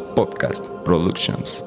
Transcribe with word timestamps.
Podcast 0.00 0.84
Productions. 0.84 1.62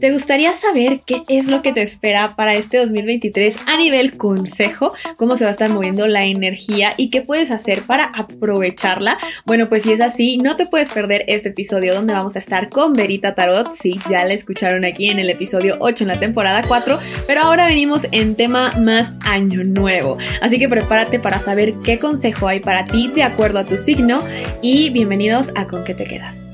¿Te 0.00 0.12
gustaría 0.12 0.54
saber 0.54 1.00
qué 1.04 1.22
es 1.28 1.48
lo 1.48 1.60
que 1.60 1.72
te 1.72 1.82
espera 1.82 2.36
para 2.36 2.54
este 2.54 2.78
2023 2.78 3.56
a 3.66 3.76
nivel 3.76 4.16
consejo? 4.16 4.92
¿Cómo 5.16 5.34
se 5.34 5.44
va 5.44 5.48
a 5.48 5.50
estar 5.50 5.70
moviendo 5.70 6.06
la 6.06 6.24
energía 6.24 6.94
y 6.96 7.10
qué 7.10 7.22
puedes 7.22 7.50
hacer 7.50 7.82
para 7.82 8.04
aprovecharla? 8.04 9.18
Bueno, 9.44 9.68
pues 9.68 9.82
si 9.82 9.92
es 9.92 10.00
así, 10.00 10.38
no 10.38 10.56
te 10.56 10.66
puedes 10.66 10.90
perder 10.90 11.24
este 11.26 11.48
episodio 11.48 11.94
donde 11.94 12.14
vamos 12.14 12.36
a 12.36 12.38
estar 12.38 12.68
con 12.68 12.92
Verita 12.92 13.34
Tarot. 13.34 13.74
Sí, 13.74 13.98
ya 14.08 14.24
la 14.24 14.34
escucharon 14.34 14.84
aquí 14.84 15.10
en 15.10 15.18
el 15.18 15.30
episodio 15.30 15.76
8 15.80 16.04
en 16.04 16.08
la 16.08 16.20
temporada 16.20 16.62
4, 16.66 16.98
pero 17.26 17.40
ahora 17.40 17.66
venimos 17.66 18.06
en 18.12 18.36
tema 18.36 18.72
más 18.78 19.14
año 19.24 19.64
nuevo. 19.64 20.16
Así 20.40 20.60
que 20.60 20.68
prepárate 20.68 21.18
para 21.18 21.40
saber 21.40 21.74
qué 21.82 21.98
consejo 21.98 22.46
hay 22.46 22.60
para 22.60 22.84
ti 22.84 23.08
de 23.08 23.24
acuerdo 23.24 23.58
a 23.58 23.64
tu 23.64 23.76
signo 23.76 24.22
y 24.62 24.90
bienvenidos 24.90 25.50
a 25.56 25.66
Con 25.66 25.82
qué 25.82 25.94
te 25.94 26.04
quedas. 26.04 26.47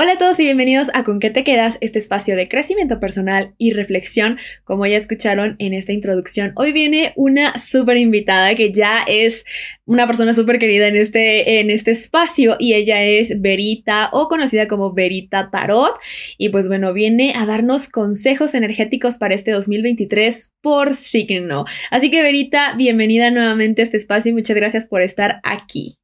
Hola 0.00 0.12
a 0.12 0.16
todos 0.16 0.38
y 0.38 0.44
bienvenidos 0.44 0.92
a 0.94 1.02
Con 1.02 1.18
qué 1.18 1.28
te 1.30 1.42
quedas, 1.42 1.76
este 1.80 1.98
espacio 1.98 2.36
de 2.36 2.48
crecimiento 2.48 3.00
personal 3.00 3.56
y 3.58 3.72
reflexión. 3.72 4.38
Como 4.62 4.86
ya 4.86 4.96
escucharon 4.96 5.56
en 5.58 5.74
esta 5.74 5.90
introducción, 5.90 6.52
hoy 6.54 6.72
viene 6.72 7.12
una 7.16 7.58
súper 7.58 7.96
invitada 7.96 8.54
que 8.54 8.70
ya 8.70 9.02
es 9.08 9.44
una 9.86 10.06
persona 10.06 10.34
súper 10.34 10.60
querida 10.60 10.86
en 10.86 10.94
este, 10.94 11.58
en 11.58 11.70
este 11.70 11.90
espacio 11.90 12.54
y 12.60 12.74
ella 12.74 13.02
es 13.02 13.40
Verita 13.40 14.10
o 14.12 14.28
conocida 14.28 14.68
como 14.68 14.92
Verita 14.92 15.50
Tarot. 15.50 15.98
Y 16.36 16.50
pues 16.50 16.68
bueno, 16.68 16.92
viene 16.92 17.34
a 17.34 17.44
darnos 17.44 17.88
consejos 17.88 18.54
energéticos 18.54 19.18
para 19.18 19.34
este 19.34 19.50
2023 19.50 20.54
por 20.60 20.94
signo. 20.94 21.64
Así 21.90 22.08
que 22.08 22.22
Verita, 22.22 22.74
bienvenida 22.74 23.32
nuevamente 23.32 23.82
a 23.82 23.84
este 23.84 23.96
espacio 23.96 24.30
y 24.30 24.34
muchas 24.34 24.54
gracias 24.54 24.86
por 24.86 25.02
estar 25.02 25.40
aquí. 25.42 25.96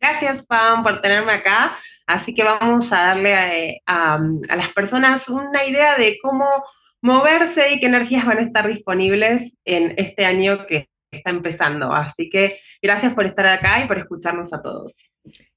Gracias, 0.00 0.46
Pam, 0.46 0.82
por 0.82 1.02
tenerme 1.02 1.32
acá. 1.32 1.76
Así 2.08 2.34
que 2.34 2.42
vamos 2.42 2.90
a 2.90 3.08
darle 3.08 3.68
eh, 3.68 3.82
a, 3.86 4.18
las 4.56 4.72
personas 4.72 5.28
una 5.28 5.66
idea 5.66 5.98
de 5.98 6.18
cómo 6.22 6.64
moverse 7.02 7.70
y 7.70 7.80
qué 7.80 7.86
energías 7.86 8.24
van 8.24 8.38
a 8.38 8.42
estar 8.42 8.66
disponibles 8.66 9.58
en 9.66 9.92
este 9.98 10.24
año 10.24 10.66
que 10.66 10.88
está 11.12 11.28
empezando. 11.28 11.92
Así 11.92 12.30
que 12.30 12.60
gracias 12.80 13.12
por 13.12 13.26
estar 13.26 13.46
acá 13.46 13.84
y 13.84 13.86
por 13.86 13.98
escucharnos 13.98 14.54
a 14.54 14.62
todos. 14.62 14.96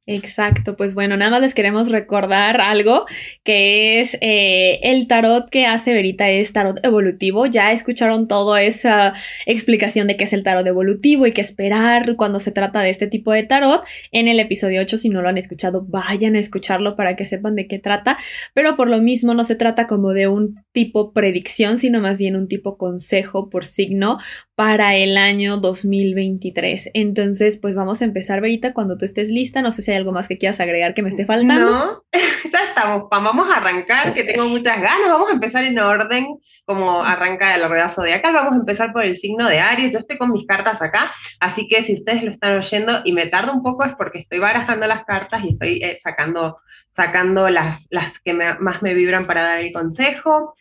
Exacto, 0.07 0.75
pues 0.75 0.95
bueno, 0.95 1.15
nada 1.15 1.29
más 1.29 1.41
les 1.41 1.53
queremos 1.53 1.91
recordar 1.91 2.59
algo 2.59 3.05
que 3.43 4.01
es 4.01 4.17
eh, 4.19 4.79
el 4.81 5.07
tarot 5.07 5.47
que 5.47 5.67
hace 5.67 5.93
Verita 5.93 6.27
es 6.27 6.53
tarot 6.53 6.83
evolutivo. 6.83 7.45
Ya 7.45 7.71
escucharon 7.71 8.27
toda 8.27 8.63
esa 8.63 9.13
explicación 9.45 10.07
de 10.07 10.17
qué 10.17 10.23
es 10.23 10.33
el 10.33 10.41
tarot 10.41 10.65
evolutivo 10.65 11.27
y 11.27 11.33
qué 11.33 11.41
esperar 11.41 12.15
cuando 12.15 12.39
se 12.39 12.51
trata 12.51 12.81
de 12.81 12.89
este 12.89 13.05
tipo 13.05 13.31
de 13.31 13.43
tarot 13.43 13.83
en 14.11 14.27
el 14.27 14.39
episodio 14.39 14.81
8. 14.81 14.97
Si 14.97 15.09
no 15.09 15.21
lo 15.21 15.29
han 15.29 15.37
escuchado, 15.37 15.85
vayan 15.87 16.35
a 16.35 16.39
escucharlo 16.39 16.95
para 16.95 17.15
que 17.15 17.27
sepan 17.27 17.55
de 17.55 17.67
qué 17.67 17.77
trata. 17.77 18.17
Pero 18.55 18.75
por 18.75 18.89
lo 18.89 18.99
mismo 19.01 19.35
no 19.35 19.43
se 19.43 19.55
trata 19.55 19.85
como 19.85 20.13
de 20.13 20.27
un 20.27 20.65
tipo 20.71 21.13
predicción, 21.13 21.77
sino 21.77 22.01
más 22.01 22.17
bien 22.17 22.35
un 22.35 22.47
tipo 22.47 22.75
consejo 22.75 23.49
por 23.51 23.67
signo 23.67 24.17
para 24.61 24.95
el 24.95 25.17
año 25.17 25.57
2023. 25.57 26.91
Entonces, 26.93 27.57
pues 27.57 27.75
vamos 27.75 28.03
a 28.03 28.05
empezar, 28.05 28.41
Verita, 28.41 28.75
cuando 28.75 28.95
tú 28.95 29.05
estés 29.05 29.31
lista. 29.31 29.63
No 29.63 29.71
sé 29.71 29.81
si 29.81 29.89
hay 29.89 29.97
algo 29.97 30.11
más 30.11 30.27
que 30.27 30.37
quieras 30.37 30.59
agregar 30.59 30.93
que 30.93 31.01
me 31.01 31.09
esté 31.09 31.25
faltando. 31.25 31.71
No, 31.71 32.03
ya 32.13 32.65
estamos, 32.65 33.09
Vamos 33.09 33.49
a 33.49 33.57
arrancar, 33.57 34.13
que 34.13 34.23
tengo 34.23 34.47
muchas 34.47 34.79
ganas. 34.79 35.07
Vamos 35.07 35.31
a 35.31 35.33
empezar 35.33 35.63
en 35.63 35.79
orden, 35.79 36.37
como 36.63 37.01
arranca 37.01 37.55
el 37.55 37.61
de 37.61 38.13
acá. 38.13 38.31
Vamos 38.31 38.53
a 38.53 38.57
empezar 38.57 38.93
por 38.93 39.03
el 39.03 39.17
signo 39.17 39.47
de 39.47 39.59
Aries. 39.59 39.93
Yo 39.93 39.97
estoy 39.97 40.19
con 40.19 40.31
mis 40.31 40.45
cartas 40.45 40.79
acá, 40.79 41.09
así 41.39 41.67
que 41.67 41.81
si 41.81 41.95
ustedes 41.95 42.21
lo 42.21 42.29
están 42.29 42.55
oyendo 42.55 43.01
y 43.03 43.13
me 43.13 43.25
tardo 43.25 43.53
un 43.53 43.63
poco 43.63 43.83
es 43.83 43.95
porque 43.95 44.19
estoy 44.19 44.37
barajando 44.37 44.85
las 44.85 45.03
cartas 45.05 45.43
y 45.43 45.53
estoy 45.53 45.81
eh, 45.81 45.97
sacando, 46.03 46.59
sacando 46.91 47.49
las, 47.49 47.87
las 47.89 48.19
que 48.19 48.35
más 48.35 48.83
me 48.83 48.93
vibran 48.93 49.25
para 49.25 49.41
dar 49.41 49.57
el 49.57 49.73
consejo 49.73 50.53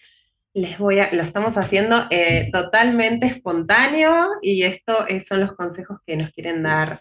les 0.55 0.79
voy 0.79 0.99
a, 0.99 1.13
lo 1.13 1.23
estamos 1.23 1.57
haciendo 1.57 2.07
eh, 2.11 2.49
totalmente 2.53 3.27
espontáneo 3.27 4.31
y 4.43 4.65
esto 4.65 5.07
son 5.29 5.41
los 5.41 5.53
consejos 5.55 5.99
que 6.07 6.17
nos 6.17 6.31
quieren 6.33 6.63
dar 6.63 7.01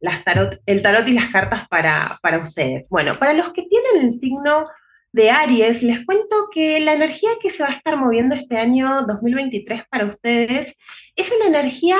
las 0.00 0.24
tarot, 0.24 0.60
el 0.66 0.82
tarot 0.82 1.06
y 1.08 1.12
las 1.12 1.30
cartas 1.30 1.68
para, 1.68 2.18
para 2.22 2.38
ustedes. 2.38 2.88
Bueno, 2.88 3.18
para 3.18 3.32
los 3.32 3.52
que 3.52 3.62
tienen 3.62 4.06
el 4.06 4.18
signo 4.18 4.68
de 5.12 5.30
Aries, 5.30 5.82
les 5.82 6.04
cuento 6.04 6.48
que 6.52 6.80
la 6.80 6.94
energía 6.94 7.30
que 7.40 7.50
se 7.50 7.62
va 7.62 7.70
a 7.70 7.74
estar 7.74 7.96
moviendo 7.96 8.34
este 8.34 8.58
año 8.58 9.02
2023 9.06 9.84
para 9.88 10.06
ustedes 10.06 10.74
es 11.14 11.32
una 11.36 11.46
energía 11.46 11.98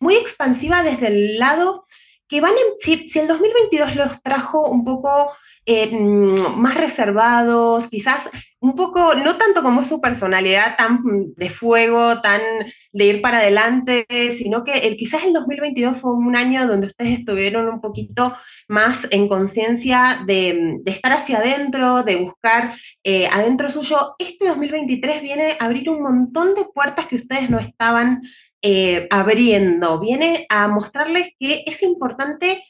muy 0.00 0.16
expansiva 0.16 0.82
desde 0.82 1.08
el 1.08 1.38
lado 1.38 1.84
que 2.28 2.40
van, 2.40 2.52
si, 2.78 3.08
si 3.08 3.18
el 3.18 3.28
2022 3.28 3.96
los 3.96 4.22
trajo 4.22 4.68
un 4.68 4.84
poco 4.84 5.32
eh, 5.66 5.90
mm, 5.90 6.58
más 6.60 6.76
reservados, 6.76 7.88
quizás 7.88 8.22
un 8.60 8.74
poco, 8.76 9.14
no 9.14 9.36
tanto 9.36 9.62
como 9.62 9.84
su 9.84 10.00
personalidad 10.00 10.76
tan 10.76 11.00
de 11.36 11.50
fuego, 11.50 12.20
tan 12.20 12.40
de 12.92 13.04
ir 13.04 13.20
para 13.20 13.38
adelante, 13.38 14.06
sino 14.38 14.64
que 14.64 14.72
el, 14.72 14.96
quizás 14.96 15.24
el 15.24 15.32
2022 15.32 15.98
fue 15.98 16.12
un 16.12 16.36
año 16.36 16.66
donde 16.66 16.86
ustedes 16.86 17.18
estuvieron 17.18 17.68
un 17.68 17.80
poquito 17.80 18.34
más 18.68 19.06
en 19.10 19.28
conciencia 19.28 20.22
de, 20.26 20.80
estar 20.86 21.12
hacia 21.12 21.38
adentro, 21.38 22.02
de 22.02 22.16
buscar 22.16 22.74
eh, 23.04 23.26
adentro 23.26 23.70
suyo. 23.70 24.14
Este 24.18 24.46
2023 24.48 25.20
viene 25.20 25.56
a 25.58 25.64
abrir 25.66 25.90
un 25.90 26.02
montón 26.02 26.54
de 26.54 26.64
puertas 26.72 27.06
que 27.06 27.16
ustedes 27.16 27.50
no 27.50 27.58
estaban 27.58 28.22
eh, 28.62 29.06
abriendo, 29.10 30.00
viene 30.00 30.46
a 30.48 30.66
mostrarles 30.68 31.30
que 31.38 31.64
es 31.66 31.82
importante 31.82 32.64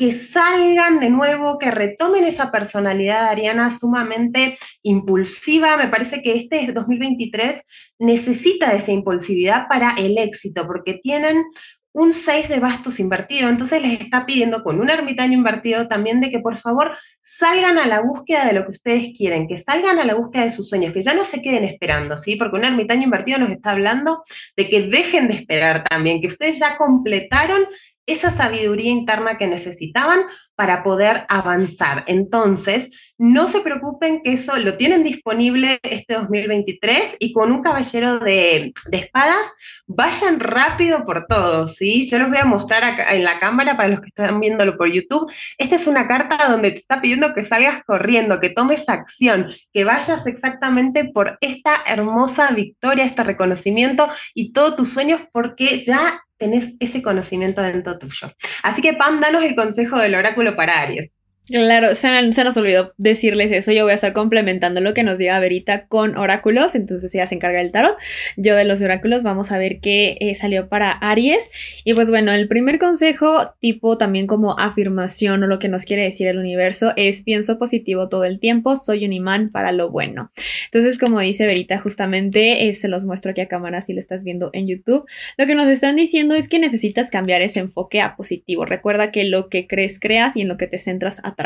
que 0.00 0.12
salgan 0.12 0.98
de 0.98 1.10
nuevo, 1.10 1.58
que 1.58 1.70
retomen 1.70 2.24
esa 2.24 2.50
personalidad 2.50 3.28
Ariana 3.28 3.70
sumamente 3.70 4.56
impulsiva. 4.82 5.76
Me 5.76 5.88
parece 5.88 6.22
que 6.22 6.36
este 6.36 6.72
2023 6.72 7.62
necesita 7.98 8.70
de 8.70 8.78
esa 8.78 8.92
impulsividad 8.92 9.68
para 9.68 9.96
el 9.98 10.16
éxito, 10.16 10.66
porque 10.66 10.94
tienen 11.02 11.44
un 11.92 12.14
6 12.14 12.48
de 12.48 12.60
bastos 12.60 12.98
invertido, 12.98 13.50
entonces 13.50 13.82
les 13.82 14.00
está 14.00 14.24
pidiendo 14.24 14.62
con 14.62 14.80
un 14.80 14.88
ermitaño 14.88 15.34
invertido 15.34 15.86
también 15.86 16.22
de 16.22 16.30
que 16.30 16.38
por 16.38 16.56
favor 16.56 16.96
salgan 17.20 17.76
a 17.76 17.86
la 17.86 18.00
búsqueda 18.00 18.46
de 18.46 18.54
lo 18.54 18.64
que 18.64 18.70
ustedes 18.70 19.08
quieren, 19.14 19.48
que 19.48 19.58
salgan 19.58 19.98
a 19.98 20.04
la 20.06 20.14
búsqueda 20.14 20.44
de 20.44 20.50
sus 20.50 20.68
sueños, 20.68 20.94
que 20.94 21.02
ya 21.02 21.12
no 21.12 21.26
se 21.26 21.42
queden 21.42 21.64
esperando, 21.64 22.16
¿sí? 22.16 22.36
Porque 22.36 22.56
un 22.56 22.64
ermitaño 22.64 23.02
invertido 23.02 23.40
nos 23.40 23.50
está 23.50 23.72
hablando 23.72 24.22
de 24.56 24.70
que 24.70 24.82
dejen 24.82 25.28
de 25.28 25.34
esperar 25.34 25.84
también, 25.84 26.22
que 26.22 26.28
ustedes 26.28 26.58
ya 26.58 26.78
completaron 26.78 27.66
esa 28.12 28.30
sabiduría 28.30 28.90
interna 28.90 29.38
que 29.38 29.46
necesitaban 29.46 30.20
para 30.60 30.82
poder 30.82 31.24
avanzar. 31.30 32.04
Entonces, 32.06 32.90
no 33.16 33.48
se 33.48 33.60
preocupen 33.60 34.20
que 34.22 34.34
eso 34.34 34.58
lo 34.58 34.76
tienen 34.76 35.02
disponible 35.02 35.80
este 35.82 36.12
2023 36.12 37.16
y 37.18 37.32
con 37.32 37.50
un 37.50 37.62
caballero 37.62 38.18
de, 38.18 38.74
espadas, 38.92 39.50
vayan 39.86 40.38
rápido 40.38 41.06
por 41.06 41.24
todo, 41.26 41.66
¿sí? 41.66 42.06
Yo 42.10 42.18
los 42.18 42.28
voy 42.28 42.36
a 42.36 42.44
mostrar 42.44 42.94
en 43.10 43.24
la 43.24 43.40
cámara 43.40 43.74
para 43.74 43.88
los 43.88 44.00
que 44.00 44.08
están 44.08 44.38
viéndolo 44.38 44.76
por 44.76 44.92
YouTube. 44.92 45.32
Esta 45.56 45.76
es 45.76 45.86
una 45.86 46.06
carta 46.06 46.48
donde 46.50 46.72
te 46.72 46.78
está 46.80 47.00
pidiendo 47.00 47.32
que 47.32 47.42
salgas 47.42 47.82
corriendo, 47.84 48.38
que 48.38 48.50
tomes 48.50 48.86
acción, 48.86 49.54
que 49.72 49.84
vayas 49.84 50.26
exactamente 50.26 51.06
por 51.06 51.38
esta 51.40 51.76
hermosa 51.86 52.50
victoria, 52.50 53.06
este 53.06 53.24
reconocimiento 53.24 54.10
y 54.34 54.52
todos 54.52 54.76
tus 54.76 54.92
sueños 54.92 55.22
porque 55.32 55.82
ya 55.82 56.20
tenés 56.40 56.72
ese 56.80 57.02
conocimiento 57.02 57.60
dentro 57.60 57.98
tuyo. 57.98 58.32
Así 58.62 58.80
que 58.80 58.94
Pam, 58.94 59.20
danos 59.20 59.44
el 59.44 59.54
consejo 59.54 59.98
del 59.98 60.14
oráculo 60.14 60.56
para 60.56 60.80
Aries. 60.80 61.12
Claro, 61.50 61.96
se, 61.96 62.44
nos 62.44 62.56
olvidó 62.56 62.94
decirles 62.96 63.50
eso. 63.50 63.72
Yo 63.72 63.82
voy 63.82 63.90
a 63.90 63.96
estar 63.96 64.12
complementando 64.12 64.80
lo 64.80 64.94
que 64.94 65.02
nos 65.02 65.18
diga 65.18 65.40
Verita 65.40 65.86
con 65.86 66.16
oráculos. 66.16 66.76
Entonces 66.76 67.12
ella 67.12 67.26
se 67.26 67.34
encarga 67.34 67.58
del 67.58 67.72
tarot. 67.72 67.96
Yo 68.36 68.54
de 68.54 68.64
los 68.64 68.80
oráculos 68.82 69.24
vamos 69.24 69.50
a 69.50 69.58
ver 69.58 69.80
qué 69.80 70.16
eh, 70.20 70.36
salió 70.36 70.68
para 70.68 70.92
Aries. 70.92 71.50
Y 71.82 71.94
pues 71.94 72.08
bueno, 72.08 72.30
el 72.32 72.46
primer 72.46 72.78
consejo, 72.78 73.52
tipo 73.58 73.98
también 73.98 74.28
como 74.28 74.60
afirmación 74.60 75.42
o 75.42 75.48
lo 75.48 75.58
que 75.58 75.68
nos 75.68 75.86
quiere 75.86 76.04
decir 76.04 76.28
el 76.28 76.38
universo, 76.38 76.92
es 76.94 77.22
pienso 77.22 77.58
positivo 77.58 78.08
todo 78.08 78.22
el 78.22 78.38
tiempo. 78.38 78.76
Soy 78.76 79.04
un 79.04 79.12
imán 79.12 79.50
para 79.50 79.72
lo 79.72 79.90
bueno. 79.90 80.30
Entonces, 80.66 80.98
como 80.98 81.18
dice 81.18 81.46
Verita, 81.46 81.80
justamente 81.80 82.68
eh, 82.68 82.74
se 82.74 82.86
los 82.86 83.04
muestro 83.06 83.32
aquí 83.32 83.40
a 83.40 83.48
cámara 83.48 83.82
si 83.82 83.92
lo 83.92 83.98
estás 83.98 84.22
viendo 84.22 84.50
en 84.52 84.68
YouTube. 84.68 85.04
Lo 85.36 85.46
que 85.46 85.56
nos 85.56 85.68
están 85.68 85.96
diciendo 85.96 86.36
es 86.36 86.48
que 86.48 86.60
necesitas 86.60 87.10
cambiar 87.10 87.42
ese 87.42 87.58
enfoque 87.58 88.00
a 88.00 88.14
positivo. 88.14 88.66
Recuerda 88.66 89.10
que 89.10 89.24
lo 89.24 89.48
que 89.48 89.66
crees, 89.66 89.98
creas 89.98 90.36
y 90.36 90.42
en 90.42 90.48
lo 90.48 90.56
que 90.56 90.68
te 90.68 90.78
centras 90.78 91.20
a 91.24 91.39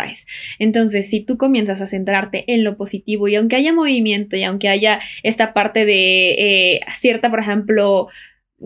Entonces, 0.58 1.08
si 1.08 1.20
tú 1.20 1.36
comienzas 1.36 1.80
a 1.80 1.86
centrarte 1.86 2.44
en 2.52 2.64
lo 2.64 2.76
positivo 2.76 3.28
y 3.28 3.36
aunque 3.36 3.56
haya 3.56 3.72
movimiento 3.72 4.36
y 4.36 4.42
aunque 4.42 4.68
haya 4.68 5.00
esta 5.22 5.54
parte 5.54 5.84
de 5.84 6.30
eh, 6.30 6.80
cierta, 6.92 7.30
por 7.30 7.40
ejemplo, 7.40 8.08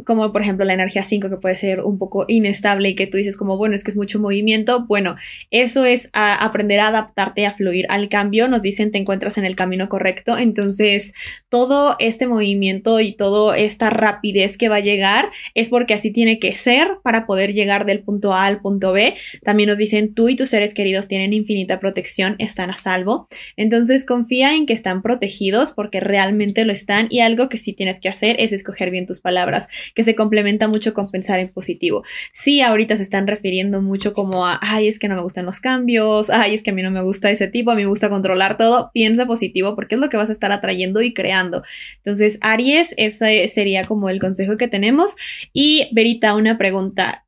como 0.04 0.32
por 0.32 0.42
ejemplo 0.42 0.64
la 0.64 0.74
energía 0.74 1.02
5 1.02 1.28
que 1.28 1.36
puede 1.36 1.56
ser 1.56 1.80
un 1.80 1.98
poco 1.98 2.24
inestable 2.28 2.90
y 2.90 2.94
que 2.94 3.06
tú 3.06 3.16
dices 3.16 3.36
como, 3.36 3.56
bueno, 3.56 3.74
es 3.74 3.84
que 3.84 3.90
es 3.90 3.96
mucho 3.96 4.18
movimiento, 4.18 4.86
bueno, 4.86 5.16
eso 5.50 5.84
es 5.84 6.10
aprender 6.12 6.80
a 6.80 6.88
adaptarte, 6.88 7.46
a 7.46 7.52
fluir 7.52 7.86
al 7.88 8.08
cambio, 8.08 8.48
nos 8.48 8.62
dicen 8.62 8.90
te 8.90 8.98
encuentras 8.98 9.38
en 9.38 9.44
el 9.44 9.56
camino 9.56 9.88
correcto, 9.88 10.38
entonces 10.38 11.14
todo 11.48 11.96
este 11.98 12.26
movimiento 12.26 13.00
y 13.00 13.14
toda 13.14 13.56
esta 13.56 13.90
rapidez 13.90 14.56
que 14.56 14.68
va 14.68 14.76
a 14.76 14.80
llegar 14.80 15.30
es 15.54 15.68
porque 15.68 15.94
así 15.94 16.12
tiene 16.12 16.38
que 16.38 16.54
ser 16.54 16.98
para 17.02 17.26
poder 17.26 17.52
llegar 17.52 17.86
del 17.86 18.00
punto 18.00 18.34
A 18.34 18.46
al 18.46 18.60
punto 18.60 18.92
B. 18.92 19.14
También 19.42 19.68
nos 19.68 19.78
dicen 19.78 20.14
tú 20.14 20.28
y 20.28 20.36
tus 20.36 20.50
seres 20.50 20.74
queridos 20.74 21.08
tienen 21.08 21.32
infinita 21.32 21.80
protección, 21.80 22.36
están 22.38 22.70
a 22.70 22.76
salvo, 22.76 23.28
entonces 23.56 24.04
confía 24.04 24.54
en 24.54 24.66
que 24.66 24.72
están 24.72 25.02
protegidos 25.02 25.72
porque 25.72 26.00
realmente 26.00 26.64
lo 26.64 26.72
están 26.72 27.06
y 27.10 27.20
algo 27.20 27.48
que 27.48 27.58
sí 27.58 27.72
tienes 27.72 28.00
que 28.00 28.08
hacer 28.08 28.36
es 28.38 28.52
escoger 28.52 28.90
bien 28.90 29.06
tus 29.06 29.20
palabras 29.20 29.68
que 29.94 30.02
se 30.02 30.14
complementa 30.14 30.68
mucho 30.68 30.94
con 30.94 31.10
pensar 31.10 31.38
en 31.40 31.48
positivo. 31.48 32.02
Sí, 32.32 32.60
ahorita 32.60 32.96
se 32.96 33.02
están 33.02 33.26
refiriendo 33.26 33.82
mucho 33.82 34.12
como 34.12 34.46
a, 34.46 34.58
ay, 34.62 34.88
es 34.88 34.98
que 34.98 35.08
no 35.08 35.16
me 35.16 35.22
gustan 35.22 35.46
los 35.46 35.60
cambios, 35.60 36.30
ay, 36.30 36.54
es 36.54 36.62
que 36.62 36.70
a 36.70 36.74
mí 36.74 36.82
no 36.82 36.90
me 36.90 37.02
gusta 37.02 37.30
ese 37.30 37.48
tipo, 37.48 37.70
a 37.70 37.74
mí 37.74 37.82
me 37.82 37.88
gusta 37.88 38.08
controlar 38.08 38.58
todo. 38.58 38.90
Piensa 38.92 39.26
positivo 39.26 39.74
porque 39.74 39.94
es 39.94 40.00
lo 40.00 40.08
que 40.08 40.16
vas 40.16 40.28
a 40.28 40.32
estar 40.32 40.52
atrayendo 40.52 41.02
y 41.02 41.14
creando. 41.14 41.62
Entonces, 41.96 42.38
Aries, 42.42 42.94
ese 42.96 43.48
sería 43.48 43.84
como 43.84 44.08
el 44.10 44.20
consejo 44.20 44.56
que 44.56 44.68
tenemos. 44.68 45.16
Y 45.52 45.88
Verita, 45.92 46.34
una 46.34 46.58
pregunta. 46.58 47.24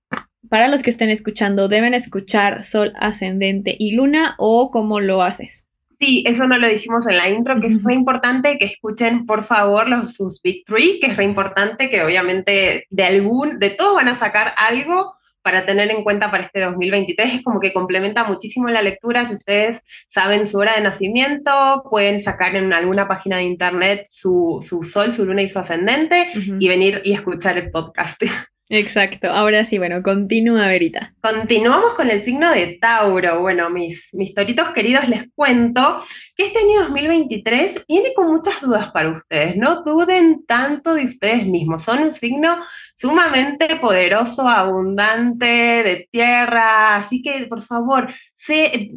Para 0.48 0.68
los 0.68 0.82
que 0.82 0.90
estén 0.90 1.10
escuchando, 1.10 1.68
¿deben 1.68 1.94
escuchar 1.94 2.64
Sol 2.64 2.92
ascendente 2.98 3.76
y 3.78 3.92
Luna 3.92 4.34
o 4.38 4.70
cómo 4.70 4.98
lo 4.98 5.22
haces? 5.22 5.69
Sí, 6.00 6.24
eso 6.26 6.48
no 6.48 6.56
lo 6.56 6.66
dijimos 6.66 7.06
en 7.06 7.18
la 7.18 7.28
intro, 7.28 7.60
que 7.60 7.66
es 7.66 7.82
muy 7.82 7.92
importante 7.92 8.56
que 8.56 8.64
escuchen, 8.64 9.26
por 9.26 9.44
favor, 9.44 9.86
los, 9.86 10.14
sus 10.14 10.40
Big 10.40 10.64
Three, 10.64 10.98
que 10.98 11.08
es 11.08 11.16
re 11.18 11.24
importante, 11.24 11.90
que 11.90 12.02
obviamente 12.02 12.86
de 12.88 13.04
algún, 13.04 13.58
de 13.58 13.68
todos 13.68 13.96
van 13.96 14.08
a 14.08 14.14
sacar 14.14 14.54
algo 14.56 15.12
para 15.42 15.66
tener 15.66 15.90
en 15.90 16.02
cuenta 16.02 16.30
para 16.30 16.44
este 16.44 16.60
2023. 16.62 17.34
Es 17.34 17.44
como 17.44 17.60
que 17.60 17.74
complementa 17.74 18.24
muchísimo 18.24 18.68
la 18.68 18.80
lectura. 18.80 19.26
Si 19.26 19.34
ustedes 19.34 19.82
saben 20.08 20.46
su 20.46 20.56
hora 20.56 20.76
de 20.76 20.80
nacimiento, 20.80 21.82
pueden 21.90 22.22
sacar 22.22 22.56
en 22.56 22.72
alguna 22.72 23.06
página 23.06 23.36
de 23.36 23.42
internet 23.42 24.06
su, 24.08 24.64
su 24.66 24.82
sol, 24.82 25.12
su 25.12 25.26
luna 25.26 25.42
y 25.42 25.48
su 25.48 25.58
ascendente 25.58 26.28
y 26.34 26.66
venir 26.66 27.02
y 27.04 27.12
escuchar 27.12 27.58
el 27.58 27.70
podcast. 27.70 28.22
Exacto. 28.72 29.28
Ahora 29.28 29.64
sí, 29.64 29.78
bueno, 29.78 30.00
continúa, 30.00 30.68
Verita. 30.68 31.12
Continuamos 31.20 31.94
con 31.94 32.08
el 32.08 32.24
signo 32.24 32.52
de 32.52 32.78
Tauro. 32.80 33.40
Bueno, 33.40 33.68
mis, 33.68 34.08
mis 34.12 34.32
toritos 34.32 34.70
queridos, 34.70 35.08
les 35.08 35.28
cuento 35.34 36.00
que 36.36 36.46
este 36.46 36.60
año 36.60 36.82
2023 36.82 37.84
viene 37.88 38.14
con 38.14 38.28
muchas 38.28 38.60
dudas 38.60 38.92
para 38.92 39.08
ustedes. 39.08 39.56
No 39.56 39.82
duden 39.82 40.46
tanto 40.46 40.94
de 40.94 41.06
ustedes 41.06 41.44
mismos. 41.46 41.82
Son 41.82 41.98
un 41.98 42.12
signo 42.12 42.58
sumamente 42.94 43.74
poderoso, 43.76 44.48
abundante, 44.48 45.46
de 45.46 46.08
tierra. 46.12 46.94
Así 46.94 47.22
que, 47.22 47.48
por 47.48 47.62
favor, 47.62 48.14
se, 48.34 48.92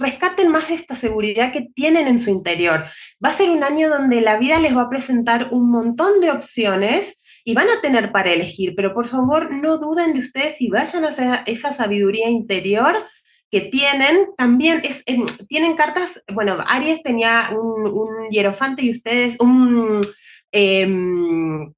rescaten 0.00 0.50
más 0.50 0.68
de 0.68 0.74
esta 0.74 0.96
seguridad 0.96 1.52
que 1.52 1.68
tienen 1.74 2.08
en 2.08 2.18
su 2.18 2.30
interior. 2.30 2.86
Va 3.24 3.28
a 3.28 3.34
ser 3.34 3.50
un 3.50 3.62
año 3.62 3.88
donde 3.88 4.20
la 4.22 4.38
vida 4.38 4.58
les 4.58 4.76
va 4.76 4.82
a 4.82 4.90
presentar 4.90 5.48
un 5.52 5.70
montón 5.70 6.20
de 6.20 6.30
opciones 6.30 7.19
y 7.44 7.54
van 7.54 7.68
a 7.68 7.80
tener 7.80 8.12
para 8.12 8.32
elegir, 8.32 8.74
pero 8.74 8.94
por 8.94 9.08
favor 9.08 9.50
no 9.50 9.78
duden 9.78 10.14
de 10.14 10.20
ustedes 10.20 10.60
y 10.60 10.68
vayan 10.68 11.04
a 11.04 11.44
esa 11.46 11.72
sabiduría 11.72 12.28
interior 12.28 12.96
que 13.50 13.62
tienen. 13.62 14.28
También 14.36 14.82
es, 14.84 15.04
tienen 15.48 15.74
cartas, 15.74 16.22
bueno, 16.32 16.58
Aries 16.66 17.02
tenía 17.02 17.50
un, 17.52 18.28
hierofante 18.30 18.82
y 18.82 18.92
ustedes 18.92 19.36
un... 19.40 20.06
Em, 20.52 21.72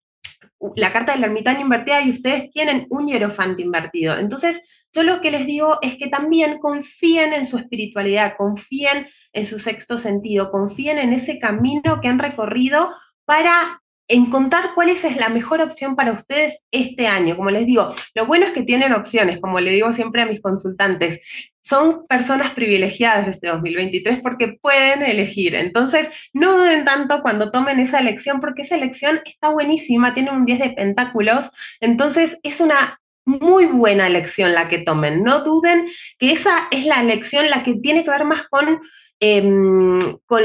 la 0.76 0.92
carta 0.92 1.12
del 1.12 1.24
ermitaño 1.24 1.62
invertida 1.62 2.02
y 2.02 2.10
ustedes 2.10 2.50
tienen 2.52 2.86
un 2.90 3.08
hierofante 3.08 3.62
invertido. 3.62 4.16
Entonces, 4.16 4.62
yo 4.92 5.02
lo 5.02 5.20
que 5.20 5.30
les 5.30 5.46
digo 5.46 5.78
es 5.82 5.96
que 5.96 6.08
también 6.08 6.58
confíen 6.58 7.32
en 7.32 7.46
su 7.46 7.58
espiritualidad, 7.58 8.34
confíen 8.36 9.08
en 9.32 9.46
su 9.46 9.58
sexto 9.58 9.98
sentido, 9.98 10.50
confíen 10.50 10.98
en 10.98 11.12
ese 11.12 11.38
camino 11.38 12.00
que 12.00 12.08
han 12.08 12.18
recorrido 12.18 12.94
para 13.24 13.81
encontrar 14.12 14.72
cuál 14.74 14.90
es 14.90 15.02
la 15.16 15.28
mejor 15.30 15.60
opción 15.60 15.96
para 15.96 16.12
ustedes 16.12 16.58
este 16.70 17.06
año. 17.06 17.36
Como 17.36 17.50
les 17.50 17.66
digo, 17.66 17.88
lo 18.14 18.26
bueno 18.26 18.46
es 18.46 18.52
que 18.52 18.62
tienen 18.62 18.92
opciones, 18.92 19.40
como 19.40 19.58
le 19.58 19.72
digo 19.72 19.92
siempre 19.92 20.22
a 20.22 20.26
mis 20.26 20.40
consultantes. 20.40 21.20
Son 21.62 22.06
personas 22.06 22.50
privilegiadas 22.50 23.28
este 23.28 23.48
2023 23.48 24.20
porque 24.20 24.58
pueden 24.60 25.02
elegir. 25.02 25.54
Entonces, 25.54 26.08
no 26.32 26.58
duden 26.58 26.84
tanto 26.84 27.22
cuando 27.22 27.50
tomen 27.50 27.80
esa 27.80 28.00
elección 28.00 28.40
porque 28.40 28.62
esa 28.62 28.76
elección 28.76 29.20
está 29.24 29.48
buenísima, 29.50 30.12
tiene 30.12 30.30
un 30.30 30.44
10 30.44 30.58
de 30.58 30.70
pentáculos. 30.70 31.50
Entonces, 31.80 32.38
es 32.42 32.60
una 32.60 33.00
muy 33.24 33.66
buena 33.66 34.08
elección 34.08 34.52
la 34.52 34.68
que 34.68 34.78
tomen. 34.78 35.22
No 35.22 35.44
duden 35.44 35.88
que 36.18 36.32
esa 36.32 36.68
es 36.70 36.84
la 36.84 37.00
elección 37.00 37.48
la 37.48 37.62
que 37.62 37.74
tiene 37.76 38.04
que 38.04 38.10
ver 38.10 38.24
más 38.24 38.48
con 38.48 38.80
Em, 39.24 40.00
con, 40.26 40.42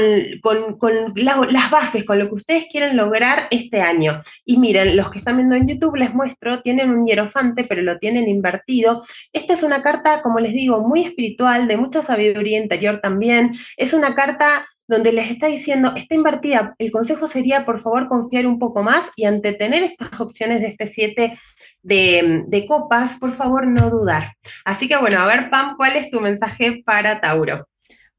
las 1.16 1.70
bases, 1.72 2.04
con 2.04 2.16
lo 2.16 2.28
que 2.28 2.34
ustedes 2.36 2.66
quieren 2.70 2.96
lograr 2.96 3.48
este 3.50 3.80
año. 3.80 4.20
Y 4.44 4.56
miren, 4.58 4.96
los 4.96 5.10
que 5.10 5.18
están 5.18 5.36
viendo 5.36 5.56
en 5.56 5.66
YouTube 5.66 5.96
les 5.96 6.14
muestro, 6.14 6.62
tienen 6.62 6.90
un 6.90 7.04
hierofante, 7.04 7.64
pero 7.64 7.82
lo 7.82 7.98
tienen 7.98 8.28
invertido. 8.28 9.02
Esta 9.32 9.54
es 9.54 9.64
una 9.64 9.82
carta, 9.82 10.22
como 10.22 10.38
les 10.38 10.52
digo, 10.52 10.86
muy 10.86 11.02
espiritual, 11.02 11.66
de 11.66 11.76
mucha 11.76 12.02
sabiduría 12.02 12.58
interior 12.60 13.00
también. 13.02 13.52
Es 13.76 13.94
una 13.94 14.14
carta 14.14 14.64
donde 14.86 15.10
les 15.10 15.28
está 15.32 15.48
diciendo, 15.48 15.94
está 15.96 16.14
invertida. 16.14 16.76
El 16.78 16.92
consejo 16.92 17.26
sería, 17.26 17.66
por 17.66 17.80
favor, 17.80 18.06
confiar 18.06 18.46
un 18.46 18.60
poco 18.60 18.84
más 18.84 19.10
y 19.16 19.24
ante 19.24 19.54
tener 19.54 19.82
estas 19.82 20.20
opciones 20.20 20.60
de 20.60 20.68
este 20.68 20.86
7 20.86 21.34
de, 21.82 22.44
de, 22.46 22.66
copas, 22.68 23.16
por 23.16 23.34
favor, 23.34 23.66
no 23.66 23.90
dudar. 23.90 24.34
Así 24.64 24.86
que 24.86 24.96
bueno, 24.96 25.18
a 25.18 25.26
ver, 25.26 25.50
Pam, 25.50 25.76
¿cuál 25.76 25.96
es 25.96 26.12
tu 26.12 26.20
mensaje 26.20 26.82
para 26.84 27.20
Tauro? 27.20 27.66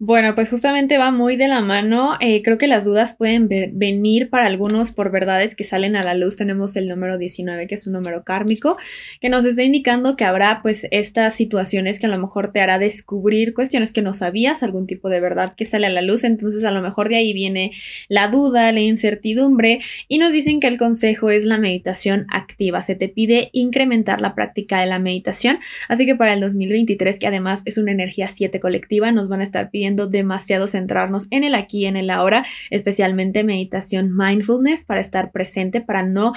Bueno, 0.02 0.34
pues 0.34 0.50
justamente 0.50 0.98
va 0.98 1.12
muy 1.12 1.36
de 1.36 1.50
la 1.50 1.60
mano. 1.60 2.16
Eh, 2.22 2.42
creo 2.42 2.58
que 2.58 2.68
las 2.68 2.86
dudas 2.86 3.18
pueden 3.18 3.50
venir 3.50 4.30
para 4.30 4.46
algunos 4.46 4.94
por 4.94 5.12
verdades 5.12 5.56
que 5.56 5.66
salen 5.66 5.98
a 5.98 6.04
la 6.04 6.14
luz. 6.14 6.38
Tenemos 6.38 6.78
el 6.78 6.88
número 6.88 7.18
19, 7.18 7.68
que 7.68 7.76
es 7.76 7.86
un 7.86 7.92
número 7.92 8.24
kármico, 8.24 8.78
que 9.20 9.28
nos 9.28 9.44
está 9.44 9.62
indicando 9.62 10.16
que 10.16 10.24
habrá 10.24 10.62
pues 10.62 10.88
estas 10.92 11.36
situaciones 11.36 12.00
que 12.00 12.06
a 12.06 12.10
lo 12.10 12.18
mejor 12.18 12.54
te 12.54 12.62
hará 12.62 12.80
descubrir 12.80 13.54
cuestiones 13.54 13.92
que 13.92 14.02
no 14.02 14.14
sabías, 14.14 14.64
algún 14.64 14.88
tipo 14.88 15.10
de 15.10 15.20
verdad 15.20 15.54
que 15.58 15.66
sale 15.66 15.88
a 15.88 15.90
la 15.90 16.02
luz. 16.02 16.24
Entonces 16.24 16.64
a 16.64 16.72
lo 16.72 16.82
mejor 16.82 17.10
de 17.10 17.18
ahí 17.18 17.34
viene 17.34 17.72
la 18.08 18.30
duda, 18.30 18.72
la 18.72 18.80
incertidumbre 18.80 19.82
y 20.08 20.18
nos 20.18 20.32
dicen 20.32 20.62
que 20.62 20.68
el 20.68 20.78
consejo 20.78 21.30
es 21.30 21.44
la 21.44 21.58
meditación 21.58 22.26
activa. 22.32 22.82
Se 22.84 22.96
te 22.96 23.10
pide 23.10 23.50
incrementar 23.52 24.22
la 24.22 24.34
práctica 24.34 24.80
de 24.80 24.86
la 24.86 24.98
meditación. 24.98 25.60
Así 25.90 26.06
que 26.06 26.16
para 26.16 26.32
el 26.32 26.40
2023, 26.40 27.20
que 27.20 27.28
además 27.28 27.64
es 27.66 27.78
una 27.78 27.92
energía 27.92 28.30
7 28.30 28.62
colectiva, 28.62 29.12
nos 29.12 29.28
van 29.28 29.42
a 29.42 29.44
estar 29.44 29.70
pidiendo 29.70 29.89
demasiado 29.96 30.68
centrarnos 30.68 31.28
en 31.32 31.44
el 31.44 31.56
aquí, 31.56 31.86
en 31.86 31.98
el 31.98 32.10
ahora, 32.10 32.46
especialmente 32.70 33.44
meditación 33.44 34.16
mindfulness 34.16 34.86
para 34.86 35.02
estar 35.02 35.32
presente, 35.32 35.82
para 35.82 36.04
no 36.04 36.34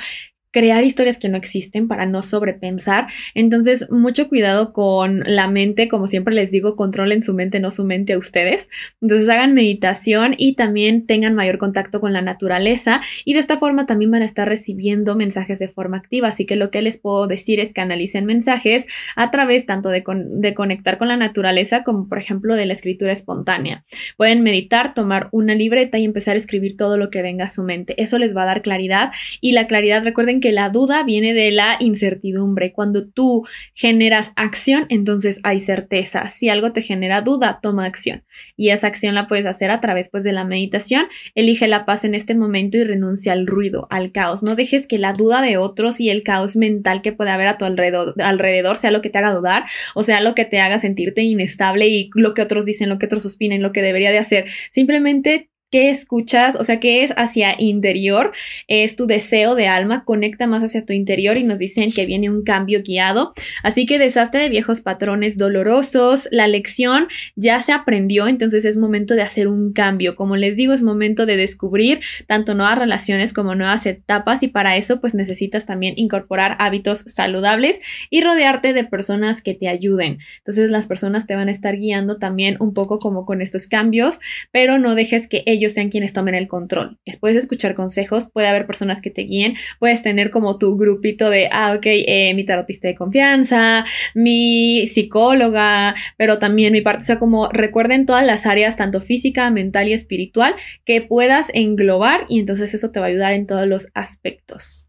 crear 0.52 0.84
historias 0.84 1.18
que 1.18 1.28
no 1.28 1.36
existen 1.36 1.88
para 1.88 2.06
no 2.06 2.22
sobrepensar. 2.22 3.08
Entonces, 3.34 3.90
mucho 3.90 4.28
cuidado 4.28 4.72
con 4.72 5.24
la 5.26 5.48
mente, 5.48 5.88
como 5.88 6.06
siempre 6.06 6.34
les 6.34 6.50
digo, 6.50 6.76
controlen 6.76 7.22
su 7.22 7.34
mente, 7.34 7.58
no 7.58 7.70
su 7.70 7.84
mente 7.84 8.12
a 8.12 8.18
ustedes. 8.18 8.70
Entonces, 9.00 9.28
hagan 9.28 9.54
meditación 9.54 10.34
y 10.36 10.54
también 10.54 11.06
tengan 11.06 11.34
mayor 11.34 11.58
contacto 11.58 12.00
con 12.00 12.12
la 12.12 12.22
naturaleza 12.22 13.00
y 13.24 13.32
de 13.32 13.40
esta 13.40 13.58
forma 13.58 13.86
también 13.86 14.10
van 14.10 14.22
a 14.22 14.26
estar 14.26 14.48
recibiendo 14.48 15.16
mensajes 15.16 15.58
de 15.58 15.68
forma 15.68 15.96
activa. 15.96 16.28
Así 16.28 16.44
que 16.44 16.56
lo 16.56 16.70
que 16.70 16.82
les 16.82 16.98
puedo 16.98 17.26
decir 17.26 17.58
es 17.58 17.72
que 17.72 17.80
analicen 17.80 18.26
mensajes 18.26 18.86
a 19.16 19.30
través 19.30 19.66
tanto 19.66 19.88
de, 19.88 20.04
de 20.06 20.54
conectar 20.54 20.98
con 20.98 21.08
la 21.08 21.16
naturaleza 21.16 21.82
como, 21.82 22.08
por 22.08 22.18
ejemplo, 22.18 22.54
de 22.56 22.66
la 22.66 22.74
escritura 22.74 23.12
espontánea. 23.12 23.84
Pueden 24.18 24.42
meditar, 24.42 24.92
tomar 24.92 25.28
una 25.32 25.54
libreta 25.54 25.98
y 25.98 26.04
empezar 26.04 26.34
a 26.34 26.38
escribir 26.38 26.76
todo 26.76 26.98
lo 26.98 27.08
que 27.08 27.22
venga 27.22 27.46
a 27.46 27.50
su 27.50 27.62
mente. 27.62 27.94
Eso 27.96 28.18
les 28.18 28.36
va 28.36 28.42
a 28.42 28.46
dar 28.46 28.60
claridad 28.60 29.12
y 29.40 29.52
la 29.52 29.66
claridad, 29.66 30.04
recuerden 30.04 30.41
que 30.42 30.52
la 30.52 30.68
duda 30.68 31.02
viene 31.04 31.32
de 31.32 31.50
la 31.50 31.78
incertidumbre. 31.80 32.72
Cuando 32.72 33.08
tú 33.08 33.46
generas 33.72 34.34
acción, 34.36 34.84
entonces 34.90 35.40
hay 35.42 35.60
certeza. 35.60 36.28
Si 36.28 36.50
algo 36.50 36.72
te 36.72 36.82
genera 36.82 37.22
duda, 37.22 37.60
toma 37.62 37.86
acción. 37.86 38.24
Y 38.58 38.68
esa 38.68 38.88
acción 38.88 39.14
la 39.14 39.28
puedes 39.28 39.46
hacer 39.46 39.70
a 39.70 39.80
través 39.80 40.10
pues, 40.10 40.24
de 40.24 40.32
la 40.32 40.44
meditación. 40.44 41.06
Elige 41.34 41.66
la 41.66 41.86
paz 41.86 42.04
en 42.04 42.14
este 42.14 42.34
momento 42.34 42.76
y 42.76 42.84
renuncia 42.84 43.32
al 43.32 43.46
ruido, 43.46 43.86
al 43.88 44.12
caos. 44.12 44.42
No 44.42 44.54
dejes 44.56 44.86
que 44.86 44.98
la 44.98 45.14
duda 45.14 45.40
de 45.40 45.56
otros 45.56 45.98
y 45.98 46.10
el 46.10 46.22
caos 46.22 46.56
mental 46.56 47.00
que 47.00 47.12
puede 47.12 47.30
haber 47.30 47.46
a 47.46 47.56
tu 47.56 47.64
alrededor, 47.64 48.14
alrededor 48.20 48.76
sea 48.76 48.90
lo 48.90 49.00
que 49.00 49.08
te 49.08 49.16
haga 49.16 49.32
dudar 49.32 49.62
o 49.94 50.02
sea 50.02 50.20
lo 50.20 50.34
que 50.34 50.44
te 50.44 50.60
haga 50.60 50.78
sentirte 50.78 51.22
inestable 51.22 51.88
y 51.88 52.10
lo 52.14 52.34
que 52.34 52.42
otros 52.42 52.64
dicen, 52.64 52.88
lo 52.88 52.98
que 52.98 53.06
otros 53.06 53.26
opinen, 53.26 53.62
lo 53.62 53.72
que 53.72 53.82
debería 53.82 54.10
de 54.10 54.18
hacer. 54.18 54.46
Simplemente 54.70 55.50
qué 55.72 55.88
escuchas, 55.88 56.54
o 56.54 56.64
sea, 56.64 56.78
qué 56.78 57.02
es 57.02 57.12
hacia 57.16 57.56
interior, 57.58 58.32
es 58.68 58.94
tu 58.94 59.06
deseo 59.06 59.54
de 59.54 59.66
alma, 59.68 60.04
conecta 60.04 60.46
más 60.46 60.62
hacia 60.62 60.84
tu 60.84 60.92
interior 60.92 61.38
y 61.38 61.44
nos 61.44 61.58
dicen 61.58 61.90
que 61.90 62.04
viene 62.04 62.28
un 62.28 62.44
cambio 62.44 62.82
guiado. 62.84 63.32
Así 63.62 63.86
que 63.86 63.98
desastre 63.98 64.42
de 64.42 64.48
viejos 64.50 64.82
patrones 64.82 65.38
dolorosos, 65.38 66.28
la 66.30 66.46
lección 66.46 67.08
ya 67.36 67.60
se 67.62 67.72
aprendió, 67.72 68.28
entonces 68.28 68.66
es 68.66 68.76
momento 68.76 69.14
de 69.14 69.22
hacer 69.22 69.48
un 69.48 69.72
cambio. 69.72 70.14
Como 70.14 70.36
les 70.36 70.56
digo, 70.56 70.74
es 70.74 70.82
momento 70.82 71.24
de 71.24 71.38
descubrir 71.38 72.00
tanto 72.26 72.54
nuevas 72.54 72.78
relaciones 72.78 73.32
como 73.32 73.54
nuevas 73.54 73.86
etapas 73.86 74.42
y 74.42 74.48
para 74.48 74.76
eso 74.76 75.00
pues 75.00 75.14
necesitas 75.14 75.64
también 75.64 75.94
incorporar 75.96 76.56
hábitos 76.60 76.98
saludables 77.06 77.80
y 78.10 78.20
rodearte 78.20 78.74
de 78.74 78.84
personas 78.84 79.40
que 79.40 79.54
te 79.54 79.68
ayuden. 79.68 80.18
Entonces 80.36 80.70
las 80.70 80.86
personas 80.86 81.26
te 81.26 81.34
van 81.34 81.48
a 81.48 81.52
estar 81.52 81.78
guiando 81.78 82.18
también 82.18 82.58
un 82.60 82.74
poco 82.74 82.98
como 82.98 83.24
con 83.24 83.40
estos 83.40 83.66
cambios, 83.66 84.20
pero 84.50 84.78
no 84.78 84.94
dejes 84.94 85.28
que 85.28 85.42
ellos 85.46 85.61
sean 85.68 85.88
quienes 85.88 86.12
tomen 86.12 86.34
el 86.34 86.48
control. 86.48 86.98
Puedes 87.20 87.36
escuchar 87.36 87.74
consejos, 87.74 88.30
puede 88.32 88.48
haber 88.48 88.66
personas 88.66 89.00
que 89.00 89.10
te 89.10 89.22
guíen, 89.22 89.54
puedes 89.78 90.02
tener 90.02 90.30
como 90.30 90.58
tu 90.58 90.76
grupito 90.76 91.30
de, 91.30 91.48
ah, 91.52 91.74
ok, 91.76 91.86
eh, 91.86 92.32
mi 92.34 92.44
tarotista 92.44 92.88
de 92.88 92.94
confianza, 92.94 93.84
mi 94.14 94.86
psicóloga, 94.86 95.94
pero 96.16 96.38
también 96.38 96.72
mi 96.72 96.80
parte, 96.80 97.02
o 97.02 97.06
sea, 97.06 97.18
como 97.18 97.48
recuerden 97.48 98.06
todas 98.06 98.24
las 98.24 98.46
áreas, 98.46 98.76
tanto 98.76 99.00
física, 99.00 99.50
mental 99.50 99.88
y 99.88 99.92
espiritual, 99.92 100.54
que 100.84 101.00
puedas 101.02 101.50
englobar 101.54 102.26
y 102.28 102.40
entonces 102.40 102.74
eso 102.74 102.90
te 102.90 103.00
va 103.00 103.06
a 103.06 103.08
ayudar 103.10 103.32
en 103.32 103.46
todos 103.46 103.66
los 103.66 103.88
aspectos. 103.94 104.88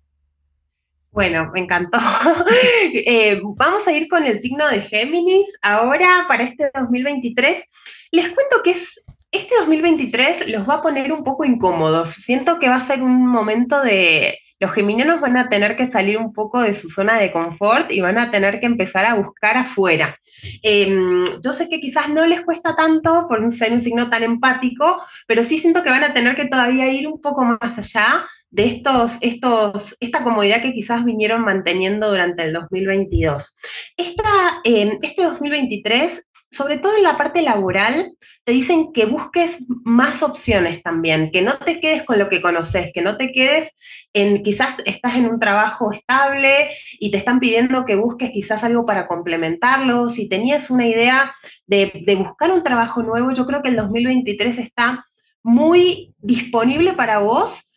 Bueno, 1.14 1.52
me 1.54 1.62
encantó. 1.62 2.00
Eh, 3.06 3.42
vamos 3.44 3.88
a 3.88 3.92
ir 3.92 4.08
con 4.08 4.24
el 4.24 4.42
signo 4.42 4.68
de 4.68 4.82
Géminis. 4.82 5.48
Ahora, 5.62 6.26
para 6.28 6.44
este 6.44 6.70
2023, 6.74 7.64
les 8.12 8.26
cuento 8.32 8.62
que 8.64 8.72
es 8.72 9.03
este 9.34 9.56
2023 9.58 10.50
los 10.50 10.70
va 10.70 10.76
a 10.76 10.82
poner 10.82 11.12
un 11.12 11.24
poco 11.24 11.44
incómodos. 11.44 12.12
Siento 12.12 12.60
que 12.60 12.70
va 12.70 12.78
a 12.78 12.88
ser 12.88 13.02
un 13.02 13.28
momento 13.28 13.82
de... 13.82 14.38
Los 14.60 14.72
geminianos 14.72 15.20
van 15.20 15.36
a 15.36 15.50
tener 15.50 15.76
que 15.76 15.92
salir 15.92 16.18
un 16.18 16.32
poco 16.32 16.62
de 16.62 16.74
su 16.74 16.90
zona 16.90 17.20
de 17.20 17.34
confort 17.34 17.92
y 17.92 18.00
van 18.00 18.18
a 18.18 18.32
tener 18.32 18.62
que 18.62 18.68
empezar 18.68 19.04
a 19.04 19.16
buscar 19.16 19.58
afuera. 19.58 20.18
Em, 20.62 21.42
yo 21.42 21.52
sé 21.52 21.68
que 21.68 21.82
quizás 21.82 22.08
no 22.08 22.26
les 22.26 22.42
cuesta 22.42 22.74
tanto 22.76 23.28
por 23.28 23.52
ser 23.52 23.74
un 23.74 23.82
signo 23.82 24.10
tan 24.10 24.24
empático, 24.24 25.02
pero 25.28 25.44
sí 25.44 25.58
siento 25.58 25.84
que 25.84 25.90
van 25.90 26.04
a 26.04 26.14
tener 26.14 26.38
que 26.38 26.46
todavía 26.46 26.94
ir 26.94 27.08
un 27.08 27.20
poco 27.20 27.44
más 27.44 27.78
allá 27.78 28.26
de 28.52 28.68
estos, 28.68 29.14
estos, 29.20 29.98
esta 30.00 30.24
comodidad 30.24 30.62
que 30.62 30.74
quizás 30.74 31.04
vinieron 31.04 31.42
manteniendo 31.42 32.10
durante 32.10 32.44
el 32.44 32.54
2022. 32.54 33.56
Esta, 33.98 34.62
em, 34.64 35.00
este 35.02 35.24
2023 35.24 36.24
sobre 36.54 36.78
todo 36.78 36.96
en 36.96 37.04
la 37.04 37.18
parte 37.18 37.42
laboral, 37.42 38.14
te 38.44 38.52
dicen 38.52 38.94
que 38.94 39.06
busques 39.06 39.58
más 39.84 40.22
opciones 40.22 40.84
también, 40.84 41.32
que 41.32 41.42
no 41.42 41.58
te 41.58 41.80
quedes 41.80 42.04
con 42.04 42.20
lo 42.20 42.30
que 42.30 42.42
conoces, 42.42 42.92
que 42.94 43.02
no 43.02 43.18
te 43.18 43.32
quedes 43.32 43.72
en, 44.14 44.44
quizás 44.44 44.76
estás 44.86 45.16
en 45.16 45.26
un 45.26 45.40
trabajo 45.40 45.92
estable 45.92 46.70
y 47.00 47.10
te 47.10 47.18
están 47.18 47.40
pidiendo 47.40 47.86
que 47.86 47.96
busques 47.96 48.30
quizás 48.32 48.64
algo 48.64 48.86
para 48.86 49.08
complementarlo. 49.08 50.10
Si 50.10 50.30
tenías 50.30 50.70
una 50.70 50.86
idea 50.86 51.34
de, 51.66 52.16
buscar 52.16 52.52
un 52.52 52.64
trabajo 52.64 53.02
nuevo, 53.02 53.32
yo 53.32 53.48
creo 53.48 53.64
que 53.64 53.70
el 53.70 53.76
2023 53.76 54.60
está 54.60 55.04
muy 55.42 56.14
disponible 56.20 56.94
para 56.94 57.18
vos 57.18 57.68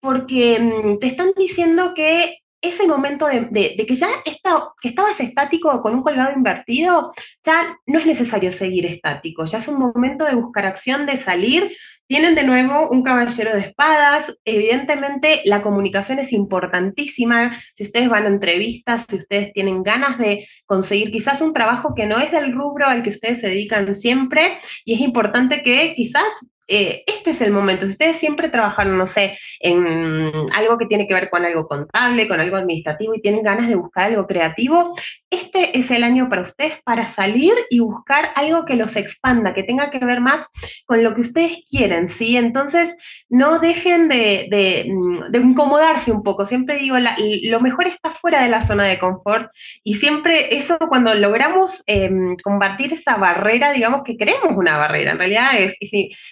porque 0.00 0.58
mm, 0.58 0.98
te 0.98 1.06
están 1.06 1.30
diciendo 1.36 1.94
que 1.94 2.38
ese 2.62 2.86
momento 2.86 3.26
de, 3.26 3.74
que 3.86 3.94
ya 3.94 4.08
está, 4.24 4.68
que 4.80 4.88
estabas 4.88 5.18
estático 5.20 5.80
con 5.80 5.94
un 5.94 6.02
colgado 6.02 6.32
invertido, 6.36 7.12
ya 7.44 7.76
no 7.86 7.98
es 7.98 8.06
necesario 8.06 8.52
seguir 8.52 8.86
estático, 8.86 9.46
ya 9.46 9.58
es 9.58 9.68
un 9.68 9.78
momento 9.78 10.24
de 10.24 10.34
buscar 10.34 10.66
acción, 10.66 11.06
de 11.06 11.16
salir. 11.16 11.72
Tienen 12.06 12.34
de 12.34 12.42
nuevo 12.42 12.90
un 12.90 13.02
caballero 13.02 13.54
de 13.54 13.60
espadas, 13.60 14.34
evidentemente 14.44 15.42
la 15.44 15.62
comunicación 15.62 16.18
es 16.18 16.32
importantísima, 16.32 17.56
si 17.76 17.84
ustedes 17.84 18.08
van 18.08 18.24
a 18.24 18.28
entrevistas, 18.28 19.04
si 19.08 19.16
ustedes 19.16 19.52
tienen 19.52 19.82
ganas 19.82 20.18
de 20.18 20.46
conseguir 20.66 21.12
quizás 21.12 21.40
un 21.40 21.54
trabajo 21.54 21.94
que 21.94 22.06
no 22.06 22.18
es 22.18 22.32
del 22.32 22.52
rubro 22.52 22.86
al 22.86 23.02
que 23.02 23.10
ustedes 23.10 23.40
se 23.40 23.48
dedican 23.48 23.94
siempre, 23.94 24.58
y 24.84 24.94
es 24.94 25.00
importante 25.00 25.62
que 25.62 25.94
quizás 25.94 26.24
eh, 26.68 27.02
este 27.06 27.30
es 27.30 27.40
el 27.40 27.50
momento. 27.50 27.84
Si 27.84 27.92
ustedes 27.92 28.18
siempre 28.18 28.48
trabajaron, 28.48 28.96
no 28.96 29.06
sé, 29.06 29.38
en 29.58 30.32
algo 30.54 30.78
que 30.78 30.86
tiene 30.86 31.08
que 31.08 31.14
ver 31.14 31.28
con 31.28 31.44
algo 31.44 31.66
contable, 31.66 32.28
con 32.28 32.38
algo 32.38 32.56
administrativo 32.56 33.14
y 33.14 33.20
tienen 33.20 33.42
ganas 33.42 33.68
de 33.68 33.74
buscar 33.74 34.06
algo 34.06 34.26
creativo, 34.26 34.94
este 35.30 35.78
es 35.78 35.90
el 35.90 36.04
año 36.04 36.28
para 36.28 36.42
ustedes 36.42 36.74
para 36.84 37.08
salir 37.08 37.54
y 37.70 37.80
buscar 37.80 38.30
algo 38.36 38.64
que 38.64 38.76
los 38.76 38.94
expanda, 38.96 39.52
que 39.52 39.64
tenga 39.64 39.90
que 39.90 40.04
ver 40.04 40.20
más 40.20 40.46
con 40.86 41.02
lo 41.02 41.14
que 41.14 41.22
ustedes 41.22 41.64
quieren, 41.68 42.08
¿sí? 42.08 42.36
Entonces, 42.36 42.96
no 43.28 43.58
dejen 43.58 44.08
de, 44.08 44.86
mm, 44.88 45.34
incomodarse 45.34 46.12
un 46.12 46.22
poco. 46.22 46.46
Siempre 46.46 46.78
digo, 46.78 46.96
lo 46.98 47.60
mejor 47.60 47.88
está 47.88 48.10
fuera 48.10 48.42
de 48.42 48.48
la 48.48 48.66
zona 48.66 48.84
de 48.84 48.98
confort 48.98 49.50
y 49.82 49.94
siempre 49.94 50.56
eso 50.56 50.78
cuando 50.78 51.14
logramos 51.14 51.82
em, 51.86 52.36
combatir 52.42 52.92
esa 52.92 53.16
barrera, 53.16 53.72
digamos 53.72 54.02
que 54.04 54.16
creemos 54.16 54.56
una 54.56 54.78
barrera, 54.78 55.12
en 55.12 55.18
realidad 55.18 55.50
es, 55.58 55.76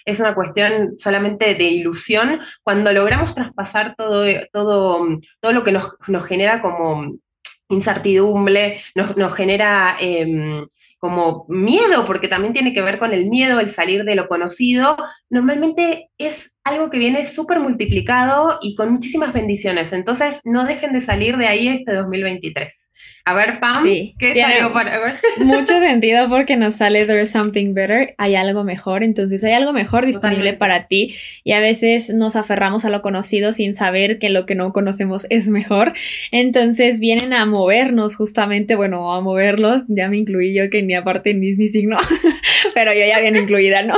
es 0.05 0.19
una 0.19 0.28
cuestión 0.35 0.97
solamente 0.97 1.55
de 1.55 1.63
ilusión, 1.63 2.39
cuando 2.63 2.91
logramos 2.91 3.35
traspasar 3.35 3.95
todo, 3.95 4.25
todo, 4.51 5.19
todo 5.39 5.51
lo 5.51 5.63
que 5.63 5.71
nos, 5.71 5.93
genera 6.27 6.61
como 6.61 7.13
incertidumbre, 7.69 8.81
nos, 8.95 9.33
genera 9.35 9.95
em, 9.99 10.65
como 10.99 11.45
miedo, 11.47 12.05
porque 12.05 12.27
también 12.27 12.53
tiene 12.53 12.73
que 12.73 12.81
ver 12.81 12.99
con 12.99 13.13
el 13.13 13.27
miedo, 13.27 13.59
el 13.59 13.69
salir 13.69 14.03
de 14.03 14.15
lo 14.15 14.27
conocido, 14.27 14.97
normalmente 15.29 16.09
es 16.17 16.51
algo 16.63 16.89
que 16.89 16.99
viene 16.99 17.25
súper 17.25 17.59
multiplicado 17.59 18.59
y 18.61 18.75
con 18.75 18.91
muchísimas 18.91 19.33
bendiciones. 19.33 19.93
Entonces, 19.93 20.41
no 20.43 20.65
dejen 20.65 20.93
de 20.93 21.01
salir 21.01 21.37
de 21.37 21.47
ahí 21.47 21.67
este 21.69 21.93
2023. 21.93 22.73
A 23.25 23.33
ver, 23.33 23.59
Pam, 23.59 23.83
¿qué 23.83 24.33
salió 24.35 24.73
para 24.73 25.19
Mucho 25.37 25.79
sentido 25.79 26.29
porque 26.29 26.55
nos 26.55 26.75
sale 26.75 27.05
There's 27.05 27.29
something 27.29 27.73
better, 27.73 28.15
hay 28.17 28.35
algo 28.35 28.63
mejor, 28.63 29.03
entonces 29.03 29.43
hay 29.43 29.53
algo 29.53 29.73
mejor 29.73 30.05
disponible 30.05 30.53
para 30.53 30.87
ti 30.87 31.15
y 31.43 31.51
a 31.51 31.59
veces 31.59 32.13
nos 32.13 32.35
aferramos 32.35 32.85
a 32.85 32.89
lo 32.89 33.01
conocido 33.01 33.51
sin 33.51 33.75
saber 33.75 34.19
que 34.19 34.29
lo 34.29 34.45
que 34.45 34.55
no 34.55 34.73
conocemos 34.73 35.27
es 35.29 35.49
mejor. 35.49 35.93
Entonces 36.31 36.99
vienen 36.99 37.33
a 37.33 37.45
movernos 37.45 38.15
justamente, 38.15 38.75
bueno, 38.75 39.13
a 39.13 39.21
moverlos, 39.21 39.83
ya 39.87 40.09
me 40.09 40.17
incluí 40.17 40.53
yo 40.53 40.69
que 40.69 40.81
ni 40.81 40.95
aparte 40.95 41.33
ni 41.33 41.51
es 41.51 41.57
mi 41.57 41.67
signo, 41.67 41.97
pero 42.73 42.93
yo 42.93 43.05
ya 43.05 43.19
viene 43.19 43.39
incluida, 43.39 43.83
¿no? 43.83 43.95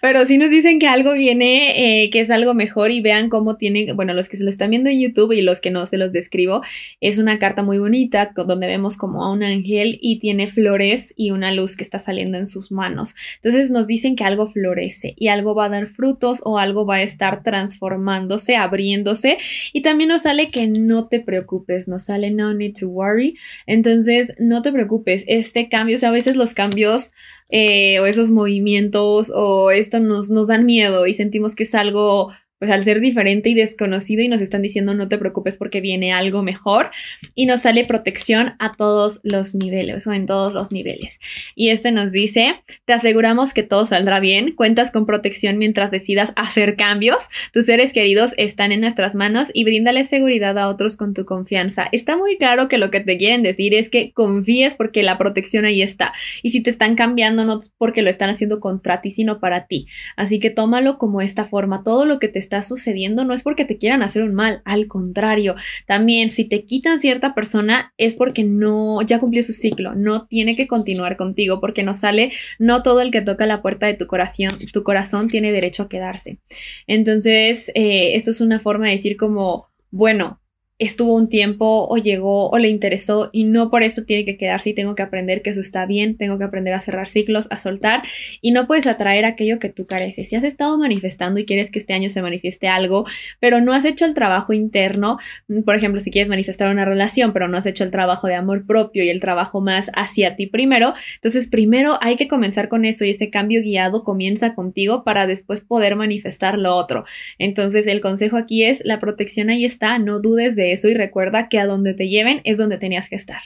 Pero 0.00 0.24
sí 0.26 0.38
nos 0.38 0.50
dicen 0.50 0.78
que 0.78 0.86
algo 0.86 1.14
viene, 1.14 2.04
eh, 2.04 2.10
que 2.10 2.20
es 2.20 2.30
algo 2.30 2.54
mejor 2.54 2.90
y 2.90 3.00
vean 3.00 3.28
cómo 3.28 3.56
tiene, 3.56 3.92
bueno, 3.92 4.14
los 4.14 4.28
que 4.28 4.36
se 4.36 4.44
lo 4.44 4.50
están 4.50 4.70
viendo 4.70 4.90
en 4.90 5.00
YouTube 5.00 5.32
y 5.32 5.42
los 5.42 5.60
que 5.60 5.70
no 5.70 5.86
se 5.86 5.98
los 5.98 6.12
describo, 6.12 6.62
es 7.00 7.18
una 7.18 7.38
carta 7.38 7.62
muy 7.62 7.78
bonita 7.78 8.30
donde 8.34 8.57
vemos 8.66 8.96
como 8.96 9.24
a 9.24 9.30
un 9.30 9.42
ángel 9.42 9.98
y 10.00 10.18
tiene 10.18 10.46
flores 10.46 11.14
y 11.16 11.30
una 11.30 11.52
luz 11.52 11.76
que 11.76 11.82
está 11.82 11.98
saliendo 11.98 12.38
en 12.38 12.46
sus 12.46 12.72
manos. 12.72 13.14
Entonces 13.36 13.70
nos 13.70 13.86
dicen 13.86 14.16
que 14.16 14.24
algo 14.24 14.48
florece 14.48 15.14
y 15.16 15.28
algo 15.28 15.54
va 15.54 15.66
a 15.66 15.68
dar 15.68 15.86
frutos 15.86 16.40
o 16.44 16.58
algo 16.58 16.86
va 16.86 16.96
a 16.96 17.02
estar 17.02 17.42
transformándose, 17.42 18.56
abriéndose 18.56 19.38
y 19.72 19.82
también 19.82 20.08
nos 20.08 20.22
sale 20.22 20.50
que 20.50 20.66
no 20.66 21.08
te 21.08 21.20
preocupes, 21.20 21.88
nos 21.88 22.06
sale 22.06 22.30
no 22.30 22.54
need 22.54 22.74
to 22.78 22.88
worry. 22.88 23.36
Entonces 23.66 24.34
no 24.38 24.62
te 24.62 24.72
preocupes, 24.72 25.24
este 25.28 25.68
cambio, 25.68 25.96
o 25.96 25.98
sea, 25.98 26.08
a 26.08 26.12
veces 26.12 26.36
los 26.36 26.54
cambios 26.54 27.12
eh, 27.50 27.98
o 28.00 28.06
esos 28.06 28.30
movimientos 28.30 29.32
o 29.34 29.70
esto 29.70 30.00
nos, 30.00 30.30
nos 30.30 30.48
dan 30.48 30.66
miedo 30.66 31.06
y 31.06 31.14
sentimos 31.14 31.56
que 31.56 31.62
es 31.62 31.74
algo 31.74 32.30
pues 32.58 32.70
al 32.70 32.82
ser 32.82 33.00
diferente 33.00 33.50
y 33.50 33.54
desconocido 33.54 34.22
y 34.22 34.28
nos 34.28 34.40
están 34.40 34.62
diciendo 34.62 34.94
no 34.94 35.08
te 35.08 35.18
preocupes 35.18 35.56
porque 35.56 35.80
viene 35.80 36.12
algo 36.12 36.42
mejor 36.42 36.90
y 37.34 37.46
nos 37.46 37.62
sale 37.62 37.84
protección 37.84 38.54
a 38.58 38.72
todos 38.76 39.20
los 39.22 39.54
niveles 39.54 40.06
o 40.06 40.12
en 40.12 40.26
todos 40.26 40.54
los 40.54 40.72
niveles. 40.72 41.20
Y 41.54 41.68
este 41.70 41.92
nos 41.92 42.12
dice, 42.12 42.62
te 42.84 42.92
aseguramos 42.92 43.54
que 43.54 43.62
todo 43.62 43.86
saldrá 43.86 44.20
bien, 44.20 44.52
cuentas 44.52 44.90
con 44.90 45.06
protección 45.06 45.58
mientras 45.58 45.90
decidas 45.90 46.32
hacer 46.36 46.76
cambios, 46.76 47.28
tus 47.52 47.66
seres 47.66 47.92
queridos 47.92 48.34
están 48.36 48.72
en 48.72 48.80
nuestras 48.80 49.14
manos 49.14 49.50
y 49.54 49.64
bríndale 49.64 50.04
seguridad 50.04 50.58
a 50.58 50.68
otros 50.68 50.96
con 50.96 51.14
tu 51.14 51.24
confianza. 51.24 51.88
Está 51.92 52.16
muy 52.16 52.36
claro 52.36 52.68
que 52.68 52.78
lo 52.78 52.90
que 52.90 53.00
te 53.00 53.18
quieren 53.18 53.42
decir 53.42 53.74
es 53.74 53.90
que 53.90 54.12
confíes 54.12 54.74
porque 54.74 55.02
la 55.02 55.18
protección 55.18 55.64
ahí 55.64 55.82
está 55.82 56.12
y 56.42 56.50
si 56.50 56.62
te 56.62 56.70
están 56.70 56.94
cambiando 56.96 57.44
no 57.44 57.60
porque 57.76 58.02
lo 58.02 58.10
están 58.10 58.30
haciendo 58.30 58.60
contra 58.60 59.00
ti 59.00 59.10
sino 59.10 59.40
para 59.40 59.66
ti. 59.66 59.86
Así 60.16 60.40
que 60.40 60.50
tómalo 60.50 60.98
como 60.98 61.20
esta 61.20 61.44
forma, 61.44 61.82
todo 61.82 62.04
lo 62.04 62.18
que 62.18 62.28
te 62.28 62.38
está 62.48 62.62
sucediendo 62.62 63.24
no 63.24 63.34
es 63.34 63.42
porque 63.42 63.66
te 63.66 63.76
quieran 63.76 64.02
hacer 64.02 64.22
un 64.22 64.34
mal, 64.34 64.62
al 64.64 64.86
contrario, 64.86 65.54
también 65.86 66.30
si 66.30 66.44
te 66.44 66.64
quitan 66.64 66.98
cierta 66.98 67.34
persona 67.34 67.92
es 67.98 68.14
porque 68.14 68.42
no, 68.42 69.02
ya 69.02 69.20
cumplió 69.20 69.42
su 69.42 69.52
ciclo, 69.52 69.94
no 69.94 70.26
tiene 70.26 70.56
que 70.56 70.66
continuar 70.66 71.16
contigo 71.18 71.60
porque 71.60 71.82
no 71.82 71.92
sale, 71.92 72.32
no 72.58 72.82
todo 72.82 73.02
el 73.02 73.10
que 73.10 73.20
toca 73.20 73.46
la 73.46 73.60
puerta 73.60 73.86
de 73.86 73.94
tu 73.94 74.06
corazón, 74.06 74.58
tu 74.72 74.82
corazón 74.82 75.28
tiene 75.28 75.52
derecho 75.52 75.82
a 75.84 75.88
quedarse. 75.88 76.38
Entonces, 76.86 77.70
eh, 77.74 78.14
esto 78.14 78.30
es 78.30 78.40
una 78.40 78.58
forma 78.58 78.86
de 78.86 78.92
decir 78.92 79.16
como, 79.16 79.68
bueno, 79.90 80.40
estuvo 80.78 81.14
un 81.14 81.28
tiempo 81.28 81.86
o 81.88 81.96
llegó 81.96 82.50
o 82.50 82.58
le 82.58 82.68
interesó 82.68 83.30
y 83.32 83.44
no 83.44 83.70
por 83.70 83.82
eso 83.82 84.04
tiene 84.04 84.24
que 84.24 84.36
quedarse 84.36 84.70
y 84.70 84.74
tengo 84.74 84.94
que 84.94 85.02
aprender 85.02 85.42
que 85.42 85.50
eso 85.50 85.60
está 85.60 85.86
bien, 85.86 86.16
tengo 86.16 86.38
que 86.38 86.44
aprender 86.44 86.74
a 86.74 86.80
cerrar 86.80 87.08
ciclos, 87.08 87.48
a 87.50 87.58
soltar 87.58 88.02
y 88.40 88.52
no 88.52 88.66
puedes 88.66 88.86
atraer 88.86 89.24
aquello 89.24 89.58
que 89.58 89.70
tú 89.70 89.86
careces. 89.86 90.28
Si 90.28 90.36
has 90.36 90.44
estado 90.44 90.78
manifestando 90.78 91.40
y 91.40 91.46
quieres 91.46 91.70
que 91.70 91.80
este 91.80 91.94
año 91.94 92.10
se 92.10 92.22
manifieste 92.22 92.68
algo, 92.68 93.06
pero 93.40 93.60
no 93.60 93.72
has 93.72 93.84
hecho 93.84 94.04
el 94.04 94.14
trabajo 94.14 94.52
interno, 94.52 95.18
mm, 95.48 95.62
por 95.62 95.74
ejemplo, 95.74 96.00
si 96.00 96.10
quieres 96.10 96.28
manifestar 96.28 96.70
una 96.70 96.84
relación, 96.84 97.32
pero 97.32 97.48
no 97.48 97.56
has 97.56 97.66
hecho 97.66 97.82
el 97.82 97.90
trabajo 97.90 98.28
de 98.28 98.34
amor 98.36 98.64
propio 98.64 99.02
y 99.02 99.08
el 99.08 99.20
trabajo 99.20 99.60
más 99.60 99.90
hacia 99.94 100.36
ti 100.36 100.46
primero, 100.46 100.94
entonces 101.16 101.48
primero 101.48 101.98
hay 102.00 102.16
que 102.16 102.28
comenzar 102.28 102.68
con 102.68 102.84
eso 102.84 103.04
y 103.04 103.10
ese 103.10 103.30
cambio 103.30 103.62
guiado 103.62 104.04
comienza 104.04 104.54
contigo 104.54 105.02
para 105.02 105.26
después 105.26 105.60
poder 105.62 105.96
manifestar 105.96 106.56
lo 106.56 106.76
otro. 106.76 107.04
Entonces 107.38 107.88
el 107.88 108.00
consejo 108.00 108.36
aquí 108.36 108.62
es 108.62 108.82
la 108.84 109.00
protección 109.00 109.50
ahí 109.50 109.64
está, 109.64 109.98
no 109.98 110.20
dudes 110.20 110.54
de 110.54 110.67
eso 110.72 110.88
y 110.88 110.94
recuerda 110.94 111.48
que 111.48 111.58
a 111.58 111.66
donde 111.66 111.94
te 111.94 112.08
lleven 112.08 112.40
es 112.44 112.58
donde 112.58 112.78
tenías 112.78 113.08
que 113.08 113.16
estar. 113.16 113.40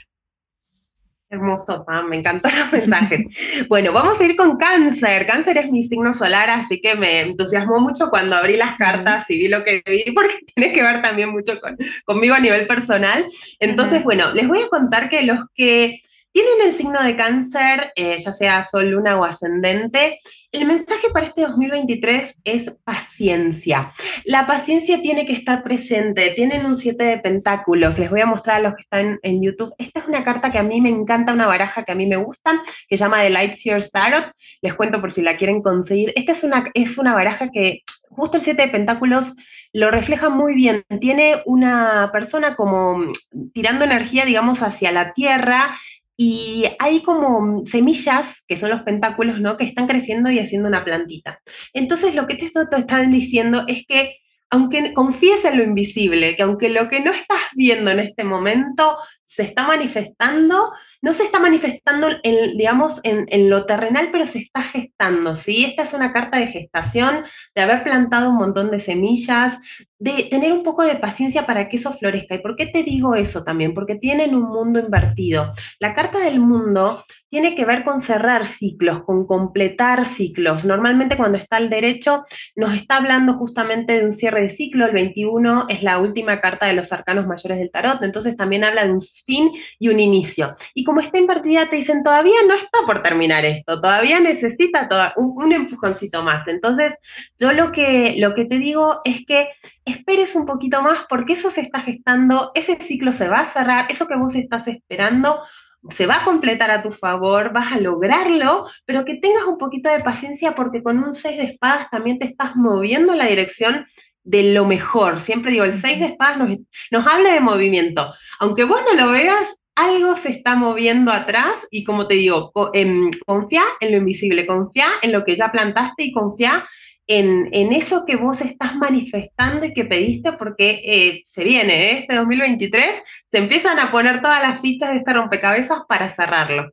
Hermoso, 1.33 1.83
Pam, 1.83 2.09
me 2.09 2.17
encantó 2.17 2.47
los 2.47 2.71
mensajes. 2.71 3.25
bueno, 3.67 3.91
vamos 3.91 4.19
a 4.19 4.23
ir 4.23 4.35
con 4.35 4.55
cáncer. 4.57 5.25
Cáncer 5.25 5.57
es 5.57 5.71
mi 5.71 5.81
signo 5.81 6.13
solar, 6.13 6.51
así 6.51 6.79
que 6.79 6.93
me 6.93 7.21
entusiasmó 7.21 7.79
mucho 7.79 8.11
cuando 8.11 8.35
abrí 8.35 8.55
las 8.55 8.77
cartas 8.77 9.27
y 9.31 9.39
vi 9.39 9.47
lo 9.47 9.63
que 9.63 9.81
vi, 9.83 10.11
porque 10.13 10.35
tiene 10.53 10.71
que 10.71 10.83
ver 10.83 11.01
también 11.01 11.29
mucho 11.29 11.59
con, 11.59 11.75
conmigo 12.05 12.35
a 12.35 12.39
nivel 12.39 12.67
personal. 12.67 13.25
Entonces, 13.59 14.03
bueno, 14.03 14.31
les 14.33 14.47
voy 14.47 14.61
a 14.61 14.67
contar 14.67 15.09
que 15.09 15.23
los 15.23 15.39
que 15.55 16.01
tienen 16.33 16.61
el 16.65 16.75
signo 16.75 17.01
de 17.01 17.15
cáncer, 17.15 17.93
eh, 17.95 18.17
ya 18.19 18.31
sea 18.31 18.67
sol, 18.69 18.89
luna 18.89 19.17
o 19.17 19.23
ascendente, 19.23 20.17
el 20.53 20.65
mensaje 20.65 21.09
para 21.11 21.25
este 21.25 21.41
2023 21.41 22.35
es 22.43 22.71
paciencia. 22.83 23.91
La 24.23 24.45
paciencia 24.45 25.01
tiene 25.01 25.25
que 25.25 25.33
estar 25.33 25.63
presente. 25.63 26.29
Tienen 26.35 26.67
un 26.67 26.77
7 26.77 27.03
de 27.03 27.17
pentáculos. 27.17 27.97
Les 27.97 28.11
voy 28.11 28.21
a 28.21 28.27
mostrar 28.27 28.57
a 28.57 28.59
los 28.59 28.75
que 28.75 28.83
están 28.83 29.19
en 29.23 29.41
YouTube. 29.41 29.73
Esta 29.79 30.01
es 30.01 30.07
una 30.07 30.23
carta 30.23 30.51
que 30.51 30.59
a 30.59 30.63
mí 30.63 30.79
me 30.79 30.89
encanta, 30.89 31.33
una 31.33 31.47
baraja 31.47 31.83
que 31.83 31.91
a 31.91 31.95
mí 31.95 32.05
me 32.05 32.17
gusta, 32.17 32.61
que 32.87 32.97
se 32.97 33.03
llama 33.03 33.23
The 33.23 33.31
Lightseer 33.31 33.89
Tarot. 33.89 34.31
Les 34.61 34.75
cuento 34.75 35.01
por 35.01 35.11
si 35.11 35.23
la 35.23 35.37
quieren 35.37 35.63
conseguir. 35.63 36.13
Esta 36.15 36.33
es 36.33 36.43
una, 36.43 36.65
es 36.75 36.99
una 36.99 37.15
baraja 37.15 37.49
que 37.49 37.81
justo 38.09 38.37
el 38.37 38.43
7 38.43 38.61
de 38.61 38.67
pentáculos 38.69 39.33
lo 39.71 39.89
refleja 39.89 40.29
muy 40.29 40.53
bien. 40.53 40.83
Tiene 41.01 41.41
una 41.47 42.11
persona 42.13 42.55
como 42.55 43.11
tirando 43.55 43.85
energía, 43.85 44.23
digamos, 44.23 44.61
hacia 44.61 44.91
la 44.91 45.13
tierra 45.13 45.75
y 46.17 46.65
hay 46.79 47.01
como 47.01 47.65
semillas, 47.65 48.43
que 48.47 48.57
son 48.57 48.69
los 48.69 48.81
pentáculos, 48.81 49.39
¿no? 49.39 49.57
Que 49.57 49.65
están 49.65 49.87
creciendo 49.87 50.29
y 50.29 50.39
haciendo 50.39 50.67
una 50.67 50.85
plantita. 50.85 51.39
Entonces, 51.73 52.13
lo 52.15 52.27
que 52.27 52.35
te 52.35 52.45
están 52.45 53.09
diciendo 53.09 53.63
es 53.67 53.85
que 53.87 54.17
aunque 54.53 54.93
confíes 54.93 55.43
en 55.45 55.57
lo 55.57 55.63
invisible, 55.63 56.35
que 56.35 56.43
aunque 56.43 56.69
lo 56.69 56.87
que 56.87 56.99
no 56.99 57.11
estás 57.11 57.39
viendo 57.55 57.89
en 57.89 57.99
este 57.99 58.23
momento 58.23 58.97
se 59.33 59.43
está 59.43 59.65
manifestando, 59.65 60.71
no 61.01 61.13
se 61.13 61.23
está 61.23 61.39
manifestando, 61.39 62.07
en, 62.21 62.55
digamos, 62.55 62.99
en, 63.03 63.25
en, 63.29 63.49
lo 63.49 63.65
terrenal, 63.65 64.09
pero 64.11 64.27
se 64.27 64.39
está 64.39 64.61
gestando, 64.61 65.35
¿sí? 65.35 65.65
Esta 65.65 65.83
es 65.83 65.93
una 65.93 66.13
carta 66.13 66.37
de 66.37 66.47
gestación, 66.47 67.23
de 67.55 67.61
haber 67.61 67.83
plantado 67.83 68.29
un 68.29 68.35
montón 68.35 68.69
de 68.69 68.79
semillas, 68.79 69.57
de 69.97 70.27
tener 70.29 70.51
un 70.51 70.63
poco 70.63 70.83
de 70.83 70.97
paciencia 70.97 71.45
para 71.45 71.67
que 71.67 71.77
eso 71.77 71.93
florezca. 71.93 72.35
¿Y 72.35 72.39
por 72.39 72.55
qué 72.55 72.67
te 72.67 72.83
digo 72.83 73.15
eso 73.15 73.43
también? 73.43 73.73
Porque 73.73 73.95
tienen 73.95 74.35
un 74.35 74.43
mundo 74.43 74.79
invertido. 74.79 75.51
La 75.79 75.95
carta 75.95 76.19
del 76.19 76.39
mundo 76.39 77.03
tiene 77.29 77.55
que 77.55 77.65
ver 77.65 77.83
con 77.83 77.99
cerrar 77.99 78.45
ciclos, 78.45 79.05
con 79.05 79.25
completar 79.25 80.05
ciclos. 80.05 80.65
Normalmente 80.65 81.17
cuando 81.17 81.39
está 81.39 81.57
el 81.57 81.67
derecho 81.67 82.21
nos 82.55 82.75
está 82.75 82.97
hablando 82.97 83.33
justamente 83.33 83.97
de 83.97 84.05
un 84.05 84.11
cierre 84.11 84.43
de 84.43 84.49
ciclo, 84.49 84.85
el 84.85 84.91
21 84.91 85.65
es 85.67 85.81
la 85.81 85.97
última 85.97 86.39
carta 86.39 86.67
de 86.67 86.73
los 86.73 86.91
arcanos 86.91 87.25
mayores 87.25 87.57
del 87.57 87.71
tarot, 87.71 88.03
entonces 88.03 88.37
también 88.37 88.63
habla 88.63 88.85
de 88.85 88.91
un 88.91 89.01
fin 89.25 89.51
y 89.79 89.89
un 89.89 89.99
inicio. 89.99 90.53
Y 90.73 90.83
como 90.83 91.01
está 91.01 91.17
invertida 91.17 91.69
te 91.69 91.77
dicen, 91.77 92.03
todavía 92.03 92.39
no 92.47 92.53
está 92.53 92.79
por 92.85 93.03
terminar 93.03 93.45
esto, 93.45 93.81
todavía 93.81 94.19
necesita 94.19 95.13
un, 95.17 95.33
un, 95.35 95.53
empujoncito 95.53 96.23
más. 96.23 96.47
Entonces 96.47 96.93
yo 97.37 97.53
lo 97.53 97.71
que, 97.71 98.15
lo 98.17 98.33
que 98.33 98.45
te 98.45 98.57
digo 98.57 99.01
es 99.03 99.25
que 99.25 99.49
esperes 99.85 100.35
un 100.35 100.45
poquito 100.45 100.81
más 100.81 101.05
porque 101.09 101.33
eso 101.33 101.51
se 101.51 101.61
está 101.61 101.81
gestando, 101.81 102.51
ese 102.55 102.75
ciclo 102.75 103.11
se 103.13 103.27
va 103.27 103.41
a 103.41 103.53
cerrar, 103.53 103.87
eso 103.89 104.07
que 104.07 104.15
vos 104.15 104.35
estás 104.35 104.67
esperando 104.67 105.41
se 105.89 106.05
va 106.05 106.21
a 106.21 106.23
completar 106.23 106.71
a 106.71 106.81
tu 106.81 106.91
favor, 106.91 107.51
vas 107.51 107.73
a 107.73 107.79
lograrlo, 107.79 108.67
pero 108.85 109.03
que 109.05 109.15
tengas 109.15 109.43
un 109.43 109.57
poquito 109.57 109.89
de 109.89 109.99
paciencia 109.99 110.55
porque 110.55 110.81
con 110.81 111.03
un 111.03 111.13
6 111.13 111.37
de 111.37 111.43
espadas 111.43 111.89
también 111.89 112.19
te 112.19 112.25
estás 112.25 112.55
moviendo 112.55 113.11
en 113.11 113.19
la 113.19 113.25
dirección 113.25 113.85
de 114.23 114.53
lo 114.53 114.65
mejor. 114.65 115.19
Siempre 115.19 115.51
digo, 115.51 115.63
el 115.63 115.79
6 115.79 115.99
de 115.99 116.05
espadas 116.05 116.37
nos, 116.37 116.57
nos 116.91 117.07
habla 117.07 117.33
de 117.33 117.39
movimiento. 117.39 118.13
Aunque 118.39 118.63
vos 118.63 118.81
no 118.85 118.93
lo 118.93 119.11
veas, 119.11 119.55
algo 119.75 120.17
se 120.17 120.29
está 120.29 120.55
moviendo 120.55 121.11
atrás 121.11 121.55
y 121.71 121.83
como 121.83 122.07
te 122.07 122.15
digo, 122.15 122.51
em, 122.73 123.11
confía 123.25 123.63
en 123.79 123.91
lo 123.91 123.97
invisible, 123.97 124.45
confía 124.45 124.87
en 125.01 125.11
lo 125.11 125.23
que 125.23 125.35
ya 125.35 125.51
plantaste 125.51 126.03
y 126.03 126.11
confía 126.11 126.67
en, 127.07 127.73
eso 127.73 128.05
que 128.05 128.15
vos 128.15 128.39
estás 128.41 128.75
manifestando 128.75 129.65
y 129.65 129.73
que 129.73 129.85
pediste, 129.85 130.33
porque 130.33 130.81
eh, 130.85 131.23
se 131.29 131.43
viene, 131.43 131.91
¿eh? 131.91 131.97
este 131.99 132.15
2023, 132.15 132.85
se 133.27 133.37
empiezan 133.39 133.79
a 133.79 133.91
poner 133.91 134.21
todas 134.21 134.41
las 134.41 134.61
fichas 134.61 134.91
de 134.91 134.97
este 134.99 135.13
rompecabezas 135.13 135.79
para 135.87 136.09
cerrarlo. 136.09 136.71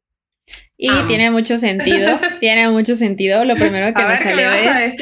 Y 0.83 0.91
tiene 1.09 1.31
mucho 1.31 1.59
sentido, 1.59 2.19
tiene 2.41 2.69
mucho 2.71 2.97
sentido. 2.97 3.45
Lo 3.45 3.55
primero 3.55 3.93
que 3.93 4.03
me 4.03 4.17
salió 4.17 4.51
es 4.51 4.95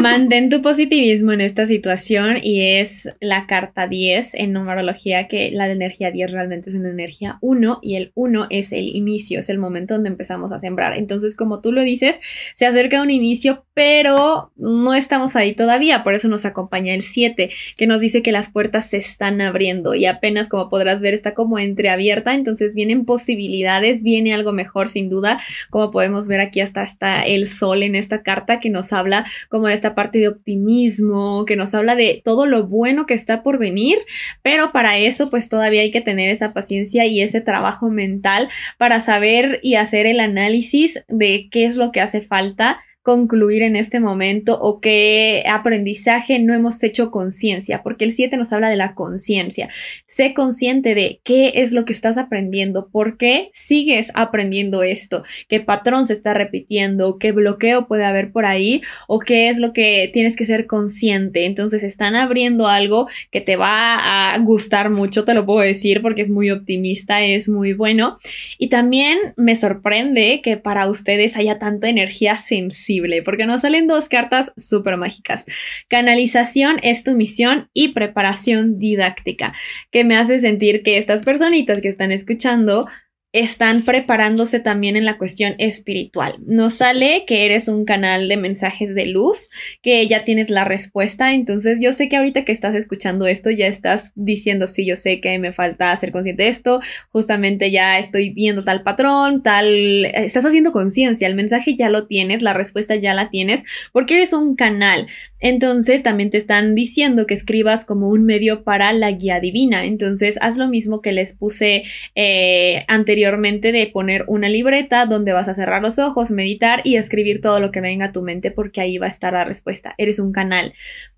mantén 0.00 0.50
tu 0.50 0.62
positivismo 0.62 1.32
en 1.32 1.40
esta 1.40 1.66
situación 1.66 2.38
y 2.42 2.78
es 2.78 3.14
la 3.20 3.46
carta 3.46 3.86
10 3.86 4.34
en 4.34 4.52
numerología 4.52 5.28
que 5.28 5.50
la 5.50 5.66
de 5.66 5.72
energía 5.72 6.10
10 6.10 6.30
realmente 6.30 6.70
es 6.70 6.76
una 6.76 6.90
energía 6.90 7.38
1 7.40 7.80
y 7.82 7.96
el 7.96 8.12
1 8.14 8.46
es 8.50 8.72
el 8.72 8.88
inicio, 8.94 9.38
es 9.38 9.50
el 9.50 9.58
momento 9.58 9.94
donde 9.94 10.10
empezamos 10.10 10.52
a 10.52 10.58
sembrar. 10.58 10.96
Entonces, 10.96 11.36
como 11.36 11.60
tú 11.60 11.72
lo 11.72 11.82
dices, 11.82 12.20
se 12.56 12.66
acerca 12.66 13.02
un 13.02 13.10
inicio, 13.10 13.64
pero 13.74 14.52
no 14.56 14.94
estamos 14.94 15.36
ahí 15.36 15.54
todavía, 15.54 16.02
por 16.02 16.14
eso 16.14 16.28
nos 16.28 16.44
acompaña 16.44 16.94
el 16.94 17.02
7, 17.02 17.50
que 17.76 17.86
nos 17.86 18.00
dice 18.00 18.22
que 18.22 18.32
las 18.32 18.50
puertas 18.50 18.90
se 18.90 18.98
están 18.98 19.40
abriendo 19.40 19.94
y 19.94 20.06
apenas 20.06 20.48
como 20.48 20.68
podrás 20.68 21.00
ver 21.00 21.14
está 21.14 21.34
como 21.34 21.58
entreabierta, 21.58 22.34
entonces 22.34 22.74
vienen 22.74 23.04
posibilidades, 23.04 24.02
viene 24.02 24.34
algo 24.34 24.52
mejor 24.52 24.88
sin 24.88 25.08
duda 25.08 25.40
como 25.70 25.90
podemos 25.90 26.28
ver 26.28 26.40
aquí 26.40 26.60
hasta 26.60 26.82
está 26.82 27.22
el 27.22 27.48
sol 27.48 27.82
en 27.82 27.94
esta 27.94 28.22
carta 28.22 28.60
que 28.60 28.70
nos 28.70 28.92
habla 28.92 29.26
como 29.48 29.68
de 29.68 29.74
esta 29.74 29.87
parte 29.94 30.18
de 30.18 30.28
optimismo, 30.28 31.44
que 31.44 31.56
nos 31.56 31.74
habla 31.74 31.96
de 31.96 32.20
todo 32.24 32.46
lo 32.46 32.66
bueno 32.66 33.06
que 33.06 33.14
está 33.14 33.42
por 33.42 33.58
venir, 33.58 33.98
pero 34.42 34.72
para 34.72 34.98
eso 34.98 35.30
pues 35.30 35.48
todavía 35.48 35.82
hay 35.82 35.90
que 35.90 36.00
tener 36.00 36.30
esa 36.30 36.52
paciencia 36.52 37.06
y 37.06 37.20
ese 37.20 37.40
trabajo 37.40 37.90
mental 37.90 38.48
para 38.78 39.00
saber 39.00 39.60
y 39.62 39.74
hacer 39.74 40.06
el 40.06 40.20
análisis 40.20 41.04
de 41.08 41.48
qué 41.50 41.64
es 41.64 41.76
lo 41.76 41.92
que 41.92 42.00
hace 42.00 42.20
falta 42.20 42.80
concluir 43.08 43.62
en 43.62 43.74
este 43.74 44.00
momento 44.00 44.58
o 44.60 44.82
qué 44.82 45.42
aprendizaje 45.50 46.38
no 46.40 46.52
hemos 46.52 46.82
hecho 46.82 47.10
conciencia, 47.10 47.82
porque 47.82 48.04
el 48.04 48.12
7 48.12 48.36
nos 48.36 48.52
habla 48.52 48.68
de 48.68 48.76
la 48.76 48.94
conciencia. 48.94 49.70
Sé 50.04 50.34
consciente 50.34 50.94
de 50.94 51.18
qué 51.24 51.52
es 51.54 51.72
lo 51.72 51.86
que 51.86 51.94
estás 51.94 52.18
aprendiendo, 52.18 52.90
por 52.90 53.16
qué 53.16 53.48
sigues 53.54 54.12
aprendiendo 54.14 54.82
esto, 54.82 55.24
qué 55.48 55.58
patrón 55.58 56.06
se 56.06 56.12
está 56.12 56.34
repitiendo, 56.34 57.18
qué 57.18 57.32
bloqueo 57.32 57.88
puede 57.88 58.04
haber 58.04 58.30
por 58.30 58.44
ahí 58.44 58.82
o 59.06 59.20
qué 59.20 59.48
es 59.48 59.56
lo 59.56 59.72
que 59.72 60.10
tienes 60.12 60.36
que 60.36 60.44
ser 60.44 60.66
consciente. 60.66 61.46
Entonces 61.46 61.84
están 61.84 62.14
abriendo 62.14 62.68
algo 62.68 63.08
que 63.30 63.40
te 63.40 63.56
va 63.56 64.34
a 64.34 64.38
gustar 64.40 64.90
mucho, 64.90 65.24
te 65.24 65.32
lo 65.32 65.46
puedo 65.46 65.60
decir, 65.60 66.02
porque 66.02 66.20
es 66.20 66.28
muy 66.28 66.50
optimista, 66.50 67.22
es 67.22 67.48
muy 67.48 67.72
bueno. 67.72 68.18
Y 68.58 68.68
también 68.68 69.16
me 69.36 69.56
sorprende 69.56 70.42
que 70.42 70.58
para 70.58 70.86
ustedes 70.90 71.38
haya 71.38 71.58
tanta 71.58 71.88
energía 71.88 72.36
sensible 72.36 72.97
porque 73.24 73.46
nos 73.46 73.62
salen 73.62 73.86
dos 73.86 74.08
cartas 74.08 74.52
súper 74.56 74.96
mágicas. 74.96 75.44
Canalización 75.88 76.78
es 76.82 77.04
tu 77.04 77.16
misión 77.16 77.68
y 77.72 77.88
preparación 77.88 78.78
didáctica, 78.78 79.54
que 79.90 80.04
me 80.04 80.16
hace 80.16 80.38
sentir 80.38 80.82
que 80.82 80.98
estas 80.98 81.24
personitas 81.24 81.80
que 81.80 81.88
están 81.88 82.12
escuchando 82.12 82.86
están 83.32 83.82
preparándose 83.82 84.58
también 84.58 84.96
en 84.96 85.04
la 85.04 85.18
cuestión 85.18 85.54
espiritual. 85.58 86.36
Nos 86.46 86.74
sale 86.74 87.24
que 87.26 87.44
eres 87.44 87.68
un 87.68 87.84
canal 87.84 88.26
de 88.26 88.38
mensajes 88.38 88.94
de 88.94 89.04
luz, 89.04 89.50
que 89.82 90.06
ya 90.08 90.24
tienes 90.24 90.48
la 90.48 90.64
respuesta, 90.64 91.34
entonces 91.34 91.78
yo 91.78 91.92
sé 91.92 92.08
que 92.08 92.16
ahorita 92.16 92.46
que 92.46 92.52
estás 92.52 92.74
escuchando 92.74 93.26
esto 93.26 93.50
ya 93.50 93.66
estás 93.66 94.12
diciendo, 94.14 94.66
sí, 94.66 94.86
yo 94.86 94.96
sé 94.96 95.20
que 95.20 95.38
me 95.38 95.52
falta 95.52 95.94
ser 95.96 96.10
consciente 96.10 96.44
de 96.44 96.48
esto, 96.48 96.80
justamente 97.10 97.70
ya 97.70 97.98
estoy 97.98 98.30
viendo 98.30 98.64
tal 98.64 98.82
patrón, 98.82 99.42
tal, 99.42 100.06
estás 100.06 100.46
haciendo 100.46 100.72
conciencia, 100.72 101.28
el 101.28 101.34
mensaje 101.34 101.76
ya 101.76 101.90
lo 101.90 102.06
tienes, 102.06 102.40
la 102.40 102.54
respuesta 102.54 102.96
ya 102.96 103.12
la 103.12 103.28
tienes, 103.28 103.64
porque 103.92 104.14
eres 104.14 104.32
un 104.32 104.56
canal. 104.56 105.06
Entonces 105.40 106.02
también 106.02 106.30
te 106.30 106.38
están 106.38 106.74
diciendo 106.74 107.26
que 107.26 107.34
escribas 107.34 107.84
como 107.84 108.08
un 108.08 108.24
medio 108.24 108.64
para 108.64 108.92
la 108.92 109.12
guía 109.12 109.38
divina, 109.38 109.84
entonces 109.84 110.38
haz 110.40 110.56
lo 110.56 110.66
mismo 110.66 111.00
que 111.02 111.12
les 111.12 111.34
puse 111.34 111.84
eh, 112.16 112.84
anteriormente 112.88 113.17
anteriormente 113.18 113.72
de 113.72 113.88
poner 113.88 114.24
una 114.28 114.48
libreta 114.48 115.04
donde 115.04 115.32
vas 115.32 115.48
a 115.48 115.54
cerrar 115.54 115.82
los 115.82 115.98
ojos, 115.98 116.30
meditar 116.30 116.82
y 116.84 116.96
escribir 116.96 117.40
todo 117.40 117.58
lo 117.58 117.72
que 117.72 117.80
venga 117.80 118.06
a 118.06 118.12
tu 118.12 118.22
mente 118.22 118.52
porque 118.52 118.80
ahí 118.80 118.96
va 118.96 119.06
a 119.06 119.10
estar 119.10 119.32
la 119.32 119.44
respuesta. 119.44 119.94
Eres 119.98 120.20
un 120.20 120.30
canal. 120.30 120.72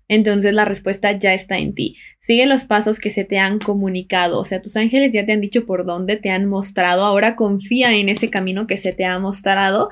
Entonces 0.07 0.53
la 0.55 0.65
respuesta 0.65 1.11
ya 1.11 1.35
está 1.35 1.59
en 1.59 1.75
ti. 1.75 1.97
Sigue 2.19 2.47
los 2.47 2.65
pasos 2.65 2.99
que 2.99 3.11
se 3.11 3.23
te 3.23 3.37
han 3.37 3.59
comunicado. 3.59 4.39
O 4.39 4.45
sea, 4.45 4.63
tus 4.63 4.77
ángeles 4.77 5.11
ya 5.11 5.27
te 5.27 5.31
han 5.31 5.41
dicho 5.41 5.67
por 5.67 5.85
dónde 5.85 6.17
te 6.17 6.31
han 6.31 6.47
mostrado. 6.47 7.05
Ahora 7.05 7.35
confía 7.35 7.95
en 7.95 8.09
ese 8.09 8.31
camino 8.31 8.65
que 8.65 8.77
se 8.77 8.93
te 8.93 9.05
ha 9.05 9.19
mostrado 9.19 9.89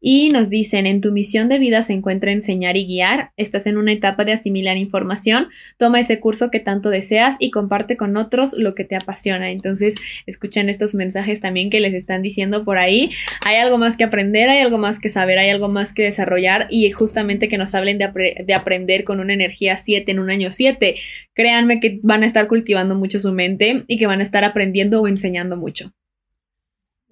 y 0.00 0.28
nos 0.28 0.50
dicen, 0.50 0.86
en 0.86 1.00
tu 1.00 1.12
misión 1.12 1.48
de 1.48 1.58
vida 1.58 1.82
se 1.82 1.92
encuentra 1.92 2.30
enseñar 2.30 2.76
y 2.76 2.86
guiar, 2.86 3.32
estás 3.36 3.66
en 3.66 3.78
una 3.78 3.92
etapa 3.92 4.24
de 4.24 4.32
asimilar 4.32 4.76
información, 4.76 5.48
toma 5.76 6.00
ese 6.00 6.20
curso 6.20 6.50
que 6.50 6.60
tanto 6.60 6.90
deseas 6.90 7.36
y 7.40 7.50
comparte 7.50 7.96
con 7.96 8.16
otros 8.16 8.54
lo 8.56 8.74
que 8.74 8.84
te 8.84 8.96
apasiona. 8.96 9.50
Entonces, 9.50 9.96
escuchan 10.26 10.68
estos 10.68 10.94
mensajes 10.94 11.40
también 11.40 11.70
que 11.70 11.80
les 11.80 11.94
están 11.94 12.22
diciendo 12.22 12.64
por 12.64 12.78
ahí. 12.78 13.10
Hay 13.44 13.56
algo 13.56 13.78
más 13.78 13.96
que 13.96 14.04
aprender, 14.04 14.48
hay 14.48 14.60
algo 14.60 14.78
más 14.78 15.00
que 15.00 15.10
saber, 15.10 15.38
hay 15.38 15.50
algo 15.50 15.68
más 15.68 15.92
que 15.92 16.04
desarrollar 16.04 16.68
y 16.70 16.88
justamente 16.90 17.48
que 17.48 17.58
nos 17.58 17.74
hablen 17.74 17.98
de, 17.98 18.44
de 18.44 18.54
aprender 18.54 19.04
con 19.04 19.20
una 19.20 19.34
energía 19.34 19.76
7 19.76 20.10
en 20.10 20.18
un 20.20 20.30
año 20.30 20.50
7. 20.50 20.94
Créanme 21.34 21.80
que 21.80 22.00
van 22.02 22.22
a 22.22 22.26
estar 22.26 22.46
cultivando 22.46 22.94
mucho 22.94 23.18
su 23.18 23.32
mente 23.32 23.84
y 23.88 23.98
que 23.98 24.06
van 24.06 24.20
a 24.20 24.24
estar 24.24 24.44
aprendiendo 24.44 25.02
o 25.02 25.08
enseñando 25.08 25.56
mucho 25.56 25.92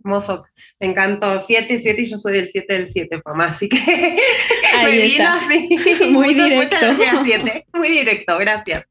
hermoso. 0.07 0.47
Me 0.81 0.89
encantó. 0.89 1.41
7, 1.41 1.79
7 1.79 2.03
y 2.03 2.05
yo 2.07 2.19
soy 2.19 2.35
del 2.35 2.49
7 2.51 2.73
del 2.73 2.87
7, 2.87 3.21
mamá. 3.25 3.47
Así 3.47 3.69
que 3.69 3.77
Ahí 4.75 4.99
me 4.99 5.07
está. 5.07 5.35
así. 5.35 5.69
Muy 6.11 6.35
Muchas, 6.35 6.45
directo. 6.45 6.77
muchas 6.77 6.99
gracias, 6.99 7.23
7. 7.25 7.67
Muy 7.75 7.89
directo, 7.89 8.39
gracias. 8.39 8.87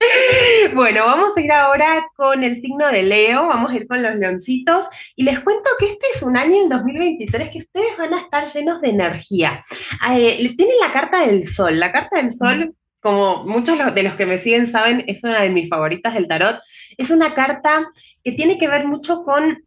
Bueno, 0.74 1.06
vamos 1.06 1.36
a 1.38 1.42
ir 1.42 1.52
ahora 1.52 2.06
con 2.16 2.44
el 2.44 2.62
signo 2.62 2.88
de 2.92 3.04
Leo. 3.04 3.48
Vamos 3.48 3.72
a 3.72 3.76
ir 3.76 3.88
con 3.88 4.04
los 4.04 4.16
leoncitos. 4.16 4.86
Y 5.16 5.24
les 5.24 5.40
cuento 5.40 5.70
que 5.80 5.86
este 5.92 6.06
es 6.16 6.22
un 6.22 6.38
año, 6.38 6.64
en 6.64 6.70
2023, 6.70 7.50
que 7.52 7.60
ustedes 7.60 7.98
van 7.98 8.14
a 8.14 8.22
estar 8.22 8.48
llenos 8.48 8.82
de 8.82 8.90
energía. 8.90 9.64
Eh, 10.12 10.54
tienen 10.58 10.76
la 10.82 10.92
carta 10.92 11.26
del 11.26 11.46
sol. 11.46 11.80
La 11.80 11.92
carta 11.92 12.18
del 12.22 12.34
sol. 12.34 12.74
Como 13.00 13.44
muchos 13.46 13.78
de 13.94 14.02
los 14.04 14.16
que 14.16 14.26
me 14.26 14.40
siguen 14.40 14.66
saben, 14.66 15.04
es 15.08 15.24
una 15.24 15.44
de 15.44 15.52
mis 15.52 15.70
favoritas 15.70 16.16
del 16.16 16.28
tarot. 16.28 16.60
Es 16.98 17.12
una 17.12 17.36
carta 17.36 17.88
que 18.24 18.32
tiene 18.32 18.58
que 18.58 18.68
ver 18.68 18.88
mucho 18.88 19.24
con 19.24 19.64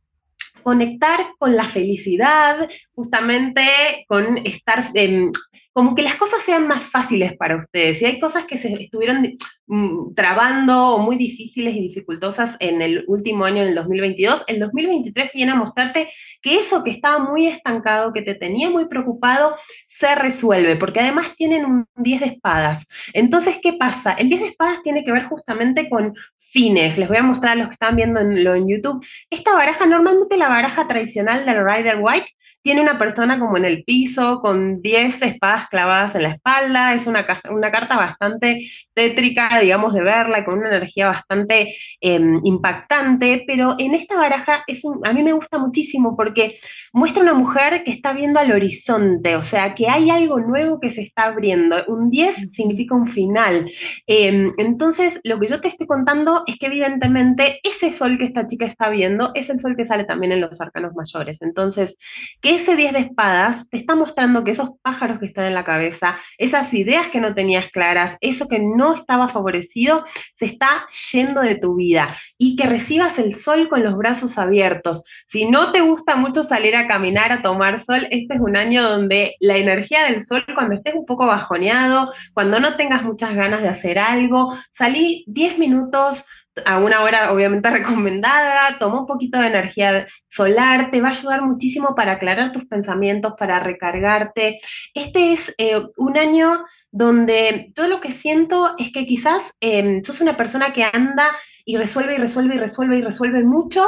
conectar 0.62 1.21
con 1.38 1.57
la 1.57 1.68
felicidad, 1.68 2.68
justamente 2.92 4.05
con 4.07 4.38
estar, 4.38 4.90
eh, 4.94 5.31
como 5.73 5.94
que 5.94 6.03
las 6.03 6.16
cosas 6.16 6.42
sean 6.44 6.66
más 6.66 6.85
fáciles 6.85 7.37
para 7.37 7.57
ustedes. 7.57 7.99
Si 7.99 8.05
hay 8.05 8.18
cosas 8.18 8.47
que 8.47 8.59
se 8.59 8.73
estuvieron 8.83 9.37
mm, 9.66 10.14
trabando 10.14 10.94
o 10.94 10.99
muy 10.99 11.16
difíciles 11.16 11.75
y 11.77 11.81
dificultosas 11.81 12.57
en 12.59 12.83
el 12.83 13.05
último 13.07 13.44
año, 13.44 13.62
en 13.62 13.68
el 13.68 13.75
2022, 13.77 14.44
el 14.49 14.59
2023 14.59 15.31
viene 15.35 15.53
a 15.53 15.57
mostrarte 15.57 16.11
que 16.42 16.59
eso 16.59 16.83
que 16.83 16.90
estaba 16.90 17.18
muy 17.31 17.47
estancado, 17.47 18.12
que 18.12 18.23
te 18.23 18.35
tenía 18.35 18.71
muy 18.71 18.88
preocupado, 18.88 19.55
se 19.87 20.14
resuelve, 20.14 20.77
porque 20.77 21.01
además 21.01 21.35
tienen 21.37 21.64
un 21.64 21.87
10 21.97 22.21
de 22.21 22.27
espadas. 22.27 22.85
Entonces, 23.12 23.59
¿qué 23.62 23.75
pasa? 23.75 24.12
El 24.12 24.29
10 24.29 24.40
de 24.40 24.47
espadas 24.49 24.83
tiene 24.83 25.05
que 25.05 25.12
ver 25.12 25.25
justamente 25.25 25.88
con 25.88 26.14
fines. 26.51 26.99
Les 26.99 27.09
voy 27.09 27.17
a 27.17 27.23
mostrar 27.23 27.53
a 27.53 27.55
los 27.57 27.69
que 27.69 27.75
están 27.75 27.97
viendo 27.97 28.21
en, 28.21 28.45
lo 28.45 28.55
en 28.55 28.69
YouTube. 28.69 29.05
Esta 29.31 29.53
baraja, 29.53 29.87
normalmente 29.87 30.37
la 30.37 30.49
baraja 30.49 30.87
tradicional 30.89 31.45
del 31.47 31.65
Rider 31.65 31.99
White, 32.01 32.29
tiene 32.62 32.83
una 32.83 32.99
persona 32.99 33.38
como 33.38 33.57
en 33.57 33.64
el 33.64 33.85
piso, 33.85 34.40
con 34.40 34.83
10 34.83 35.23
espadas 35.23 35.68
clavadas 35.68 36.14
en 36.14 36.23
la 36.25 36.31
espalda. 36.31 36.94
Es 36.94 37.07
una, 37.07 37.25
una 37.51 37.71
carta 37.71 37.97
bastante 37.97 38.68
tétrica, 38.94 39.61
digamos, 39.61 39.94
de 39.94 40.03
verla, 40.03 40.44
con 40.44 40.59
una 40.59 40.68
energía 40.68 41.09
bastante 41.09 41.75
eh, 42.01 42.21
impactante. 42.44 43.44
Pero 43.47 43.77
en 43.79 43.94
esta 43.94 44.16
baraja 44.16 44.64
es 44.66 44.85
un, 44.85 45.01
a 45.07 45.12
mí 45.12 45.23
me 45.23 45.33
gusta 45.33 45.59
muchísimo 45.59 46.16
porque 46.16 46.59
muestra 46.92 47.23
una 47.23 47.35
mujer 47.35 47.85
que 47.85 47.92
está 47.92 48.12
viendo 48.12 48.40
al 48.40 48.53
horizonte, 48.53 49.37
o 49.37 49.44
sea, 49.44 49.75
que 49.75 49.88
hay 49.88 50.11
algo 50.11 50.38
nuevo 50.40 50.81
que 50.81 50.90
se 50.90 51.03
está 51.03 51.25
abriendo. 51.25 51.77
Un 51.87 52.11
10 52.11 52.51
significa 52.53 52.94
un 52.94 53.07
final. 53.07 53.71
Eh, 54.07 54.53
entonces, 54.59 55.21
lo 55.25 55.38
que 55.38 55.49
yo 55.49 55.61
te 55.61 55.68
estoy 55.68 55.87
contando 55.87 56.42
es 56.47 56.59
que 56.59 56.66
evidentemente 56.66 57.61
ese 57.62 57.92
sol 57.92 58.18
que 58.18 58.25
esta 58.25 58.47
chica 58.47 58.66
está 58.66 58.90
viendo 58.90 59.31
es 59.35 59.49
el 59.51 59.61
sol 59.61 59.77
que 59.77 59.85
sale 59.85 60.05
también 60.05 60.33
en 60.33 60.40
los 60.40 60.61
arcanos 60.61 60.94
mayores. 60.94 61.40
Entonces, 61.42 61.97
ese 62.49 62.77
10 62.77 62.93
de 62.95 62.99
espadas 63.01 63.69
te 63.69 63.77
está 63.77 63.95
mostrando 63.95 64.43
que 64.43 64.53
esos 64.53 64.71
pájaros 64.83 65.19
que 65.19 65.27
están 65.27 65.45
en 65.45 65.55
la 65.55 65.65
cabeza, 65.65 66.17
esas 66.39 66.73
ideas 66.73 67.09
que 67.09 67.21
no 67.21 67.35
tenías 67.35 67.71
claras, 67.71 68.17
eso 68.23 68.49
que 68.49 68.59
no 68.59 68.95
estaba 68.95 69.29
favorecido, 69.29 70.05
se 70.39 70.47
está 70.47 70.87
yendo 71.13 71.43
de 71.43 71.57
tu 71.57 71.77
vida 71.77 72.17
y 72.39 72.57
que 72.57 72.67
recibas 72.67 73.19
el 73.19 73.35
sol 73.35 73.69
con 73.69 73.83
los 73.83 73.97
brazos 73.97 74.39
abiertos. 74.39 75.03
Si 75.27 75.45
no 75.45 75.73
te 75.73 75.83
gusta 75.83 76.17
mucho 76.17 76.43
salir 76.43 76.75
a 76.75 76.89
caminar, 76.89 77.33
a 77.33 77.43
tomar 77.43 77.81
sol, 77.81 78.07
este 78.11 78.35
es 78.35 78.41
un 78.41 78.57
año 78.57 78.83
donde 78.83 79.37
la 79.41 79.59
energía 79.59 80.05
del 80.05 80.25
sol, 80.25 80.45
cuando 80.55 80.75
estés 80.75 80.95
un 80.95 81.05
poco 81.05 81.27
bajoneado, 81.27 82.13
cuando 82.33 82.61
no 82.61 82.77
tengas 82.77 83.03
muchas 83.03 83.35
ganas 83.35 83.61
de 83.61 83.69
hacer 83.69 83.99
algo, 83.99 84.57
salí 84.73 85.25
10 85.27 85.59
minutos 85.59 86.25
a 86.64 86.79
una 86.79 87.03
hora 87.03 87.33
obviamente 87.33 87.71
recomendada, 87.71 88.79
toma 88.79 89.01
un 89.01 89.07
poquito 89.07 89.38
de 89.38 89.47
energía 89.49 90.07
solar, 90.29 90.90
te 90.90 91.01
va 91.01 91.09
a 91.09 91.12
ayudar 91.12 91.42
muchísimo 91.42 91.94
para 91.94 92.12
aclarar 92.12 92.53
tus 92.53 92.66
pensamientos, 92.66 93.35
para 93.38 93.61
recargarte. 93.61 94.61
Este 94.94 95.33
es 95.33 95.55
eh, 95.59 95.81
un 95.97 96.16
año 96.16 96.64
donde 96.90 97.73
todo 97.75 97.88
lo 97.88 98.01
que 98.01 98.12
siento 98.12 98.75
es 98.79 98.92
que 98.92 99.07
quizás 99.07 99.42
eh, 99.61 100.01
sos 100.05 100.21
una 100.21 100.37
persona 100.37 100.73
que 100.73 100.85
anda 100.85 101.31
y 101.64 101.77
resuelve 101.77 102.14
y 102.14 102.18
resuelve 102.18 102.57
y 102.57 102.59
resuelve 102.59 102.97
y 102.97 103.03
resuelve 103.03 103.42
mucho, 103.44 103.85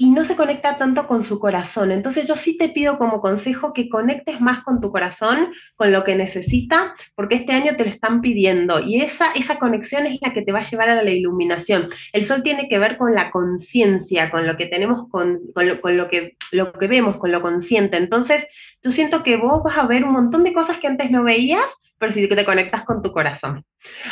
y 0.00 0.10
no 0.10 0.24
se 0.24 0.36
conecta 0.36 0.76
tanto 0.76 1.08
con 1.08 1.24
su 1.24 1.40
corazón. 1.40 1.90
Entonces 1.90 2.26
yo 2.28 2.36
sí 2.36 2.56
te 2.56 2.68
pido 2.68 2.98
como 2.98 3.20
consejo 3.20 3.72
que 3.72 3.88
conectes 3.88 4.40
más 4.40 4.62
con 4.62 4.80
tu 4.80 4.92
corazón, 4.92 5.52
con 5.74 5.90
lo 5.90 6.04
que 6.04 6.14
necesita, 6.14 6.94
porque 7.16 7.34
este 7.34 7.52
año 7.52 7.76
te 7.76 7.84
lo 7.84 7.90
están 7.90 8.20
pidiendo 8.20 8.78
y 8.78 9.02
esa, 9.02 9.32
esa 9.32 9.58
conexión 9.58 10.06
es 10.06 10.18
la 10.22 10.32
que 10.32 10.42
te 10.42 10.52
va 10.52 10.60
a 10.60 10.70
llevar 10.70 10.88
a 10.88 11.02
la 11.02 11.10
iluminación. 11.10 11.88
El 12.12 12.24
sol 12.24 12.44
tiene 12.44 12.68
que 12.68 12.78
ver 12.78 12.96
con 12.96 13.12
la 13.12 13.32
conciencia, 13.32 14.30
con 14.30 14.46
lo 14.46 14.56
que 14.56 14.66
tenemos, 14.66 15.08
con, 15.10 15.40
con, 15.52 15.68
lo, 15.68 15.80
con 15.80 15.96
lo, 15.96 16.08
que, 16.08 16.36
lo 16.52 16.72
que 16.72 16.86
vemos, 16.86 17.18
con 17.18 17.32
lo 17.32 17.42
consciente. 17.42 17.96
Entonces 17.96 18.46
yo 18.84 18.92
siento 18.92 19.24
que 19.24 19.36
vos 19.36 19.64
vas 19.64 19.78
a 19.78 19.86
ver 19.86 20.04
un 20.04 20.12
montón 20.12 20.44
de 20.44 20.52
cosas 20.52 20.78
que 20.78 20.86
antes 20.86 21.10
no 21.10 21.24
veías, 21.24 21.66
pero 21.98 22.12
que 22.12 22.28
te 22.28 22.44
conectas 22.44 22.84
con 22.84 23.02
tu 23.02 23.12
corazón. 23.12 23.64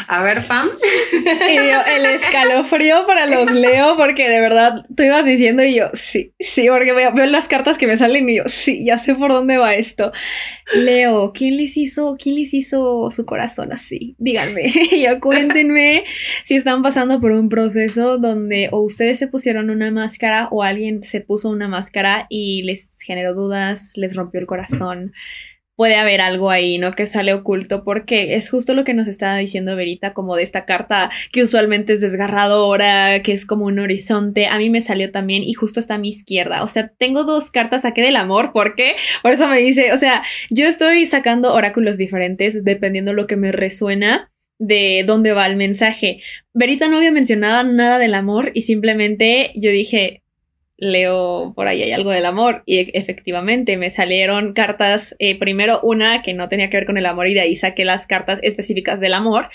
A 0.09 0.23
ver, 0.23 0.45
Pam. 0.47 0.71
Y 1.13 1.55
yo, 1.55 1.81
el 1.89 2.07
escalofrío 2.21 3.07
para 3.07 3.27
los 3.27 3.53
leo, 3.53 3.97
porque 3.97 4.29
de 4.29 4.41
verdad 4.41 4.85
tú 4.97 5.03
ibas 5.03 5.25
diciendo 5.25 5.65
y 5.65 5.75
yo, 5.75 5.91
sí, 5.95 6.33
sí, 6.39 6.69
porque 6.69 6.93
veo, 6.93 7.13
veo, 7.13 7.27
las 7.27 7.49
cartas 7.49 7.79
que 7.79 7.87
me 7.87 7.97
salen 7.97 8.29
y 8.29 8.37
yo, 8.37 8.45
sí, 8.47 8.85
ya 8.85 8.99
sé 8.99 9.15
por 9.15 9.33
dónde 9.33 9.59
va 9.59 9.75
esto. 9.75 10.13
Leo, 10.75 11.33
¿quién 11.33 11.57
les 11.57 11.77
hizo, 11.77 12.17
quién 12.19 12.37
les 12.37 12.55
hizo 12.55 13.11
su 13.11 13.25
corazón 13.25 13.73
así? 13.73 14.17
Díganme, 14.19 14.63
y 14.93 15.03
yo 15.05 15.21
cuéntenme 15.21 16.05
si 16.45 16.57
están 16.57 16.83
pasando 16.83 17.21
por 17.21 17.33
un 17.33 17.49
proceso 17.49 18.19
donde 18.19 18.69
o 18.73 18.81
ustedes 18.81 19.19
se 19.19 19.29
pusieron 19.29 19.71
una 19.71 19.91
máscara 19.91 20.49
o 20.51 20.63
alguien 20.63 21.05
se 21.05 21.21
puso 21.21 21.51
una 21.51 21.69
máscara 21.69 22.27
y 22.29 22.63
les 22.63 22.97
generó 23.01 23.35
dudas, 23.35 23.93
les 23.97 24.17
rompió 24.17 24.41
el 24.41 24.47
corazón 24.47 25.13
puede 25.77 25.97
haber 25.97 26.21
algo 26.21 26.51
ahí, 26.51 26.79
¿no? 26.79 26.93
Que 26.95 27.07
sale 27.07 27.35
oculto, 27.35 27.85
porque 27.85 28.35
es 28.35 28.51
justo 28.51 28.75
lo 28.75 28.85
que 28.85 28.95
nos 28.95 29.09
está 29.09 29.37
diciendo 29.37 29.77
Verita, 29.77 30.15
como 30.15 30.35
de 30.35 30.43
esta 30.43 30.65
carta 30.65 31.11
que 31.33 31.43
usualmente 31.43 31.93
es 31.93 32.01
desgarradora, 32.01 33.23
que 33.23 33.33
es 33.33 33.47
como 33.47 33.67
un 33.67 33.79
horizonte. 33.79 34.47
A 34.47 34.59
mí 34.59 34.71
me 34.71 34.81
salió 34.81 35.13
también 35.13 35.45
y 35.45 35.53
justo 35.53 35.79
está 35.79 35.95
a 35.95 35.99
mi 35.99 36.09
izquierda. 36.09 36.65
O 36.65 36.69
sea, 36.69 36.89
tengo 36.89 37.25
dos 37.25 37.51
cartas, 37.51 37.83
saqué 37.83 38.03
del 38.03 38.17
amor, 38.17 38.53
¿por 38.53 38.75
qué? 38.75 38.97
Por 39.23 39.33
eso 39.33 39.47
me 39.49 39.59
dice, 39.59 39.93
o 39.93 39.99
sea, 39.99 40.23
yo 40.51 40.67
estoy 40.67 41.07
sacando 41.07 41.53
oráculos 41.53 41.99
diferentes 41.99 42.65
dependiendo 42.65 43.13
lo 43.13 43.27
que 43.27 43.37
me 43.37 43.53
resuena 43.53 44.33
de 44.59 45.05
dónde 45.07 45.33
va 45.33 45.47
el 45.47 45.57
mensaje. 45.57 46.21
Verita 46.55 46.89
no 46.89 46.97
había 46.97 47.13
mencionado 47.13 47.71
nada 47.71 47.99
del 47.99 48.15
amor 48.15 48.51
y 48.55 48.63
simplemente 48.63 49.53
yo 49.55 49.71
dije, 49.71 50.23
leo 50.79 51.53
por 51.55 51.69
ahí 51.69 51.83
hay 51.83 51.93
algo 51.93 52.11
del 52.11 52.27
amor 52.27 52.63
y 52.67 52.97
efectivamente 52.99 53.77
me 53.77 53.91
salieron 53.91 54.53
cartas, 54.53 55.17
eh, 55.19 55.39
primero 55.39 55.81
una 55.83 56.23
que 56.23 56.35
no 56.35 56.49
tenía 56.49 56.71
que 56.71 56.77
ver 56.77 56.87
con 56.87 56.99
el 56.99 57.07
amor 57.07 57.29
y 57.29 57.35
de 57.35 57.41
ahí 57.41 57.57
saqué 57.57 57.85
las 57.85 58.07
cartas 58.07 58.41
específicas 58.43 59.01
del 59.01 59.15
amor 59.15 59.49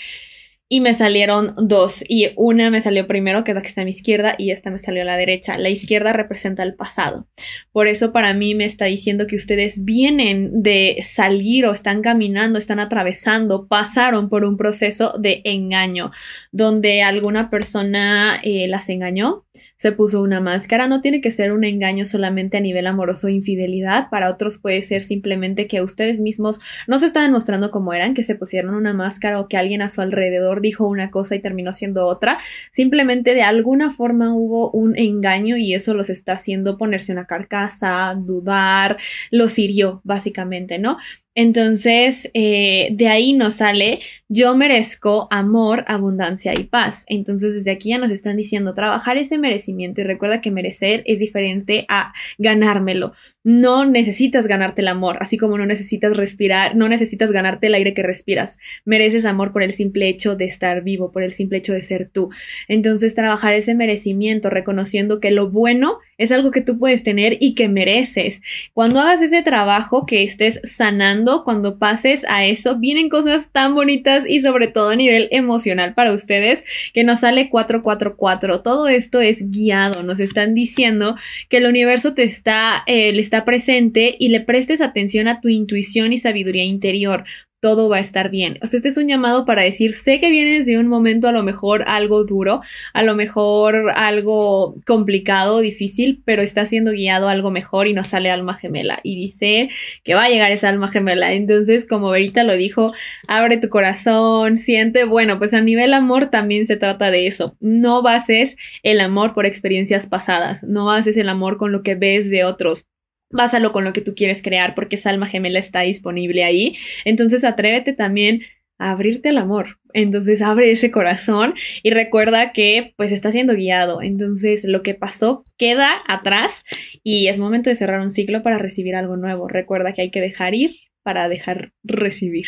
y 0.72 0.80
me 0.80 0.94
salieron 0.94 1.54
dos 1.58 2.02
y 2.08 2.30
una 2.34 2.70
me 2.70 2.80
salió 2.80 3.06
primero 3.06 3.44
que 3.44 3.50
es 3.50 3.54
la 3.54 3.60
que 3.60 3.68
está 3.68 3.82
a 3.82 3.84
mi 3.84 3.90
izquierda 3.90 4.36
y 4.38 4.52
esta 4.52 4.70
me 4.70 4.78
salió 4.78 5.02
a 5.02 5.04
la 5.04 5.18
derecha. 5.18 5.58
La 5.58 5.68
izquierda 5.68 6.14
representa 6.14 6.62
el 6.62 6.76
pasado. 6.76 7.26
Por 7.72 7.88
eso 7.88 8.10
para 8.10 8.32
mí 8.32 8.54
me 8.54 8.64
está 8.64 8.86
diciendo 8.86 9.26
que 9.26 9.36
ustedes 9.36 9.84
vienen 9.84 10.62
de 10.62 11.00
salir 11.02 11.66
o 11.66 11.72
están 11.72 12.00
caminando, 12.00 12.58
están 12.58 12.80
atravesando, 12.80 13.66
pasaron 13.68 14.30
por 14.30 14.46
un 14.46 14.56
proceso 14.56 15.12
de 15.18 15.42
engaño 15.44 16.10
donde 16.52 17.02
alguna 17.02 17.50
persona 17.50 18.40
eh, 18.42 18.66
las 18.66 18.88
engañó 18.88 19.44
se 19.82 19.90
puso 19.90 20.22
una 20.22 20.40
máscara. 20.40 20.86
No 20.86 21.00
tiene 21.00 21.20
que 21.20 21.32
ser 21.32 21.52
un 21.52 21.64
engaño 21.64 22.04
solamente 22.04 22.56
a 22.56 22.60
nivel 22.60 22.86
amoroso 22.86 23.26
e 23.26 23.32
infidelidad. 23.32 24.10
Para 24.10 24.30
otros 24.30 24.58
puede 24.58 24.80
ser 24.80 25.02
simplemente 25.02 25.66
que 25.66 25.82
ustedes 25.82 26.20
mismos 26.20 26.60
no 26.86 27.00
se 27.00 27.06
estaban 27.06 27.32
mostrando 27.32 27.72
como 27.72 27.92
eran, 27.92 28.14
que 28.14 28.22
se 28.22 28.36
pusieron 28.36 28.76
una 28.76 28.92
máscara 28.92 29.40
o 29.40 29.48
que 29.48 29.56
alguien 29.56 29.82
a 29.82 29.88
su 29.88 30.00
alrededor 30.00 30.60
dijo 30.60 30.86
una 30.86 31.10
cosa 31.10 31.34
y 31.34 31.40
terminó 31.40 31.72
siendo 31.72 32.06
otra. 32.06 32.38
Simplemente 32.70 33.34
de 33.34 33.42
alguna 33.42 33.90
forma 33.90 34.32
hubo 34.32 34.70
un 34.70 34.96
engaño 34.96 35.56
y 35.56 35.74
eso 35.74 35.94
los 35.94 36.10
está 36.10 36.34
haciendo 36.34 36.78
ponerse 36.78 37.10
una 37.10 37.26
carcasa, 37.26 38.14
dudar, 38.16 38.98
los 39.32 39.58
hirió, 39.58 40.00
básicamente, 40.04 40.78
¿no? 40.78 40.96
Entonces, 41.34 42.30
eh, 42.34 42.90
de 42.92 43.08
ahí 43.08 43.32
nos 43.32 43.56
sale, 43.56 44.00
yo 44.28 44.54
merezco 44.54 45.28
amor, 45.30 45.84
abundancia 45.86 46.52
y 46.54 46.64
paz. 46.64 47.04
Entonces, 47.08 47.54
desde 47.54 47.70
aquí 47.70 47.88
ya 47.88 47.98
nos 47.98 48.10
están 48.10 48.36
diciendo, 48.36 48.74
trabajar 48.74 49.16
ese 49.16 49.38
merecimiento 49.38 50.02
y 50.02 50.04
recuerda 50.04 50.42
que 50.42 50.50
merecer 50.50 51.02
es 51.06 51.18
diferente 51.18 51.86
a 51.88 52.12
ganármelo 52.36 53.10
no 53.44 53.84
necesitas 53.84 54.46
ganarte 54.46 54.82
el 54.82 54.88
amor, 54.88 55.18
así 55.20 55.36
como 55.36 55.58
no 55.58 55.66
necesitas 55.66 56.16
respirar, 56.16 56.76
no 56.76 56.88
necesitas 56.88 57.32
ganarte 57.32 57.66
el 57.66 57.74
aire 57.74 57.94
que 57.94 58.02
respiras. 58.02 58.58
Mereces 58.84 59.26
amor 59.26 59.52
por 59.52 59.62
el 59.62 59.72
simple 59.72 60.08
hecho 60.08 60.36
de 60.36 60.44
estar 60.44 60.82
vivo, 60.82 61.10
por 61.10 61.22
el 61.22 61.32
simple 61.32 61.58
hecho 61.58 61.72
de 61.72 61.82
ser 61.82 62.08
tú. 62.08 62.30
Entonces, 62.68 63.14
trabajar 63.14 63.54
ese 63.54 63.74
merecimiento, 63.74 64.50
reconociendo 64.50 65.20
que 65.20 65.30
lo 65.30 65.50
bueno 65.50 65.98
es 66.18 66.30
algo 66.30 66.50
que 66.50 66.60
tú 66.60 66.78
puedes 66.78 67.02
tener 67.02 67.36
y 67.40 67.54
que 67.54 67.68
mereces. 67.68 68.42
Cuando 68.74 69.00
hagas 69.00 69.22
ese 69.22 69.42
trabajo 69.42 70.06
que 70.06 70.22
estés 70.22 70.60
sanando, 70.64 71.42
cuando 71.44 71.78
pases 71.78 72.24
a 72.28 72.44
eso, 72.44 72.78
vienen 72.78 73.08
cosas 73.08 73.50
tan 73.50 73.74
bonitas 73.74 74.24
y 74.28 74.40
sobre 74.40 74.68
todo 74.68 74.90
a 74.90 74.96
nivel 74.96 75.28
emocional 75.32 75.94
para 75.94 76.12
ustedes 76.12 76.64
que 76.94 77.04
nos 77.04 77.20
sale 77.20 77.50
444. 77.50 78.62
Todo 78.62 78.88
esto 78.88 79.20
es 79.20 79.50
guiado, 79.50 80.02
nos 80.02 80.20
están 80.20 80.54
diciendo 80.54 81.16
que 81.48 81.56
el 81.56 81.66
universo 81.66 82.14
te 82.14 82.22
está, 82.22 82.82
eh, 82.86 83.12
está 83.32 83.46
presente 83.46 84.14
y 84.18 84.28
le 84.28 84.40
prestes 84.40 84.82
atención 84.82 85.26
a 85.26 85.40
tu 85.40 85.48
intuición 85.48 86.12
y 86.12 86.18
sabiduría 86.18 86.64
interior 86.64 87.24
todo 87.62 87.88
va 87.88 87.98
a 87.98 88.00
estar 88.00 88.28
bien. 88.28 88.58
O 88.60 88.66
sea, 88.66 88.78
este 88.78 88.88
es 88.88 88.96
un 88.96 89.06
llamado 89.06 89.44
para 89.44 89.62
decir, 89.62 89.94
sé 89.94 90.18
que 90.18 90.30
vienes 90.30 90.66
de 90.66 90.78
un 90.78 90.88
momento 90.88 91.28
a 91.28 91.32
lo 91.32 91.44
mejor 91.44 91.84
algo 91.86 92.24
duro, 92.24 92.60
a 92.92 93.04
lo 93.04 93.14
mejor 93.14 93.92
algo 93.94 94.74
complicado, 94.84 95.60
difícil, 95.60 96.22
pero 96.24 96.42
está 96.42 96.66
siendo 96.66 96.90
guiado 96.90 97.28
algo 97.28 97.52
mejor 97.52 97.86
y 97.86 97.92
no 97.92 98.02
sale 98.02 98.32
alma 98.32 98.54
gemela. 98.54 98.98
Y 99.04 99.14
dice 99.14 99.68
que 100.02 100.14
va 100.14 100.24
a 100.24 100.28
llegar 100.28 100.50
esa 100.50 100.70
alma 100.70 100.88
gemela. 100.88 101.34
Entonces, 101.34 101.86
como 101.86 102.10
Verita 102.10 102.42
lo 102.42 102.56
dijo, 102.56 102.92
abre 103.28 103.58
tu 103.58 103.68
corazón, 103.68 104.56
siente, 104.56 105.04
bueno, 105.04 105.38
pues 105.38 105.54
a 105.54 105.60
nivel 105.60 105.94
amor 105.94 106.30
también 106.30 106.66
se 106.66 106.76
trata 106.76 107.12
de 107.12 107.28
eso. 107.28 107.56
No 107.60 108.02
bases 108.02 108.56
el 108.82 109.00
amor 109.00 109.34
por 109.34 109.46
experiencias 109.46 110.08
pasadas, 110.08 110.64
no 110.64 110.86
bases 110.86 111.16
el 111.16 111.28
amor 111.28 111.58
con 111.58 111.70
lo 111.70 111.84
que 111.84 111.94
ves 111.94 112.28
de 112.28 112.42
otros 112.42 112.86
básalo 113.32 113.72
con 113.72 113.84
lo 113.84 113.92
que 113.92 114.00
tú 114.00 114.14
quieres 114.14 114.42
crear 114.42 114.74
porque 114.74 114.96
esa 114.96 115.10
alma 115.10 115.26
gemela 115.26 115.58
está 115.58 115.80
disponible 115.80 116.44
ahí. 116.44 116.76
Entonces 117.04 117.44
atrévete 117.44 117.92
también 117.92 118.42
a 118.78 118.90
abrirte 118.90 119.30
al 119.30 119.38
amor. 119.38 119.78
Entonces 119.94 120.42
abre 120.42 120.70
ese 120.70 120.90
corazón 120.90 121.54
y 121.82 121.90
recuerda 121.90 122.52
que 122.52 122.94
pues 122.96 123.12
está 123.12 123.32
siendo 123.32 123.54
guiado. 123.54 124.02
Entonces 124.02 124.64
lo 124.64 124.82
que 124.82 124.94
pasó 124.94 125.44
queda 125.56 126.02
atrás 126.06 126.64
y 127.02 127.28
es 127.28 127.38
momento 127.38 127.70
de 127.70 127.76
cerrar 127.76 128.00
un 128.00 128.10
ciclo 128.10 128.42
para 128.42 128.58
recibir 128.58 128.94
algo 128.94 129.16
nuevo. 129.16 129.48
Recuerda 129.48 129.92
que 129.92 130.02
hay 130.02 130.10
que 130.10 130.20
dejar 130.20 130.54
ir 130.54 130.76
para 131.02 131.28
dejar 131.28 131.72
recibir. 131.82 132.46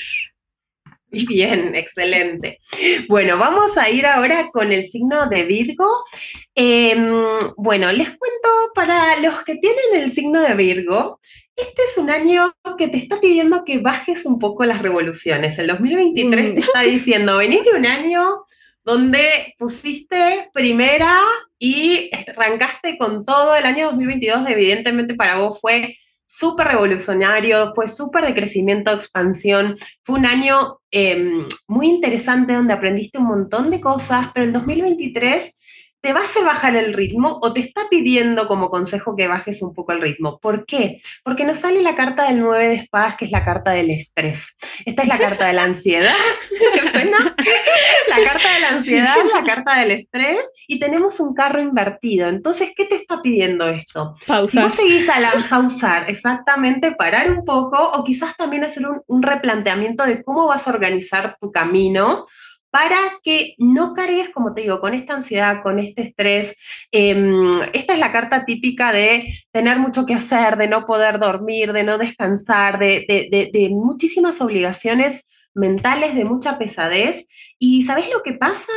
Bien, 1.29 1.75
excelente. 1.75 2.59
Bueno, 3.09 3.39
vamos 3.39 3.77
a 3.79 3.89
ir 3.91 4.07
ahora 4.07 4.51
con 4.53 4.73
el 4.73 4.89
signo 4.91 5.29
de 5.29 5.45
Virgo. 5.45 5.89
Em, 6.55 7.13
bueno, 7.57 7.93
les 7.93 8.09
cuento 8.09 8.49
para 8.75 9.21
los 9.21 9.43
que 9.45 9.57
tienen 9.57 10.03
el 10.03 10.13
signo 10.13 10.41
de 10.41 10.55
Virgo, 10.55 11.21
este 11.57 11.83
es 11.89 11.99
un 11.99 12.11
año 12.11 12.53
que 12.77 12.89
te 12.89 12.99
está 12.99 13.21
pidiendo 13.21 13.65
que 13.65 13.79
bajes 13.79 14.25
un 14.27 14.39
poco 14.41 14.65
las 14.65 14.83
revoluciones. 14.83 15.57
El 15.59 15.69
2023 15.69 16.55
te 16.55 16.61
está 16.61 16.83
diciendo, 16.83 17.37
venís 17.39 17.65
de 17.65 17.79
un 17.79 17.87
año 17.87 18.45
donde 18.83 19.55
pusiste 19.59 20.51
primera 20.53 21.21
y 21.59 22.11
arrancaste 22.13 22.99
con 22.99 23.25
todo. 23.25 23.55
El 23.55 23.67
año 23.67 23.87
2022 23.87 24.49
evidentemente 24.49 25.15
para 25.15 25.39
vos 25.39 25.61
fue 25.61 25.97
súper 26.37 26.69
revolucionario, 26.69 27.73
fue 27.75 27.87
súper 27.87 28.27
de 28.27 28.35
crecimiento, 28.35 28.93
expansión, 28.93 29.77
fue 30.03 30.19
un 30.19 30.27
año 30.27 30.79
em, 30.91 31.47
muy 31.69 31.89
interesante 31.89 32.55
donde 32.55 32.73
aprendiste 32.73 33.19
un 33.19 33.27
montón 33.27 33.71
de 33.71 33.81
cosas, 33.81 34.31
pero 34.35 34.47
el 34.47 34.53
2023 34.53 35.54
te 36.05 36.13
va 36.13 36.21
a 36.21 36.25
hacer 36.25 36.45
bajar 36.45 36.77
el 36.77 36.93
ritmo 36.93 37.39
o 37.41 37.55
te 37.55 37.61
está 37.61 37.89
pidiendo 37.89 38.47
como 38.47 38.69
consejo 38.69 39.17
que 39.17 39.27
bajes 39.27 39.63
un 39.63 39.73
poco 39.73 39.93
el 39.93 40.03
ritmo. 40.03 40.39
¿Por 40.39 40.67
qué? 40.67 41.01
Porque 41.23 41.47
nos 41.47 41.61
sale 41.61 41.81
la 41.81 41.95
carta 41.95 42.29
del 42.29 42.41
9 42.41 42.69
de 42.69 42.75
espadas, 42.75 43.17
que 43.17 43.25
es 43.25 43.31
la 43.31 43.43
carta 43.43 43.71
del 43.71 43.89
estrés. 43.89 44.55
Esta 44.85 45.01
es 45.01 45.09
la 45.09 45.17
carta 45.17 45.47
de 45.47 45.55
la 45.55 45.63
ansiedad. 45.63 46.13
la 46.93 48.23
carta 48.23 48.53
de 48.53 48.61
la 48.61 48.69
ansiedad, 48.69 49.17
la 49.33 49.45
carta 49.45 49.81
del 49.81 49.93
estrés, 49.93 50.41
y 50.69 50.79
tenemos 50.79 51.21
un 51.21 51.33
carro 51.33 51.63
invertido. 51.63 52.29
Entonces, 52.29 52.73
¿qué 52.77 52.85
te 52.85 52.97
está 52.97 53.23
pidiendo 53.23 53.67
esto? 53.67 54.15
Pausar. 54.27 54.51
Si 54.51 54.59
vos 54.59 54.75
seguís 54.75 55.09
a 55.09 55.21
la 55.21 55.33
pausar, 55.49 56.11
exactamente, 56.11 56.93
parar 56.93 57.31
un 57.31 57.47
poco, 57.47 57.79
o 57.83 58.05
quizás 58.05 58.37
también 58.37 58.63
hacer 58.65 58.87
un, 58.87 59.01
un 59.07 59.23
replanteamiento 59.23 60.05
de 60.05 60.23
cómo 60.23 60.49
vas 60.49 60.69
a 60.69 60.71
organizar 60.71 61.39
tu 61.41 61.51
camino 61.51 62.27
para 62.75 63.21
que 63.23 63.55
no 63.59 63.95
cargues, 63.95 64.31
como 64.31 64.53
te 64.53 64.63
digo, 64.63 64.81
con 64.81 64.95
esta 64.95 65.15
ansiedad, 65.15 65.63
con 65.63 65.79
este 65.79 66.03
estrés. 66.03 66.57
Em, 66.91 67.63
esta 67.73 67.93
es 67.93 68.01
la 68.01 68.11
carta 68.11 68.45
típica 68.45 68.91
de 68.91 69.33
tener 69.53 69.79
mucho 69.79 70.05
que 70.05 70.15
hacer, 70.15 70.57
de 70.57 70.67
no 70.67 70.85
poder 70.85 71.21
dormir, 71.21 71.73
de 71.73 71.85
no 71.85 71.99
descansar, 71.99 72.81
de, 72.81 73.69
muchísimas 73.71 74.41
obligaciones 74.41 75.25
mentales, 75.55 76.17
de 76.17 76.25
mucha 76.25 76.59
pesadez. 76.59 77.29
Y 77.61 77.85
¿sabes 77.85 78.11
lo 78.11 78.25
que 78.25 78.33
pasa? 78.33 78.73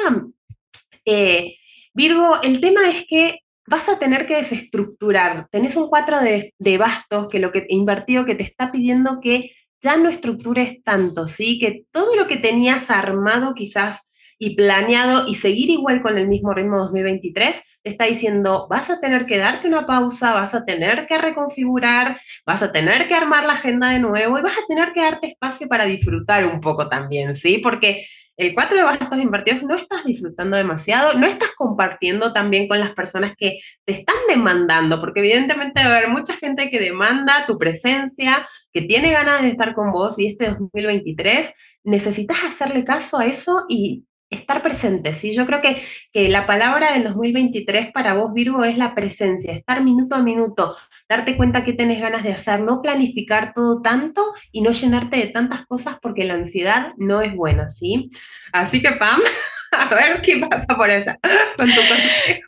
Eh, 1.03 1.55
Virgo, 1.91 2.39
el 2.43 2.61
tema 2.61 2.87
es 2.89 3.07
que 3.07 3.39
vas 3.65 3.89
a 3.89 3.97
tener 3.97 4.27
que 4.27 4.35
desestructurar. 4.35 5.47
Tenés 5.49 5.75
un 5.75 5.89
4 5.89 6.19
de, 6.21 6.77
bastos 6.77 7.29
que 7.29 7.39
lo 7.39 7.51
que 7.51 7.65
invertido 7.69 8.25
que 8.25 8.35
te 8.35 8.43
está 8.43 8.71
pidiendo 8.71 9.19
que 9.21 9.53
ya 9.81 9.97
no 9.97 10.09
estructures 10.09 10.83
tanto, 10.83 11.27
¿sí? 11.27 11.59
Que 11.59 11.85
todo 11.91 12.15
lo 12.15 12.27
que 12.27 12.37
tenías 12.37 12.89
armado 12.89 13.53
quizás 13.53 14.01
y 14.39 14.55
planeado 14.55 15.27
y 15.27 15.35
seguir 15.35 15.69
igual 15.69 16.01
con 16.01 16.17
el 16.17 16.27
mismo 16.27 16.53
ritmo 16.53 16.77
2023, 16.79 17.55
te 17.83 17.89
está 17.89 18.05
diciendo, 18.05 18.67
vas 18.69 18.89
a 18.89 18.99
tener 18.99 19.25
que 19.25 19.37
darte 19.37 19.67
una 19.67 19.85
pausa, 19.85 20.33
vas 20.33 20.53
a 20.53 20.65
tener 20.65 21.07
que 21.07 21.17
reconfigurar, 21.17 22.19
vas 22.45 22.61
a 22.61 22.71
tener 22.71 23.07
que 23.07 23.15
armar 23.15 23.45
la 23.45 23.53
agenda 23.53 23.89
de 23.89 23.99
nuevo 23.99 24.37
y 24.37 24.41
vas 24.41 24.57
a 24.57 24.67
tener 24.67 24.93
que 24.93 25.01
darte 25.01 25.27
espacio 25.27 25.67
para 25.67 25.85
disfrutar 25.85 26.45
un 26.45 26.61
poco 26.61 26.87
también, 26.87 27.35
¿sí? 27.35 27.59
Porque 27.59 28.05
el 28.37 28.53
4 28.53 28.77
de 28.77 28.83
bastos 28.83 29.19
invertidos 29.19 29.63
no 29.63 29.75
estás 29.75 30.05
disfrutando 30.05 30.57
demasiado, 30.57 31.13
no 31.17 31.25
estás 31.25 31.49
compartiendo 31.57 32.33
también 32.33 32.67
con 32.67 32.79
las 32.79 32.91
personas 32.91 33.33
que 33.35 33.59
te 33.83 33.93
están 33.93 34.15
demandando, 34.29 34.99
porque 35.01 35.21
evidentemente 35.21 35.81
va 35.83 35.95
a 35.95 35.97
haber 35.97 36.09
mucha 36.09 36.33
gente 36.37 36.69
que 36.69 36.79
demanda 36.79 37.45
tu 37.47 37.57
presencia, 37.57 38.47
que 38.71 38.83
tiene 38.83 39.11
ganas 39.11 39.41
de 39.41 39.49
estar 39.49 39.73
con 39.73 39.91
vos 39.91 40.19
y 40.19 40.27
este 40.27 40.49
2023 40.51 41.51
necesitas 41.83 42.37
hacerle 42.43 42.83
caso 42.83 43.17
a 43.17 43.25
eso 43.25 43.65
y 43.69 44.05
estar 44.29 44.61
presente, 44.61 45.13
¿sí? 45.13 45.33
Yo 45.33 45.45
creo 45.45 45.61
que, 45.61 45.81
que, 46.11 46.27
la 46.29 46.45
palabra 46.45 46.93
del 46.93 47.03
2023 47.03 47.91
para 47.91 48.13
vos, 48.13 48.33
Virgo, 48.33 48.63
es 48.63 48.77
la 48.77 48.93
presencia, 48.93 49.53
estar 49.53 49.83
minuto 49.83 50.15
a 50.15 50.21
minuto, 50.21 50.75
darte 51.07 51.37
cuenta 51.37 51.63
que 51.63 51.73
tenés 51.73 52.01
ganas 52.01 52.23
de 52.23 52.33
hacer, 52.33 52.61
no 52.61 52.81
planificar 52.81 53.53
todo 53.53 53.81
tanto 53.81 54.23
y 54.51 54.61
no 54.61 54.71
llenarte 54.71 55.17
de 55.17 55.27
tantas 55.27 55.65
cosas 55.65 55.97
porque 56.01 56.25
la 56.25 56.33
ansiedad 56.33 56.93
no 56.97 57.21
es 57.21 57.33
buena, 57.33 57.69
¿sí? 57.69 58.09
Así 58.51 58.81
que, 58.81 58.91
Pam, 58.91 59.21
a 59.71 59.95
ver 59.95 60.21
qué 60.21 60.37
pasa 60.37 60.75
por 60.75 60.89
allá 60.89 61.17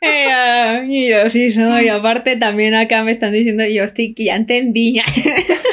eh, 0.02 0.84
y 0.88 1.10
yo 1.10 1.30
sí 1.30 1.52
soy, 1.52 1.88
aparte 1.88 2.36
también 2.36 2.74
acá 2.74 3.02
me 3.04 3.12
están 3.12 3.32
diciendo, 3.32 3.64
yo 3.64 3.84
estoy 3.84 4.14
que 4.14 4.24
ya 4.24 4.36
entendí. 4.36 5.00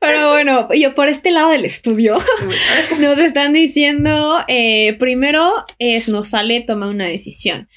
Pero 0.00 0.30
bueno, 0.30 0.68
yo 0.74 0.94
por 0.94 1.08
este 1.08 1.30
lado 1.30 1.50
del 1.50 1.64
estudio 1.64 2.16
nos 2.98 3.18
están 3.18 3.52
diciendo, 3.52 4.38
eh, 4.48 4.94
primero 4.98 5.52
es, 5.78 6.08
nos 6.08 6.28
sale, 6.30 6.60
toma 6.60 6.88
una 6.88 7.06
decisión. 7.06 7.68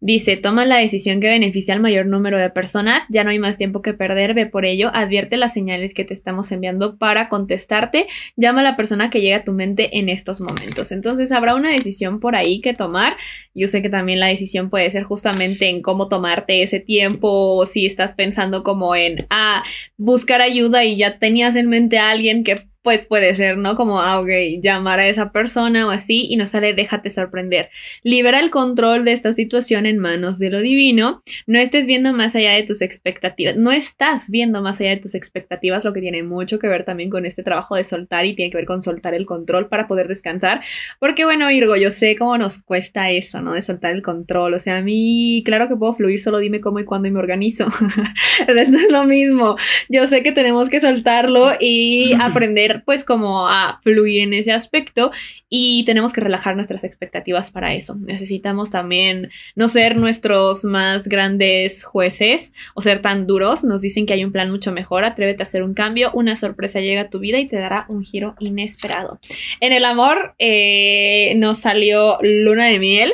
Dice, 0.00 0.36
toma 0.36 0.64
la 0.64 0.76
decisión 0.76 1.20
que 1.20 1.28
beneficia 1.28 1.74
al 1.74 1.80
mayor 1.80 2.06
número 2.06 2.38
de 2.38 2.50
personas, 2.50 3.04
ya 3.08 3.24
no 3.24 3.30
hay 3.30 3.40
más 3.40 3.58
tiempo 3.58 3.82
que 3.82 3.94
perder, 3.94 4.32
ve 4.32 4.46
por 4.46 4.64
ello, 4.64 4.90
advierte 4.94 5.36
las 5.36 5.52
señales 5.52 5.92
que 5.92 6.04
te 6.04 6.14
estamos 6.14 6.52
enviando 6.52 6.98
para 6.98 7.28
contestarte, 7.28 8.06
llama 8.36 8.60
a 8.60 8.64
la 8.64 8.76
persona 8.76 9.10
que 9.10 9.20
llega 9.20 9.38
a 9.38 9.44
tu 9.44 9.52
mente 9.52 9.98
en 9.98 10.08
estos 10.08 10.40
momentos. 10.40 10.92
Entonces 10.92 11.32
habrá 11.32 11.56
una 11.56 11.70
decisión 11.70 12.20
por 12.20 12.36
ahí 12.36 12.60
que 12.60 12.74
tomar. 12.74 13.16
Yo 13.54 13.66
sé 13.66 13.82
que 13.82 13.90
también 13.90 14.20
la 14.20 14.28
decisión 14.28 14.70
puede 14.70 14.88
ser 14.90 15.02
justamente 15.02 15.68
en 15.68 15.82
cómo 15.82 16.08
tomarte 16.08 16.62
ese 16.62 16.78
tiempo, 16.78 17.56
o 17.56 17.66
si 17.66 17.84
estás 17.84 18.14
pensando 18.14 18.62
como 18.62 18.94
en, 18.94 19.26
ah, 19.30 19.64
buscar 19.96 20.40
ayuda 20.40 20.84
y 20.84 20.96
ya 20.96 21.18
tenías 21.18 21.56
en 21.56 21.68
mente 21.68 21.98
a 21.98 22.10
alguien 22.10 22.44
que 22.44 22.68
pues 22.82 23.06
puede 23.06 23.34
ser, 23.34 23.58
¿no? 23.58 23.74
Como, 23.74 24.00
ah, 24.00 24.20
ok, 24.20 24.28
llamar 24.62 25.00
a 25.00 25.08
esa 25.08 25.32
persona 25.32 25.86
o 25.86 25.90
así 25.90 26.26
y 26.30 26.36
nos 26.36 26.50
sale 26.50 26.74
déjate 26.74 27.10
sorprender. 27.10 27.70
Libera 28.02 28.40
el 28.40 28.50
control 28.50 29.04
de 29.04 29.12
esta 29.12 29.32
situación 29.32 29.84
en 29.84 29.98
manos 29.98 30.38
de 30.38 30.50
lo 30.50 30.60
divino. 30.60 31.22
No 31.46 31.58
estés 31.58 31.86
viendo 31.86 32.12
más 32.12 32.36
allá 32.36 32.52
de 32.52 32.62
tus 32.62 32.80
expectativas. 32.80 33.56
No 33.56 33.72
estás 33.72 34.30
viendo 34.30 34.62
más 34.62 34.80
allá 34.80 34.90
de 34.90 34.98
tus 34.98 35.14
expectativas, 35.14 35.84
lo 35.84 35.92
que 35.92 36.00
tiene 36.00 36.22
mucho 36.22 36.58
que 36.58 36.68
ver 36.68 36.84
también 36.84 37.10
con 37.10 37.26
este 37.26 37.42
trabajo 37.42 37.74
de 37.76 37.84
soltar 37.84 38.24
y 38.26 38.34
tiene 38.34 38.50
que 38.50 38.58
ver 38.58 38.66
con 38.66 38.82
soltar 38.82 39.14
el 39.14 39.26
control 39.26 39.68
para 39.68 39.88
poder 39.88 40.08
descansar. 40.08 40.60
Porque 41.00 41.24
bueno, 41.24 41.48
Virgo, 41.48 41.76
yo 41.76 41.90
sé 41.90 42.16
cómo 42.16 42.38
nos 42.38 42.62
cuesta 42.62 43.10
eso, 43.10 43.42
¿no? 43.42 43.54
De 43.54 43.62
soltar 43.62 43.92
el 43.92 44.02
control. 44.02 44.54
O 44.54 44.58
sea, 44.58 44.78
a 44.78 44.82
mí, 44.82 45.42
claro 45.44 45.68
que 45.68 45.76
puedo 45.76 45.94
fluir, 45.94 46.20
solo 46.20 46.38
dime 46.38 46.60
cómo 46.60 46.78
y 46.78 46.84
cuándo 46.84 47.08
y 47.08 47.10
me 47.10 47.18
organizo. 47.18 47.66
Esto 48.46 48.76
es 48.76 48.90
lo 48.90 49.04
mismo. 49.04 49.56
Yo 49.88 50.06
sé 50.06 50.22
que 50.22 50.32
tenemos 50.32 50.70
que 50.70 50.80
soltarlo 50.80 51.52
y 51.58 52.12
aprender 52.20 52.67
pues 52.84 53.04
como 53.04 53.48
a 53.48 53.80
fluir 53.82 54.22
en 54.22 54.32
ese 54.32 54.52
aspecto 54.52 55.10
y 55.48 55.84
tenemos 55.84 56.12
que 56.12 56.20
relajar 56.20 56.54
nuestras 56.56 56.84
expectativas 56.84 57.50
para 57.50 57.74
eso. 57.74 57.96
Necesitamos 57.96 58.70
también 58.70 59.30
no 59.54 59.68
ser 59.68 59.96
nuestros 59.96 60.64
más 60.64 61.08
grandes 61.08 61.84
jueces 61.84 62.52
o 62.74 62.82
ser 62.82 63.00
tan 63.00 63.26
duros. 63.26 63.64
Nos 63.64 63.82
dicen 63.82 64.06
que 64.06 64.12
hay 64.12 64.24
un 64.24 64.32
plan 64.32 64.50
mucho 64.50 64.72
mejor, 64.72 65.04
atrévete 65.04 65.42
a 65.42 65.46
hacer 65.46 65.62
un 65.62 65.74
cambio, 65.74 66.10
una 66.12 66.36
sorpresa 66.36 66.80
llega 66.80 67.02
a 67.02 67.10
tu 67.10 67.18
vida 67.18 67.38
y 67.38 67.48
te 67.48 67.56
dará 67.56 67.86
un 67.88 68.04
giro 68.04 68.34
inesperado. 68.38 69.18
En 69.60 69.72
el 69.72 69.84
amor 69.84 70.34
eh, 70.38 71.32
nos 71.36 71.58
salió 71.58 72.18
luna 72.22 72.66
de 72.66 72.78
miel. 72.78 73.12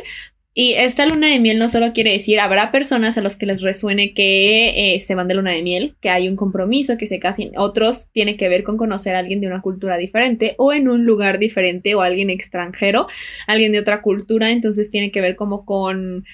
Y 0.57 0.75
esta 0.75 1.05
luna 1.05 1.27
de 1.31 1.41
miel 1.41 1.59
no 1.59 1.69
solo 1.69 1.93
quiere 1.93 2.13
decir, 2.13 2.39
habrá 2.39 2.71
personas 2.71 3.19
a 3.19 3.23
los 3.23 3.37
que 3.37 3.45
les 3.45 3.61
resuene 3.61 4.15
que 4.15 4.95
eh, 4.95 5.01
se 5.01 5.17
van 5.17 5.27
de 5.27 5.35
luna 5.35 5.51
de 5.51 5.65
miel, 5.65 5.97
que 6.01 6.11
hay 6.11 6.29
un 6.29 6.37
compromiso, 6.37 6.97
que 6.97 7.09
se 7.09 7.19
casen. 7.19 7.51
Otros 7.57 8.11
tiene 8.13 8.37
que 8.37 8.49
ver 8.49 8.63
con 8.63 8.77
conocer 8.77 9.17
a 9.17 9.19
alguien 9.19 9.41
de 9.41 9.49
una 9.49 9.63
cultura 9.63 9.97
diferente 9.97 10.55
o 10.59 10.73
en 10.73 10.89
un 10.89 11.07
lugar 11.07 11.41
diferente 11.41 11.97
o 11.97 12.03
alguien 12.03 12.31
extranjero, 12.31 13.09
alguien 13.49 13.73
de 13.73 13.81
otra 13.81 14.01
cultura. 14.01 14.51
Entonces 14.51 14.93
tiene 14.93 15.11
que 15.11 15.21
ver 15.21 15.35
como 15.35 15.65
con 15.67 16.25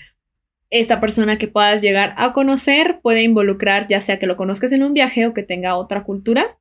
esta 0.68 1.00
persona 1.00 1.38
que 1.38 1.48
puedas 1.48 1.80
llegar 1.80 2.14
a 2.18 2.34
conocer. 2.34 3.00
Puede 3.02 3.22
involucrar 3.22 3.88
ya 3.88 4.02
sea 4.02 4.18
que 4.18 4.26
lo 4.26 4.36
conozcas 4.36 4.72
en 4.72 4.82
un 4.82 4.92
viaje 4.92 5.26
o 5.26 5.32
que 5.32 5.42
tenga 5.44 5.76
otra 5.76 6.04
cultura 6.04 6.59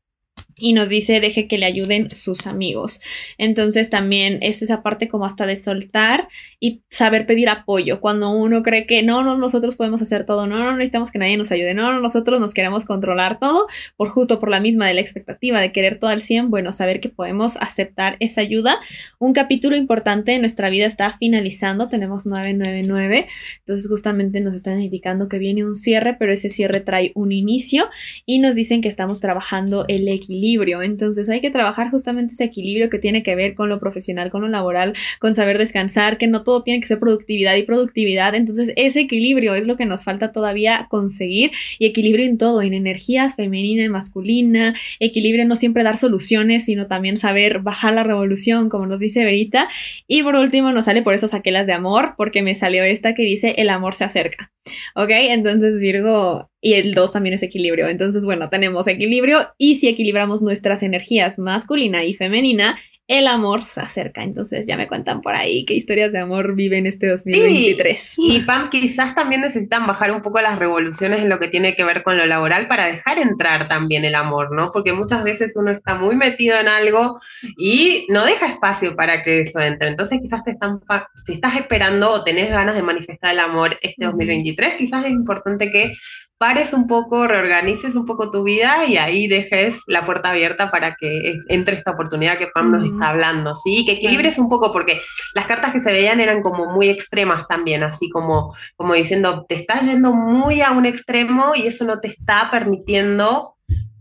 y 0.59 0.73
nos 0.73 0.89
dice 0.89 1.19
deje 1.19 1.47
que 1.47 1.57
le 1.57 1.65
ayuden 1.65 2.09
sus 2.11 2.47
amigos. 2.47 3.01
Entonces 3.37 3.89
también 3.89 4.39
es 4.41 4.61
esa 4.61 4.83
parte 4.83 5.07
como 5.07 5.25
hasta 5.25 5.45
de 5.45 5.55
soltar 5.55 6.27
y 6.59 6.81
saber 6.89 7.25
pedir 7.25 7.49
apoyo. 7.49 7.99
Cuando 8.01 8.31
uno 8.31 8.63
cree 8.63 8.85
que 8.85 9.03
no, 9.03 9.23
no, 9.23 9.37
nosotros 9.37 9.75
podemos 9.75 10.01
hacer 10.01 10.25
todo, 10.25 10.47
no, 10.47 10.57
no 10.59 10.73
necesitamos 10.73 11.11
que 11.11 11.19
nadie 11.19 11.37
nos 11.37 11.51
ayude, 11.51 11.73
no, 11.73 11.93
no, 11.93 12.01
nosotros 12.01 12.39
nos 12.39 12.53
queremos 12.53 12.85
controlar 12.85 13.39
todo, 13.39 13.67
por 13.97 14.09
justo 14.09 14.39
por 14.39 14.49
la 14.49 14.59
misma 14.59 14.87
de 14.87 14.93
la 14.93 15.01
expectativa 15.01 15.61
de 15.61 15.71
querer 15.71 15.99
todo 15.99 16.09
al 16.09 16.21
100, 16.21 16.49
bueno, 16.49 16.71
saber 16.71 16.99
que 16.99 17.09
podemos 17.09 17.57
aceptar 17.57 18.17
esa 18.19 18.41
ayuda. 18.41 18.77
Un 19.19 19.33
capítulo 19.33 19.75
importante 19.75 20.33
en 20.33 20.41
nuestra 20.41 20.69
vida 20.69 20.85
está 20.85 21.11
finalizando, 21.17 21.87
tenemos 21.87 22.25
999, 22.25 23.27
entonces 23.59 23.87
justamente 23.87 24.41
nos 24.41 24.55
están 24.55 24.81
indicando 24.81 25.29
que 25.29 25.39
viene 25.39 25.65
un 25.65 25.75
cierre, 25.75 26.15
pero 26.17 26.33
ese 26.33 26.49
cierre 26.49 26.81
trae 26.81 27.11
un 27.15 27.31
inicio 27.31 27.89
y 28.25 28.39
nos 28.39 28.55
dicen 28.55 28.81
que 28.81 28.87
estamos 28.87 29.19
trabajando 29.19 29.85
el 29.87 30.07
equilibrio 30.07 30.48
entonces 30.83 31.29
hay 31.29 31.41
que 31.41 31.51
trabajar 31.51 31.89
justamente 31.89 32.33
ese 32.33 32.45
equilibrio 32.45 32.89
que 32.89 32.99
tiene 32.99 33.23
que 33.23 33.35
ver 33.35 33.55
con 33.55 33.69
lo 33.69 33.79
profesional, 33.79 34.31
con 34.31 34.41
lo 34.41 34.47
laboral, 34.47 34.93
con 35.19 35.33
saber 35.35 35.57
descansar, 35.57 36.17
que 36.17 36.27
no 36.27 36.43
todo 36.43 36.63
tiene 36.63 36.79
que 36.79 36.87
ser 36.87 36.99
productividad 36.99 37.55
y 37.55 37.63
productividad. 37.63 38.35
Entonces 38.35 38.73
ese 38.75 39.01
equilibrio 39.01 39.55
es 39.55 39.67
lo 39.67 39.77
que 39.77 39.85
nos 39.85 40.03
falta 40.03 40.31
todavía 40.31 40.87
conseguir 40.89 41.51
y 41.77 41.85
equilibrio 41.85 42.25
en 42.25 42.37
todo, 42.37 42.61
en 42.61 42.73
energías 42.73 43.35
femenina 43.35 43.83
y 43.83 43.89
masculina, 43.89 44.75
equilibrio 44.99 45.45
no 45.45 45.55
siempre 45.55 45.83
dar 45.83 45.97
soluciones, 45.97 46.65
sino 46.65 46.87
también 46.87 47.17
saber 47.17 47.59
bajar 47.59 47.93
la 47.93 48.03
revolución, 48.03 48.69
como 48.69 48.85
nos 48.85 48.99
dice 48.99 49.23
Verita. 49.23 49.67
Y 50.07 50.23
por 50.23 50.35
último 50.35 50.71
nos 50.71 50.85
sale, 50.85 51.01
por 51.01 51.13
eso 51.13 51.27
saqué 51.27 51.51
las 51.51 51.67
de 51.67 51.73
amor, 51.73 52.13
porque 52.17 52.41
me 52.41 52.55
salió 52.55 52.83
esta 52.83 53.13
que 53.13 53.23
dice 53.23 53.55
el 53.57 53.69
amor 53.69 53.93
se 53.95 54.03
acerca. 54.03 54.51
¿Ok? 54.95 55.09
Entonces 55.11 55.79
Virgo 55.79 56.49
y 56.61 56.73
el 56.73 56.93
2 56.93 57.11
también 57.11 57.33
es 57.35 57.43
equilibrio. 57.43 57.87
Entonces, 57.87 58.25
bueno, 58.25 58.49
tenemos 58.49 58.87
equilibrio 58.87 59.53
y 59.57 59.75
si 59.75 59.87
equilibramos 59.87 60.41
nuestras 60.41 60.83
energías 60.83 61.39
masculina 61.39 62.05
y 62.05 62.13
femenina, 62.13 62.77
el 63.09 63.27
amor 63.27 63.63
se 63.63 63.81
acerca. 63.81 64.21
Entonces 64.21 64.67
ya 64.67 64.77
me 64.77 64.87
cuentan 64.87 65.21
por 65.21 65.35
ahí 65.35 65.65
qué 65.65 65.73
historias 65.73 66.11
de 66.13 66.19
amor 66.19 66.53
viven 66.53 66.85
este 66.85 67.07
2023. 67.07 68.13
y 68.19 68.39
Pam, 68.41 68.69
quizás 68.69 69.15
también 69.15 69.41
necesitan 69.41 69.87
bajar 69.87 70.11
un 70.11 70.21
poco 70.21 70.39
las 70.39 70.59
revoluciones 70.59 71.19
en 71.19 71.27
lo 71.27 71.39
que 71.39 71.47
tiene 71.47 71.75
que 71.75 71.83
ver 71.83 72.03
con 72.03 72.17
lo 72.17 72.27
laboral 72.27 72.67
para 72.67 72.85
dejar 72.85 73.17
entrar 73.17 73.67
también 73.67 74.05
el 74.05 74.13
amor, 74.13 74.51
¿no? 74.51 74.71
Porque 74.71 74.93
muchas 74.93 75.23
veces 75.23 75.55
uno 75.55 75.71
está 75.71 75.95
muy 75.95 76.15
metido 76.15 76.59
en 76.59 76.67
algo 76.67 77.19
y 77.57 78.05
no 78.09 78.25
deja 78.25 78.45
espacio 78.45 78.95
para 78.95 79.23
que 79.23 79.41
eso 79.41 79.59
entre. 79.59 79.89
Entonces 79.89 80.19
quizás 80.21 80.43
te 80.43 80.51
están, 80.51 80.79
si 81.25 81.33
estás 81.33 81.55
esperando 81.55 82.11
o 82.11 82.23
tenés 82.23 82.51
ganas 82.51 82.75
de 82.75 82.83
manifestar 82.83 83.31
el 83.33 83.39
amor 83.39 83.75
este 83.81 84.05
2023, 84.05 84.75
quizás 84.75 85.05
es 85.05 85.11
importante 85.11 85.71
que 85.71 85.95
pares 86.39 86.71
un 86.71 86.87
poco, 86.87 87.27
reorganices 87.27 87.95
un 87.95 88.05
poco 88.05 88.31
tu 88.31 88.43
vida 88.43 88.85
y 88.85 88.95
ahí 88.95 89.27
dejes 89.27 89.75
la 89.87 90.05
puerta 90.05 90.29
abierta 90.29 90.71
para 90.71 90.95
que 90.95 91.35
entre 91.49 91.75
esta 91.75 91.91
oportunidad 91.91 92.37
que 92.37 92.47
Pam 92.47 92.71
nos 92.71 92.85
está 92.85 92.98
hablando, 93.01 93.55
¿sí? 93.55 93.85
Que 93.85 93.93
equilibres 93.93 94.37
un 94.37 94.49
poco, 94.49 94.71
porque 94.71 94.99
las 95.33 95.45
cartas 95.45 95.73
que 95.73 95.81
se 95.81 95.91
veían 95.91 96.19
eran 96.19 96.41
como 96.41 96.71
muy 96.71 96.89
extremas 96.89 97.47
también, 97.47 97.83
así 97.83 98.09
como, 98.09 98.55
como 98.75 98.93
diciendo, 98.93 99.45
te 99.47 99.55
estás 99.55 99.83
yendo 99.83 100.13
muy 100.13 100.61
a 100.61 100.71
un 100.71 100.85
extremo 100.85 101.53
y 101.55 101.67
eso 101.67 101.85
no 101.85 101.99
te 101.99 102.09
está 102.09 102.49
permitiendo 102.51 103.55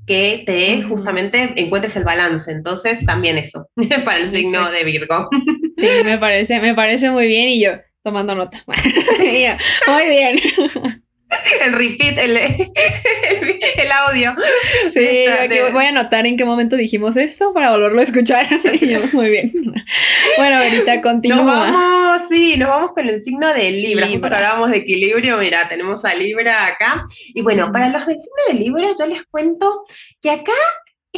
que 0.06 0.42
te 0.46 0.82
justamente 0.82 1.52
encuentres 1.56 1.94
el 1.96 2.04
balance. 2.04 2.50
Entonces, 2.50 3.04
también 3.04 3.38
eso, 3.38 3.68
para 4.04 4.18
el 4.18 4.30
signo 4.30 4.70
de 4.70 4.84
Virgo. 4.84 5.28
Sí, 5.76 5.88
me 6.04 6.18
parece, 6.18 6.60
me 6.60 6.74
parece 6.74 7.10
muy 7.10 7.28
bien 7.28 7.50
y 7.50 7.62
yo 7.62 7.72
tomando 8.02 8.34
nota. 8.34 8.64
muy 9.86 10.08
bien. 10.08 10.38
El 11.62 11.72
repeat, 11.72 12.18
el, 12.18 12.36
el, 12.36 13.92
audio. 13.92 14.34
Sí, 14.92 15.26
aquí 15.26 15.58
voy 15.72 15.84
a 15.84 15.88
anotar 15.90 16.26
en 16.26 16.36
qué 16.36 16.44
momento 16.44 16.76
dijimos 16.76 17.16
esto 17.16 17.52
para 17.52 17.70
volverlo 17.70 18.00
a 18.00 18.04
escuchar. 18.04 18.46
Muy 19.12 19.30
bien. 19.30 19.52
Bueno, 20.36 20.58
ahorita 20.58 21.00
continúa. 21.00 21.36
Nos 21.36 21.46
vamos, 21.46 22.22
sí, 22.28 22.56
nos 22.56 22.68
vamos 22.68 22.92
con 22.92 23.08
el 23.08 23.22
signo 23.22 23.52
de 23.52 23.70
Libra. 23.70 24.06
Libra. 24.06 24.36
hablábamos 24.36 24.70
de 24.70 24.78
equilibrio, 24.78 25.38
mira, 25.38 25.68
tenemos 25.68 26.04
a 26.04 26.14
Libra 26.14 26.66
acá. 26.66 27.04
Y 27.34 27.42
bueno, 27.42 27.70
para 27.72 27.88
los 27.88 28.06
del 28.06 28.18
signo 28.18 28.42
de 28.48 28.54
Libra, 28.54 28.88
yo 28.98 29.06
les 29.06 29.24
cuento 29.24 29.82
que 30.22 30.30
acá 30.30 30.52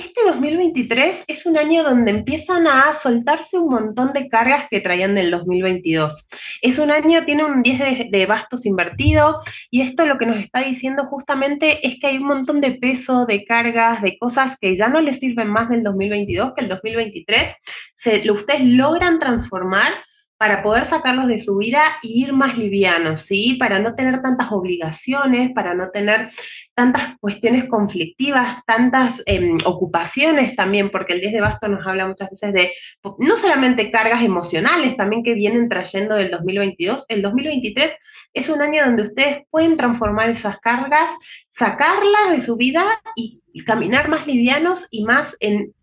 este 0.00 0.22
2023 0.24 1.24
es 1.26 1.46
un 1.46 1.58
año 1.58 1.82
donde 1.82 2.10
empiezan 2.10 2.66
a 2.66 2.94
soltarse 2.94 3.58
un 3.58 3.70
montón 3.70 4.12
de 4.12 4.28
cargas 4.28 4.66
que 4.70 4.80
traían 4.80 5.14
del 5.14 5.30
2022. 5.30 6.28
Es 6.62 6.78
un 6.78 6.90
año, 6.90 7.24
tiene 7.24 7.44
un 7.44 7.62
10 7.62 8.10
de, 8.10 8.26
bastos 8.26 8.64
invertido 8.64 9.34
y 9.70 9.82
esto 9.82 10.06
lo 10.06 10.16
que 10.16 10.26
nos 10.26 10.38
está 10.38 10.62
diciendo 10.62 11.04
justamente 11.04 11.86
es 11.86 11.98
que 12.00 12.06
hay 12.06 12.18
un 12.18 12.28
montón 12.28 12.60
de 12.60 12.72
peso, 12.72 13.26
de 13.26 13.44
cargas, 13.44 14.00
de 14.02 14.16
cosas 14.18 14.56
que 14.58 14.76
ya 14.76 14.88
no 14.88 15.00
les 15.00 15.18
sirven 15.18 15.48
más 15.48 15.68
del 15.68 15.82
2022, 15.82 16.54
que 16.54 16.62
el 16.62 16.68
2023 16.68 17.54
se, 17.94 18.30
ustedes 18.30 18.64
logran 18.64 19.18
transformar 19.18 19.92
para 20.40 20.62
poder 20.62 20.86
sacarlos 20.86 21.28
de 21.28 21.38
su 21.38 21.58
vida 21.58 21.82
y 22.00 22.24
ir 22.24 22.32
más 22.32 22.56
livianos, 22.56 23.20
¿sí? 23.20 23.56
Para 23.60 23.78
no 23.78 23.94
tener 23.94 24.22
tantas 24.22 24.50
obligaciones, 24.50 25.52
para 25.52 25.74
no 25.74 25.90
tener 25.90 26.30
tantas 26.74 27.18
cuestiones 27.18 27.66
conflictivas, 27.66 28.64
tantas 28.64 29.22
em, 29.26 29.58
ocupaciones 29.66 30.56
también, 30.56 30.88
porque 30.88 31.12
el 31.12 31.20
10 31.20 31.34
de 31.34 31.40
basto 31.42 31.68
nos 31.68 31.86
habla 31.86 32.06
muchas 32.06 32.30
veces 32.30 32.54
de 32.54 32.72
no 33.18 33.36
solamente 33.36 33.90
cargas 33.90 34.24
emocionales, 34.24 34.96
también 34.96 35.22
que 35.22 35.34
vienen 35.34 35.68
trayendo 35.68 36.14
del 36.14 36.30
2022. 36.30 37.04
El 37.08 37.20
2023 37.20 37.94
es 38.32 38.48
un 38.48 38.62
año 38.62 38.82
donde 38.86 39.02
ustedes 39.02 39.42
pueden 39.50 39.76
transformar 39.76 40.30
esas 40.30 40.58
cargas, 40.60 41.10
sacarlas 41.50 42.30
de 42.30 42.40
su 42.40 42.56
vida 42.56 42.86
y 43.14 43.42
caminar 43.66 44.08
más 44.08 44.26
livianos 44.26 44.88
y 44.90 45.04
más 45.04 45.36
en 45.40 45.74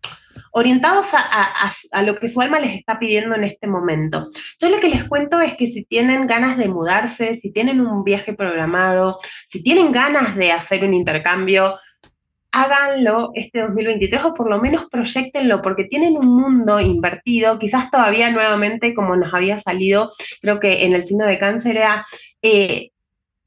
orientados 0.58 1.08
a, 1.12 2.02
lo 2.02 2.16
que 2.18 2.28
su 2.28 2.40
alma 2.40 2.60
les 2.60 2.76
está 2.76 2.98
pidiendo 2.98 3.34
en 3.36 3.44
este 3.44 3.66
momento. 3.66 4.28
Yo 4.60 4.68
lo 4.68 4.80
que 4.80 4.88
les 4.88 5.04
cuento 5.04 5.40
es 5.40 5.54
que 5.54 5.68
si 5.68 5.84
tienen 5.84 6.26
ganas 6.26 6.58
de 6.58 6.68
mudarse, 6.68 7.36
si 7.36 7.52
tienen 7.52 7.80
un 7.80 8.04
viaje 8.04 8.34
programado, 8.34 9.18
si 9.48 9.62
tienen 9.62 9.92
ganas 9.92 10.36
de 10.36 10.52
hacer 10.52 10.84
un 10.84 10.94
intercambio, 10.94 11.76
háganlo 12.50 13.30
este 13.34 13.60
2023 13.60 14.24
o 14.24 14.34
por 14.34 14.50
lo 14.50 14.60
menos 14.60 14.86
proyectenlo 14.90 15.62
porque 15.62 15.84
tienen 15.84 16.16
un 16.16 16.34
mundo 16.34 16.80
invertido, 16.80 17.58
quizás 17.58 17.90
todavía 17.90 18.30
nuevamente 18.30 18.94
como 18.94 19.16
nos 19.16 19.32
había 19.32 19.60
salido, 19.60 20.10
creo 20.40 20.58
que 20.58 20.84
en 20.84 20.94
el 20.94 21.06
signo 21.06 21.26
de 21.26 21.38
cáncer 21.38 21.76
era, 21.76 22.04
eh, 22.42 22.90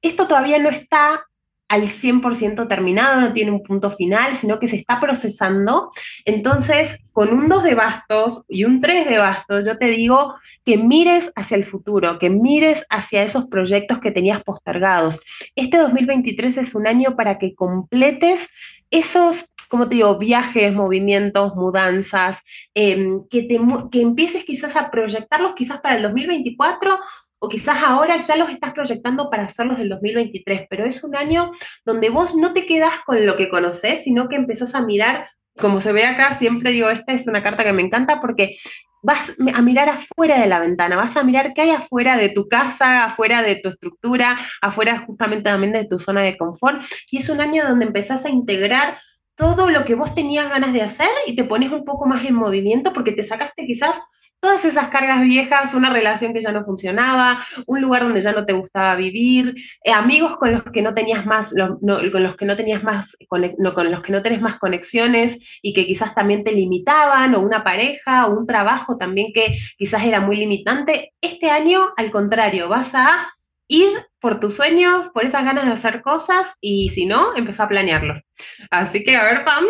esto 0.01 0.27
todavía 0.27 0.59
no 0.59 0.69
está 0.69 1.25
al 1.71 1.83
100% 1.87 2.67
terminado, 2.67 3.21
no 3.21 3.31
tiene 3.31 3.51
un 3.51 3.63
punto 3.63 3.91
final, 3.91 4.35
sino 4.35 4.59
que 4.59 4.67
se 4.67 4.75
está 4.75 4.99
procesando. 4.99 5.89
Entonces, 6.25 7.01
con 7.13 7.31
un 7.31 7.47
2 7.47 7.63
de 7.63 7.75
bastos 7.75 8.43
y 8.49 8.65
un 8.65 8.81
3 8.81 9.07
de 9.07 9.17
bastos, 9.17 9.65
yo 9.65 9.77
te 9.77 9.85
digo 9.85 10.35
que 10.65 10.75
mires 10.75 11.31
hacia 11.33 11.55
el 11.55 11.63
futuro, 11.63 12.19
que 12.19 12.29
mires 12.29 12.85
hacia 12.89 13.23
esos 13.23 13.45
proyectos 13.45 13.99
que 13.99 14.11
tenías 14.11 14.43
postergados. 14.43 15.21
Este 15.55 15.77
2023 15.77 16.57
es 16.57 16.75
un 16.75 16.87
año 16.87 17.15
para 17.15 17.39
que 17.39 17.55
completes 17.55 18.49
esos 18.89 19.45
como 19.69 19.87
te 19.87 19.95
digo, 19.95 20.17
viajes, 20.17 20.73
movimientos, 20.73 21.55
mudanzas, 21.55 22.39
em, 22.73 23.25
que, 23.29 23.43
te, 23.43 23.57
que 23.89 24.01
empieces 24.01 24.43
quizás 24.43 24.75
a 24.75 24.91
proyectarlos 24.91 25.55
quizás 25.55 25.79
para 25.79 25.95
el 25.95 26.01
2024 26.01 26.99
o 27.43 27.49
quizás 27.49 27.81
ahora 27.83 28.21
ya 28.21 28.35
los 28.35 28.49
estás 28.49 28.71
proyectando 28.71 29.29
para 29.29 29.43
hacerlos 29.43 29.79
del 29.79 29.89
2023, 29.89 30.67
pero 30.69 30.85
es 30.85 31.03
un 31.03 31.15
año 31.15 31.51
donde 31.83 32.09
vos 32.09 32.35
no 32.35 32.53
te 32.53 32.67
quedas 32.67 33.01
con 33.03 33.25
lo 33.25 33.35
que 33.35 33.49
conoces, 33.49 34.03
sino 34.03 34.29
que 34.29 34.35
empezás 34.35 34.75
a 34.75 34.81
mirar, 34.81 35.27
como 35.57 35.81
se 35.81 35.91
ve 35.91 36.05
acá, 36.05 36.35
siempre 36.35 36.69
digo, 36.71 36.91
esta 36.91 37.13
es 37.13 37.25
una 37.25 37.41
carta 37.41 37.63
que 37.63 37.73
me 37.73 37.81
encanta 37.81 38.21
porque 38.21 38.57
vas 39.01 39.33
a 39.55 39.61
mirar 39.63 39.89
afuera 39.89 40.39
de 40.39 40.45
la 40.45 40.59
ventana, 40.59 40.95
vas 40.95 41.17
a 41.17 41.23
mirar 41.23 41.53
qué 41.55 41.61
hay 41.61 41.71
afuera 41.71 42.15
de 42.15 42.29
tu 42.29 42.47
casa, 42.47 43.05
afuera 43.05 43.41
de 43.41 43.55
tu 43.55 43.69
estructura, 43.69 44.37
afuera 44.61 45.03
justamente 45.07 45.49
también 45.49 45.73
de 45.73 45.85
tu 45.85 45.97
zona 45.97 46.21
de 46.21 46.37
confort. 46.37 46.83
Y 47.09 47.17
es 47.17 47.29
un 47.29 47.41
año 47.41 47.67
donde 47.67 47.85
empezás 47.85 48.23
a 48.23 48.29
integrar 48.29 48.99
todo 49.35 49.71
lo 49.71 49.83
que 49.85 49.95
vos 49.95 50.13
tenías 50.13 50.47
ganas 50.47 50.73
de 50.73 50.83
hacer 50.83 51.09
y 51.25 51.35
te 51.35 51.43
pones 51.43 51.71
un 51.71 51.85
poco 51.85 52.05
más 52.05 52.23
en 52.23 52.35
movimiento 52.35 52.93
porque 52.93 53.13
te 53.13 53.23
sacaste 53.23 53.65
quizás 53.65 53.99
todas 54.41 54.65
esas 54.65 54.89
cargas 54.89 55.21
viejas, 55.23 55.73
una 55.73 55.93
relación 55.93 56.33
que 56.33 56.41
ya 56.41 56.51
no 56.51 56.65
funcionaba, 56.65 57.45
un 57.67 57.79
lugar 57.79 58.03
donde 58.03 58.21
ya 58.21 58.33
no 58.33 58.45
te 58.45 58.53
gustaba 58.53 58.95
vivir, 58.95 59.55
eh, 59.83 59.91
amigos 59.91 60.37
con 60.37 60.51
los 60.51 60.63
que 60.63 60.81
no 60.81 60.93
tenías 60.93 61.25
más, 61.25 61.53
con 61.53 62.23
los 62.23 62.35
que 62.35 62.45
no 62.45 62.55
tenías 62.57 62.83
más, 62.83 63.15
con 63.29 63.41
los 63.41 64.01
que 64.01 64.11
no 64.11 64.21
tenés 64.21 64.41
más 64.41 64.57
conexiones 64.57 65.59
y 65.61 65.73
que 65.73 65.85
quizás 65.85 66.15
también 66.15 66.43
te 66.43 66.51
limitaban, 66.51 67.35
o 67.35 67.39
una 67.39 67.63
pareja, 67.63 68.27
o 68.27 68.37
un 68.37 68.47
trabajo 68.47 68.97
también 68.97 69.31
que 69.33 69.57
quizás 69.77 70.03
era 70.03 70.19
muy 70.19 70.37
limitante. 70.37 71.13
Este 71.21 71.49
año, 71.49 71.89
al 71.95 72.09
contrario, 72.11 72.67
vas 72.67 72.89
a 72.93 73.29
ir 73.67 73.89
por 74.21 74.39
tus 74.39 74.53
sueños, 74.53 75.09
por 75.13 75.25
esas 75.25 75.43
ganas 75.43 75.65
de 75.65 75.73
hacer 75.73 76.01
cosas 76.01 76.53
y 76.61 76.89
si 76.89 77.05
no, 77.05 77.35
empezó 77.35 77.63
a 77.63 77.67
planearlo. 77.67 78.21
Así 78.69 79.03
que, 79.03 79.15
a 79.15 79.23
ver, 79.23 79.43
Pam. 79.43 79.65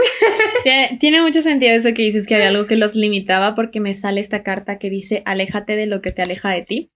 Tiene, 0.99 1.21
mucho 1.21 1.41
sentido 1.41 1.73
eso 1.73 1.93
que 1.93 2.03
dices 2.03 2.27
que 2.27 2.35
había 2.35 2.49
algo 2.49 2.67
que 2.67 2.75
los 2.75 2.93
limitaba 2.95 3.55
porque 3.55 3.79
me 3.79 3.93
sale 3.93 4.19
esta 4.19 4.43
carta 4.43 4.77
que 4.77 4.89
dice 4.89 5.23
aléjate 5.25 5.77
de 5.77 5.85
lo 5.85 6.01
que 6.01 6.11
te 6.11 6.21
aleja 6.21 6.49
de 6.51 6.63
ti. 6.63 6.91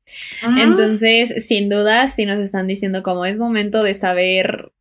Entonces, 0.58 1.48
sin 1.48 1.70
duda, 1.70 2.10
si 2.10 2.26
nos 2.26 2.40
están 2.40 2.68
diciendo 2.68 3.04
como 3.04 3.26
es 3.26 3.40
momento 3.40 3.84
de 3.84 3.94
saber 3.94 4.74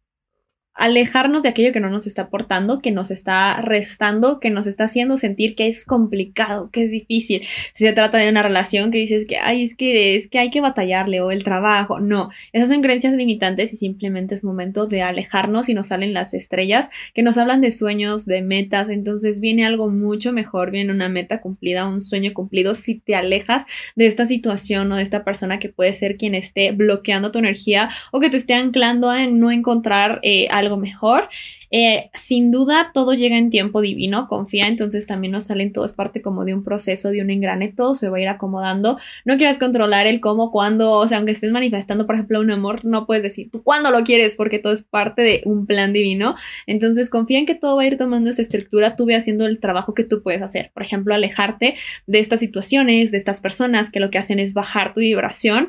alejarnos 0.75 1.43
de 1.43 1.49
aquello 1.49 1.73
que 1.73 1.81
no 1.81 1.89
nos 1.89 2.07
está 2.07 2.23
aportando, 2.23 2.81
que 2.81 2.91
nos 2.91 3.11
está 3.11 3.61
restando, 3.61 4.41
que 4.41 4.51
nos 4.51 4.67
está 4.67 4.85
haciendo 4.85 5.17
sentir 5.17 5.55
que 5.55 5.69
es 5.69 5.85
complicado, 5.85 6.71
que 6.73 6.83
es 6.83 6.91
difícil. 6.91 7.43
Si 7.73 7.85
se 7.85 7.93
trata 7.93 8.19
de 8.19 8.29
una 8.29 8.43
relación 8.43 8.91
que 8.91 8.99
dices 8.99 9.25
que, 9.27 9.39
ay, 9.39 9.63
es 9.63 9.77
que, 9.77 10.17
es 10.17 10.29
que 10.29 10.39
hay 10.39 10.51
que 10.51 10.61
batallarle 10.61 11.21
o 11.21 11.31
el 11.31 11.45
trabajo. 11.45 12.01
No, 12.01 12.31
esas 12.53 12.69
son 12.69 12.83
creencias 12.83 13.15
limitantes 13.15 13.73
y 13.73 13.77
simplemente 13.77 14.35
es 14.35 14.43
momento 14.43 14.87
de 14.87 15.03
alejarnos 15.03 15.69
y 15.69 15.75
nos 15.75 15.89
salen 15.89 16.13
las 16.13 16.35
estrellas 16.35 16.91
que 17.15 17.23
nos 17.23 17.39
hablan 17.39 17.61
de 17.61 17.71
sueños, 17.71 18.27
de 18.27 18.43
metas. 18.43 18.91
Entonces 18.91 19.41
viene 19.41 19.65
algo 19.65 19.91
mucho 19.91 20.33
mejor, 20.33 20.73
viene 20.73 20.93
una 20.93 21.09
meta 21.09 21.41
cumplida, 21.41 21.87
un 21.87 22.01
sueño 22.01 22.33
cumplido 22.35 22.75
si 22.75 22.97
te 22.97 23.15
alejas 23.15 23.65
de 23.95 24.07
esta 24.07 24.25
situación 24.25 24.91
o 24.91 24.97
de 24.97 25.03
esta 25.03 25.25
persona 25.25 25.59
que 25.59 25.69
puede 25.69 25.95
ser 25.95 26.17
quien 26.17 26.35
esté 26.35 26.73
bloqueando 26.73 27.31
tu 27.31 27.39
energía 27.39 27.89
o 28.11 28.19
que 28.19 28.31
te 28.31 28.37
esté 28.37 28.55
anclando 28.55 29.11
a 29.11 29.27
no 29.29 29.53
encontrar 29.53 30.19
eh, 30.23 30.49
algo 30.65 30.77
mejor. 30.77 31.29
Eh, 31.71 32.11
sin 32.15 32.53
duda, 32.53 32.93
todo 32.95 33.15
llega 33.15 33.37
en 33.37 33.51
tiempo 33.51 33.81
divino, 33.81 34.29
confía, 34.29 34.69
entonces 34.69 35.09
también 35.09 35.33
nos 35.33 35.47
salen 35.47 35.73
todo, 35.73 35.85
es 35.85 35.93
parte 35.93 36.23
como 36.23 36.45
de 36.45 36.55
un 36.55 36.63
proceso, 36.63 37.11
de 37.11 37.21
un 37.21 37.31
engrane, 37.31 37.73
todo 37.73 37.97
se 37.97 38.09
va 38.09 38.19
a 38.19 38.21
ir 38.21 38.29
acomodando. 38.29 38.97
No 39.25 39.37
quieras 39.37 39.59
controlar 39.59 40.07
el 40.07 40.21
cómo, 40.21 40.53
cuándo, 40.53 40.93
o 40.93 41.09
sea, 41.09 41.19
aunque 41.19 41.33
estés 41.33 41.51
manifestando, 41.51 42.07
por 42.07 42.15
ejemplo, 42.15 42.41
un 42.41 42.53
amor, 42.53 42.85
no 42.85 43.07
puedes 43.07 43.25
decir 43.25 43.51
tú 43.51 43.65
cuándo 43.65 43.91
lo 43.91 44.05
quieres, 44.05 44.37
porque 44.37 44.61
todo 44.61 44.73
es 44.73 44.85
parte 44.85 45.23
de 45.23 45.43
un 45.47 45.67
plan 45.67 45.93
divino. 45.93 46.37
Entonces, 46.69 47.11
confía 47.11 47.41
en 47.41 47.47
que 47.47 47.57
todo 47.57 47.77
va 47.77 47.83
a 47.83 47.87
ir 47.87 47.97
tomando 47.97 48.31
esa 48.31 48.43
estructura, 48.43 48.95
tú 48.95 49.07
ve 49.07 49.17
haciendo 49.17 49.47
el 49.47 49.59
trabajo 49.59 49.95
que 49.95 50.05
tú 50.05 50.23
puedes 50.23 50.43
hacer. 50.43 50.71
Por 50.75 50.85
ejemplo, 50.85 51.13
alejarte 51.13 51.75
de 52.07 52.19
estas 52.21 52.39
situaciones, 52.39 53.11
de 53.11 53.19
estas 53.19 53.41
personas 53.41 53.91
que 53.91 53.99
lo 53.99 54.11
que 54.11 54.19
hacen 54.19 54.39
es 54.39 54.55
bajar 54.55 54.95
tu 54.95 55.01
vibración, 55.01 55.69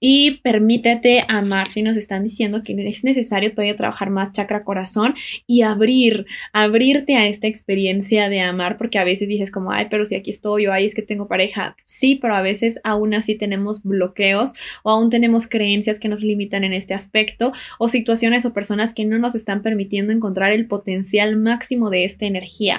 y 0.00 0.38
permítete 0.42 1.24
amar. 1.28 1.68
Si 1.68 1.82
nos 1.82 1.96
están 1.96 2.24
diciendo 2.24 2.62
que 2.62 2.74
es 2.86 3.04
necesario 3.04 3.52
todavía 3.52 3.76
trabajar 3.76 4.10
más 4.10 4.32
chakra 4.32 4.64
corazón 4.64 5.14
y 5.46 5.62
abrir, 5.62 6.26
abrirte 6.52 7.16
a 7.16 7.26
esta 7.26 7.46
experiencia 7.46 8.28
de 8.28 8.40
amar, 8.40 8.76
porque 8.76 8.98
a 8.98 9.04
veces 9.04 9.28
dices 9.28 9.50
como, 9.50 9.72
ay, 9.72 9.86
pero 9.90 10.04
si 10.04 10.14
aquí 10.14 10.30
estoy 10.30 10.66
o 10.66 10.72
ay, 10.72 10.84
es 10.86 10.94
que 10.94 11.02
tengo 11.02 11.28
pareja. 11.28 11.76
Sí, 11.84 12.16
pero 12.20 12.34
a 12.34 12.42
veces 12.42 12.80
aún 12.84 13.14
así 13.14 13.34
tenemos 13.36 13.82
bloqueos 13.82 14.52
o 14.82 14.90
aún 14.90 15.10
tenemos 15.10 15.46
creencias 15.46 15.98
que 15.98 16.08
nos 16.08 16.22
limitan 16.22 16.64
en 16.64 16.72
este 16.72 16.94
aspecto 16.94 17.52
o 17.78 17.88
situaciones 17.88 18.44
o 18.44 18.52
personas 18.52 18.94
que 18.94 19.04
no 19.04 19.18
nos 19.18 19.34
están 19.34 19.62
permitiendo 19.62 20.12
encontrar 20.12 20.52
el 20.52 20.66
potencial 20.66 21.36
máximo 21.36 21.90
de 21.90 22.04
esta 22.04 22.26
energía. 22.26 22.78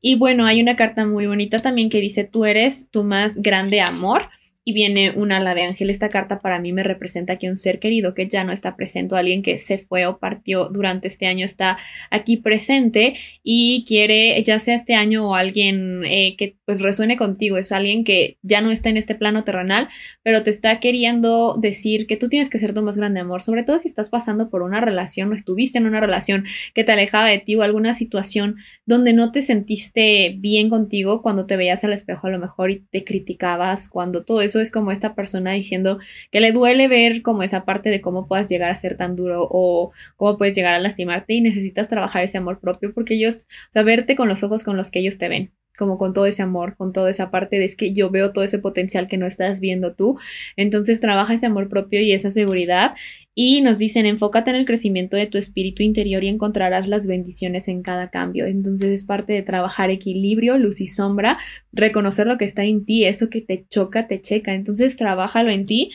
Y 0.00 0.16
bueno, 0.16 0.46
hay 0.46 0.60
una 0.60 0.76
carta 0.76 1.06
muy 1.06 1.26
bonita 1.26 1.58
también 1.58 1.90
que 1.90 2.00
dice, 2.00 2.24
tú 2.24 2.44
eres 2.44 2.90
tu 2.90 3.04
más 3.04 3.42
grande 3.42 3.80
amor 3.80 4.28
y 4.68 4.72
viene 4.72 5.12
un 5.12 5.30
ala 5.30 5.54
de 5.54 5.62
ángel. 5.62 5.90
Esta 5.90 6.08
carta 6.08 6.40
para 6.40 6.58
mí 6.58 6.72
me 6.72 6.82
representa 6.82 7.36
que 7.36 7.48
un 7.48 7.56
ser 7.56 7.78
querido 7.78 8.14
que 8.14 8.26
ya 8.26 8.42
no 8.42 8.50
está 8.50 8.74
presente, 8.74 9.14
alguien 9.14 9.40
que 9.40 9.58
se 9.58 9.78
fue 9.78 10.06
o 10.06 10.18
partió 10.18 10.68
durante 10.70 11.06
este 11.06 11.28
año 11.28 11.44
está 11.44 11.78
aquí 12.10 12.36
presente 12.36 13.14
y 13.44 13.84
quiere, 13.86 14.42
ya 14.42 14.58
sea 14.58 14.74
este 14.74 14.94
año 14.94 15.30
o 15.30 15.34
alguien 15.36 16.04
eh, 16.04 16.34
que 16.36 16.56
pues 16.64 16.80
resuene 16.80 17.16
contigo, 17.16 17.58
es 17.58 17.70
alguien 17.70 18.02
que 18.02 18.38
ya 18.42 18.60
no 18.60 18.72
está 18.72 18.90
en 18.90 18.96
este 18.96 19.14
plano 19.14 19.44
terrenal, 19.44 19.88
pero 20.24 20.42
te 20.42 20.50
está 20.50 20.80
queriendo 20.80 21.56
decir 21.56 22.08
que 22.08 22.16
tú 22.16 22.28
tienes 22.28 22.50
que 22.50 22.58
ser 22.58 22.74
tu 22.74 22.82
más 22.82 22.96
grande 22.96 23.20
amor, 23.20 23.42
sobre 23.42 23.62
todo 23.62 23.78
si 23.78 23.86
estás 23.86 24.10
pasando 24.10 24.50
por 24.50 24.62
una 24.62 24.80
relación 24.80 25.30
o 25.30 25.36
estuviste 25.36 25.78
en 25.78 25.86
una 25.86 26.00
relación 26.00 26.44
que 26.74 26.82
te 26.82 26.90
alejaba 26.90 27.28
de 27.28 27.38
ti 27.38 27.54
o 27.54 27.62
alguna 27.62 27.94
situación 27.94 28.56
donde 28.84 29.12
no 29.12 29.30
te 29.30 29.42
sentiste 29.42 30.34
bien 30.38 30.70
contigo 30.70 31.22
cuando 31.22 31.46
te 31.46 31.56
veías 31.56 31.84
al 31.84 31.92
espejo 31.92 32.26
a 32.26 32.30
lo 32.30 32.40
mejor 32.40 32.72
y 32.72 32.80
te 32.90 33.04
criticabas, 33.04 33.88
cuando 33.88 34.24
todo 34.24 34.40
es 34.60 34.70
como 34.70 34.92
esta 34.92 35.14
persona 35.14 35.52
diciendo 35.52 35.98
que 36.30 36.40
le 36.40 36.52
duele 36.52 36.88
ver 36.88 37.22
como 37.22 37.42
esa 37.42 37.64
parte 37.64 37.90
de 37.90 38.00
cómo 38.00 38.26
puedas 38.26 38.48
llegar 38.48 38.70
a 38.70 38.74
ser 38.74 38.96
tan 38.96 39.16
duro 39.16 39.46
o 39.50 39.92
cómo 40.16 40.38
puedes 40.38 40.54
llegar 40.54 40.74
a 40.74 40.78
lastimarte 40.78 41.34
y 41.34 41.40
necesitas 41.40 41.88
trabajar 41.88 42.24
ese 42.24 42.38
amor 42.38 42.60
propio 42.60 42.92
porque 42.94 43.14
ellos, 43.14 43.46
o 43.68 43.72
sea, 43.72 43.82
verte 43.82 44.16
con 44.16 44.28
los 44.28 44.42
ojos 44.42 44.64
con 44.64 44.76
los 44.76 44.90
que 44.90 45.00
ellos 45.00 45.18
te 45.18 45.28
ven 45.28 45.52
como 45.76 45.98
con 45.98 46.14
todo 46.14 46.26
ese 46.26 46.42
amor, 46.42 46.74
con 46.76 46.92
toda 46.92 47.10
esa 47.10 47.30
parte 47.30 47.58
de 47.58 47.66
es 47.66 47.76
que 47.76 47.92
yo 47.92 48.10
veo 48.10 48.32
todo 48.32 48.44
ese 48.44 48.58
potencial 48.58 49.06
que 49.06 49.18
no 49.18 49.26
estás 49.26 49.60
viendo 49.60 49.94
tú. 49.94 50.18
Entonces 50.56 51.00
trabaja 51.00 51.34
ese 51.34 51.46
amor 51.46 51.68
propio 51.68 52.00
y 52.00 52.12
esa 52.12 52.30
seguridad 52.30 52.94
y 53.38 53.60
nos 53.60 53.78
dicen, 53.78 54.06
enfócate 54.06 54.48
en 54.48 54.56
el 54.56 54.64
crecimiento 54.64 55.14
de 55.18 55.26
tu 55.26 55.36
espíritu 55.36 55.82
interior 55.82 56.24
y 56.24 56.28
encontrarás 56.28 56.88
las 56.88 57.06
bendiciones 57.06 57.68
en 57.68 57.82
cada 57.82 58.08
cambio. 58.08 58.46
Entonces 58.46 58.88
es 58.88 59.04
parte 59.04 59.34
de 59.34 59.42
trabajar 59.42 59.90
equilibrio, 59.90 60.56
luz 60.56 60.80
y 60.80 60.86
sombra, 60.86 61.36
reconocer 61.70 62.26
lo 62.26 62.38
que 62.38 62.46
está 62.46 62.64
en 62.64 62.86
ti, 62.86 63.04
eso 63.04 63.28
que 63.28 63.42
te 63.42 63.66
choca, 63.68 64.08
te 64.08 64.22
checa. 64.22 64.54
Entonces 64.54 64.96
trabájalo 64.96 65.50
en 65.50 65.66
ti 65.66 65.90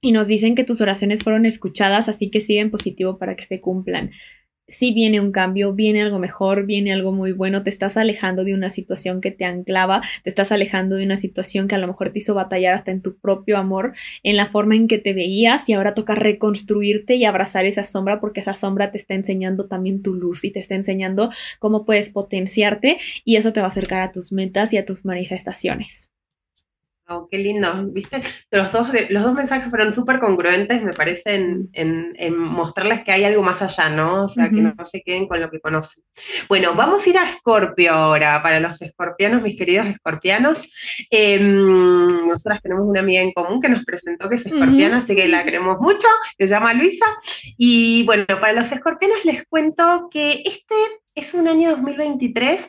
y 0.00 0.10
nos 0.10 0.26
dicen 0.26 0.56
que 0.56 0.64
tus 0.64 0.80
oraciones 0.80 1.22
fueron 1.22 1.46
escuchadas, 1.46 2.08
así 2.08 2.28
que 2.28 2.40
siguen 2.40 2.72
positivo 2.72 3.18
para 3.18 3.36
que 3.36 3.44
se 3.44 3.60
cumplan 3.60 4.10
si 4.66 4.92
viene 4.92 5.20
un 5.20 5.32
cambio, 5.32 5.72
viene 5.72 6.02
algo 6.02 6.18
mejor, 6.18 6.66
viene 6.66 6.92
algo 6.92 7.12
muy 7.12 7.32
bueno, 7.32 7.62
te 7.62 7.70
estás 7.70 7.96
alejando 7.96 8.44
de 8.44 8.54
una 8.54 8.70
situación 8.70 9.20
que 9.20 9.30
te 9.30 9.44
anclaba, 9.44 10.02
te 10.22 10.30
estás 10.30 10.52
alejando 10.52 10.96
de 10.96 11.04
una 11.04 11.16
situación 11.16 11.68
que 11.68 11.74
a 11.74 11.78
lo 11.78 11.86
mejor 11.86 12.10
te 12.10 12.18
hizo 12.18 12.34
batallar 12.34 12.74
hasta 12.74 12.90
en 12.90 13.02
tu 13.02 13.18
propio 13.18 13.58
amor, 13.58 13.92
en 14.22 14.36
la 14.36 14.46
forma 14.46 14.74
en 14.74 14.88
que 14.88 14.98
te 14.98 15.12
veías 15.12 15.68
y 15.68 15.74
ahora 15.74 15.94
toca 15.94 16.14
reconstruirte 16.14 17.16
y 17.16 17.24
abrazar 17.24 17.66
esa 17.66 17.84
sombra 17.84 18.20
porque 18.20 18.40
esa 18.40 18.54
sombra 18.54 18.90
te 18.90 18.98
está 18.98 19.14
enseñando 19.14 19.66
también 19.66 20.02
tu 20.02 20.14
luz 20.14 20.44
y 20.44 20.50
te 20.50 20.60
está 20.60 20.74
enseñando 20.74 21.30
cómo 21.58 21.84
puedes 21.84 22.10
potenciarte 22.10 22.98
y 23.24 23.36
eso 23.36 23.52
te 23.52 23.60
va 23.60 23.66
a 23.66 23.68
acercar 23.68 24.02
a 24.02 24.12
tus 24.12 24.32
metas 24.32 24.72
y 24.72 24.78
a 24.78 24.84
tus 24.84 25.04
manifestaciones. 25.04 26.13
Oh, 27.06 27.28
qué 27.30 27.36
lindo, 27.36 27.70
viste, 27.88 28.22
los 28.50 28.72
dos, 28.72 28.88
los 29.10 29.22
dos 29.22 29.34
mensajes 29.34 29.68
fueron 29.68 29.92
súper 29.92 30.20
congruentes, 30.20 30.82
me 30.82 30.94
parece, 30.94 31.34
en, 31.34 32.38
mostrarles 32.38 33.04
que 33.04 33.12
hay 33.12 33.24
algo 33.24 33.42
más 33.42 33.60
allá, 33.60 33.90
¿no? 33.90 34.24
O 34.24 34.28
sea, 34.28 34.48
que 34.48 34.56
no, 34.56 34.74
se 34.86 35.02
queden 35.02 35.28
con 35.28 35.38
lo 35.38 35.50
que 35.50 35.60
conocen. 35.60 36.02
Bueno, 36.48 36.74
vamos 36.74 37.06
a 37.06 37.10
ir 37.10 37.18
a 37.18 37.30
Escorpio 37.30 37.92
ahora, 37.92 38.42
para 38.42 38.58
los 38.58 38.80
escorpianos, 38.80 39.42
mis 39.42 39.58
queridos 39.58 39.86
escorpianos. 39.86 40.58
Em, 41.10 42.26
nosotras 42.26 42.62
tenemos 42.62 42.86
una 42.88 43.00
amiga 43.00 43.20
en 43.20 43.32
común 43.32 43.60
que 43.60 43.68
nos 43.68 43.84
presentó 43.84 44.30
que 44.30 44.36
es 44.36 44.46
escorpiana, 44.46 44.98
así 44.98 45.14
que 45.14 45.28
la 45.28 45.44
queremos 45.44 45.78
mucho, 45.80 46.08
se 46.38 46.46
llama 46.46 46.72
Luisa. 46.72 47.06
Y 47.58 48.04
bueno, 48.06 48.24
para 48.40 48.54
los 48.54 48.72
escorpianos 48.72 49.22
les 49.26 49.44
cuento 49.46 50.08
que 50.10 50.42
este 50.42 50.74
es 51.14 51.34
un 51.34 51.48
año 51.48 51.72
2023 51.72 52.66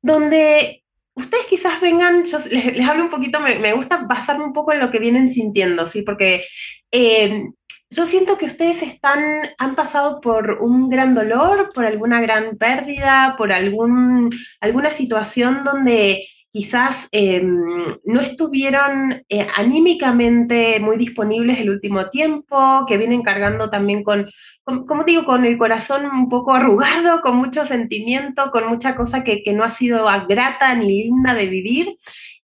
donde 0.00 0.83
ustedes 1.14 1.46
quizás 1.46 1.80
vengan, 1.80 2.24
yo 2.24 2.38
les, 2.50 2.86
hablo 2.86 3.04
un 3.04 3.10
poquito, 3.10 3.40
me, 3.40 3.72
gusta 3.72 4.04
basarme 4.08 4.44
un 4.44 4.52
poco 4.52 4.72
en 4.72 4.80
lo 4.80 4.90
que 4.90 4.98
vienen 4.98 5.32
sintiendo, 5.32 5.86
¿sí? 5.86 6.02
Porque 6.02 6.44
eh, 6.90 7.44
yo 7.90 8.06
siento 8.06 8.36
que 8.36 8.46
ustedes 8.46 8.82
están, 8.82 9.22
han 9.58 9.74
pasado 9.74 10.20
por 10.20 10.58
un 10.60 10.88
gran 10.88 11.14
dolor, 11.14 11.70
por 11.74 11.86
alguna 11.86 12.20
gran 12.20 12.56
pérdida, 12.56 13.34
por 13.38 13.52
algún, 13.52 14.30
alguna 14.60 14.90
situación 14.90 15.62
donde 15.64 16.26
quizás 16.54 17.08
em, 17.10 17.98
no 18.04 18.20
estuvieron 18.20 19.24
eh, 19.28 19.48
anímicamente 19.56 20.78
muy 20.78 20.96
disponibles 20.96 21.58
el 21.58 21.68
último 21.68 22.10
tiempo, 22.10 22.86
que 22.86 22.96
vienen 22.96 23.24
cargando 23.24 23.70
también 23.70 24.04
con, 24.04 24.30
como 24.62 25.02
digo, 25.02 25.24
con 25.24 25.44
el 25.44 25.58
corazón 25.58 26.06
un 26.06 26.28
poco 26.28 26.54
arrugado, 26.54 27.20
con 27.22 27.38
mucho 27.38 27.66
sentimiento, 27.66 28.52
con 28.52 28.68
mucha 28.68 28.94
cosa 28.94 29.24
que, 29.24 29.42
que 29.42 29.52
no 29.52 29.64
ha 29.64 29.72
sido 29.72 30.06
grata 30.28 30.76
ni 30.76 31.02
linda 31.02 31.34
de 31.34 31.46
vivir. 31.48 31.96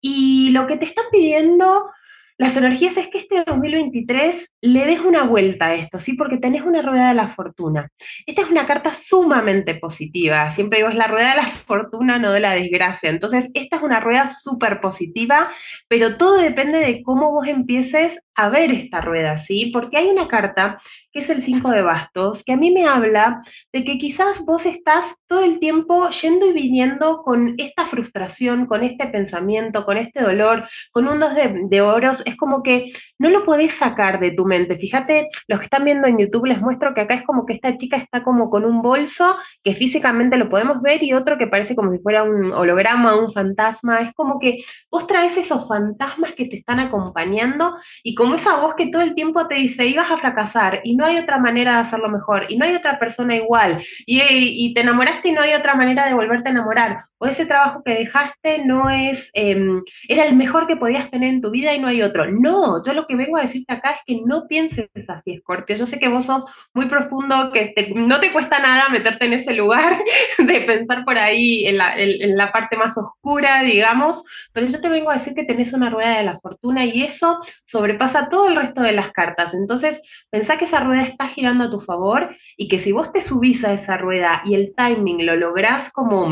Y 0.00 0.50
lo 0.50 0.68
que 0.68 0.76
te 0.76 0.84
están 0.84 1.06
pidiendo 1.10 1.90
las 2.38 2.56
energías 2.56 2.96
es 2.96 3.08
que 3.08 3.18
este 3.18 3.44
2023 3.44 4.50
le 4.60 4.86
des 4.86 5.00
una 5.00 5.22
vuelta 5.24 5.66
a 5.66 5.74
esto, 5.74 5.98
¿sí? 5.98 6.14
Porque 6.14 6.36
tenés 6.36 6.62
una 6.62 6.82
rueda 6.82 7.08
de 7.08 7.14
la 7.14 7.28
fortuna. 7.28 7.88
Esta 8.26 8.42
es 8.42 8.50
una 8.50 8.66
carta 8.66 8.92
sumamente 8.92 9.74
positiva. 9.74 10.50
Siempre 10.50 10.78
digo, 10.78 10.90
es 10.90 10.96
la 10.96 11.06
rueda 11.06 11.30
de 11.30 11.36
la 11.36 11.46
fortuna, 11.66 12.18
no 12.18 12.32
de 12.32 12.40
la 12.40 12.52
desgracia. 12.52 13.08
Entonces, 13.08 13.48
esta 13.54 13.76
es 13.76 13.82
una 13.82 14.00
rueda 14.00 14.28
súper 14.28 14.80
positiva, 14.80 15.50
pero 15.88 16.18
todo 16.18 16.36
depende 16.36 16.78
de 16.78 17.02
cómo 17.02 17.32
vos 17.32 17.46
empieces 17.48 18.18
a 18.36 18.50
ver 18.50 18.70
esta 18.70 19.00
rueda, 19.00 19.38
¿sí? 19.38 19.70
Porque 19.72 19.96
hay 19.96 20.08
una 20.08 20.28
carta, 20.28 20.76
que 21.10 21.20
es 21.20 21.30
el 21.30 21.42
5 21.42 21.70
de 21.70 21.82
bastos, 21.82 22.44
que 22.44 22.52
a 22.52 22.56
mí 22.56 22.70
me 22.70 22.84
habla 22.84 23.40
de 23.72 23.84
que 23.84 23.98
quizás 23.98 24.44
vos 24.44 24.66
estás 24.66 25.04
todo 25.26 25.42
el 25.42 25.58
tiempo 25.58 26.08
yendo 26.10 26.46
y 26.46 26.52
viniendo 26.52 27.22
con 27.22 27.54
esta 27.56 27.86
frustración, 27.86 28.66
con 28.66 28.84
este 28.84 29.06
pensamiento, 29.08 29.84
con 29.84 29.96
este 29.96 30.22
dolor, 30.22 30.68
con 30.92 31.08
un 31.08 31.18
dos 31.18 31.34
de, 31.34 31.62
de 31.68 31.80
oros. 31.80 32.22
Es 32.26 32.36
como 32.36 32.62
que 32.62 32.92
no 33.18 33.30
lo 33.30 33.44
podés 33.44 33.74
sacar 33.74 34.20
de 34.20 34.32
tu 34.32 34.44
mente. 34.44 34.76
Fíjate, 34.76 35.28
los 35.48 35.58
que 35.58 35.64
están 35.64 35.84
viendo 35.84 36.06
en 36.06 36.18
YouTube 36.18 36.46
les 36.46 36.60
muestro 36.60 36.94
que 36.94 37.00
acá 37.00 37.14
es 37.14 37.24
como 37.24 37.46
que 37.46 37.54
esta 37.54 37.76
chica 37.76 37.96
está 37.96 38.22
como 38.22 38.50
con 38.50 38.64
un 38.64 38.82
bolso 38.82 39.36
que 39.64 39.74
físicamente 39.74 40.36
lo 40.36 40.50
podemos 40.50 40.82
ver 40.82 41.02
y 41.02 41.14
otro 41.14 41.38
que 41.38 41.46
parece 41.46 41.74
como 41.74 41.90
si 41.90 41.98
fuera 41.98 42.22
un 42.22 42.52
holograma, 42.52 43.16
un 43.16 43.32
fantasma. 43.32 44.00
Es 44.00 44.12
como 44.14 44.38
que 44.38 44.58
vos 44.90 45.06
traes 45.06 45.36
esos 45.36 45.66
fantasmas 45.66 46.34
que 46.34 46.46
te 46.46 46.56
están 46.56 46.80
acompañando 46.80 47.76
y 48.02 48.14
esa 48.34 48.60
voz 48.60 48.74
que 48.74 48.88
todo 48.90 49.02
el 49.02 49.14
tiempo 49.14 49.46
te 49.46 49.54
dice, 49.56 49.86
ibas 49.86 50.10
a 50.10 50.18
fracasar 50.18 50.80
y 50.84 50.96
no 50.96 51.06
hay 51.06 51.18
otra 51.18 51.38
manera 51.38 51.74
de 51.74 51.78
hacerlo 51.80 52.08
mejor 52.08 52.46
y 52.48 52.56
no 52.56 52.64
hay 52.64 52.74
otra 52.74 52.98
persona 52.98 53.36
igual. 53.36 53.82
Y, 54.04 54.20
y 54.20 54.74
te 54.74 54.80
enamoraste 54.80 55.28
y 55.28 55.32
no 55.32 55.42
hay 55.42 55.54
otra 55.54 55.74
manera 55.74 56.06
de 56.06 56.14
volverte 56.14 56.48
a 56.48 56.52
enamorar 56.52 56.98
o 57.18 57.26
ese 57.26 57.46
trabajo 57.46 57.82
que 57.84 57.92
dejaste 57.92 58.64
no 58.64 58.90
es, 58.90 59.30
em, 59.32 59.82
era 60.08 60.24
el 60.26 60.36
mejor 60.36 60.66
que 60.66 60.76
podías 60.76 61.10
tener 61.10 61.30
en 61.30 61.40
tu 61.40 61.50
vida 61.50 61.74
y 61.74 61.80
no 61.80 61.88
hay 61.88 62.02
otro. 62.02 62.30
No, 62.30 62.82
yo 62.84 62.92
lo 62.92 63.06
que 63.06 63.16
vengo 63.16 63.36
a 63.36 63.42
decirte 63.42 63.72
acá 63.72 63.92
es 63.92 64.00
que 64.06 64.20
no 64.24 64.46
pienses 64.48 64.88
así, 65.08 65.38
Scorpio. 65.38 65.76
Yo 65.76 65.86
sé 65.86 65.98
que 65.98 66.08
vos 66.08 66.26
sos 66.26 66.44
muy 66.74 66.86
profundo, 66.86 67.50
que 67.52 67.74
no 67.94 68.20
te 68.20 68.32
cuesta 68.32 68.58
nada 68.58 68.88
meterte 68.88 69.26
en 69.26 69.32
ese 69.34 69.54
lugar 69.54 69.98
de 70.38 70.60
pensar 70.62 71.04
por 71.04 71.18
ahí 71.18 71.66
en 71.66 71.78
la, 71.78 71.98
en 71.98 72.36
la 72.36 72.52
parte 72.52 72.76
más 72.76 72.96
oscura, 72.96 73.62
digamos, 73.62 74.22
pero 74.52 74.66
yo 74.66 74.80
te 74.80 74.88
vengo 74.88 75.10
a 75.10 75.14
decir 75.14 75.34
que 75.34 75.44
tenés 75.44 75.72
una 75.72 75.90
rueda 75.90 76.18
de 76.18 76.24
la 76.24 76.38
fortuna 76.40 76.84
y 76.84 77.02
eso 77.02 77.38
sobrepasa 77.66 78.28
todo 78.28 78.48
el 78.48 78.56
resto 78.56 78.82
de 78.82 78.92
las 78.92 79.12
cartas. 79.12 79.54
Entonces, 79.54 80.00
pensá 80.30 80.58
que 80.58 80.66
esa 80.66 80.80
rueda 80.80 81.02
está 81.02 81.28
girando 81.28 81.64
a 81.64 81.70
tu 81.70 81.80
favor 81.80 82.34
y 82.56 82.68
que 82.68 82.78
si 82.78 82.92
vos 82.92 83.12
te 83.12 83.20
subís 83.20 83.64
a 83.64 83.72
esa 83.72 83.96
rueda 83.96 84.42
y 84.44 84.54
el 84.54 84.74
timing 84.76 85.24
lo 85.24 85.36
lográs 85.36 85.90
como 85.92 86.26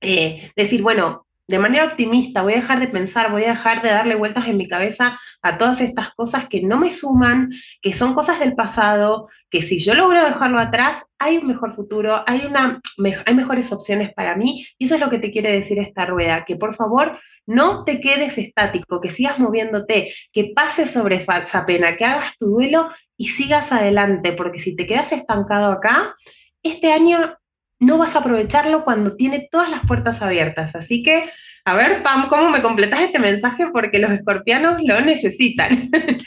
eh, 0.00 0.50
decir, 0.56 0.82
bueno, 0.82 1.26
de 1.48 1.58
manera 1.58 1.86
optimista, 1.86 2.42
voy 2.42 2.52
a 2.52 2.56
dejar 2.56 2.78
de 2.78 2.88
pensar, 2.88 3.30
voy 3.30 3.44
a 3.44 3.50
dejar 3.50 3.80
de 3.80 3.88
darle 3.88 4.16
vueltas 4.16 4.46
en 4.48 4.58
mi 4.58 4.68
cabeza 4.68 5.18
a 5.40 5.56
todas 5.56 5.80
estas 5.80 6.12
cosas 6.14 6.46
que 6.46 6.60
no 6.62 6.76
me 6.76 6.90
suman, 6.90 7.50
que 7.80 7.94
son 7.94 8.12
cosas 8.12 8.38
del 8.38 8.54
pasado, 8.54 9.28
que 9.48 9.62
si 9.62 9.78
yo 9.78 9.94
logro 9.94 10.22
dejarlo 10.22 10.58
atrás, 10.58 11.02
hay 11.18 11.38
un 11.38 11.46
mejor 11.46 11.74
futuro, 11.74 12.22
hay, 12.26 12.44
una, 12.44 12.80
hay 13.24 13.34
mejores 13.34 13.72
opciones 13.72 14.12
para 14.12 14.36
mí, 14.36 14.66
y 14.76 14.84
eso 14.84 14.96
es 14.96 15.00
lo 15.00 15.08
que 15.08 15.18
te 15.18 15.30
quiere 15.30 15.50
decir 15.50 15.78
esta 15.78 16.04
rueda, 16.04 16.44
que 16.44 16.56
por 16.56 16.74
favor 16.74 17.18
no 17.46 17.82
te 17.84 17.98
quedes 17.98 18.36
estático, 18.36 19.00
que 19.00 19.08
sigas 19.08 19.38
moviéndote, 19.38 20.12
que 20.34 20.52
pases 20.54 20.90
sobre 20.90 21.16
esa 21.16 21.64
pena, 21.64 21.96
que 21.96 22.04
hagas 22.04 22.36
tu 22.36 22.48
duelo 22.48 22.90
y 23.16 23.28
sigas 23.28 23.72
adelante, 23.72 24.34
porque 24.34 24.58
si 24.58 24.76
te 24.76 24.86
quedas 24.86 25.12
estancado 25.12 25.72
acá, 25.72 26.14
este 26.62 26.92
año 26.92 27.38
no 27.80 27.98
vas 27.98 28.14
a 28.14 28.20
aprovecharlo 28.20 28.84
cuando 28.84 29.16
tiene 29.16 29.48
todas 29.50 29.70
las 29.70 29.86
puertas 29.86 30.20
abiertas. 30.22 30.74
Así 30.74 31.02
que, 31.02 31.24
a 31.64 31.74
ver, 31.74 32.02
Pam, 32.02 32.26
¿cómo 32.28 32.50
me 32.50 32.62
completas 32.62 33.00
este 33.00 33.18
mensaje? 33.18 33.66
Porque 33.72 33.98
los 33.98 34.10
escorpianos 34.10 34.82
lo 34.82 35.00
necesitan. 35.00 35.90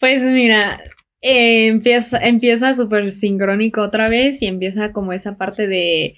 Pues 0.00 0.22
mira, 0.22 0.82
eh, 1.22 1.68
empieza, 1.68 2.18
empieza 2.18 2.74
súper 2.74 3.10
sincrónico 3.10 3.80
otra 3.80 4.08
vez 4.08 4.42
y 4.42 4.46
empieza 4.46 4.92
como 4.92 5.14
esa 5.14 5.38
parte 5.38 5.66
de 5.66 6.16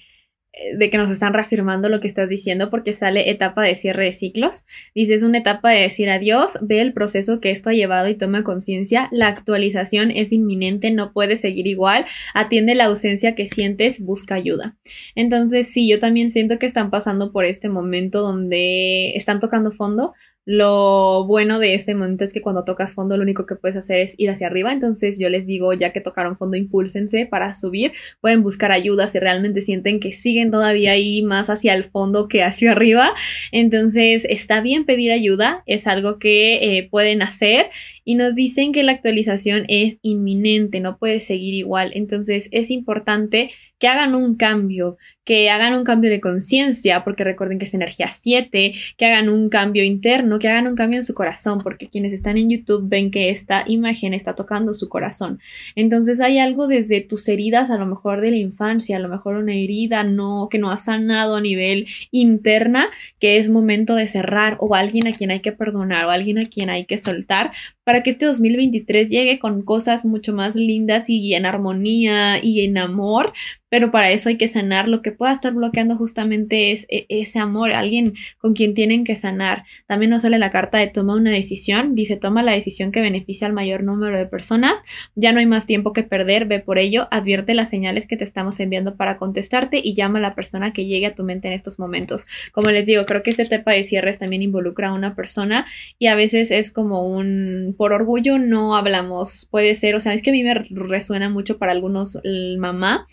de 0.77 0.89
que 0.89 0.97
nos 0.97 1.11
están 1.11 1.33
reafirmando 1.33 1.89
lo 1.89 1.99
que 1.99 2.07
estás 2.07 2.29
diciendo 2.29 2.69
porque 2.69 2.93
sale 2.93 3.29
etapa 3.29 3.63
de 3.63 3.75
cierre 3.75 4.05
de 4.05 4.11
ciclos. 4.11 4.65
Dice, 4.95 5.13
es 5.13 5.23
una 5.23 5.39
etapa 5.39 5.71
de 5.71 5.81
decir 5.81 6.09
adiós, 6.09 6.59
ve 6.61 6.81
el 6.81 6.93
proceso 6.93 7.39
que 7.39 7.51
esto 7.51 7.69
ha 7.69 7.73
llevado 7.73 8.07
y 8.07 8.15
toma 8.15 8.43
conciencia, 8.43 9.09
la 9.11 9.27
actualización 9.27 10.11
es 10.11 10.31
inminente, 10.31 10.91
no 10.91 11.13
puedes 11.13 11.41
seguir 11.41 11.67
igual, 11.67 12.05
atiende 12.33 12.75
la 12.75 12.85
ausencia 12.85 13.35
que 13.35 13.47
sientes, 13.47 14.01
busca 14.01 14.35
ayuda. 14.35 14.75
Entonces, 15.15 15.71
sí, 15.71 15.87
yo 15.87 15.99
también 15.99 16.29
siento 16.29 16.59
que 16.59 16.65
están 16.65 16.89
pasando 16.89 17.31
por 17.31 17.45
este 17.45 17.69
momento 17.69 18.21
donde 18.21 19.11
están 19.15 19.39
tocando 19.39 19.71
fondo, 19.71 20.13
lo 20.49 21.25
bueno 21.25 21.59
de 21.59 21.73
este 21.73 21.93
momento 21.93 22.23
es 22.23 22.31
que 22.31 22.41
cuando 22.41 22.63
tocas 22.63 22.93
fondo 22.93 23.17
lo 23.17 23.23
único 23.23 23.45
que 23.45 23.57
puedes 23.57 23.75
hacer 23.75 23.99
es 23.99 24.15
ir 24.17 24.29
hacia 24.29 24.47
arriba. 24.47 24.71
Entonces 24.71 25.19
yo 25.19 25.27
les 25.27 25.45
digo, 25.45 25.73
ya 25.73 25.91
que 25.91 25.99
tocaron 25.99 26.37
fondo, 26.37 26.55
impúlsense 26.55 27.25
para 27.25 27.53
subir. 27.53 27.91
Pueden 28.21 28.43
buscar 28.43 28.71
ayuda 28.71 29.07
si 29.07 29.19
realmente 29.19 29.59
sienten 29.61 29.99
que 29.99 30.13
siguen 30.13 30.49
todavía 30.49 30.93
ahí 30.93 31.21
más 31.21 31.49
hacia 31.49 31.73
el 31.73 31.83
fondo 31.83 32.29
que 32.29 32.43
hacia 32.43 32.71
arriba. 32.71 33.13
Entonces 33.51 34.25
está 34.29 34.61
bien 34.61 34.85
pedir 34.85 35.11
ayuda, 35.11 35.63
es 35.65 35.85
algo 35.85 36.17
que 36.17 36.77
eh, 36.77 36.87
pueden 36.89 37.23
hacer 37.23 37.69
y 38.07 38.15
nos 38.15 38.35
dicen 38.35 38.71
que 38.71 38.83
la 38.83 38.93
actualización 38.93 39.65
es 39.67 39.99
inminente, 40.01 40.79
no 40.79 40.97
puede 40.97 41.19
seguir 41.19 41.53
igual. 41.53 41.91
Entonces 41.93 42.47
es 42.53 42.71
importante 42.71 43.49
que 43.79 43.89
hagan 43.89 44.15
un 44.15 44.35
cambio, 44.35 44.97
que 45.25 45.49
hagan 45.49 45.73
un 45.73 45.83
cambio 45.83 46.09
de 46.09 46.21
conciencia, 46.21 47.03
porque 47.03 47.25
recuerden 47.25 47.59
que 47.59 47.65
es 47.65 47.73
energía 47.73 48.09
7, 48.09 48.73
que 48.95 49.05
hagan 49.05 49.27
un 49.27 49.49
cambio 49.49 49.83
interno, 49.83 50.39
que 50.39 50.47
hagan 50.47 50.67
un 50.67 50.75
cambio 50.75 50.99
en 50.99 51.05
su 51.05 51.13
corazón, 51.13 51.59
porque 51.61 51.89
quienes 51.89 52.13
están 52.13 52.37
en 52.37 52.49
YouTube 52.49 52.87
ven 52.87 53.11
que 53.11 53.29
esta 53.29 53.65
imagen 53.67 54.13
está 54.13 54.35
tocando 54.35 54.73
su 54.73 54.87
corazón. 54.87 55.41
Entonces 55.75 56.21
hay 56.21 56.39
algo 56.39 56.67
desde 56.67 57.01
tus 57.01 57.27
heridas, 57.27 57.69
a 57.71 57.77
lo 57.77 57.85
mejor 57.85 58.21
de 58.21 58.31
la 58.31 58.37
infancia, 58.37 58.95
a 58.95 59.01
lo 59.01 59.09
mejor 59.09 59.35
una 59.35 59.53
herida 59.53 60.05
no 60.05 60.47
que 60.49 60.59
no 60.59 60.71
ha 60.71 60.77
sanado 60.77 61.35
a 61.35 61.41
nivel 61.41 61.87
interna, 62.11 62.87
que 63.19 63.35
es 63.35 63.49
momento 63.49 63.95
de 63.95 64.07
cerrar 64.07 64.55
o 64.61 64.75
alguien 64.75 65.07
a 65.07 65.15
quien 65.15 65.29
hay 65.29 65.41
que 65.41 65.51
perdonar 65.51 66.05
o 66.05 66.11
alguien 66.11 66.39
a 66.39 66.47
quien 66.47 66.69
hay 66.69 66.85
que 66.85 66.97
soltar 66.97 67.51
para 67.87 68.03
que 68.03 68.09
este 68.09 68.25
2023 68.25 69.09
llegue 69.09 69.39
con 69.39 69.61
cosas 69.61 70.03
mucho 70.03 70.33
más 70.33 70.57
lindas 70.57 71.09
y 71.09 71.33
en 71.35 71.45
armonía 71.45 72.43
y 72.43 72.65
en 72.65 72.77
amor, 72.77 73.31
pero 73.69 73.91
para 73.91 74.11
eso 74.11 74.29
hay 74.29 74.37
que 74.37 74.47
sanar. 74.47 74.87
Lo 74.87 75.01
que 75.01 75.11
pueda 75.11 75.31
estar 75.31 75.53
bloqueando 75.53 75.95
justamente 75.95 76.71
es 76.71 76.85
e, 76.89 77.05
ese 77.09 77.39
amor, 77.39 77.71
alguien 77.71 78.13
con 78.37 78.53
quien 78.53 78.73
tienen 78.73 79.03
que 79.03 79.15
sanar. 79.15 79.63
También 79.87 80.09
nos 80.11 80.21
sale 80.21 80.39
la 80.39 80.51
carta 80.51 80.77
de 80.77 80.87
toma 80.87 81.15
una 81.15 81.31
decisión, 81.31 81.95
dice 81.95 82.15
toma 82.15 82.43
la 82.43 82.53
decisión 82.53 82.91
que 82.91 83.01
beneficia 83.01 83.47
al 83.47 83.53
mayor 83.53 83.83
número 83.83 84.17
de 84.17 84.25
personas, 84.25 84.83
ya 85.15 85.31
no 85.31 85.39
hay 85.39 85.45
más 85.45 85.67
tiempo 85.67 85.93
que 85.93 86.03
perder, 86.03 86.45
ve 86.45 86.59
por 86.59 86.79
ello, 86.79 87.07
advierte 87.11 87.53
las 87.53 87.69
señales 87.69 88.07
que 88.07 88.17
te 88.17 88.23
estamos 88.23 88.59
enviando 88.59 88.95
para 88.95 89.17
contestarte 89.17 89.79
y 89.83 89.95
llama 89.95 90.19
a 90.19 90.21
la 90.21 90.35
persona 90.35 90.73
que 90.73 90.85
llegue 90.85 91.07
a 91.07 91.15
tu 91.15 91.23
mente 91.23 91.47
en 91.47 91.53
estos 91.53 91.79
momentos. 91.79 92.25
Como 92.51 92.69
les 92.71 92.85
digo, 92.85 93.05
creo 93.05 93.23
que 93.23 93.29
este 93.29 93.45
tema 93.45 93.73
de 93.73 93.83
cierres 93.83 94.19
también 94.19 94.41
involucra 94.43 94.89
a 94.89 94.93
una 94.93 95.15
persona 95.15 95.65
y 95.99 96.07
a 96.07 96.15
veces 96.15 96.51
es 96.51 96.71
como 96.71 97.07
un, 97.07 97.75
por 97.77 97.93
orgullo 97.93 98.37
no 98.39 98.75
hablamos, 98.75 99.47
puede 99.51 99.75
ser, 99.75 99.95
o 99.95 99.99
sea, 99.99 100.13
es 100.13 100.21
que 100.21 100.29
a 100.29 100.33
mí 100.33 100.43
me 100.43 100.53
resuena 100.53 101.29
mucho 101.29 101.57
para 101.57 101.71
algunos 101.71 102.19
el 102.23 102.57
mamá. 102.57 103.05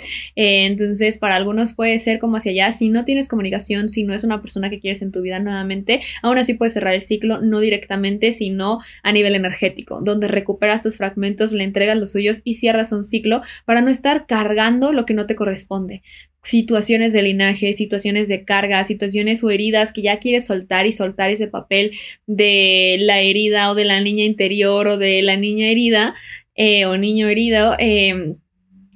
Entonces, 0.45 1.19
para 1.19 1.37
algunos 1.37 1.75
puede 1.75 1.99
ser 1.99 2.19
como 2.19 2.37
hacia 2.37 2.53
allá. 2.53 2.73
Si 2.73 2.89
no 2.89 3.05
tienes 3.05 3.29
comunicación, 3.29 3.89
si 3.89 4.05
no 4.05 4.15
es 4.15 4.25
una 4.25 4.41
persona 4.41 4.71
que 4.71 4.81
quieres 4.81 5.03
en 5.03 5.13
tu 5.13 5.23
vida 5.23 5.39
nuevamente, 5.39 6.01
aún 6.23 6.39
así 6.39 6.55
puedes 6.55 6.75
cerrar 6.75 6.95
el 6.95 7.01
ciclo, 7.01 7.41
no 7.41 7.61
directamente, 7.61 8.33
sino 8.33 8.79
a 9.03 9.13
nivel 9.13 9.35
energético, 9.35 10.01
donde 10.01 10.29
recuperas 10.29 10.83
tus 10.83 10.97
fragmentos, 10.97 11.53
le 11.53 11.65
entregas 11.65 11.97
los 11.97 12.13
suyos 12.13 12.41
y 12.45 12.55
cierras 12.55 12.93
un 12.93 13.05
ciclo 13.05 13.43
para 13.65 13.81
no 13.81 13.91
estar 13.91 14.27
cargando 14.27 14.93
lo 14.93 15.07
que 15.07 15.15
no 15.15 15.27
te 15.27 15.37
corresponde 15.37 16.03
situaciones 16.43 17.15
de 17.15 17.23
linaje, 17.23 17.73
situaciones 17.73 18.29
de 18.29 18.45
carga, 18.45 18.85
situaciones 18.85 19.43
o 19.43 19.51
heridas 19.51 19.93
que 19.93 20.03
ya 20.03 20.19
quieres 20.19 20.47
soltar 20.47 20.87
y 20.87 20.93
soltar 20.93 21.31
ese 21.31 21.47
papel 21.47 21.93
de 22.27 22.99
la 23.01 23.21
herida 23.21 23.71
o 23.71 23.75
de 23.75 23.87
la 23.87 24.01
niña 24.01 24.25
interior 24.25 24.87
o 24.87 24.99
de 24.99 25.23
la 25.23 25.37
niña 25.39 25.69
herida 25.69 26.15
eh, 26.55 26.85
o 26.85 26.99
niño 26.99 27.29
herido. 27.29 27.75
Eh, 27.79 28.37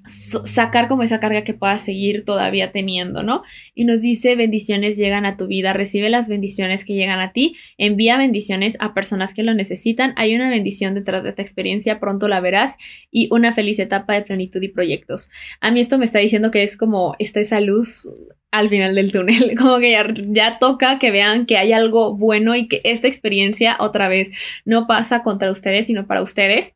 sacar 0.08 0.88
como 0.88 1.02
esa 1.02 1.20
carga 1.20 1.44
que 1.44 1.54
puedas 1.54 1.82
seguir 1.82 2.24
todavía 2.24 2.72
teniendo, 2.72 3.22
¿no? 3.22 3.42
Y 3.74 3.84
nos 3.84 4.00
dice 4.00 4.36
bendiciones 4.36 4.96
llegan 4.96 5.26
a 5.26 5.36
tu 5.36 5.46
vida, 5.46 5.72
recibe 5.72 6.10
las 6.10 6.28
bendiciones 6.28 6.84
que 6.84 6.94
llegan 6.94 7.20
a 7.20 7.32
ti, 7.32 7.56
envía 7.76 8.18
bendiciones 8.18 8.76
a 8.80 8.94
personas 8.94 9.34
que 9.34 9.42
lo 9.42 9.54
necesitan, 9.54 10.14
hay 10.16 10.34
una 10.34 10.50
bendición 10.50 10.94
detrás 10.94 11.22
de 11.22 11.30
esta 11.30 11.42
experiencia, 11.42 12.00
pronto 12.00 12.28
la 12.28 12.40
verás 12.40 12.76
y 13.10 13.28
una 13.32 13.52
feliz 13.52 13.78
etapa 13.78 14.14
de 14.14 14.22
plenitud 14.22 14.62
y 14.62 14.68
proyectos. 14.68 15.30
A 15.60 15.70
mí 15.70 15.80
esto 15.80 15.98
me 15.98 16.04
está 16.04 16.18
diciendo 16.18 16.50
que 16.50 16.62
es 16.62 16.76
como 16.76 17.14
esta 17.18 17.40
esa 17.40 17.60
luz 17.60 18.08
al 18.50 18.68
final 18.68 18.94
del 18.94 19.12
túnel, 19.12 19.54
como 19.58 19.78
que 19.78 19.90
ya, 19.92 20.06
ya, 20.14 20.58
toca 20.58 20.98
que 20.98 21.10
vean 21.10 21.46
que 21.46 21.58
hay 21.58 21.72
algo 21.72 22.16
bueno 22.16 22.54
y 22.56 22.66
que 22.66 22.80
esta 22.84 23.08
experiencia 23.08 23.76
otra 23.78 24.08
vez 24.08 24.32
no 24.64 24.86
pasa 24.86 25.22
contra 25.22 25.50
ustedes, 25.50 25.86
sino 25.86 26.06
para 26.06 26.22
ustedes 26.22 26.74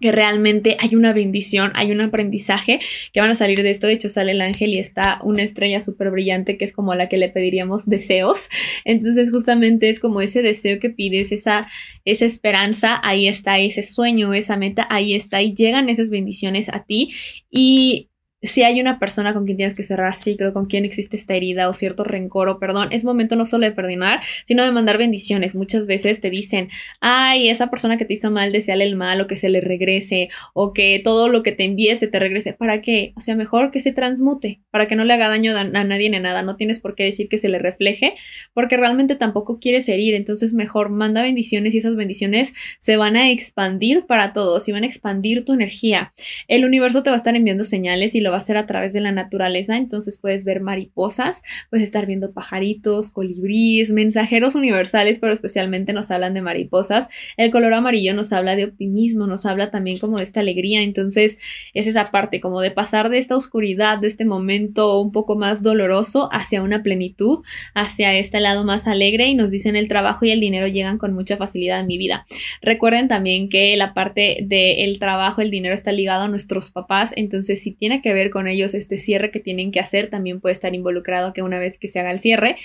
que 0.00 0.10
realmente 0.10 0.76
hay 0.80 0.96
una 0.96 1.12
bendición, 1.12 1.70
hay 1.74 1.92
un 1.92 2.00
aprendizaje 2.00 2.80
que 3.12 3.20
van 3.20 3.30
a 3.30 3.34
salir 3.34 3.62
de 3.62 3.70
esto. 3.70 3.86
De 3.86 3.92
hecho, 3.92 4.10
sale 4.10 4.32
el 4.32 4.40
ángel 4.40 4.74
y 4.74 4.78
está 4.78 5.20
una 5.22 5.42
estrella 5.42 5.80
súper 5.80 6.10
brillante 6.10 6.56
que 6.58 6.64
es 6.64 6.72
como 6.72 6.94
la 6.94 7.08
que 7.08 7.16
le 7.16 7.28
pediríamos 7.28 7.86
deseos. 7.86 8.48
Entonces, 8.84 9.30
justamente 9.30 9.88
es 9.88 10.00
como 10.00 10.20
ese 10.20 10.42
deseo 10.42 10.80
que 10.80 10.90
pides, 10.90 11.30
esa, 11.30 11.68
esa 12.04 12.26
esperanza, 12.26 13.00
ahí 13.04 13.28
está, 13.28 13.58
ese 13.58 13.82
sueño, 13.82 14.34
esa 14.34 14.56
meta, 14.56 14.86
ahí 14.90 15.14
está, 15.14 15.42
y 15.42 15.54
llegan 15.54 15.88
esas 15.88 16.10
bendiciones 16.10 16.68
a 16.68 16.84
ti. 16.84 17.12
Y 17.50 18.10
si 18.44 18.62
hay 18.62 18.80
una 18.80 18.98
persona 18.98 19.32
con 19.32 19.44
quien 19.44 19.56
tienes 19.56 19.74
que 19.74 19.82
cerrar 19.82 20.16
ciclo, 20.16 20.52
con 20.52 20.66
quien 20.66 20.84
existe 20.84 21.16
esta 21.16 21.34
herida 21.34 21.68
o 21.68 21.74
cierto 21.74 22.04
rencor 22.04 22.48
o 22.48 22.58
perdón, 22.58 22.88
es 22.92 23.04
momento 23.04 23.36
no 23.36 23.44
solo 23.44 23.66
de 23.66 23.72
perdonar, 23.72 24.20
sino 24.44 24.62
de 24.64 24.70
mandar 24.70 24.98
bendiciones. 24.98 25.54
Muchas 25.54 25.86
veces 25.86 26.20
te 26.20 26.30
dicen, 26.30 26.68
ay, 27.00 27.48
esa 27.48 27.70
persona 27.70 27.96
que 27.96 28.04
te 28.04 28.14
hizo 28.14 28.30
mal, 28.30 28.52
deseale 28.52 28.84
el 28.84 28.96
mal 28.96 29.20
o 29.20 29.26
que 29.26 29.36
se 29.36 29.48
le 29.48 29.60
regrese 29.60 30.28
o 30.52 30.72
que 30.72 31.00
todo 31.02 31.28
lo 31.28 31.42
que 31.42 31.52
te 31.52 31.64
envíe 31.64 31.96
se 31.96 32.06
te 32.06 32.18
regrese. 32.18 32.52
¿Para 32.52 32.80
qué? 32.80 33.12
O 33.16 33.20
sea, 33.20 33.34
mejor 33.34 33.70
que 33.70 33.80
se 33.80 33.92
transmute, 33.92 34.60
para 34.70 34.86
que 34.86 34.96
no 34.96 35.04
le 35.04 35.14
haga 35.14 35.28
daño 35.28 35.56
a 35.56 35.64
nadie 35.64 36.10
ni 36.10 36.20
nada. 36.20 36.42
No 36.42 36.56
tienes 36.56 36.80
por 36.80 36.94
qué 36.94 37.04
decir 37.04 37.28
que 37.28 37.38
se 37.38 37.48
le 37.48 37.58
refleje, 37.58 38.14
porque 38.52 38.76
realmente 38.76 39.16
tampoco 39.16 39.58
quieres 39.58 39.88
herir. 39.88 40.14
Entonces, 40.14 40.52
mejor 40.52 40.90
manda 40.90 41.22
bendiciones 41.22 41.74
y 41.74 41.78
esas 41.78 41.96
bendiciones 41.96 42.54
se 42.78 42.96
van 42.96 43.16
a 43.16 43.30
expandir 43.30 44.06
para 44.06 44.32
todos 44.32 44.68
y 44.68 44.72
van 44.72 44.84
a 44.84 44.86
expandir 44.86 45.44
tu 45.44 45.54
energía. 45.54 46.12
El 46.48 46.64
universo 46.64 47.02
te 47.02 47.10
va 47.10 47.14
a 47.14 47.16
estar 47.16 47.34
enviando 47.34 47.64
señales 47.64 48.14
y 48.14 48.20
lo 48.20 48.33
va 48.34 48.38
a 48.38 48.40
hacer 48.40 48.56
a 48.56 48.66
través 48.66 48.92
de 48.92 49.00
la 49.00 49.12
naturaleza, 49.12 49.76
entonces 49.76 50.18
puedes 50.20 50.44
ver 50.44 50.60
mariposas, 50.60 51.42
puedes 51.70 51.84
estar 51.84 52.06
viendo 52.06 52.32
pajaritos, 52.32 53.10
colibríes, 53.10 53.90
mensajeros 53.90 54.54
universales, 54.54 55.18
pero 55.18 55.32
especialmente 55.32 55.92
nos 55.92 56.10
hablan 56.10 56.34
de 56.34 56.42
mariposas. 56.42 57.08
El 57.36 57.50
color 57.50 57.72
amarillo 57.74 58.14
nos 58.14 58.32
habla 58.32 58.56
de 58.56 58.64
optimismo, 58.64 59.26
nos 59.26 59.46
habla 59.46 59.70
también 59.70 59.98
como 59.98 60.18
de 60.18 60.24
esta 60.24 60.40
alegría, 60.40 60.82
entonces 60.82 61.38
es 61.72 61.86
esa 61.86 62.10
parte 62.10 62.40
como 62.40 62.60
de 62.60 62.70
pasar 62.70 63.08
de 63.08 63.18
esta 63.18 63.36
oscuridad, 63.36 63.98
de 63.98 64.08
este 64.08 64.24
momento 64.24 65.00
un 65.00 65.12
poco 65.12 65.36
más 65.36 65.62
doloroso 65.62 66.28
hacia 66.32 66.62
una 66.62 66.82
plenitud, 66.82 67.44
hacia 67.74 68.14
este 68.14 68.40
lado 68.40 68.64
más 68.64 68.86
alegre 68.86 69.28
y 69.28 69.34
nos 69.34 69.50
dicen 69.50 69.76
el 69.76 69.88
trabajo 69.88 70.24
y 70.24 70.30
el 70.30 70.40
dinero 70.40 70.66
llegan 70.66 70.98
con 70.98 71.14
mucha 71.14 71.36
facilidad 71.36 71.80
en 71.80 71.86
mi 71.86 71.98
vida. 71.98 72.26
Recuerden 72.62 73.08
también 73.08 73.48
que 73.48 73.76
la 73.76 73.94
parte 73.94 74.38
del 74.42 74.98
trabajo, 74.98 75.40
el 75.40 75.50
dinero 75.50 75.74
está 75.74 75.92
ligado 75.92 76.24
a 76.24 76.28
nuestros 76.28 76.70
papás, 76.70 77.12
entonces 77.16 77.62
si 77.62 77.72
tiene 77.74 78.02
que 78.02 78.12
ver 78.12 78.23
con 78.30 78.48
ellos 78.48 78.74
este 78.74 78.98
cierre 78.98 79.30
que 79.30 79.40
tienen 79.40 79.70
que 79.70 79.80
hacer, 79.80 80.10
también 80.10 80.40
puede 80.40 80.52
estar 80.52 80.74
involucrado 80.74 81.32
que 81.32 81.42
una 81.42 81.58
vez 81.58 81.78
que 81.78 81.88
se 81.88 82.00
haga 82.00 82.10
el 82.10 82.20
cierre, 82.20 82.56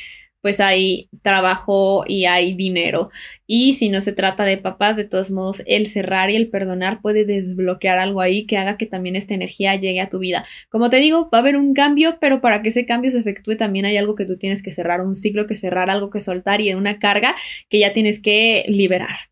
pues 0.42 0.60
hay 0.60 1.10
trabajo 1.22 2.04
y 2.08 2.26
hay 2.26 2.54
dinero. 2.54 3.10
Y 3.46 3.74
si 3.74 3.90
no 3.90 4.02
se 4.02 4.14
trata 4.14 4.46
de 4.46 4.58
papás, 4.58 4.96
de 4.98 5.04
todos 5.06 5.32
modos, 5.32 5.64
el 5.66 5.88
cerrar 5.88 6.30
y 6.30 6.36
el 6.36 6.50
perdonar 6.50 7.02
puede 7.02 7.26
desbloquear 7.26 7.98
algo 8.00 8.22
ahí 8.22 8.46
que 8.46 8.58
haga 8.58 8.78
que 8.78 8.86
también 8.86 9.16
esta 9.16 9.34
energía 9.34 9.76
llegue 9.76 10.02
a 10.02 10.10
tu 10.10 10.20
vida. 10.20 10.46
Como 10.70 10.90
te 10.90 10.98
digo, 10.98 11.30
va 11.34 11.40
a 11.40 11.42
haber 11.42 11.58
un 11.58 11.74
cambio, 11.74 12.18
pero 12.22 12.42
para 12.42 12.62
que 12.62 12.70
ese 12.70 12.86
cambio 12.86 13.12
se 13.12 13.20
efectúe 13.20 13.58
también 13.58 13.86
hay 13.86 13.98
algo 13.98 14.16
que 14.16 14.26
tú 14.26 14.38
tienes 14.38 14.64
que 14.64 14.72
cerrar, 14.72 15.02
un 15.02 15.16
ciclo 15.16 15.46
que 15.48 15.56
cerrar, 15.56 15.90
algo 15.90 16.10
que 16.10 16.22
soltar 16.22 16.62
y 16.62 16.74
una 16.74 17.00
carga 17.00 17.36
que 17.70 17.80
ya 17.80 17.94
tienes 17.94 18.22
que 18.22 18.66
liberar 18.68 19.30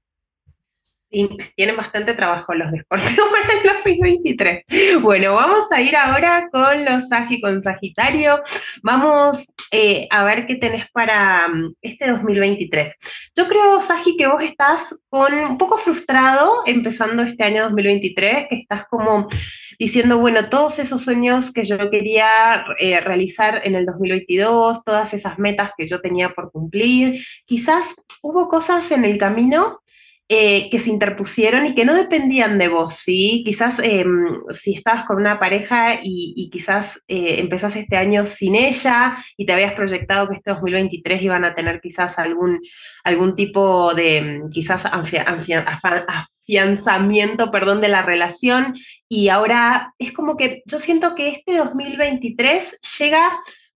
tienen 1.09 1.77
bastante 1.77 2.13
trabajo 2.13 2.53
los 2.53 2.71
de 2.71 2.81
Scorpio 2.81 3.23
para 3.31 3.53
el 3.53 3.83
2023. 3.83 5.01
Bueno, 5.01 5.35
vamos 5.35 5.71
a 5.71 5.81
ir 5.81 5.95
ahora 5.95 6.49
con 6.51 6.83
los 6.85 7.07
Sagi, 7.07 7.39
con 7.39 7.61
Sagitario. 7.61 8.39
Vamos 8.83 9.45
eh, 9.71 10.07
a 10.09 10.23
ver 10.23 10.45
qué 10.45 10.55
tenés 10.55 10.89
para 10.91 11.47
mm, 11.47 11.75
este 11.81 12.11
2023. 12.11 12.95
Yo 13.35 13.47
creo, 13.47 13.81
Sagi, 13.81 14.17
que 14.17 14.27
vos 14.27 14.43
estás 14.43 14.95
con 15.09 15.33
un 15.33 15.57
poco 15.57 15.77
frustrado 15.77 16.63
empezando 16.65 17.23
este 17.23 17.43
año 17.43 17.63
2023, 17.63 18.47
que 18.49 18.55
estás 18.55 18.85
como 18.89 19.27
diciendo, 19.79 20.17
bueno, 20.17 20.49
todos 20.49 20.79
esos 20.79 21.03
sueños 21.03 21.53
que 21.53 21.63
yo 21.63 21.89
quería 21.89 22.65
eh, 22.79 22.99
realizar 22.99 23.61
en 23.63 23.75
el 23.75 23.85
2022, 23.85 24.83
todas 24.83 25.13
esas 25.13 25.37
metas 25.37 25.71
que 25.77 25.87
yo 25.87 26.01
tenía 26.01 26.33
por 26.33 26.51
cumplir, 26.51 27.23
quizás 27.45 27.95
hubo 28.21 28.49
cosas 28.49 28.91
en 28.91 29.05
el 29.05 29.17
camino 29.17 29.79
eh, 30.29 30.69
que 30.69 30.79
se 30.79 30.89
interpusieron 30.89 31.65
y 31.65 31.73
que 31.73 31.85
no 31.85 31.93
dependían 31.95 32.57
de 32.57 32.67
vos, 32.67 32.95
¿sí? 32.95 33.43
Quizás 33.45 33.79
em, 33.79 34.41
si 34.49 34.73
estabas 34.73 35.05
con 35.05 35.15
una 35.15 35.39
pareja 35.39 35.99
y, 36.03 36.49
quizás 36.51 37.01
eh, 37.07 37.35
empezás 37.39 37.77
este 37.77 37.95
año 37.95 38.25
sin 38.25 38.55
ella 38.55 39.17
y 39.37 39.45
te 39.45 39.53
habías 39.53 39.73
proyectado 39.73 40.27
que 40.27 40.35
este 40.35 40.51
2023 40.51 41.21
iban 41.21 41.45
a 41.45 41.55
tener 41.55 41.79
quizás 41.79 42.19
algún, 42.19 42.59
algún 43.05 43.37
tipo 43.37 43.93
de, 43.93 44.17
em, 44.17 44.49
quizás 44.49 44.83
afianzamiento, 46.45 47.49
perdón, 47.49 47.79
de 47.79 47.87
la 47.87 48.01
relación 48.01 48.75
y 49.07 49.29
ahora 49.29 49.93
es 49.97 50.11
como 50.11 50.35
que 50.35 50.61
yo 50.65 50.79
siento 50.79 51.15
que 51.15 51.29
este 51.29 51.55
2023 51.55 52.79
llega 52.99 53.31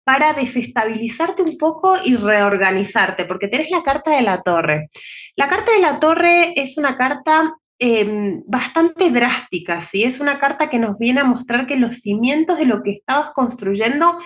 para 0.09 0.33
desestabilizarte 0.33 1.43
un 1.43 1.59
poco 1.59 1.99
y 2.03 2.17
reorganizarte, 2.17 3.27
porque 3.27 3.47
tenés 3.47 3.69
la 3.71 3.83
carta 3.83 4.13
de 4.13 4.23
la 4.23 4.41
torre. 4.41 4.89
La 5.37 5.51
carta 5.51 5.71
de 5.73 5.81
la 5.81 6.01
torre 6.01 6.55
es 6.59 6.79
una 6.79 6.97
carta 6.97 7.55
em, 7.79 8.43
bastante 8.47 9.11
drástica, 9.11 9.83
¿sí? 9.83 10.05
Es 10.05 10.19
una 10.19 10.39
carta 10.39 10.71
que 10.71 10.79
nos 10.79 10.97
viene 10.97 11.21
a 11.21 11.25
mostrar 11.25 11.67
que 11.67 11.77
los 11.77 11.97
cimientos 11.97 12.57
de 12.57 12.65
lo 12.65 12.83
que 12.83 12.93
estabas 12.93 13.35
construyendo 13.35 14.17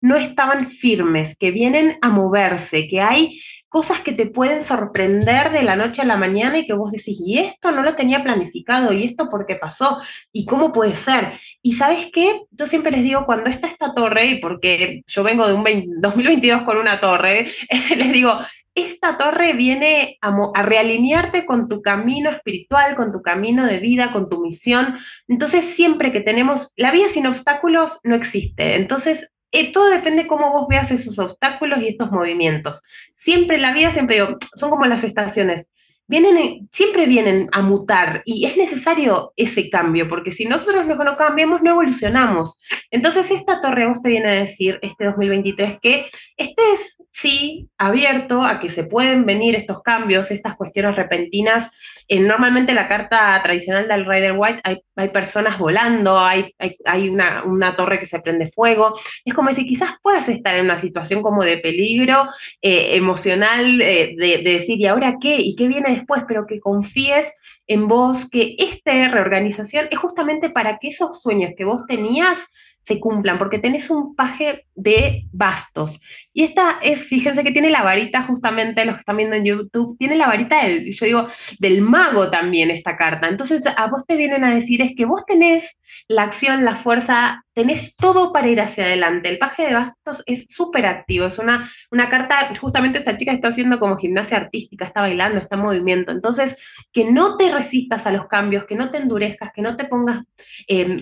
no 0.00 0.14
estaban 0.14 0.70
firmes, 0.70 1.34
que 1.36 1.50
vienen 1.50 1.98
a 2.02 2.08
moverse, 2.08 2.86
que 2.86 3.00
hay 3.00 3.40
cosas 3.72 4.00
que 4.00 4.12
te 4.12 4.26
pueden 4.26 4.62
sorprender 4.62 5.50
de 5.50 5.62
la 5.62 5.76
noche 5.76 6.02
a 6.02 6.04
la 6.04 6.18
mañana 6.18 6.58
y 6.58 6.66
que 6.66 6.74
vos 6.74 6.92
decís, 6.92 7.18
y 7.18 7.38
esto 7.38 7.72
no 7.72 7.82
lo 7.82 7.96
tenía 7.96 8.22
planificado, 8.22 8.92
y 8.92 9.04
esto 9.04 9.30
por 9.30 9.46
qué 9.46 9.56
pasó, 9.56 9.98
y 10.30 10.44
cómo 10.44 10.74
puede 10.74 10.94
ser. 10.94 11.32
Y 11.62 11.72
sabes 11.72 12.10
qué, 12.12 12.42
yo 12.50 12.66
siempre 12.66 12.92
les 12.92 13.02
digo, 13.02 13.24
cuando 13.24 13.48
está 13.48 13.68
esta 13.68 13.94
torre, 13.94 14.26
y 14.26 14.40
porque 14.40 15.02
yo 15.06 15.22
vengo 15.22 15.48
de 15.48 15.54
un 15.54 15.64
2022 16.02 16.62
con 16.64 16.76
una 16.76 17.00
torre, 17.00 17.50
les 17.96 18.12
digo, 18.12 18.38
esta 18.74 19.16
torre 19.16 19.54
viene 19.54 20.18
a, 20.20 20.36
a, 20.54 20.62
realinearte 20.62 21.46
con 21.46 21.70
tu 21.70 21.80
camino 21.80 22.30
espiritual, 22.30 22.94
con 22.94 23.10
tu 23.10 23.22
camino 23.22 23.66
de 23.66 23.78
vida, 23.78 24.12
con 24.12 24.28
tu 24.28 24.42
misión. 24.42 24.98
Entonces, 25.28 25.64
siempre 25.64 26.12
que 26.12 26.20
tenemos, 26.20 26.74
la 26.76 26.92
vida 26.92 27.08
sin 27.08 27.26
obstáculos 27.26 28.00
no 28.04 28.14
existe. 28.14 28.76
Entonces, 28.76 29.31
eh, 29.52 29.72
todo 29.72 29.90
depende 29.90 30.26
cómo 30.26 30.50
vos 30.50 30.66
veas 30.68 30.90
esos 30.90 31.18
obstáculos 31.18 31.80
y 31.80 31.88
estos 31.88 32.10
movimientos. 32.10 32.82
Siempre 33.14 33.58
la 33.58 33.72
vida, 33.72 33.92
siempre 33.92 34.16
digo, 34.16 34.38
son 34.54 34.70
como 34.70 34.86
las 34.86 35.04
estaciones 35.04 35.70
vienen, 36.06 36.68
siempre 36.72 37.06
vienen 37.06 37.48
a 37.52 37.62
mutar 37.62 38.22
y 38.26 38.44
es 38.44 38.56
necesario 38.56 39.32
ese 39.36 39.70
cambio, 39.70 40.08
porque 40.08 40.32
si 40.32 40.44
nosotros 40.44 40.84
no, 40.86 41.16
cambiamos, 41.16 41.62
no 41.62 41.70
evolucionamos. 41.70 42.60
Entonces, 42.90 43.30
esta 43.30 43.62
torre 43.62 43.86
vos 43.86 44.02
te 44.02 44.10
viene 44.10 44.28
a 44.28 44.32
decir, 44.32 44.78
este 44.82 45.06
2023, 45.06 45.78
que 45.80 46.06
estés, 46.36 46.98
sí, 47.12 47.68
abierto 47.78 48.44
a 48.44 48.60
que 48.60 48.68
se 48.68 48.84
pueden 48.84 49.24
venir 49.24 49.54
estos 49.54 49.82
cambios, 49.82 50.30
estas 50.30 50.56
cuestiones 50.56 50.96
repentinas. 50.96 51.70
Eh, 52.08 52.20
normalmente 52.20 52.74
la 52.74 52.88
carta 52.88 53.40
tradicional 53.42 53.88
del 53.88 54.04
Rider 54.04 54.34
White 54.36 54.60
hay, 54.64 54.82
hay 54.96 55.08
personas 55.08 55.58
volando, 55.58 56.18
hay, 56.18 56.54
hay, 56.84 57.08
una, 57.08 57.44
una, 57.44 57.74
torre 57.76 57.98
que 57.98 58.06
se 58.06 58.20
prende 58.20 58.46
fuego. 58.48 58.94
Es 59.24 59.34
como 59.34 59.52
si 59.54 59.66
quizás 59.66 59.92
puedas 60.02 60.28
estar 60.28 60.54
en 60.56 60.66
una 60.66 60.78
situación 60.78 61.22
como 61.22 61.42
de 61.44 61.58
peligro 61.58 62.28
eh, 62.60 62.96
emocional, 62.96 63.80
eh, 63.80 64.14
de, 64.16 64.38
de 64.42 64.52
decir, 64.52 64.78
¿y 64.78 64.86
ahora 64.86 65.16
qué? 65.20 65.38
¿Y 65.38 65.56
qué 65.56 65.68
viene 65.68 65.94
después, 65.94 66.24
pero 66.28 66.46
que 66.46 66.60
confíes 66.60 67.32
en 67.66 67.88
vos, 67.88 68.28
que 68.28 68.54
esta 68.58 69.08
reorganización 69.08 69.88
es 69.90 69.98
justamente 69.98 70.50
para 70.50 70.78
que 70.78 70.88
esos 70.88 71.22
sueños 71.22 71.52
que 71.56 71.64
vos 71.64 71.86
tenías 71.86 72.38
se 72.82 72.98
cumplan, 72.98 73.38
porque 73.38 73.58
tenés 73.58 73.90
un 73.90 74.14
paje 74.14 74.66
de 74.74 75.26
bastos. 75.32 76.00
Y 76.32 76.42
esta 76.42 76.78
es, 76.82 77.04
fíjense 77.04 77.44
que 77.44 77.52
tiene 77.52 77.70
la 77.70 77.82
varita, 77.82 78.24
justamente 78.24 78.84
los 78.84 78.96
que 78.96 79.00
están 79.00 79.16
viendo 79.16 79.36
en 79.36 79.44
YouTube, 79.44 79.96
tiene 79.98 80.16
la 80.16 80.26
varita 80.26 80.64
del, 80.64 80.92
yo 80.92 81.06
digo, 81.06 81.26
del 81.58 81.80
mago 81.80 82.30
también 82.30 82.70
esta 82.70 82.96
carta. 82.96 83.28
Entonces 83.28 83.62
a 83.76 83.86
vos 83.88 84.04
te 84.06 84.16
vienen 84.16 84.44
a 84.44 84.54
decir 84.54 84.82
es 84.82 84.92
que 84.96 85.04
vos 85.04 85.24
tenés 85.26 85.78
la 86.08 86.24
acción, 86.24 86.64
la 86.64 86.76
fuerza, 86.76 87.44
tenés 87.54 87.94
todo 87.96 88.32
para 88.32 88.48
ir 88.48 88.60
hacia 88.60 88.84
adelante. 88.84 89.28
El 89.28 89.38
paje 89.38 89.66
de 89.66 89.74
bastos 89.74 90.22
es 90.26 90.46
súper 90.48 90.86
activo, 90.86 91.26
es 91.26 91.38
una, 91.38 91.70
una 91.90 92.08
carta, 92.08 92.54
justamente 92.60 92.98
esta 92.98 93.16
chica 93.16 93.32
está 93.32 93.48
haciendo 93.48 93.78
como 93.78 93.96
gimnasia 93.96 94.38
artística, 94.38 94.84
está 94.84 95.02
bailando, 95.02 95.38
está 95.38 95.56
en 95.56 95.62
movimiento. 95.62 96.12
Entonces, 96.12 96.56
que 96.92 97.10
no 97.10 97.36
te 97.36 97.52
resistas 97.52 98.06
a 98.06 98.12
los 98.12 98.26
cambios, 98.26 98.64
que 98.64 98.74
no 98.74 98.90
te 98.90 98.98
endurezcas, 98.98 99.52
que 99.54 99.62
no 99.62 99.76
te 99.76 99.84
pongas 99.84 100.24
em, 100.66 100.98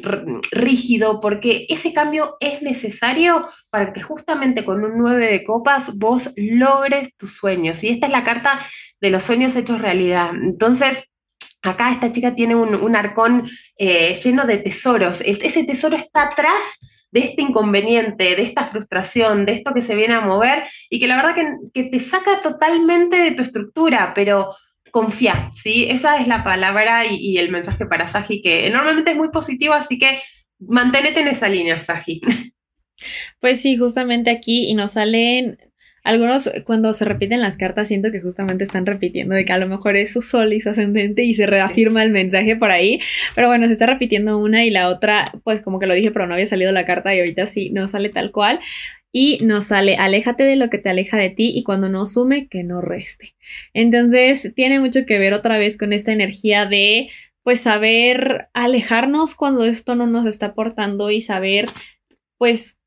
rígido, 0.50 1.20
porque 1.20 1.66
ese 1.68 1.92
cambio 1.92 2.36
es 2.40 2.62
necesario 2.62 3.48
para 3.70 3.92
que 3.92 4.02
justamente 4.02 4.64
con 4.64 4.84
un 4.84 4.98
9 4.98 5.30
de 5.30 5.44
copas 5.44 5.94
vos 5.94 6.32
logres 6.36 7.16
tus 7.16 7.36
sueños. 7.36 7.82
Y 7.84 7.90
esta 7.90 8.06
es 8.06 8.12
la 8.12 8.24
carta 8.24 8.60
de 9.00 9.10
los 9.10 9.22
sueños 9.22 9.54
hechos 9.56 9.80
realidad. 9.80 10.30
Entonces, 10.34 11.09
Acá 11.62 11.92
esta 11.92 12.10
chica 12.10 12.34
tiene 12.34 12.54
un, 12.54 12.96
arcón 12.96 13.50
eh, 13.76 14.14
lleno 14.14 14.46
de 14.46 14.58
tesoros. 14.58 15.20
Ese 15.20 15.64
tesoro 15.64 15.96
está 15.96 16.28
atrás 16.28 16.78
de 17.10 17.20
este 17.20 17.42
inconveniente, 17.42 18.36
de 18.36 18.42
esta 18.42 18.66
frustración, 18.66 19.44
de 19.44 19.52
esto 19.52 19.74
que 19.74 19.82
se 19.82 19.94
viene 19.94 20.14
a 20.14 20.20
mover 20.20 20.64
y 20.88 21.00
que 21.00 21.08
la 21.08 21.16
verdad 21.16 21.58
que, 21.74 21.84
te 21.84 22.00
saca 22.00 22.40
totalmente 22.42 23.16
de 23.16 23.32
tu 23.32 23.42
estructura, 23.42 24.12
pero 24.14 24.54
confía, 24.90 25.50
¿sí? 25.52 25.86
Esa 25.88 26.20
es 26.20 26.26
la 26.26 26.42
palabra 26.44 27.04
y, 27.06 27.36
el 27.38 27.50
mensaje 27.50 27.86
para 27.86 28.08
Saji, 28.08 28.42
que 28.42 28.70
normalmente 28.70 29.12
es 29.12 29.16
muy 29.16 29.30
positivo, 29.30 29.74
así 29.74 29.98
que 29.98 30.20
manténete 30.58 31.20
en 31.20 31.28
esa 31.28 31.48
línea, 31.48 31.80
Saji. 31.80 32.20
Pues 33.40 33.62
sí, 33.62 33.78
justamente 33.78 34.30
aquí 34.30 34.68
y 34.68 34.74
nos 34.74 34.90
salen 34.92 35.56
algunos 36.02 36.50
cuando 36.64 36.92
se 36.92 37.04
repiten 37.04 37.40
las 37.40 37.56
cartas 37.56 37.88
siento 37.88 38.10
que 38.10 38.20
justamente 38.20 38.64
están 38.64 38.86
repitiendo 38.86 39.34
de 39.34 39.44
que 39.44 39.52
a 39.52 39.58
lo 39.58 39.68
mejor 39.68 39.96
es 39.96 40.12
su 40.12 40.22
sol 40.22 40.52
y 40.52 40.60
su 40.60 40.70
ascendente 40.70 41.24
y 41.24 41.34
se 41.34 41.46
reafirma 41.46 42.02
el 42.02 42.10
mensaje 42.10 42.56
por 42.56 42.70
ahí, 42.70 43.00
pero 43.34 43.48
bueno, 43.48 43.66
se 43.66 43.72
está 43.72 43.86
repitiendo 43.86 44.38
una 44.38 44.64
y 44.64 44.70
la 44.70 44.88
otra, 44.88 45.24
pues 45.44 45.60
como 45.60 45.78
que 45.78 45.86
lo 45.86 45.94
dije, 45.94 46.10
pero 46.10 46.26
no 46.26 46.34
había 46.34 46.46
salido 46.46 46.72
la 46.72 46.86
carta 46.86 47.14
y 47.14 47.20
ahorita 47.20 47.46
sí, 47.46 47.70
no 47.70 47.86
sale 47.88 48.08
tal 48.08 48.30
cual. 48.32 48.60
Y 49.12 49.38
nos 49.42 49.66
sale, 49.66 49.96
aléjate 49.96 50.44
de 50.44 50.54
lo 50.56 50.70
que 50.70 50.78
te 50.78 50.88
aleja 50.88 51.16
de 51.16 51.30
ti 51.30 51.50
y 51.52 51.64
cuando 51.64 51.88
no 51.88 52.06
sume, 52.06 52.46
que 52.46 52.62
no 52.62 52.80
reste. 52.80 53.34
Entonces, 53.74 54.52
tiene 54.54 54.78
mucho 54.78 55.00
que 55.04 55.18
ver 55.18 55.34
otra 55.34 55.58
vez 55.58 55.76
con 55.76 55.92
esta 55.92 56.12
energía 56.12 56.64
de, 56.66 57.08
pues, 57.42 57.60
saber 57.60 58.48
alejarnos 58.54 59.34
cuando 59.34 59.64
esto 59.64 59.96
no 59.96 60.06
nos 60.06 60.26
está 60.26 60.46
aportando 60.46 61.10
y 61.10 61.22
saber, 61.22 61.66
pues, 62.38 62.79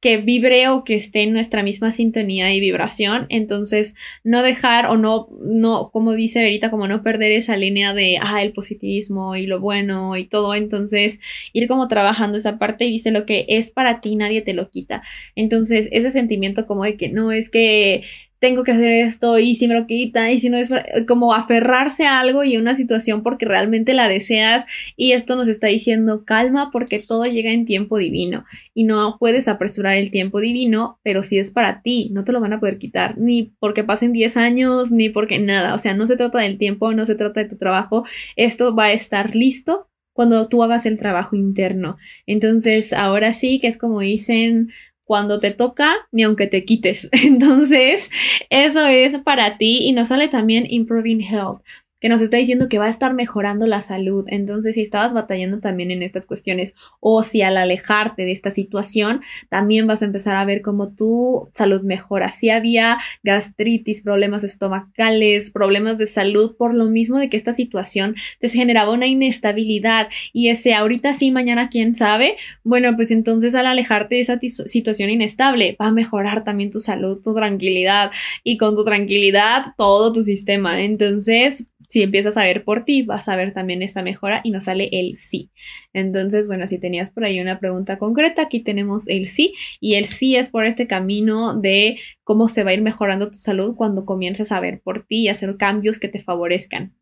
que 0.00 0.18
vibre 0.18 0.68
o 0.68 0.84
que 0.84 0.94
esté 0.94 1.22
en 1.22 1.32
nuestra 1.32 1.62
misma 1.62 1.90
sintonía 1.90 2.54
y 2.54 2.60
vibración. 2.60 3.26
Entonces, 3.30 3.96
no 4.22 4.42
dejar 4.42 4.86
o 4.86 4.96
no, 4.96 5.28
no, 5.42 5.90
como 5.90 6.12
dice 6.12 6.42
Verita, 6.42 6.70
como 6.70 6.86
no 6.86 7.02
perder 7.02 7.32
esa 7.32 7.56
línea 7.56 7.94
de, 7.94 8.18
ah, 8.20 8.42
el 8.42 8.52
positivismo 8.52 9.34
y 9.34 9.46
lo 9.46 9.60
bueno 9.60 10.16
y 10.16 10.26
todo. 10.26 10.54
Entonces, 10.54 11.20
ir 11.52 11.66
como 11.66 11.88
trabajando 11.88 12.36
esa 12.38 12.58
parte 12.58 12.86
y 12.86 12.92
dice 12.92 13.10
lo 13.10 13.26
que 13.26 13.46
es 13.48 13.70
para 13.70 14.00
ti, 14.00 14.14
nadie 14.16 14.42
te 14.42 14.54
lo 14.54 14.70
quita. 14.70 15.02
Entonces, 15.34 15.88
ese 15.90 16.10
sentimiento 16.10 16.66
como 16.66 16.84
de 16.84 16.96
que 16.96 17.08
no 17.08 17.32
es 17.32 17.50
que 17.50 18.04
tengo 18.38 18.62
que 18.62 18.72
hacer 18.72 18.92
esto 18.92 19.38
y 19.38 19.54
si 19.54 19.68
me 19.68 19.74
lo 19.74 19.86
quita 19.86 20.30
y 20.30 20.38
si 20.38 20.50
no 20.50 20.56
es 20.58 20.70
como 21.06 21.34
aferrarse 21.34 22.06
a 22.06 22.20
algo 22.20 22.44
y 22.44 22.56
a 22.56 22.60
una 22.60 22.74
situación 22.74 23.22
porque 23.22 23.46
realmente 23.46 23.94
la 23.94 24.08
deseas 24.08 24.66
y 24.96 25.12
esto 25.12 25.36
nos 25.36 25.48
está 25.48 25.66
diciendo 25.66 26.24
calma 26.24 26.70
porque 26.70 27.00
todo 27.00 27.24
llega 27.24 27.50
en 27.50 27.66
tiempo 27.66 27.98
divino 27.98 28.44
y 28.74 28.84
no 28.84 29.16
puedes 29.18 29.48
apresurar 29.48 29.96
el 29.96 30.10
tiempo 30.10 30.40
divino, 30.40 30.98
pero 31.02 31.22
si 31.22 31.38
es 31.38 31.50
para 31.50 31.82
ti, 31.82 32.10
no 32.12 32.24
te 32.24 32.32
lo 32.32 32.40
van 32.40 32.52
a 32.52 32.60
poder 32.60 32.78
quitar 32.78 33.18
ni 33.18 33.54
porque 33.58 33.84
pasen 33.84 34.12
10 34.12 34.36
años 34.36 34.92
ni 34.92 35.08
porque 35.08 35.38
nada, 35.38 35.74
o 35.74 35.78
sea, 35.78 35.94
no 35.94 36.06
se 36.06 36.16
trata 36.16 36.38
del 36.38 36.58
tiempo, 36.58 36.92
no 36.92 37.06
se 37.06 37.14
trata 37.14 37.40
de 37.40 37.48
tu 37.48 37.56
trabajo, 37.56 38.04
esto 38.36 38.74
va 38.74 38.86
a 38.86 38.92
estar 38.92 39.34
listo 39.34 39.88
cuando 40.18 40.48
tú 40.48 40.64
hagas 40.64 40.84
el 40.84 40.96
trabajo 40.96 41.36
interno. 41.36 41.96
Entonces, 42.26 42.92
ahora 42.92 43.32
sí 43.32 43.60
que 43.60 43.68
es 43.68 43.78
como 43.78 44.00
dicen 44.00 44.70
cuando 45.08 45.40
te 45.40 45.52
toca 45.52 45.96
ni 46.12 46.22
aunque 46.22 46.46
te 46.46 46.66
quites. 46.66 47.08
Entonces, 47.24 48.10
eso 48.50 48.84
es 48.86 49.16
para 49.16 49.56
ti 49.56 49.78
y 49.80 49.92
nos 49.92 50.08
sale 50.08 50.28
también 50.28 50.66
Improving 50.68 51.22
Health 51.22 51.62
que 52.00 52.08
nos 52.08 52.20
está 52.20 52.36
diciendo 52.36 52.68
que 52.68 52.78
va 52.78 52.86
a 52.86 52.90
estar 52.90 53.14
mejorando 53.14 53.66
la 53.66 53.80
salud. 53.80 54.24
Entonces, 54.28 54.74
si 54.74 54.82
estabas 54.82 55.14
batallando 55.14 55.60
también 55.60 55.90
en 55.90 56.02
estas 56.02 56.26
cuestiones 56.26 56.74
o 57.00 57.22
si 57.22 57.42
al 57.42 57.56
alejarte 57.56 58.24
de 58.24 58.32
esta 58.32 58.50
situación, 58.50 59.20
también 59.48 59.86
vas 59.86 60.02
a 60.02 60.06
empezar 60.06 60.36
a 60.36 60.44
ver 60.44 60.62
cómo 60.62 60.94
tu 60.94 61.48
salud 61.50 61.82
mejora. 61.82 62.30
Si 62.30 62.50
había 62.50 62.98
gastritis, 63.22 64.02
problemas 64.02 64.44
estomacales, 64.44 65.50
problemas 65.50 65.98
de 65.98 66.06
salud, 66.06 66.56
por 66.56 66.74
lo 66.74 66.86
mismo 66.86 67.18
de 67.18 67.28
que 67.28 67.36
esta 67.36 67.52
situación 67.52 68.14
te 68.40 68.48
generaba 68.48 68.92
una 68.92 69.06
inestabilidad 69.06 70.08
y 70.32 70.48
ese 70.48 70.74
ahorita 70.74 71.14
sí, 71.14 71.30
mañana 71.30 71.68
quién 71.68 71.92
sabe, 71.92 72.36
bueno, 72.64 72.94
pues 72.96 73.10
entonces 73.10 73.54
al 73.54 73.66
alejarte 73.66 74.16
de 74.16 74.20
esa 74.20 74.38
situación 74.40 75.10
inestable, 75.10 75.76
va 75.80 75.86
a 75.86 75.92
mejorar 75.92 76.44
también 76.44 76.70
tu 76.70 76.80
salud, 76.80 77.20
tu 77.22 77.34
tranquilidad 77.34 78.10
y 78.44 78.56
con 78.56 78.74
tu 78.74 78.84
tranquilidad 78.84 79.74
todo 79.76 80.12
tu 80.12 80.22
sistema. 80.22 80.80
Entonces, 80.82 81.68
si 81.88 82.02
empiezas 82.02 82.36
a 82.36 82.44
ver 82.44 82.64
por 82.64 82.84
ti, 82.84 83.02
vas 83.02 83.28
a 83.28 83.36
ver 83.36 83.54
también 83.54 83.82
esta 83.82 84.02
mejora 84.02 84.42
y 84.44 84.50
nos 84.50 84.64
sale 84.64 84.88
el 84.92 85.16
sí. 85.16 85.50
Entonces, 85.94 86.46
bueno, 86.46 86.66
si 86.66 86.78
tenías 86.78 87.10
por 87.10 87.24
ahí 87.24 87.40
una 87.40 87.58
pregunta 87.58 87.98
concreta, 87.98 88.42
aquí 88.42 88.60
tenemos 88.60 89.08
el 89.08 89.26
sí 89.26 89.54
y 89.80 89.94
el 89.94 90.04
sí 90.04 90.36
es 90.36 90.50
por 90.50 90.66
este 90.66 90.86
camino 90.86 91.54
de 91.54 91.98
cómo 92.24 92.48
se 92.48 92.62
va 92.62 92.70
a 92.70 92.74
ir 92.74 92.82
mejorando 92.82 93.30
tu 93.30 93.38
salud 93.38 93.74
cuando 93.74 94.04
comiences 94.04 94.52
a 94.52 94.60
ver 94.60 94.80
por 94.82 95.06
ti 95.06 95.22
y 95.22 95.28
hacer 95.28 95.56
cambios 95.56 95.98
que 95.98 96.08
te 96.08 96.20
favorezcan. 96.20 96.94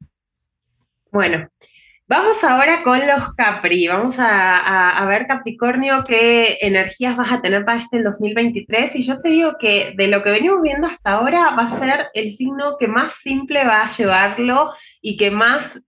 Bueno, 1.11 1.49
Vamos 2.09 2.44
ahora 2.44 2.84
con 2.84 3.04
los 3.04 3.34
Capri. 3.34 3.88
Vamos 3.88 4.14
a, 4.16 5.04
ver, 5.09 5.26
Capricornio, 5.26 6.04
qué 6.07 6.57
energías 6.61 7.16
vas 7.16 7.32
a 7.32 7.42
tener 7.42 7.64
para 7.64 7.82
este 7.82 8.00
2023. 8.00 8.94
Y 8.94 9.02
yo 9.02 9.20
te 9.20 9.30
digo 9.30 9.57
que 9.59 9.92
de 9.96 10.07
lo 10.07 10.22
que 10.22 10.30
venimos 10.30 10.62
viendo 10.62 10.86
hasta 10.86 11.14
ahora 11.14 11.50
va 11.59 11.64
a 11.64 11.80
ser 11.80 12.07
el 12.14 12.32
signo 12.36 12.76
que 12.78 12.86
más 12.86 13.12
simple 13.14 13.64
va 13.64 13.86
a 13.86 13.90
llevarlo 13.90 14.72
y 15.02 15.16
que 15.16 15.32
más, 15.32 15.82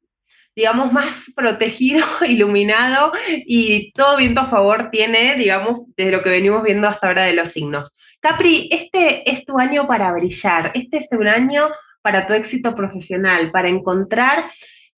digamos, 0.57 0.93
más 0.93 1.31
protegido, 1.37 2.05
iluminado 2.27 3.13
y 3.47 3.93
todo 3.93 4.17
viento 4.17 4.41
a 4.41 4.51
favor 4.51 4.91
tiene, 4.91 5.37
digamos, 5.37 5.83
de 5.97 6.11
lo 6.11 6.25
que 6.25 6.31
venimos 6.31 6.65
viendo 6.65 6.89
hasta 6.89 7.07
ahora 7.07 7.27
de 7.27 7.35
los 7.35 7.53
signos. 7.53 7.93
Capri, 8.19 8.69
este 8.73 9.31
es 9.31 9.45
tu 9.45 9.57
año 9.57 9.87
para 9.87 10.11
brillar. 10.11 10.73
Este 10.75 10.97
es 10.97 11.07
un 11.13 11.29
año 11.29 11.69
para 12.03 12.27
tu 12.27 12.33
éxito 12.33 12.75
profesional, 12.75 13.53
para 13.53 13.69
encontrar 13.69 14.47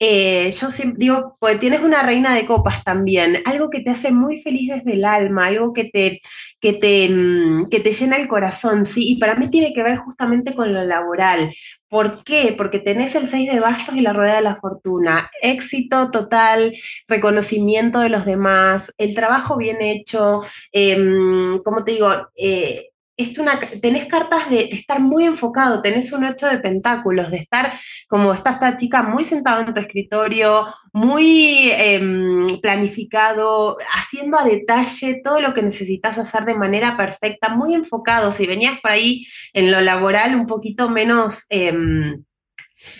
eh, 0.02 0.50
yo 0.52 0.70
siempre 0.70 0.98
digo, 0.98 1.36
pues 1.38 1.60
tienes 1.60 1.82
una 1.82 2.02
reina 2.02 2.34
de 2.34 2.46
copas 2.46 2.82
también, 2.84 3.42
algo 3.44 3.68
que 3.68 3.80
te 3.80 3.90
hace 3.90 4.10
muy 4.10 4.40
feliz 4.40 4.70
desde 4.74 4.94
el 4.94 5.04
alma, 5.04 5.46
algo 5.48 5.74
que 5.74 5.84
te, 5.84 6.20
que 6.58 6.72
te, 6.72 7.08
mm, 7.10 7.68
que 7.68 7.80
te 7.80 7.92
llena 7.92 8.16
el 8.16 8.26
corazón, 8.26 8.86
¿sí? 8.86 9.12
Y 9.12 9.18
para 9.18 9.36
mí 9.36 9.50
tiene 9.50 9.74
que 9.74 9.82
ver 9.82 9.98
justamente 9.98 10.54
con 10.54 10.72
lo 10.72 10.84
laboral. 10.84 11.52
¿Por 11.88 12.24
qué? 12.24 12.54
Porque 12.56 12.78
tenés 12.80 13.14
el 13.14 13.28
6 13.28 13.52
de 13.52 13.60
bastos 13.60 13.94
y 13.96 14.00
la 14.00 14.12
rueda 14.14 14.36
de 14.36 14.42
la 14.42 14.56
fortuna. 14.56 15.30
Éxito 15.42 16.10
total, 16.10 16.74
reconocimiento 17.08 18.00
de 18.00 18.08
los 18.08 18.24
demás, 18.24 18.92
el 18.96 19.14
trabajo 19.14 19.56
bien 19.58 19.82
hecho, 19.82 20.42
em, 20.72 21.58
como 21.62 21.84
te 21.84 21.92
digo, 21.92 22.10
eh, 22.36 22.89
una, 23.38 23.58
tenés 23.80 24.06
cartas 24.06 24.50
de 24.50 24.64
estar 24.72 25.00
muy 25.00 25.24
enfocado, 25.24 25.82
tenés 25.82 26.12
un 26.12 26.24
ocho 26.24 26.46
de 26.46 26.58
pentáculos, 26.58 27.30
de 27.30 27.38
estar 27.38 27.72
como 28.08 28.32
está 28.32 28.52
esta 28.52 28.76
chica 28.76 29.02
muy 29.02 29.24
sentada 29.24 29.62
en 29.62 29.74
tu 29.74 29.80
escritorio, 29.80 30.66
muy 30.92 31.70
em, 31.72 32.60
planificado, 32.60 33.76
haciendo 33.94 34.38
a 34.38 34.44
detalle 34.44 35.20
todo 35.22 35.40
lo 35.40 35.54
que 35.54 35.62
necesitas 35.62 36.18
hacer 36.18 36.44
de 36.44 36.54
manera 36.54 36.96
perfecta, 36.96 37.50
muy 37.50 37.74
enfocado. 37.74 38.32
Si 38.32 38.46
venías 38.46 38.80
por 38.80 38.90
ahí 38.90 39.26
en 39.52 39.70
lo 39.70 39.80
laboral 39.80 40.34
un 40.34 40.46
poquito 40.46 40.88
menos... 40.88 41.46
Em, 41.48 42.22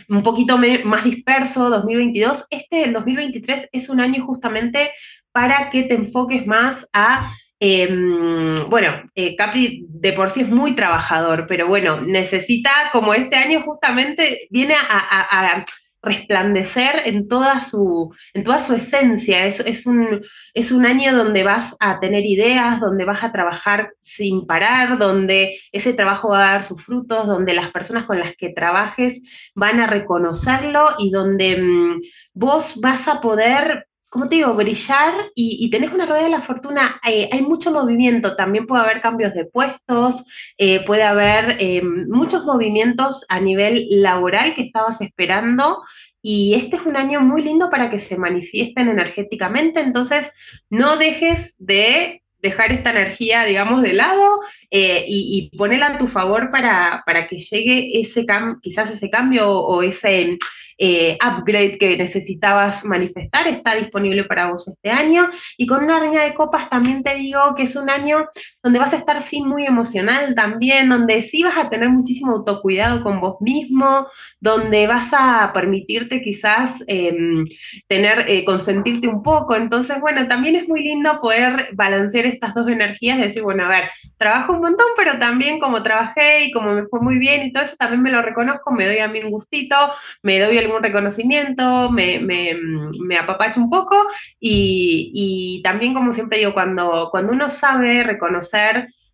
un 0.08 0.22
poquito 0.22 0.58
más 0.84 1.04
disperso, 1.04 1.70
2022, 1.70 2.46
este, 2.50 2.84
el 2.84 2.92
2023, 2.92 3.70
es 3.72 3.88
un 3.88 4.00
año 4.00 4.26
justamente 4.26 4.90
para 5.32 5.70
que 5.70 5.84
te 5.84 5.94
enfoques 5.94 6.46
más 6.46 6.86
a 6.92 7.32
Em, 7.62 8.56
bueno, 8.70 9.02
eh, 9.14 9.36
Capri 9.36 9.84
de 9.86 10.14
por 10.14 10.30
sí 10.30 10.40
es 10.40 10.48
muy 10.48 10.74
trabajador, 10.74 11.44
pero 11.46 11.68
bueno, 11.68 12.00
necesita, 12.00 12.70
como 12.90 13.12
este 13.12 13.36
año 13.36 13.62
justamente, 13.62 14.48
viene 14.50 14.74
a, 14.74 15.64
resplandecer 16.02 17.02
en 17.04 17.28
toda 17.28 17.60
su, 17.60 18.14
en 18.32 18.42
toda 18.42 18.60
su 18.60 18.72
esencia. 18.72 19.44
Es, 19.44 19.60
es, 19.60 19.84
un, 19.84 20.22
es 20.54 20.72
un 20.72 20.86
año 20.86 21.14
donde 21.14 21.42
vas 21.42 21.76
a 21.78 22.00
tener 22.00 22.24
ideas, 22.24 22.80
donde 22.80 23.04
vas 23.04 23.22
a 23.22 23.32
trabajar 23.32 23.90
sin 24.00 24.46
parar, 24.46 24.96
donde 24.96 25.58
ese 25.72 25.92
trabajo 25.92 26.30
va 26.30 26.38
a 26.38 26.52
dar 26.52 26.62
sus 26.62 26.82
frutos, 26.82 27.26
donde 27.26 27.52
las 27.52 27.70
personas 27.70 28.04
con 28.04 28.18
las 28.18 28.34
que 28.36 28.48
trabajes 28.48 29.20
van 29.54 29.78
a 29.78 29.86
reconocerlo 29.86 30.86
y 30.98 31.10
donde 31.10 31.58
mm, 31.60 32.00
vos 32.32 32.80
vas 32.80 33.06
a 33.06 33.20
poder 33.20 33.89
como 34.10 34.28
te 34.28 34.34
digo, 34.34 34.54
brillar 34.54 35.30
y, 35.36 35.70
tenés 35.70 35.92
una 35.92 36.04
rueda 36.04 36.24
de 36.24 36.30
la 36.30 36.42
fortuna, 36.42 37.00
eh, 37.06 37.28
hay 37.32 37.42
mucho 37.42 37.70
movimiento, 37.70 38.34
también 38.34 38.66
puede 38.66 38.82
haber 38.82 39.00
cambios 39.00 39.32
de 39.34 39.44
puestos, 39.44 40.24
eh, 40.58 40.84
puede 40.84 41.04
haber 41.04 41.56
eh, 41.60 41.80
muchos 41.82 42.44
movimientos 42.44 43.24
a 43.28 43.40
nivel 43.40 43.86
laboral 43.88 44.54
que 44.56 44.62
estabas 44.62 45.00
esperando 45.00 45.82
y 46.20 46.54
este 46.54 46.76
es 46.76 46.82
un 46.82 46.96
año 46.96 47.20
muy 47.20 47.42
lindo 47.42 47.70
para 47.70 47.88
que 47.88 48.00
se 48.00 48.18
manifiesten 48.18 48.88
energéticamente, 48.88 49.80
entonces 49.80 50.32
no 50.70 50.96
dejes 50.96 51.54
de 51.58 52.24
dejar 52.42 52.72
esta 52.72 52.90
energía, 52.90 53.44
digamos, 53.44 53.82
de 53.82 53.92
lado 53.92 54.40
y, 54.70 55.50
y, 55.52 55.56
ponerla 55.56 55.88
a 55.88 55.98
tu 55.98 56.08
favor 56.08 56.50
para, 56.50 57.02
para 57.06 57.28
que 57.28 57.38
llegue 57.38 58.00
ese 58.00 58.26
quizás 58.62 58.90
ese 58.90 59.10
cambio 59.10 59.50
o 59.50 59.82
ese 59.82 60.38
eh, 60.82 61.18
upgrade 61.22 61.76
que 61.76 61.94
necesitabas 61.94 62.86
manifestar 62.86 63.46
está 63.46 63.74
disponible 63.74 64.24
para 64.24 64.50
vos 64.50 64.66
este 64.66 64.90
año. 64.90 65.28
Y 65.58 65.66
con 65.66 65.84
una 65.84 66.00
reina 66.00 66.22
de 66.22 66.34
copas 66.34 66.70
también 66.70 67.02
te 67.02 67.14
digo 67.16 67.54
que 67.54 67.64
es 67.64 67.76
un 67.76 67.90
año 67.90 68.26
donde 68.62 68.78
vas 68.78 68.92
a 68.92 68.96
estar 68.96 69.22
sí 69.22 69.40
muy 69.40 69.64
emocional 69.64 70.34
también, 70.34 70.88
donde 70.88 71.22
sí 71.22 71.42
vas 71.42 71.56
a 71.56 71.70
tener 71.70 71.88
muchísimo 71.88 72.32
autocuidado 72.32 73.02
con 73.02 73.20
vos 73.20 73.40
mismo, 73.40 74.06
donde 74.38 74.86
vas 74.86 75.08
a 75.12 75.50
permitirte 75.54 76.22
quizás 76.22 76.82
em, 76.86 77.46
tener, 77.88 78.24
eh, 78.28 78.44
consentirte 78.44 79.08
un 79.08 79.22
poco. 79.22 79.54
Entonces, 79.54 79.98
bueno, 80.00 80.28
también 80.28 80.56
es 80.56 80.68
muy 80.68 80.82
lindo 80.82 81.20
poder 81.20 81.70
balancear 81.72 82.26
estas 82.26 82.54
dos 82.54 82.68
energías, 82.68 83.18
decir, 83.18 83.42
bueno, 83.42 83.64
a 83.64 83.68
ver, 83.68 83.90
trabajo 84.18 84.52
un 84.52 84.60
montón, 84.60 84.86
pero 84.96 85.18
también 85.18 85.58
como 85.58 85.82
trabajé 85.82 86.44
y 86.44 86.52
como 86.52 86.74
me 86.74 86.86
fue 86.86 87.00
muy 87.00 87.18
bien 87.18 87.46
y 87.46 87.52
todo 87.52 87.64
eso, 87.64 87.76
también 87.78 88.02
me 88.02 88.12
lo 88.12 88.20
reconozco, 88.20 88.72
me 88.72 88.86
doy 88.86 88.98
a 88.98 89.08
mí 89.08 89.20
un 89.20 89.30
gustito, 89.30 89.76
me 90.22 90.38
doy 90.38 90.58
algún 90.58 90.82
reconocimiento, 90.82 91.90
me, 91.90 92.18
me, 92.20 93.18
apapacho 93.18 93.60
un 93.60 93.70
poco 93.70 93.96
y, 94.38 95.10
y, 95.14 95.62
también, 95.62 95.94
como 95.94 96.12
siempre 96.12 96.38
digo, 96.38 96.52
cuando, 96.52 97.08
cuando 97.10 97.32
uno 97.32 97.50
sabe 97.50 98.02
reconocer 98.02 98.49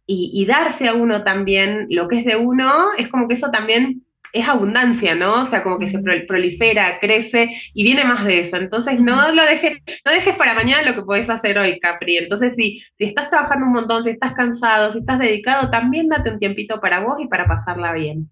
y, 0.07 0.31
y 0.35 0.47
darse 0.47 0.89
a 0.89 0.95
uno 0.95 1.25
también 1.25 1.87
lo 1.91 2.09
que 2.09 2.21
es 2.21 2.25
de 2.25 2.37
uno, 2.37 2.93
es 2.97 3.09
como 3.09 3.29
que 3.29 3.35
eso 3.35 3.51
también 3.51 4.07
es 4.33 4.47
abundancia, 4.47 5.15
¿no? 5.15 5.43
O 5.43 5.47
sea, 5.47 5.63
como 5.63 5.79
que 5.79 5.87
se 5.87 5.99
prolifera, 5.99 6.99
crece 7.01 7.51
y 7.75 7.85
viene 7.85 8.05
más 8.05 8.25
de 8.25 8.41
eso. 8.41 8.57
Entonces, 8.57 9.01
no 9.01 9.33
lo 9.33 9.45
dejes, 9.45 9.79
no 10.05 10.13
dejes 10.13 10.37
para 10.37 10.55
mañana 10.55 10.83
lo 10.83 10.95
que 10.95 11.03
podés 11.03 11.29
hacer 11.31 11.59
hoy, 11.59 11.79
Capri. 11.79 12.19
Entonces, 12.19 12.55
si, 12.55 12.83
si 12.99 13.05
estás 13.05 13.31
trabajando 13.31 13.67
un 13.67 13.73
montón, 13.73 14.05
si 14.05 14.11
estás 14.11 14.35
cansado, 14.35 14.93
si 14.93 14.99
estás 14.99 15.19
dedicado, 15.19 15.71
también 15.71 16.09
date 16.09 16.31
un 16.31 16.39
tiempito 16.39 16.81
para 16.81 17.01
vos 17.01 17.19
y 17.21 17.29
para 17.29 17.47
pasarla 17.47 17.93
bien. 17.93 18.31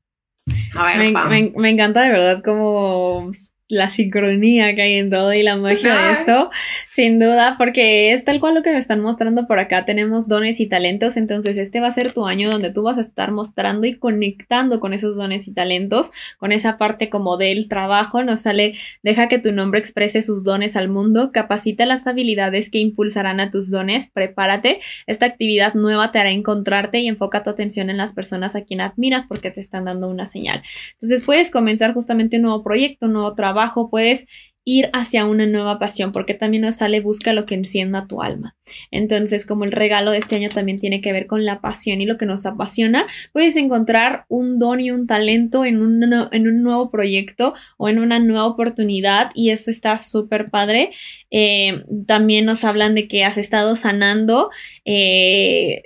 A 0.75 0.85
ver, 0.85 1.13
me, 1.13 1.53
me, 1.57 1.71
encanta 1.71 2.03
de 2.03 2.11
verdad 2.11 2.43
cómo 2.45 3.31
la 3.69 3.89
sincronía 3.89 4.75
que 4.75 4.83
hay 4.83 4.95
en 4.95 5.11
todo 5.11 5.33
y 5.33 5.43
la 5.43 5.57
magia 5.57 5.97
de 5.97 6.13
esto, 6.13 6.51
sin 6.95 7.19
duda, 7.19 7.57
porque 7.59 8.13
es 8.13 8.25
tal 8.25 8.39
cual 8.39 8.55
lo 8.55 8.63
que 8.63 8.71
me 8.71 8.79
están 8.79 9.01
mostrando 9.01 9.49
por 9.49 9.59
acá. 9.59 9.85
Tenemos 9.85 10.29
dones 10.29 10.61
y 10.61 10.69
talentos, 10.69 11.17
entonces 11.17 11.57
este 11.57 11.81
va 11.81 11.89
a 11.89 11.91
ser 11.91 12.13
tu 12.13 12.25
año 12.25 12.49
donde 12.53 12.73
tú 12.73 12.85
vas 12.85 12.99
a 12.99 13.01
estar 13.01 13.33
mostrando 13.33 13.85
y 13.89 13.99
conectando 13.99 14.79
con 14.79 14.93
esos 14.93 15.17
dones 15.17 15.49
y 15.49 15.53
talentos, 15.53 16.13
con 16.39 16.53
esa 16.53 16.77
parte 16.77 17.11
como 17.11 17.37
del 17.37 17.69
trabajo. 17.69 18.23
Nos 18.23 18.43
sale, 18.43 18.75
deja 19.03 19.27
que 19.27 19.41
tu 19.41 19.51
nombre 19.51 19.81
exprese 19.81 20.23
sus 20.23 20.45
dones 20.45 20.77
al 20.77 20.89
mundo, 20.89 21.33
capacita 21.33 21.85
las 21.85 22.07
habilidades 22.07 22.71
que 22.71 22.79
impulsarán 22.79 23.41
a 23.41 23.51
tus 23.51 23.73
dones, 23.73 24.09
prepárate. 24.13 24.79
Esta 25.09 25.27
actividad 25.27 25.75
nueva 25.75 26.13
te 26.13 26.21
hará 26.21 26.31
encontrarte 26.31 27.01
y 27.01 27.09
enfoca 27.09 27.43
tu 27.43 27.51
atención 27.51 27.91
en 27.91 27.97
las 27.97 28.13
personas 28.13 28.55
a 28.55 28.63
quien 28.63 28.81
admiras 28.81 29.27
porque 29.27 29.51
te 29.51 29.61
están 29.61 29.87
dando 29.87 30.09
una 30.09 30.27
señal. 30.27 30.63
Entonces 30.93 31.23
puedes 31.23 31.51
comenzar 31.51 31.93
justamente 31.93 32.37
un 32.37 32.43
nuevo 32.43 32.63
proyecto, 32.63 33.07
un 33.07 33.15
nuevo 33.15 33.35
trabajo 33.35 33.91
puedes 33.91 34.29
ir 34.65 34.89
hacia 34.95 35.27
una 35.27 35.47
nueva 35.47 35.79
pasión, 35.79 36.11
porque 36.11 36.35
también 36.35 36.63
nos 36.63 36.77
sale 36.77 37.01
busca 37.01 37.33
lo 37.35 37.45
que 37.45 37.55
encienda 37.55 38.07
tu 38.07 38.23
alma. 38.23 38.57
Entonces, 38.91 39.45
como 39.45 39.65
el 39.65 39.73
regalo 39.73 40.11
de 40.11 40.19
este 40.19 40.37
año 40.37 40.49
también 40.49 40.79
tiene 40.79 41.03
que 41.03 41.13
ver 41.13 41.27
con 41.27 41.45
la 41.45 41.61
pasión 41.61 42.01
y 42.01 42.07
lo 42.07 42.17
que 42.17 42.27
nos 42.27 42.47
apasiona, 42.47 43.07
puedes 43.33 43.57
encontrar 43.57 44.25
un 44.29 44.59
don 44.59 44.81
y 44.81 44.91
un 44.91 45.07
talento 45.07 45.65
en 45.65 45.83
un, 45.83 46.03
en 46.33 46.49
un 46.49 46.63
nuevo 46.63 46.91
proyecto 46.91 47.55
o 47.77 47.89
en 47.89 47.99
una 47.99 48.19
nueva 48.19 48.47
oportunidad 48.47 49.31
y 49.35 49.51
esto 49.51 49.71
está 49.71 49.99
súper 49.99 50.47
padre. 50.47 50.93
Eh, 51.31 51.85
también 52.07 52.47
nos 52.47 52.65
hablan 52.65 52.95
de 52.95 53.07
que 53.07 53.25
has 53.25 53.37
estado 53.37 53.77
sanando, 53.77 54.51
eh, 54.87 55.83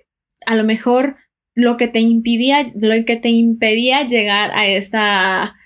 a 0.46 0.54
lo 0.54 0.64
mejor 0.64 1.16
lo 1.54 1.76
que 1.76 1.88
te 1.88 1.98
impedía, 1.98 2.64
lo 2.80 3.04
que 3.04 3.16
te 3.16 3.30
impedía 3.30 4.06
llegar 4.06 4.52
a 4.54 4.68
esta 4.68 5.57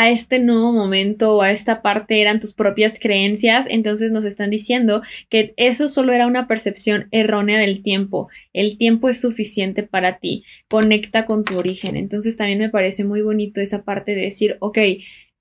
a 0.00 0.08
este 0.08 0.38
nuevo 0.38 0.72
momento 0.72 1.36
o 1.36 1.42
a 1.42 1.50
esta 1.50 1.82
parte 1.82 2.22
eran 2.22 2.40
tus 2.40 2.54
propias 2.54 2.98
creencias, 2.98 3.66
entonces 3.68 4.10
nos 4.10 4.24
están 4.24 4.48
diciendo 4.48 5.02
que 5.28 5.52
eso 5.58 5.90
solo 5.90 6.14
era 6.14 6.26
una 6.26 6.48
percepción 6.48 7.08
errónea 7.10 7.58
del 7.58 7.82
tiempo. 7.82 8.30
El 8.54 8.78
tiempo 8.78 9.10
es 9.10 9.20
suficiente 9.20 9.82
para 9.82 10.18
ti. 10.18 10.44
Conecta 10.68 11.26
con 11.26 11.44
tu 11.44 11.58
origen. 11.58 11.96
Entonces 11.96 12.38
también 12.38 12.60
me 12.60 12.70
parece 12.70 13.04
muy 13.04 13.20
bonito 13.20 13.60
esa 13.60 13.84
parte 13.84 14.14
de 14.14 14.22
decir, 14.22 14.56
ok, 14.60 14.78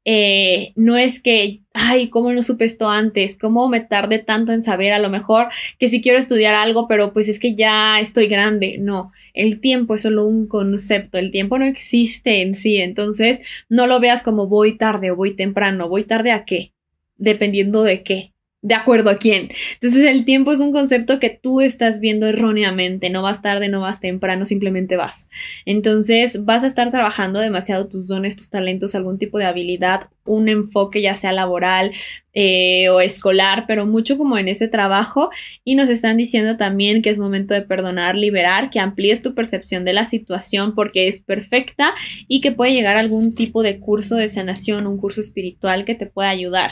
eh, 0.06 0.74
no 0.76 0.98
es 0.98 1.22
que, 1.22 1.62
ay, 1.74 2.10
¿cómo 2.10 2.32
no 2.32 2.42
supe 2.42 2.66
esto 2.66 2.90
antes? 2.90 3.38
¿Cómo 3.38 3.68
me 3.70 3.82
tardé 3.82 4.20
tanto 4.20 4.52
en 4.54 4.62
saber? 4.62 4.94
A 4.94 5.00
lo 5.00 5.10
mejor 5.10 5.50
que 5.78 5.90
si 5.90 6.02
quiero 6.02 6.18
estudiar 6.18 6.56
algo, 6.56 6.88
pero 6.88 7.14
pues 7.14 7.28
es 7.28 7.40
que 7.40 7.56
ya 7.56 8.00
estoy 8.00 8.28
grande. 8.28 8.78
No, 8.80 9.12
el 9.34 9.60
tiempo 9.60 9.96
es 9.96 10.02
solo 10.02 10.26
un 10.26 10.48
concepto, 10.48 11.18
el 11.18 11.32
tiempo 11.32 11.60
no 11.60 11.66
existe 11.66 12.42
en 12.42 12.56
sí, 12.56 12.78
entonces 12.78 13.42
no 13.70 13.88
lo 13.88 14.00
veas 14.00 14.24
como 14.24 14.48
voy 14.48 14.78
tarde 14.78 15.12
o 15.12 15.16
voy 15.16 15.36
temprano, 15.36 15.90
voy 15.90 16.06
tarde 16.06 16.32
a 16.32 16.46
qué, 16.46 16.74
dependiendo 17.18 17.84
de 17.84 18.04
qué 18.04 18.34
de 18.62 18.76
acuerdo 18.76 19.10
a 19.10 19.18
quién. 19.18 19.52
Entonces 19.76 20.06
el 20.10 20.26
tiempo 20.26 20.52
es 20.52 20.60
un 20.60 20.74
concepto 20.74 21.20
que 21.20 21.30
tú 21.30 21.62
estás 21.62 22.02
viendo 22.02 22.28
erróneamente, 22.28 23.10
no 23.10 23.22
vas 23.22 23.42
tarde, 23.42 23.70
no 23.70 23.80
vas 23.80 24.02
temprano, 24.02 24.46
simplemente 24.46 24.98
vas. 24.98 25.30
Entonces 25.66 26.44
vas 26.44 26.64
a 26.64 26.68
estar 26.68 26.92
trabajando 26.92 27.40
demasiado 27.40 27.88
tus 27.88 28.08
dones, 28.08 28.36
tus 28.36 28.50
talentos, 28.50 28.96
algún 28.96 29.18
tipo 29.18 29.38
de 29.38 29.46
habilidad, 29.46 30.10
un 30.26 30.50
enfoque 30.50 31.02
ya 31.02 31.16
sea 31.16 31.32
laboral 31.32 31.92
eh, 32.34 32.90
o 32.90 33.00
escolar, 33.00 33.64
pero 33.66 33.86
mucho 33.86 34.18
como 34.18 34.38
en 34.38 34.50
ese 34.50 34.68
trabajo 34.68 35.30
y 35.64 35.76
nos 35.76 35.90
están 35.90 36.18
diciendo 36.18 36.58
también 36.58 37.02
que 37.02 37.10
es 37.10 37.18
momento 37.18 37.54
de 37.54 37.62
perdonar, 37.62 38.16
liberar, 38.16 38.70
que 38.72 38.80
amplíes 38.80 39.22
tu 39.22 39.34
percepción 39.36 39.86
de 39.86 39.94
la 39.94 40.04
situación 40.04 40.76
porque 40.76 41.08
es 41.08 41.22
perfecta 41.22 41.94
y 42.28 42.42
que 42.42 42.52
puede 42.52 42.74
llegar 42.74 42.98
algún 42.98 43.36
tipo 43.36 43.64
de 43.64 43.80
curso 43.80 44.18
de 44.18 44.28
sanación, 44.28 44.86
un 44.86 44.98
curso 44.98 45.22
espiritual 45.22 45.86
que 45.86 45.96
te 45.96 46.08
pueda 46.08 46.30
ayudar. 46.30 46.72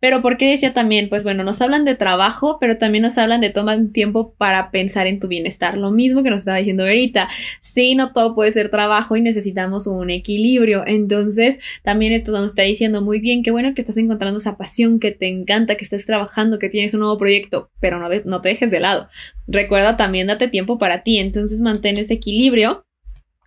Pero 0.00 0.22
¿por 0.22 0.38
qué 0.38 0.50
decía 0.50 0.72
también? 0.72 1.08
Pues 1.08 1.24
bueno, 1.24 1.44
nos 1.44 1.60
hablan 1.60 1.84
de 1.84 1.94
trabajo, 1.94 2.56
pero 2.58 2.78
también 2.78 3.02
nos 3.02 3.18
hablan 3.18 3.42
de 3.42 3.50
tomar 3.50 3.78
tiempo 3.92 4.34
para 4.38 4.70
pensar 4.70 5.06
en 5.06 5.20
tu 5.20 5.28
bienestar. 5.28 5.76
Lo 5.76 5.90
mismo 5.90 6.22
que 6.22 6.30
nos 6.30 6.40
estaba 6.40 6.56
diciendo 6.56 6.84
Verita. 6.84 7.28
Sí, 7.60 7.94
no 7.94 8.12
todo 8.12 8.34
puede 8.34 8.52
ser 8.52 8.70
trabajo 8.70 9.16
y 9.16 9.22
necesitamos 9.22 9.86
un 9.86 10.10
equilibrio. 10.10 10.84
Entonces, 10.86 11.60
también 11.82 12.12
esto 12.12 12.32
nos 12.32 12.52
está 12.52 12.62
diciendo 12.62 13.02
muy 13.02 13.20
bien, 13.20 13.42
qué 13.42 13.50
bueno 13.50 13.74
que 13.74 13.82
estás 13.82 13.98
encontrando 13.98 14.38
esa 14.38 14.56
pasión, 14.56 15.00
que 15.00 15.12
te 15.12 15.28
encanta, 15.28 15.76
que 15.76 15.84
estés 15.84 16.06
trabajando, 16.06 16.58
que 16.58 16.70
tienes 16.70 16.94
un 16.94 17.00
nuevo 17.00 17.18
proyecto, 17.18 17.70
pero 17.80 17.98
no, 17.98 18.08
no 18.24 18.40
te 18.40 18.48
dejes 18.48 18.70
de 18.70 18.80
lado. 18.80 19.08
Recuerda 19.46 19.96
también 19.96 20.28
date 20.28 20.48
tiempo 20.48 20.78
para 20.78 21.02
ti. 21.02 21.18
Entonces, 21.18 21.60
mantén 21.60 21.98
ese 21.98 22.14
equilibrio 22.14 22.86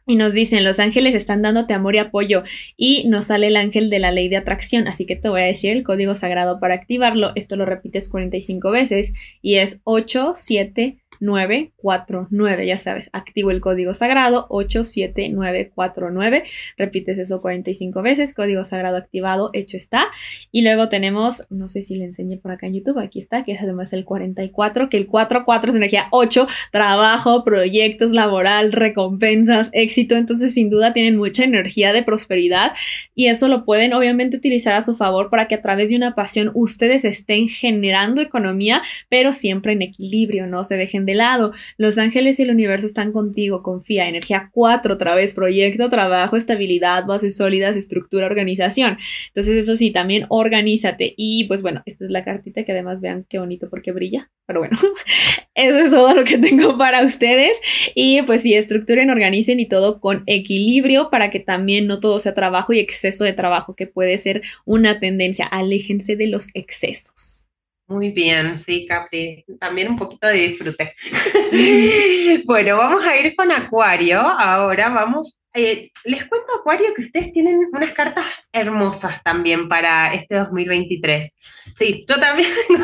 y 0.06 0.16
nos 0.18 0.34
dicen, 0.34 0.64
los 0.64 0.80
ángeles 0.80 1.16
están 1.16 1.41
dándote 1.41 1.74
amor 1.74 1.95
y 1.95 1.99
apoyo. 1.99 2.43
Y 2.76 3.08
nos 3.08 3.26
sale 3.26 3.47
el 3.47 3.56
ángel 3.56 3.89
de 3.89 3.99
la 3.99 4.12
ley 4.12 4.28
de 4.28 4.38
atracción. 4.38 4.88
Así 4.88 5.06
que 5.06 5.16
te 5.16 5.30
voy 5.30 5.41
a 5.41 5.45
decir 5.45 5.72
el 5.72 5.84
código 5.84 6.14
sagrado 6.16 6.60
para 6.60 6.76
activarlo. 6.76 7.32
Esto 7.36 7.56
lo 7.56 7.66
repites 7.66 8.10
45 8.10 8.72
veces. 8.72 9.14
Y 9.41 9.56
es 9.56 9.80
8, 9.86 10.34
7, 10.36 10.97
949. 11.24 12.67
Ya 12.67 12.78
sabes, 12.78 13.09
activo 13.13 13.51
el 13.51 13.61
código 13.61 13.93
sagrado 13.93 14.45
87949. 14.49 16.43
Repites 16.78 17.17
eso 17.17 17.41
45 17.41 18.01
veces. 18.01 18.34
Código 18.34 18.63
sagrado 18.65 18.97
activado, 18.97 19.49
hecho 19.53 19.78
está. 19.78 20.07
Y 20.51 20.61
luego 20.63 20.89
tenemos, 20.89 21.47
no 21.49 21.67
sé 21.67 21.82
si 21.82 21.95
le 21.95 22.05
enseñé 22.05 22.38
por 22.38 22.51
acá 22.51 22.67
en 22.67 22.76
YouTube, 22.76 22.99
aquí 22.99 23.19
está, 23.19 23.43
que 23.43 23.53
es 23.53 23.61
además 23.61 23.93
el 23.93 24.05
44, 24.05 24.89
que 24.89 24.97
el 24.97 25.07
44 25.07 25.71
es 25.71 25.78
energía 25.78 26.07
8, 26.11 26.47
trabajo, 26.71 27.43
proyectos, 27.43 28.11
laboral, 28.11 28.71
recompensas, 28.71 29.69
éxito. 29.71 30.15
Entonces, 30.15 30.53
sin 30.53 30.69
duda, 30.69 30.93
tienen 30.93 31.17
mucha 31.17 31.43
energía 31.43 31.93
de 31.93 32.03
prosperidad 32.03 32.74
y 33.15 33.28
eso 33.28 33.47
lo 33.47 33.65
pueden 33.65 33.93
obviamente 33.93 34.38
utilizar 34.38 34.74
a 34.74 34.82
su 34.82 34.95
favor 34.95 35.30
para 35.30 35.47
que 35.47 35.55
a 35.55 35.61
través 35.61 35.89
de 35.89 35.95
una 35.95 36.15
pasión 36.15 36.51
ustedes 36.53 37.05
estén 37.05 37.47
generando 37.47 38.21
economía, 38.21 38.82
pero 39.09 39.34
siempre 39.34 39.74
en 39.74 39.82
equilibrio, 39.82 40.47
no 40.47 40.63
se 40.63 40.78
dejen 40.78 41.05
de 41.05 41.12
lado. 41.14 41.53
Los 41.78 41.97
ángeles 41.97 42.39
y 42.39 42.43
el 42.43 42.51
universo 42.51 42.86
están 42.86 43.11
contigo, 43.11 43.64
confía. 43.64 44.07
Energía 44.07 44.49
4 44.51 44.93
otra 44.93 45.16
vez, 45.16 45.34
proyecto, 45.34 45.89
trabajo, 45.89 46.38
estabilidad, 46.38 47.05
bases 47.05 47.38
sólidas, 47.38 47.76
estructura, 47.76 48.26
organización. 48.26 48.97
Entonces 49.28 49.55
eso 49.57 49.76
sí, 49.76 49.91
también 49.91 50.26
organízate. 50.30 51.14
Y 51.18 51.45
pues 51.45 51.61
bueno, 51.61 51.84
esta 51.86 52.05
es 52.05 52.11
la 52.11 52.24
cartita 52.24 52.64
que 52.64 52.72
además 52.72 53.01
vean 53.01 53.26
qué 53.30 53.39
bonito 53.39 53.70
porque 53.70 53.91
brilla. 53.91 54.30
Pero 54.45 54.59
bueno, 54.59 54.78
eso 55.55 55.78
es 55.78 55.89
todo 55.91 56.14
lo 56.14 56.24
que 56.24 56.38
tengo 56.38 56.78
para 56.78 57.03
ustedes. 57.03 57.57
Y 57.95 58.22
pues 58.24 58.41
sí, 58.41 58.53
estructuren, 58.53 59.09
organicen 59.09 59.59
y 59.59 59.68
todo 59.68 59.99
con 59.99 60.24
equilibrio 60.26 61.09
para 61.09 61.30
que 61.30 61.39
también 61.39 61.88
no 61.88 61.99
todo 61.99 62.20
sea 62.20 62.34
trabajo 62.34 62.74
y 62.74 62.80
exceso 62.80 63.24
de 63.24 63.34
trabajo, 63.34 63.76
que 63.76 63.88
puede 63.88 64.18
ser 64.18 64.41
una 64.66 64.99
tendencia. 64.99 65.45
Aléjense 65.45 66.16
de 66.16 66.28
los 66.28 66.49
excesos. 66.53 67.43
Muy 67.88 68.11
bien, 68.11 68.57
sí, 68.57 68.86
Capri. 68.88 69.45
También 69.59 69.89
un 69.89 69.97
poquito 69.97 70.27
de 70.27 70.34
disfrute. 70.34 70.95
bueno, 72.45 72.77
vamos 72.77 73.03
a 73.05 73.17
ir 73.17 73.36
con 73.36 73.51
Acuario. 73.51 74.19
Ahora 74.19 74.89
vamos. 74.89 75.38
Eh, 75.55 75.91
les 76.05 76.25
cuento, 76.25 76.47
Acuario, 76.59 76.95
que 76.95 77.03
ustedes 77.03 77.31
tienen 77.31 77.59
unas 77.71 77.93
cartas 77.93 78.25
hermosas 78.51 79.21
también 79.21 79.69
para 79.69 80.11
este 80.11 80.36
2023. 80.36 81.38
Sí, 81.77 82.05
yo 82.09 82.19
también 82.19 82.49
tengo 82.67 82.84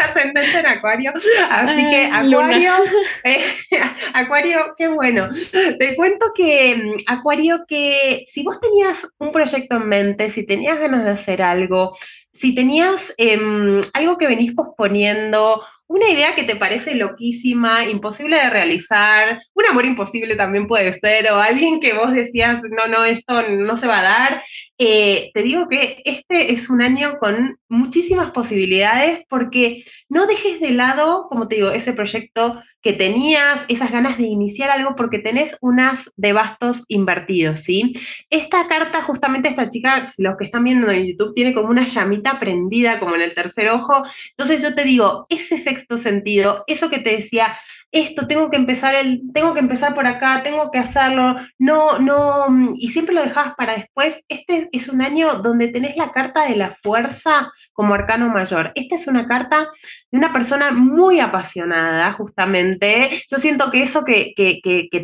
ascendente 0.00 0.58
en 0.58 0.66
Acuario. 0.66 1.12
Así 1.50 1.90
que, 1.90 2.06
Acuario, 2.10 2.72
eh, 3.24 3.44
Acuario, 4.14 4.74
qué 4.78 4.88
bueno. 4.88 5.28
Te 5.78 5.96
cuento 5.96 6.32
que, 6.34 6.76
mm, 6.76 6.96
Acuario, 7.06 7.58
que 7.68 8.24
si 8.28 8.42
vos 8.42 8.58
tenías 8.58 9.06
un 9.18 9.30
proyecto 9.30 9.76
en 9.76 9.86
mente, 9.86 10.30
si 10.30 10.46
tenías 10.46 10.78
ganas 10.78 11.04
de 11.04 11.10
hacer 11.10 11.42
algo, 11.42 11.94
si 12.40 12.54
tenías 12.54 13.12
em, 13.16 13.80
algo 13.92 14.16
que 14.16 14.26
venís 14.26 14.54
posponiendo, 14.54 15.62
una 15.88 16.10
idea 16.10 16.34
que 16.34 16.44
te 16.44 16.56
parece 16.56 16.94
loquísima, 16.94 17.86
imposible 17.86 18.36
de 18.36 18.50
realizar, 18.50 19.40
un 19.54 19.66
amor 19.66 19.86
imposible 19.86 20.36
también 20.36 20.66
puede 20.66 20.98
ser, 21.00 21.30
o 21.32 21.36
alguien 21.36 21.80
que 21.80 21.94
vos 21.94 22.12
decías, 22.12 22.62
no, 22.70 22.86
no, 22.86 23.04
esto 23.04 23.42
no 23.48 23.76
se 23.76 23.86
va 23.86 24.00
a 24.00 24.02
dar, 24.02 24.42
eh, 24.78 25.30
te 25.32 25.42
digo 25.42 25.68
que 25.68 26.02
este 26.04 26.52
es 26.52 26.68
un 26.68 26.82
año 26.82 27.18
con 27.18 27.58
muchísimas 27.68 28.30
posibilidades 28.32 29.24
porque 29.28 29.82
no 30.08 30.26
dejes 30.26 30.60
de 30.60 30.70
lado, 30.70 31.26
como 31.28 31.48
te 31.48 31.56
digo, 31.56 31.70
ese 31.70 31.94
proyecto 31.94 32.62
que 32.88 32.94
tenías, 32.94 33.66
esas 33.68 33.92
ganas 33.92 34.16
de 34.16 34.22
iniciar 34.22 34.70
algo 34.70 34.96
porque 34.96 35.18
tenés 35.18 35.58
unas 35.60 36.10
de 36.16 36.32
bastos 36.32 36.86
invertidos, 36.88 37.60
¿sí? 37.60 37.92
Esta 38.30 38.66
carta, 38.66 39.02
justamente 39.02 39.50
esta 39.50 39.68
chica, 39.68 40.08
los 40.16 40.38
que 40.38 40.46
están 40.46 40.64
viendo 40.64 40.90
en 40.90 41.04
YouTube, 41.04 41.34
tiene 41.34 41.52
como 41.52 41.68
una 41.68 41.84
llamita 41.84 42.40
prendida, 42.40 42.98
como 42.98 43.14
en 43.14 43.20
el 43.20 43.34
tercer 43.34 43.68
ojo. 43.68 44.04
Entonces 44.30 44.62
yo 44.62 44.74
te 44.74 44.84
digo, 44.84 45.26
ese 45.28 45.58
sexto 45.58 45.98
sentido, 45.98 46.64
eso 46.66 46.88
que 46.88 47.00
te 47.00 47.10
decía, 47.10 47.58
esto, 47.92 48.26
tengo 48.26 48.50
que 48.50 48.56
empezar 48.56 48.94
el, 48.94 49.20
tengo 49.34 49.52
que 49.52 49.60
empezar 49.60 49.94
por 49.94 50.06
acá, 50.06 50.42
tengo 50.42 50.70
que 50.70 50.78
hacerlo, 50.78 51.36
no, 51.58 51.98
no, 51.98 52.74
y 52.76 52.88
siempre 52.88 53.14
lo 53.14 53.22
dejabas 53.22 53.54
para 53.54 53.76
después. 53.76 54.18
Este 54.28 54.70
es 54.72 54.88
un 54.88 55.02
año 55.02 55.42
donde 55.42 55.68
tenés 55.68 55.94
la 55.96 56.12
carta 56.12 56.48
de 56.48 56.56
la 56.56 56.74
fuerza 56.82 57.50
como 57.78 57.94
arcano 57.94 58.28
mayor. 58.28 58.72
Esta 58.74 58.96
es 58.96 59.06
una 59.06 59.28
carta 59.28 59.68
de 60.10 60.18
una 60.18 60.32
persona 60.32 60.72
muy 60.72 61.20
apasionada, 61.20 62.12
justamente. 62.14 63.22
Yo 63.30 63.38
siento 63.38 63.70
que 63.70 63.84
eso 63.84 64.04
que, 64.04 64.34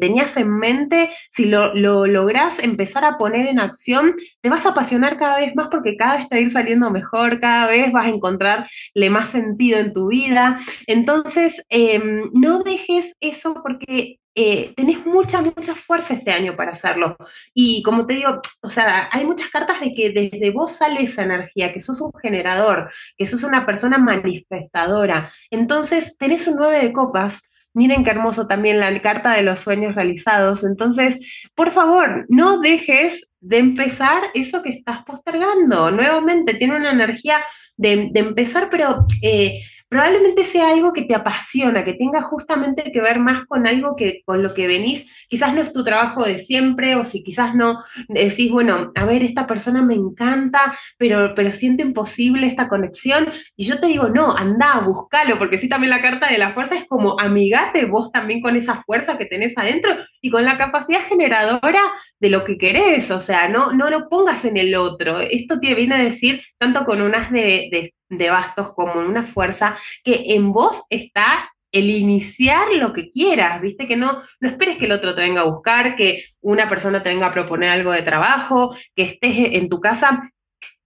tenías 0.01 0.37
en 0.37 0.59
mente, 0.59 1.11
si 1.31 1.45
lo, 1.45 1.72
lo 1.77 2.29
empezar 2.61 3.05
a 3.05 3.16
poner 3.16 3.47
en 3.47 3.61
acción, 3.61 4.16
te 4.41 4.51
vas 4.51 4.66
a 4.66 4.70
apasionar 4.70 5.18
cada 5.18 5.39
vez 5.39 5.55
más 5.55 5.68
porque 5.68 5.97
cada 5.97 6.16
vez 6.16 6.29
te 6.29 6.35
va 6.35 6.39
a 6.41 6.43
ir 6.43 6.51
saliendo 6.51 6.91
mejor, 6.91 7.39
cada 7.39 7.68
vez 7.68 7.93
vas 7.93 8.07
a 8.07 8.11
encontrarle 8.11 9.09
más 9.09 9.29
sentido 9.29 9.79
en 9.79 9.93
tu 9.93 10.09
vida. 10.09 10.59
Entonces, 10.89 11.64
em, 11.68 12.29
no 12.33 12.64
dejes 12.64 13.14
eso 13.20 13.62
porque 13.62 14.18
eh, 14.35 14.72
tenés 14.76 15.05
mucha, 15.07 15.41
mucha 15.43 15.74
fuerza 15.74 16.14
este 16.14 16.32
año 16.32 16.57
para 16.57 16.72
hacerlo. 16.72 17.16
Y 17.53 17.82
como 17.82 18.07
te 18.07 18.14
digo, 18.14 18.41
o 18.62 18.70
sea, 18.70 19.09
hay 19.12 19.24
muchas 19.24 19.49
cartas 19.49 19.80
de 19.80 19.95
que 19.95 20.11
desde 20.11 20.51
vos 20.51 20.72
sale 20.72 21.03
esa 21.03 21.22
energía, 21.22 21.72
que 21.72 21.80
sos 21.80 22.01
un 22.01 22.12
generador, 22.20 22.91
que 23.16 23.26
sos 23.26 23.45
una 23.45 23.64
persona 23.64 23.99
manifestadora. 23.99 25.30
Entonces, 25.51 26.16
tenés 26.18 26.47
un 26.49 26.57
9 26.57 26.85
de 26.85 26.93
copas. 26.93 27.43
Miren 27.74 28.05
qué 28.05 28.11
hermoso 28.11 28.47
también 28.47 28.78
la 28.78 29.03
carta 29.03 29.35
de 29.35 29.43
los 29.43 29.61
sueños 29.61 29.95
realizados. 29.95 30.64
Entonces, 30.64 31.18
por 31.55 31.70
favor, 31.72 32.26
no 32.28 32.61
dejes 32.61 33.26
de 33.41 33.59
empezar 33.59 34.22
eso 34.35 34.62
que 34.62 34.70
estás 34.70 35.05
postergando. 35.05 35.91
Nuevamente, 35.91 36.55
tiene 36.55 36.76
una 36.76 36.93
energía 36.93 37.39
de, 37.76 38.11
empezar, 38.14 38.68
pero 38.70 39.07
eh, 39.22 39.61
probablemente 39.95 40.42
sea 40.42 40.70
algo 40.70 40.92
que 40.92 41.03
te 41.03 41.14
apasiona, 41.14 41.84
que 41.84 41.92
tenga 41.92 42.20
justamente 42.22 42.90
que 42.90 43.01
ver 43.01 43.20
más 43.20 43.47
con 43.47 43.64
algo 43.64 43.95
que 43.95 44.22
con 44.24 44.42
lo 44.42 44.53
que 44.53 44.66
venís, 44.66 45.07
quizás 45.28 45.55
no 45.55 45.62
es 45.62 45.72
tu 45.72 45.84
trabajo 45.84 46.24
de 46.24 46.38
siempre, 46.38 46.97
o 46.97 47.05
si 47.05 47.22
quizás 47.22 47.55
no 47.55 47.84
decís, 48.09 48.51
bueno, 48.51 48.90
a 48.97 49.05
ver, 49.05 49.22
esta 49.22 49.47
persona 49.47 49.82
me 49.82 49.95
encanta, 49.95 50.76
pero, 50.99 51.32
pero 51.36 51.53
siento 51.53 51.84
imposible 51.84 52.49
esta 52.49 52.68
conexión, 52.68 53.28
y 53.55 53.66
yo 53.66 53.78
te 53.78 53.86
digo, 53.86 54.09
no, 54.09 54.36
anda, 54.36 54.80
búscalo, 54.80 55.38
porque 55.38 55.59
sí 55.59 55.68
también 55.68 55.90
la 55.90 56.03
carta 56.03 56.28
de 56.28 56.38
la 56.38 56.55
fuerza 56.55 56.74
es 56.74 56.88
como 56.88 57.20
amigate 57.20 57.84
vos 57.84 58.11
también 58.11 58.40
con 58.40 58.57
esa 58.57 58.82
fuerza 58.82 59.16
que 59.16 59.26
tenés 59.26 59.57
adentro 59.57 59.95
y 60.20 60.28
con 60.28 60.45
la 60.45 60.59
capacidad 60.59 61.03
generadora 61.03 61.80
de 62.18 62.30
lo 62.30 62.42
que 62.42 62.59
querés, 62.59 63.12
o 63.12 63.20
sea, 63.20 63.47
no, 63.47 63.72
no 63.72 63.90
lo 63.90 64.09
pongas 64.09 64.45
en 64.45 64.57
el 64.57 64.74
otro. 64.74 65.20
Esto 65.20 65.61
te 65.61 65.72
viene 65.76 65.95
a 65.95 66.03
decir, 66.03 66.40
tanto 66.59 66.84
con 66.84 67.01
unas 67.01 67.30
de, 67.30 67.68
de 67.70 67.93
de 68.09 68.30
bastos 68.30 68.72
como 68.74 68.94
una 68.94 69.24
fuerza 69.24 69.76
que 70.02 70.34
en 70.34 70.52
vos 70.52 70.82
está 70.90 71.50
el 71.72 71.90
iniciar 71.90 72.68
lo 72.74 72.92
que 72.92 73.11
quieras, 73.11 73.61
¿viste? 73.61 73.88
Que 73.88 73.96
no, 73.96 74.22
no 74.38 74.48
esperes 74.48 74.78
que 74.78 74.84
el 74.84 74.92
otro 74.92 75.14
te 75.14 75.22
venga 75.22 75.40
a 75.40 75.50
buscar, 75.50 75.96
que 75.96 76.24
una 76.40 76.68
persona 76.68 77.02
te 77.02 77.11
venga 77.11 77.26
a 77.26 77.32
proponer 77.32 77.68
algo 77.68 77.90
de 77.90 78.02
trabajo, 78.02 78.76
que 78.94 79.02
estés 79.02 79.55
en 79.55 79.68
tu 79.68 79.80
casa 79.80 80.20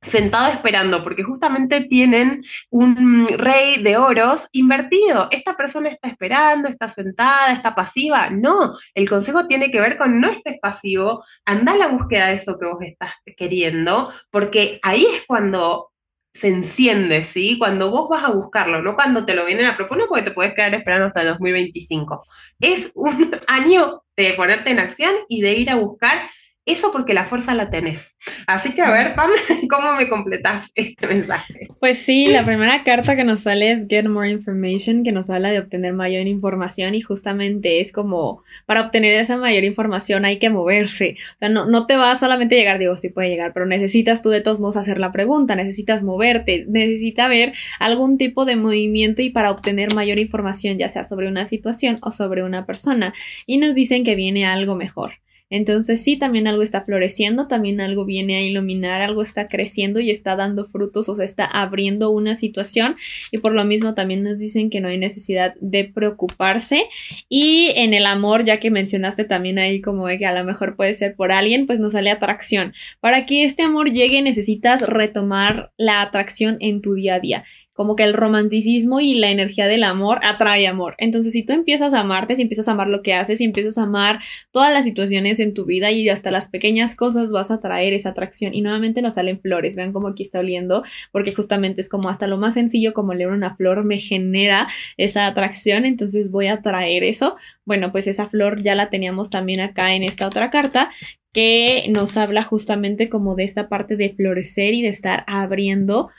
sentado 0.03 0.51
esperando, 0.53 1.03
porque 1.03 1.23
justamente 1.23 1.83
tienen 1.83 2.43
un 2.71 3.29
rey 3.29 3.83
de 3.83 3.97
oros 3.97 4.49
invertido. 4.53 5.29
Esta 5.31 5.57
persona 5.57 5.89
está 5.89 6.09
esperando, 6.09 6.69
está 6.69 6.89
sentada, 6.89 7.53
está 7.53 7.75
pasiva. 7.75 8.31
No, 8.31 8.75
el 8.95 9.09
consejo 9.09 9.47
tiene 9.47 9.71
que 9.71 9.81
ver 9.81 9.99
con 9.99 10.21
no 10.21 10.31
estés 10.31 10.59
pasivo, 10.61 11.25
anda 11.45 11.73
a 11.73 11.77
la 11.77 11.89
búsqueda 11.89 12.29
de 12.29 12.35
eso 12.35 12.59
que 12.59 12.67
vos 12.67 12.79
estás 12.81 13.13
queriendo, 13.37 14.13
porque 14.31 14.79
ahí 14.83 15.05
es 15.05 15.25
cuando 15.27 15.91
se 16.39 16.49
enciende, 16.49 17.25
¿sí? 17.25 17.59
Cuando 17.59 17.91
vos 17.91 18.09
vas 18.09 18.25
a 18.25 18.31
buscarlo, 18.31 18.81
no 18.83 18.95
cuando 18.95 19.27
te 19.27 19.35
lo 19.35 19.45
vienen 19.45 19.67
a 19.67 19.77
proponer, 19.77 20.07
porque 20.09 20.25
te 20.25 20.31
puedes 20.31 20.55
quedar 20.55 20.75
esperando 20.75 21.07
hasta 21.07 21.23
el 21.23 21.29
2025. 21.29 22.25
Es 22.61 22.91
un 22.95 23.37
año 23.47 24.03
de 24.17 24.33
ponerte 24.35 24.71
en 24.71 24.79
acción 24.79 25.15
y 25.29 25.43
de 25.43 25.55
ir 25.55 25.71
a 25.71 25.77
buscar 25.77 26.23
eso 26.69 26.93
porque 26.93 27.15
la 27.15 27.25
fuerza 27.25 27.55
la 27.55 27.71
tenés. 27.71 28.17
Así 28.47 28.73
que 28.73 28.83
a 28.83 28.91
ver, 28.91 29.15
Pam, 29.15 29.31
¿cómo 29.71 29.95
me 29.95 30.09
completas 30.09 30.71
este 30.75 31.07
mensaje? 31.07 31.69
Pues 31.81 31.99
sí, 31.99 32.27
la 32.27 32.45
primera 32.45 32.85
carta 32.85 33.17
que 33.17 33.25
nos 33.25 33.41
sale 33.41 33.73
es 33.73 33.87
Get 33.89 34.07
More 34.07 34.31
Information, 34.31 35.03
que 35.03 35.13
nos 35.13 35.31
habla 35.31 35.51
de 35.51 35.59
obtener 35.59 35.93
mayor 35.93 36.27
información 36.27 36.95
y 36.95 37.01
justamente 37.01 37.81
es 37.81 37.93
como 37.93 38.43
para 38.67 38.83
obtener 38.83 39.15
esa 39.15 39.37
mayor 39.37 39.65
información 39.65 40.25
hay 40.25 40.39
que 40.39 40.51
moverse. 40.51 41.17
O 41.37 41.39
sea, 41.39 41.49
no, 41.49 41.67
no 41.67 41.87
te 41.87 41.97
va 41.97 42.15
solamente 42.17 42.55
a 42.55 42.59
llegar, 42.59 42.79
digo, 42.79 42.97
sí 42.97 43.09
puede 43.09 43.29
llegar, 43.29 43.53
pero 43.53 43.67
necesitas 43.67 44.23
tú 44.23 44.31
de 44.31 44.41
todos 44.41 44.61
modos 44.61 44.77
hacer 44.77 44.99
la 44.99 45.13
pregunta, 45.13 45.57
necesitas 45.57 46.03
moverte, 46.03 46.67
necesita 46.69 47.29
ver 47.29 47.53
algún 47.79 48.19
tipo 48.19 48.45
de 48.45 48.57
movimiento 48.57 49.23
y 49.23 49.31
para 49.31 49.51
obtener 49.51 49.95
mayor 49.95 50.19
información, 50.19 50.79
ya 50.79 50.89
sea 50.89 51.05
sobre 51.05 51.29
una 51.29 51.45
situación 51.45 51.99
o 52.03 52.11
sobre 52.11 52.43
una 52.43 52.67
persona. 52.67 53.15
Y 53.47 53.59
nos 53.59 53.75
dicen 53.75 54.05
que 54.05 54.15
viene 54.15 54.47
algo 54.47 54.75
mejor. 54.75 55.13
Entonces 55.51 56.03
sí, 56.03 56.17
también 56.17 56.47
algo 56.47 56.63
está 56.63 56.83
floreciendo, 56.83 57.49
también 57.49 57.81
algo 57.81 58.05
viene 58.05 58.37
a 58.37 58.43
iluminar, 58.43 59.01
algo 59.01 59.23
está 59.23 59.49
creciendo 59.49 60.01
y 60.01 60.11
está 60.11 60.37
dando 60.37 60.65
frutos 60.65 61.09
o 61.09 61.15
se 61.15 61.25
está 61.25 61.45
abriendo 61.45 62.11
una 62.11 62.35
situación. 62.35 62.97
Y 63.31 63.39
por 63.39 63.53
lo 63.53 63.65
mismo 63.65 63.95
también 63.95 64.23
nos 64.23 64.39
dicen 64.39 64.71
que 64.71 64.81
no 64.81 64.89
hay 64.89 64.99
necesidad 64.99 65.55
de 65.61 65.85
preocuparse. 65.85 66.85
Y 67.29 67.71
en 67.77 67.95
el 67.95 68.07
amor, 68.07 68.45
ya 68.45 68.61
que 68.61 68.71
mencionaste 68.71 69.25
también 69.25 69.59
ahí 69.59 69.81
como 69.81 70.07
que 70.07 70.27
a 70.27 70.35
lo 70.35 70.45
mejor 70.45 70.77
puede 70.77 70.95
ser 70.95 71.15
por 71.17 71.33
alguien, 71.33 71.67
pues 71.67 71.81
nos 71.81 71.95
sale 71.95 72.11
atracción. 72.11 72.75
Para 73.01 73.27
que 73.27 73.45
este 73.45 73.63
amor 73.63 73.91
llegue 73.91 74.21
necesitas 74.23 74.83
retomar 74.83 75.73
la 75.77 76.03
atracción 76.03 76.59
en 76.61 76.83
tu 76.83 76.95
día 76.95 77.15
a 77.15 77.21
día 77.21 77.45
como 77.79 77.95
que 77.95 78.03
el 78.03 78.13
romanticismo 78.13 78.99
y 78.99 79.15
la 79.15 79.31
energía 79.31 79.69
del 79.69 79.85
amor 79.85 80.19
atrae 80.25 80.67
amor. 80.67 80.97
Entonces, 80.99 81.33
si 81.33 81.45
tú 81.45 81.53
empiezas 81.53 81.95
a 81.95 82.01
amarte, 82.01 82.35
si 82.35 82.43
empiezas 82.43 82.67
a 82.67 82.73
amar 82.73 82.89
lo 82.89 83.03
que 83.03 83.15
haces, 83.15 83.39
si 83.39 83.45
empiezas 83.45 83.79
a 83.79 83.85
amar 83.85 84.19
todas 84.51 84.73
las 84.73 84.85
situaciones 84.85 85.39
en 85.39 85.55
tu 85.55 85.65
vida 85.65 85.93
y 85.93 86.09
hasta 86.09 86.33
las 86.33 86.49
pequeñas 86.49 86.97
cosas, 86.97 87.31
vas 87.31 87.53
a 87.53 87.61
traer 87.61 87.93
esa 87.93 88.09
atracción. 88.09 88.53
Y 88.53 88.63
nuevamente 88.63 89.01
nos 89.01 89.15
salen 89.15 89.41
flores. 89.41 89.77
Vean 89.77 89.93
cómo 89.93 90.09
aquí 90.09 90.25
está 90.25 90.41
oliendo, 90.41 90.83
porque 91.13 91.33
justamente 91.33 91.81
es 91.81 91.89
como 91.89 92.09
hasta 92.09 92.27
lo 92.27 92.37
más 92.37 92.55
sencillo 92.55 92.93
como 92.95 93.15
leer 93.15 93.31
una 93.31 93.55
flor 93.55 93.85
me 93.85 94.01
genera 94.01 94.67
esa 94.97 95.29
atracción. 95.29 95.85
Entonces, 95.85 96.33
voy 96.33 96.49
a 96.49 96.63
traer 96.63 97.05
eso. 97.05 97.37
Bueno, 97.65 97.93
pues 97.93 98.09
esa 98.09 98.29
flor 98.29 98.61
ya 98.61 98.75
la 98.75 98.91
teníamos 98.91 99.31
también 99.31 99.61
acá 99.61 99.95
en 99.95 100.03
esta 100.03 100.27
otra 100.27 100.51
carta 100.51 100.91
que 101.33 101.85
nos 101.91 102.17
habla 102.17 102.43
justamente 102.43 103.09
como 103.09 103.37
de 103.37 103.45
esta 103.45 103.69
parte 103.69 103.95
de 103.95 104.15
florecer 104.15 104.75
y 104.75 104.83
de 104.83 104.89
estar 104.89 105.23
abriendo 105.29 106.11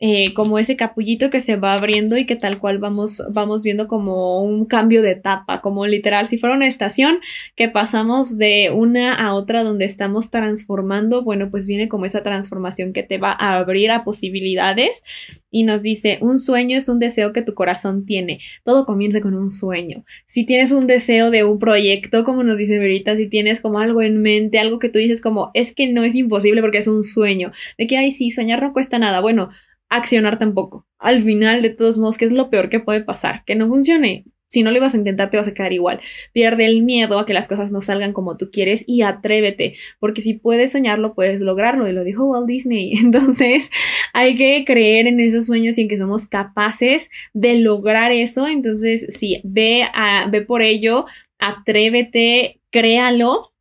eh, 0.00 0.34
como 0.34 0.58
ese 0.58 0.76
capullito 0.76 1.30
que 1.30 1.40
se 1.40 1.56
va 1.56 1.72
abriendo 1.72 2.16
y 2.16 2.26
que 2.26 2.34
tal 2.34 2.58
cual 2.58 2.78
vamos, 2.78 3.22
vamos 3.30 3.62
viendo 3.62 3.86
como 3.86 4.42
un 4.42 4.66
cambio 4.66 5.02
de 5.02 5.12
etapa, 5.12 5.60
como 5.60 5.86
literal, 5.86 6.26
si 6.26 6.36
fuera 6.36 6.56
una 6.56 6.66
estación 6.66 7.18
que 7.54 7.68
pasamos 7.68 8.36
de 8.36 8.70
una 8.74 9.14
a 9.14 9.34
otra 9.34 9.62
donde 9.62 9.84
estamos 9.84 10.30
transformando, 10.30 11.22
bueno, 11.22 11.48
pues 11.50 11.66
viene 11.66 11.88
como 11.88 12.06
esa 12.06 12.22
transformación 12.22 12.92
que 12.92 13.04
te 13.04 13.18
va 13.18 13.30
a 13.38 13.56
abrir 13.56 13.92
a 13.92 14.04
posibilidades 14.04 15.04
y 15.50 15.62
nos 15.62 15.82
dice, 15.82 16.18
un 16.20 16.38
sueño 16.38 16.76
es 16.76 16.88
un 16.88 16.98
deseo 16.98 17.32
que 17.32 17.42
tu 17.42 17.54
corazón 17.54 18.04
tiene, 18.04 18.40
todo 18.64 18.86
comienza 18.86 19.20
con 19.20 19.34
un 19.34 19.48
sueño. 19.48 20.04
Si 20.26 20.44
tienes 20.44 20.72
un 20.72 20.88
deseo 20.88 21.30
de 21.30 21.44
un 21.44 21.60
proyecto, 21.60 22.24
como 22.24 22.42
nos 22.42 22.58
dice 22.58 22.80
Verita, 22.80 23.16
si 23.16 23.28
tienes 23.28 23.60
como 23.60 23.78
algo 23.78 24.02
en 24.02 24.20
mente, 24.20 24.58
algo 24.58 24.80
que 24.80 24.88
tú 24.88 24.98
dices 24.98 25.20
como, 25.20 25.52
es 25.54 25.72
que 25.72 25.86
no 25.86 26.02
es 26.02 26.16
imposible 26.16 26.60
porque 26.60 26.78
es 26.78 26.88
un 26.88 27.04
sueño, 27.04 27.52
de 27.78 27.86
que, 27.86 27.96
ay, 27.96 28.10
sí, 28.10 28.32
soñar 28.32 28.60
no 28.60 28.72
cuesta 28.72 28.98
nada, 28.98 29.20
bueno, 29.20 29.50
accionar 29.96 30.38
tampoco. 30.38 30.86
Al 30.98 31.22
final, 31.22 31.62
de 31.62 31.70
todos 31.70 31.98
modos, 31.98 32.18
¿qué 32.18 32.24
es 32.24 32.32
lo 32.32 32.50
peor 32.50 32.68
que 32.68 32.80
puede 32.80 33.02
pasar? 33.02 33.44
Que 33.44 33.54
no 33.54 33.68
funcione. 33.68 34.24
Si 34.48 34.62
no 34.62 34.70
lo 34.70 34.76
ibas 34.76 34.94
a 34.94 34.98
intentar, 34.98 35.30
te 35.30 35.36
vas 35.36 35.48
a 35.48 35.54
quedar 35.54 35.72
igual. 35.72 36.00
Pierde 36.32 36.64
el 36.66 36.82
miedo 36.82 37.18
a 37.18 37.26
que 37.26 37.34
las 37.34 37.48
cosas 37.48 37.72
no 37.72 37.80
salgan 37.80 38.12
como 38.12 38.36
tú 38.36 38.50
quieres 38.52 38.84
y 38.86 39.02
atrévete, 39.02 39.74
porque 39.98 40.20
si 40.20 40.34
puedes 40.34 40.70
soñarlo, 40.70 41.14
puedes 41.14 41.40
lograrlo. 41.40 41.88
Y 41.88 41.92
lo 41.92 42.04
dijo 42.04 42.24
Walt 42.24 42.46
Disney. 42.46 42.92
Entonces, 42.98 43.70
hay 44.12 44.36
que 44.36 44.64
creer 44.64 45.08
en 45.08 45.18
esos 45.18 45.46
sueños 45.46 45.76
y 45.76 45.82
en 45.82 45.88
que 45.88 45.98
somos 45.98 46.28
capaces 46.28 47.10
de 47.32 47.58
lograr 47.58 48.12
eso. 48.12 48.46
Entonces, 48.46 49.06
sí, 49.08 49.40
ve, 49.42 49.88
a, 49.92 50.28
ve 50.30 50.42
por 50.42 50.62
ello, 50.62 51.06
atrévete, 51.38 52.60
créalo 52.70 53.53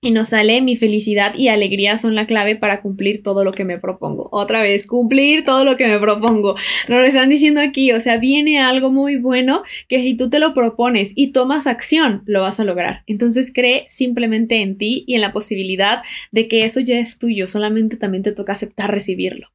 y 0.00 0.12
nos 0.12 0.28
sale 0.28 0.62
mi 0.62 0.76
felicidad 0.76 1.34
y 1.36 1.48
alegría 1.48 1.98
son 1.98 2.14
la 2.14 2.26
clave 2.26 2.54
para 2.54 2.82
cumplir 2.82 3.22
todo 3.22 3.44
lo 3.44 3.52
que 3.52 3.64
me 3.64 3.78
propongo. 3.78 4.28
Otra 4.30 4.62
vez, 4.62 4.86
cumplir 4.86 5.44
todo 5.44 5.64
lo 5.64 5.76
que 5.76 5.88
me 5.88 5.98
propongo. 5.98 6.54
Nos 6.88 7.00
lo 7.00 7.04
están 7.04 7.28
diciendo 7.28 7.60
aquí, 7.60 7.92
o 7.92 8.00
sea, 8.00 8.18
viene 8.18 8.60
algo 8.60 8.92
muy 8.92 9.16
bueno 9.16 9.62
que 9.88 10.02
si 10.02 10.16
tú 10.16 10.30
te 10.30 10.38
lo 10.38 10.54
propones 10.54 11.12
y 11.16 11.32
tomas 11.32 11.66
acción, 11.66 12.22
lo 12.26 12.42
vas 12.42 12.60
a 12.60 12.64
lograr. 12.64 13.02
Entonces 13.06 13.52
cree 13.52 13.86
simplemente 13.88 14.62
en 14.62 14.78
ti 14.78 15.04
y 15.06 15.14
en 15.16 15.20
la 15.20 15.32
posibilidad 15.32 16.02
de 16.30 16.46
que 16.46 16.62
eso 16.62 16.80
ya 16.80 16.98
es 16.98 17.18
tuyo, 17.18 17.48
solamente 17.48 17.96
también 17.96 18.22
te 18.22 18.32
toca 18.32 18.52
aceptar 18.52 18.92
recibirlo. 18.92 19.48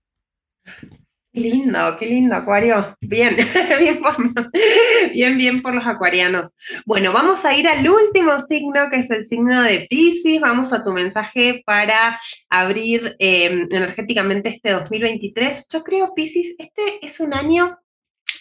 Qué 1.33 1.39
lindo, 1.39 1.97
qué 1.97 2.05
lindo, 2.05 2.35
Acuario. 2.35 2.95
Bien, 3.01 3.35
bien, 3.79 4.01
por, 4.01 4.15
bien, 5.11 5.35
bien 5.35 5.61
por 5.63 5.73
los 5.73 5.87
acuarianos. 5.87 6.51
Bueno, 6.85 7.11
vamos 7.11 7.43
a 7.43 7.57
ir 7.57 7.67
al 7.67 7.89
último 7.89 8.39
signo, 8.47 8.87
que 8.91 8.97
es 8.97 9.09
el 9.09 9.25
signo 9.25 9.63
de 9.63 9.87
Pisces. 9.89 10.39
Vamos 10.39 10.71
a 10.71 10.83
tu 10.83 10.91
mensaje 10.91 11.63
para 11.65 12.19
abrir 12.49 13.15
em, 13.17 13.67
energéticamente 13.71 14.49
este 14.49 14.73
2023. 14.73 15.65
Yo 15.73 15.83
creo, 15.83 16.13
Pisces, 16.13 16.53
este 16.59 17.03
es 17.03 17.19
un 17.19 17.33
año 17.33 17.79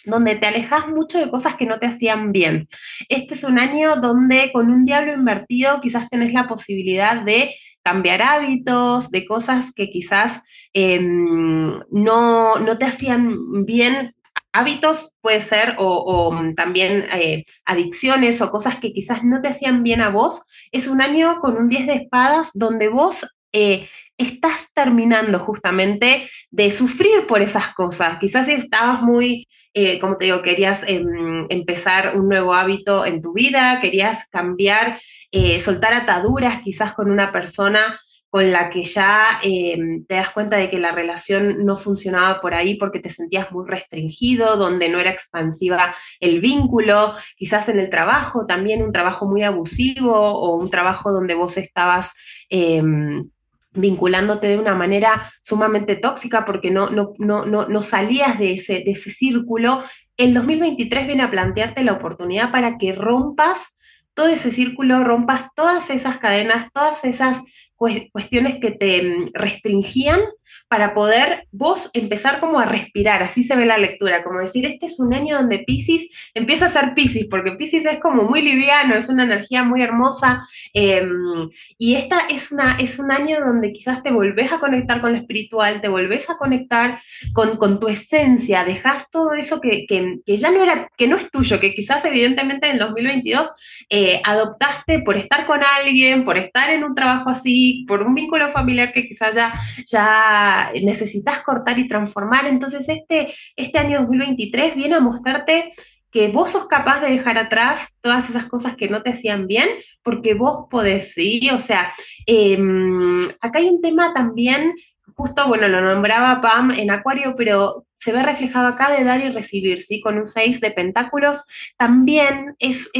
donde 0.05 0.35
te 0.35 0.45
alejas 0.45 0.87
mucho 0.87 1.17
de 1.17 1.31
cosas 1.31 1.55
que 1.55 1.65
no 1.65 1.79
te 1.79 1.87
hacían 1.87 2.31
bien. 2.31 2.67
Este 3.09 3.33
es 3.33 3.43
un 3.43 3.57
año 3.57 3.95
donde 3.95 4.51
con 4.53 4.69
un 4.69 4.85
diablo 4.85 5.13
invertido 5.13 5.81
quizás 5.81 6.07
tenés 6.11 6.31
la 6.31 6.47
posibilidad 6.47 7.23
de 7.23 7.55
cambiar 7.83 8.21
hábitos, 8.21 9.11
de 9.11 9.25
cosas 9.25 9.73
que 9.73 9.89
quizás 9.89 10.41
em, 10.73 11.79
no, 11.91 12.55
no, 12.55 12.77
te 12.77 12.85
hacían 12.85 13.65
bien. 13.65 14.15
Hábitos 14.53 15.13
puede 15.21 15.41
ser, 15.41 15.75
o, 15.79 16.33
también 16.55 17.05
eh, 17.13 17.43
adicciones 17.65 18.41
o 18.41 18.49
cosas 18.51 18.77
que 18.79 18.93
quizás 18.93 19.23
no 19.23 19.41
te 19.41 19.49
hacían 19.49 19.83
bien 19.83 20.01
a 20.01 20.09
vos. 20.09 20.43
Es 20.71 20.87
un 20.87 21.01
año 21.01 21.39
con 21.39 21.57
un 21.57 21.67
10 21.67 21.87
de 21.87 21.93
espadas 21.95 22.51
donde 22.53 22.87
vos 22.87 23.25
eh, 23.51 23.87
estás 24.17 24.67
terminando 24.73 25.39
justamente 25.39 26.29
de 26.51 26.71
sufrir 26.71 27.27
por 27.27 27.41
esas 27.41 27.73
cosas. 27.73 28.19
Quizás 28.19 28.45
si 28.45 28.53
estabas 28.53 29.01
muy, 29.01 29.47
eh, 29.73 29.99
como 29.99 30.17
te 30.17 30.25
digo, 30.25 30.41
querías 30.41 30.83
em, 30.87 31.47
empezar 31.49 32.15
un 32.15 32.29
nuevo 32.29 32.53
hábito 32.53 33.05
en 33.05 33.21
tu 33.21 33.33
vida, 33.33 33.79
querías 33.81 34.27
cambiar, 34.29 34.99
eh, 35.31 35.59
soltar 35.59 35.93
ataduras 35.93 36.61
quizás 36.61 36.93
con 36.93 37.09
una 37.09 37.31
persona 37.31 37.99
con 38.29 38.51
la 38.51 38.71
que 38.71 38.83
ya 38.83 39.39
em, 39.43 40.05
te 40.05 40.15
das 40.15 40.31
cuenta 40.31 40.57
de 40.57 40.67
que 40.69 40.79
la 40.79 40.91
relación 40.91 41.63
no 41.65 41.77
funcionaba 41.77 42.41
por 42.41 42.55
ahí 42.55 42.75
porque 42.75 42.99
te 42.99 43.11
sentías 43.11 43.51
muy 43.51 43.63
restringido, 43.67 44.57
donde 44.57 44.89
no 44.89 44.99
era 44.99 45.11
expansiva 45.11 45.95
el 46.19 46.41
vínculo, 46.41 47.13
quizás 47.37 47.69
en 47.69 47.79
el 47.79 47.91
trabajo, 47.91 48.47
también 48.47 48.81
un 48.81 48.91
trabajo 48.91 49.27
muy 49.27 49.43
abusivo 49.43 50.15
o 50.15 50.57
un 50.57 50.71
trabajo 50.71 51.11
donde 51.11 51.35
vos 51.35 51.57
estabas 51.57 52.11
em, 52.49 53.29
vinculándote 53.73 54.47
de 54.47 54.57
una 54.57 54.75
manera 54.75 55.31
sumamente 55.41 55.95
tóxica 55.95 56.45
porque 56.45 56.71
no, 56.71 56.89
no, 56.89 57.13
no, 57.17 57.45
no, 57.45 57.83
salías 57.83 58.37
de 58.39 58.53
ese, 58.53 58.83
de 58.85 58.91
ese 58.91 59.09
círculo, 59.09 59.83
el 60.17 60.33
2023 60.33 61.07
viene 61.07 61.23
a 61.23 61.31
plantearte 61.31 61.83
la 61.83 61.93
oportunidad 61.93 62.51
para 62.51 62.77
que 62.77 62.93
rompas 62.93 63.75
todo 64.13 64.27
ese 64.27 64.51
círculo, 64.51 65.03
rompas 65.03 65.47
todas 65.55 65.89
esas 65.89 66.19
cadenas, 66.19 66.71
todas 66.71 67.03
esas 67.03 67.41
cuestiones 67.75 68.59
que 68.59 68.71
te 68.71 69.01
mm, 69.01 69.31
restringían 69.33 70.19
para 70.67 70.93
poder 70.93 71.47
vos 71.51 71.89
empezar 71.93 72.39
como 72.39 72.59
a 72.59 72.65
respirar, 72.65 73.21
así 73.23 73.43
se 73.43 73.55
ve 73.55 73.65
la 73.65 73.77
lectura, 73.77 74.23
como 74.23 74.39
decir, 74.39 74.65
este 74.65 74.87
es 74.87 74.99
un 74.99 75.13
año 75.13 75.37
donde 75.37 75.59
Pisces 75.59 76.07
empieza 76.33 76.67
a 76.67 76.71
ser 76.71 76.93
Pisces, 76.95 77.27
porque 77.29 77.51
Pisces 77.51 77.85
es 77.85 77.99
como 77.99 78.23
muy 78.23 78.41
liviano, 78.41 78.95
es 78.95 79.07
una 79.07 79.23
energía 79.23 79.63
muy 79.63 79.81
hermosa, 79.81 80.41
em, 80.73 81.49
y 81.77 81.95
esta 81.95 82.21
es, 82.29 82.51
una, 82.51 82.77
es 82.79 82.99
un 82.99 83.11
año 83.11 83.39
donde 83.39 83.71
quizás 83.71 84.01
te 84.03 84.11
volvés 84.11 84.51
a 84.51 84.59
conectar 84.59 85.01
con 85.01 85.11
lo 85.11 85.17
espiritual, 85.17 85.81
te 85.81 85.87
volvés 85.87 86.29
a 86.29 86.37
conectar 86.37 86.99
con, 87.33 87.57
con 87.57 87.79
tu 87.79 87.87
esencia, 87.87 88.63
dejas 88.63 89.09
todo 89.11 89.33
eso 89.33 89.61
que, 89.61 89.85
que, 89.87 90.19
que, 90.25 90.37
ya 90.37 90.51
no 90.51 90.63
era, 90.63 90.89
que 90.97 91.07
no 91.07 91.17
es 91.17 91.29
tuyo, 91.29 91.59
que 91.59 91.73
quizás 91.73 92.03
evidentemente 92.05 92.69
en 92.69 92.77
2022 92.77 93.47
eh, 93.89 94.21
adoptaste 94.23 95.01
por 95.01 95.17
estar 95.17 95.45
con 95.45 95.61
alguien, 95.63 96.25
por 96.25 96.37
estar 96.37 96.69
en 96.69 96.83
un 96.83 96.95
trabajo 96.95 97.29
así, 97.29 97.85
por 97.87 98.01
un 98.01 98.15
vínculo 98.15 98.51
familiar 98.51 98.93
que 98.93 99.07
quizás 99.07 99.35
ya, 99.35 99.53
ya 99.85 100.42
necesitas 100.81 101.41
cortar 101.41 101.79
y 101.79 101.87
transformar. 101.87 102.47
Entonces 102.47 102.87
este, 102.87 103.33
este 103.55 103.79
año 103.79 103.99
2023 104.01 104.75
viene 104.75 104.95
a 104.95 104.99
mostrarte 104.99 105.73
que 106.13 106.27
vos 106.27 106.51
sos 106.51 106.67
capaz 106.67 107.01
de 107.01 107.09
dejar 107.09 107.37
atrás 107.39 107.87
todas 108.01 108.29
esas 108.29 108.45
cosas 108.45 108.75
que 108.75 108.87
no 108.87 109.01
te 109.01 109.09
hacían 109.09 109.47
bien, 109.47 109.67
porque 110.03 110.35
vos 110.35 110.67
podés, 110.69 111.13
¿sí? 111.13 111.49
O 111.51 111.59
sea, 111.59 111.91
em, 112.27 113.27
acá 113.41 113.57
hay 113.57 113.69
un 113.69 113.81
tema 113.81 114.13
también, 114.13 114.75
justo, 115.15 115.47
bueno, 115.47 115.67
lo 115.67 115.81
nombraba 115.81 116.39
Pam 116.39 116.69
en 116.71 116.91
Acuario, 116.91 117.33
pero 117.35 117.85
se 117.99 118.11
ve 118.11 118.21
reflejado 118.21 118.67
acá 118.67 118.95
de 118.95 119.03
dar 119.03 119.21
y 119.21 119.31
recibir, 119.31 119.81
¿sí? 119.81 120.01
Con 120.01 120.19
un 120.19 120.27
6 120.27 120.61
de 120.61 120.71
pentáculos, 120.71 121.43
también 121.77 122.55
es, 122.59 122.91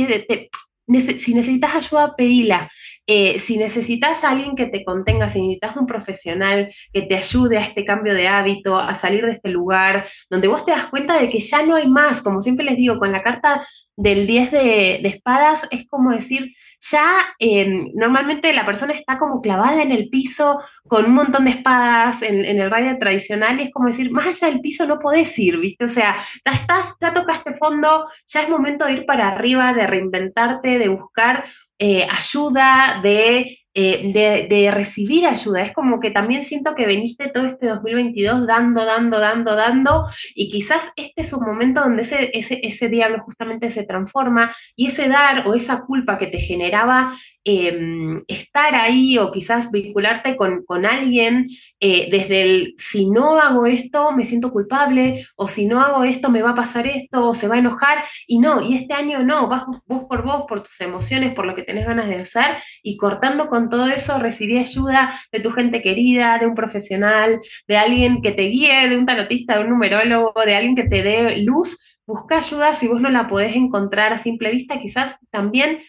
si 0.88 1.34
necesitas 1.34 1.76
ayuda, 1.76 2.16
pedila. 2.16 2.70
Eh, 3.06 3.40
si 3.40 3.58
necesitas 3.58 4.24
a 4.24 4.30
alguien 4.30 4.56
que 4.56 4.68
te 4.68 4.86
contenga, 4.86 5.30
si 5.30 5.42
necesitas 5.42 5.76
un 5.76 5.86
profesional 5.86 6.74
que 6.94 7.02
te 7.02 7.18
ayude 7.18 7.58
a 7.58 7.66
este 7.66 7.84
cambio 7.84 8.14
de 8.14 8.30
hábito, 8.30 8.78
a 8.78 8.96
salir 8.96 9.26
de 9.26 9.34
este 9.34 9.50
lugar, 9.50 10.08
donde 10.30 10.48
vos 10.48 10.66
te 10.66 10.72
das 10.72 10.88
cuenta 10.88 11.20
de 11.20 11.28
que 11.28 11.40
ya 11.40 11.64
no 11.64 11.76
hay 11.76 11.88
más, 11.88 12.22
como 12.22 12.42
siempre 12.42 12.66
les 12.66 12.78
digo, 12.78 13.00
con 13.00 13.12
la 13.12 13.22
carta 13.22 13.66
del 13.96 14.26
10 14.26 14.52
de, 14.52 14.96
espadas 15.08 15.68
es 15.70 15.86
como 15.88 16.12
decir, 16.12 16.54
ya 16.92 17.36
em, 17.40 17.92
normalmente 17.96 18.52
la 18.54 18.66
persona 18.66 18.94
está 18.94 19.18
como 19.18 19.42
clavada 19.42 19.82
en 19.82 19.92
el 19.92 20.10
piso 20.10 20.60
con 20.88 21.06
un 21.06 21.14
montón 21.14 21.46
de 21.46 21.52
espadas 21.52 22.22
en, 22.22 22.44
el 22.44 22.70
radio 22.70 22.98
tradicional 23.00 23.60
y 23.60 23.64
es 23.64 23.72
como 23.72 23.88
decir, 23.88 24.12
más 24.12 24.28
allá 24.28 24.52
del 24.52 24.62
piso 24.62 24.86
no 24.86 25.00
podés 25.00 25.38
ir, 25.40 25.58
¿viste? 25.58 25.86
O 25.86 25.90
sea, 25.90 26.18
ya 26.46 26.52
estás, 26.52 26.94
ya 27.00 27.14
tocaste 27.14 27.56
fondo, 27.56 28.06
ya 28.28 28.44
es 28.44 28.50
momento 28.50 28.86
de 28.86 28.94
ir 28.94 29.06
para 29.06 29.30
arriba, 29.30 29.74
de 29.74 29.88
reinventarte, 29.88 30.78
de 30.78 30.90
buscar 30.90 31.46
eh, 31.80 32.06
ayuda, 32.10 33.00
de, 33.02 33.60
eh, 33.76 34.48
de, 34.50 34.72
recibir 34.72 35.26
ayuda. 35.26 35.64
Es 35.64 35.74
como 35.74 36.00
que 36.00 36.12
también 36.12 36.44
siento 36.44 36.76
que 36.76 36.86
veniste 36.86 37.30
todo 37.30 37.48
este 37.48 37.68
2022 37.68 38.46
dando, 38.46 38.86
dando, 38.86 39.20
dando, 39.20 39.56
dando, 39.56 40.06
y 40.36 40.52
quizás 40.52 40.84
este 40.96 41.22
es 41.22 41.34
un 41.34 41.46
momento 41.46 41.82
donde 41.82 42.04
ese, 42.04 42.30
ese, 42.34 42.60
ese 42.64 42.90
diablo 42.90 43.24
justamente 43.24 43.72
se 43.72 43.84
transforma 43.84 44.56
y 44.76 44.88
ese 44.88 45.08
dar 45.08 45.48
o 45.48 45.54
esa 45.54 45.82
culpa 45.82 46.18
que 46.18 46.28
te 46.28 46.40
generaba 46.40 47.14
Em, 47.46 48.24
estar 48.30 48.74
ahí 48.74 49.18
o 49.18 49.30
quizás 49.30 49.70
vincularte 49.70 50.38
con, 50.38 50.64
alguien 50.86 51.50
eh, 51.82 52.08
desde 52.10 52.42
el 52.42 52.74
si 52.78 53.10
no 53.10 53.38
hago 53.38 53.66
esto 53.66 54.14
me 54.14 54.26
siento 54.26 54.50
culpable 54.54 55.28
o 55.36 55.50
si 55.50 55.66
no 55.66 55.82
hago 55.82 56.06
esto 56.06 56.30
me 56.30 56.42
va 56.42 56.52
a 56.52 56.56
pasar 56.56 56.88
esto 56.88 57.28
o 57.28 57.36
se 57.36 57.50
va 57.50 57.56
a 57.56 57.60
enojar 57.60 58.06
y 58.28 58.40
no, 58.40 58.62
y 58.62 58.78
este 58.78 58.94
año 58.94 59.24
no, 59.24 59.50
vas 59.50 59.64
vos 59.86 60.06
por 60.06 60.24
vos, 60.24 60.46
por 60.48 60.64
tus 60.64 60.80
emociones, 60.80 61.36
por 61.36 61.46
lo 61.46 61.54
que 61.54 61.64
tenés 61.64 61.86
ganas 61.86 62.08
de 62.08 62.16
hacer 62.16 62.56
y 62.82 62.96
cortando 62.96 63.50
con 63.50 63.63
todo 63.70 63.88
eso 63.88 64.20
recibí 64.20 64.58
ayuda 64.58 65.20
de 65.32 65.40
tu 65.40 65.52
gente 65.52 65.82
querida, 65.82 66.38
de 66.38 66.48
un 66.48 66.56
profesional, 66.56 67.40
de 67.68 67.78
alguien 67.78 68.22
que 68.22 68.32
te 68.32 68.44
guíe, 68.44 68.90
de 68.90 68.98
un 68.98 69.06
tarotista, 69.06 69.56
de 69.56 69.64
un 69.64 69.70
numerólogo, 69.70 70.34
de 70.46 70.56
alguien 70.56 70.76
que 70.76 70.84
te 70.84 71.04
dé 71.04 71.38
luz. 71.38 71.80
Busca 72.06 72.38
ayuda 72.38 72.76
si 72.76 72.88
vos 72.88 73.02
no 73.02 73.10
la 73.10 73.28
podés 73.28 73.56
encontrar 73.56 74.14
a 74.14 74.18
simple 74.18 74.52
vista, 74.52 74.80
quizás 74.80 75.18
también 75.32 75.80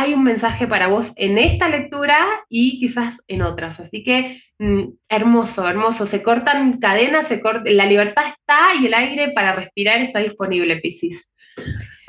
hay 0.00 0.14
un 0.14 0.24
mensaje 0.24 0.66
para 0.66 0.86
vos 0.86 1.12
en 1.16 1.36
esta 1.36 1.68
lectura 1.68 2.16
y 2.48 2.80
quizás 2.80 3.20
en 3.28 3.42
otras. 3.42 3.80
Así 3.80 4.02
que 4.02 4.42
mm, 4.58 4.84
hermoso, 5.10 5.68
hermoso. 5.68 6.06
Se 6.06 6.22
cortan 6.22 6.78
cadenas, 6.78 7.26
se 7.26 7.42
la 7.66 7.84
libertad 7.84 8.24
está 8.28 8.80
y 8.80 8.86
el 8.86 8.94
aire 8.94 9.32
para 9.32 9.54
respirar 9.54 10.00
está 10.00 10.20
disponible, 10.20 10.78
Piscis. 10.78 11.28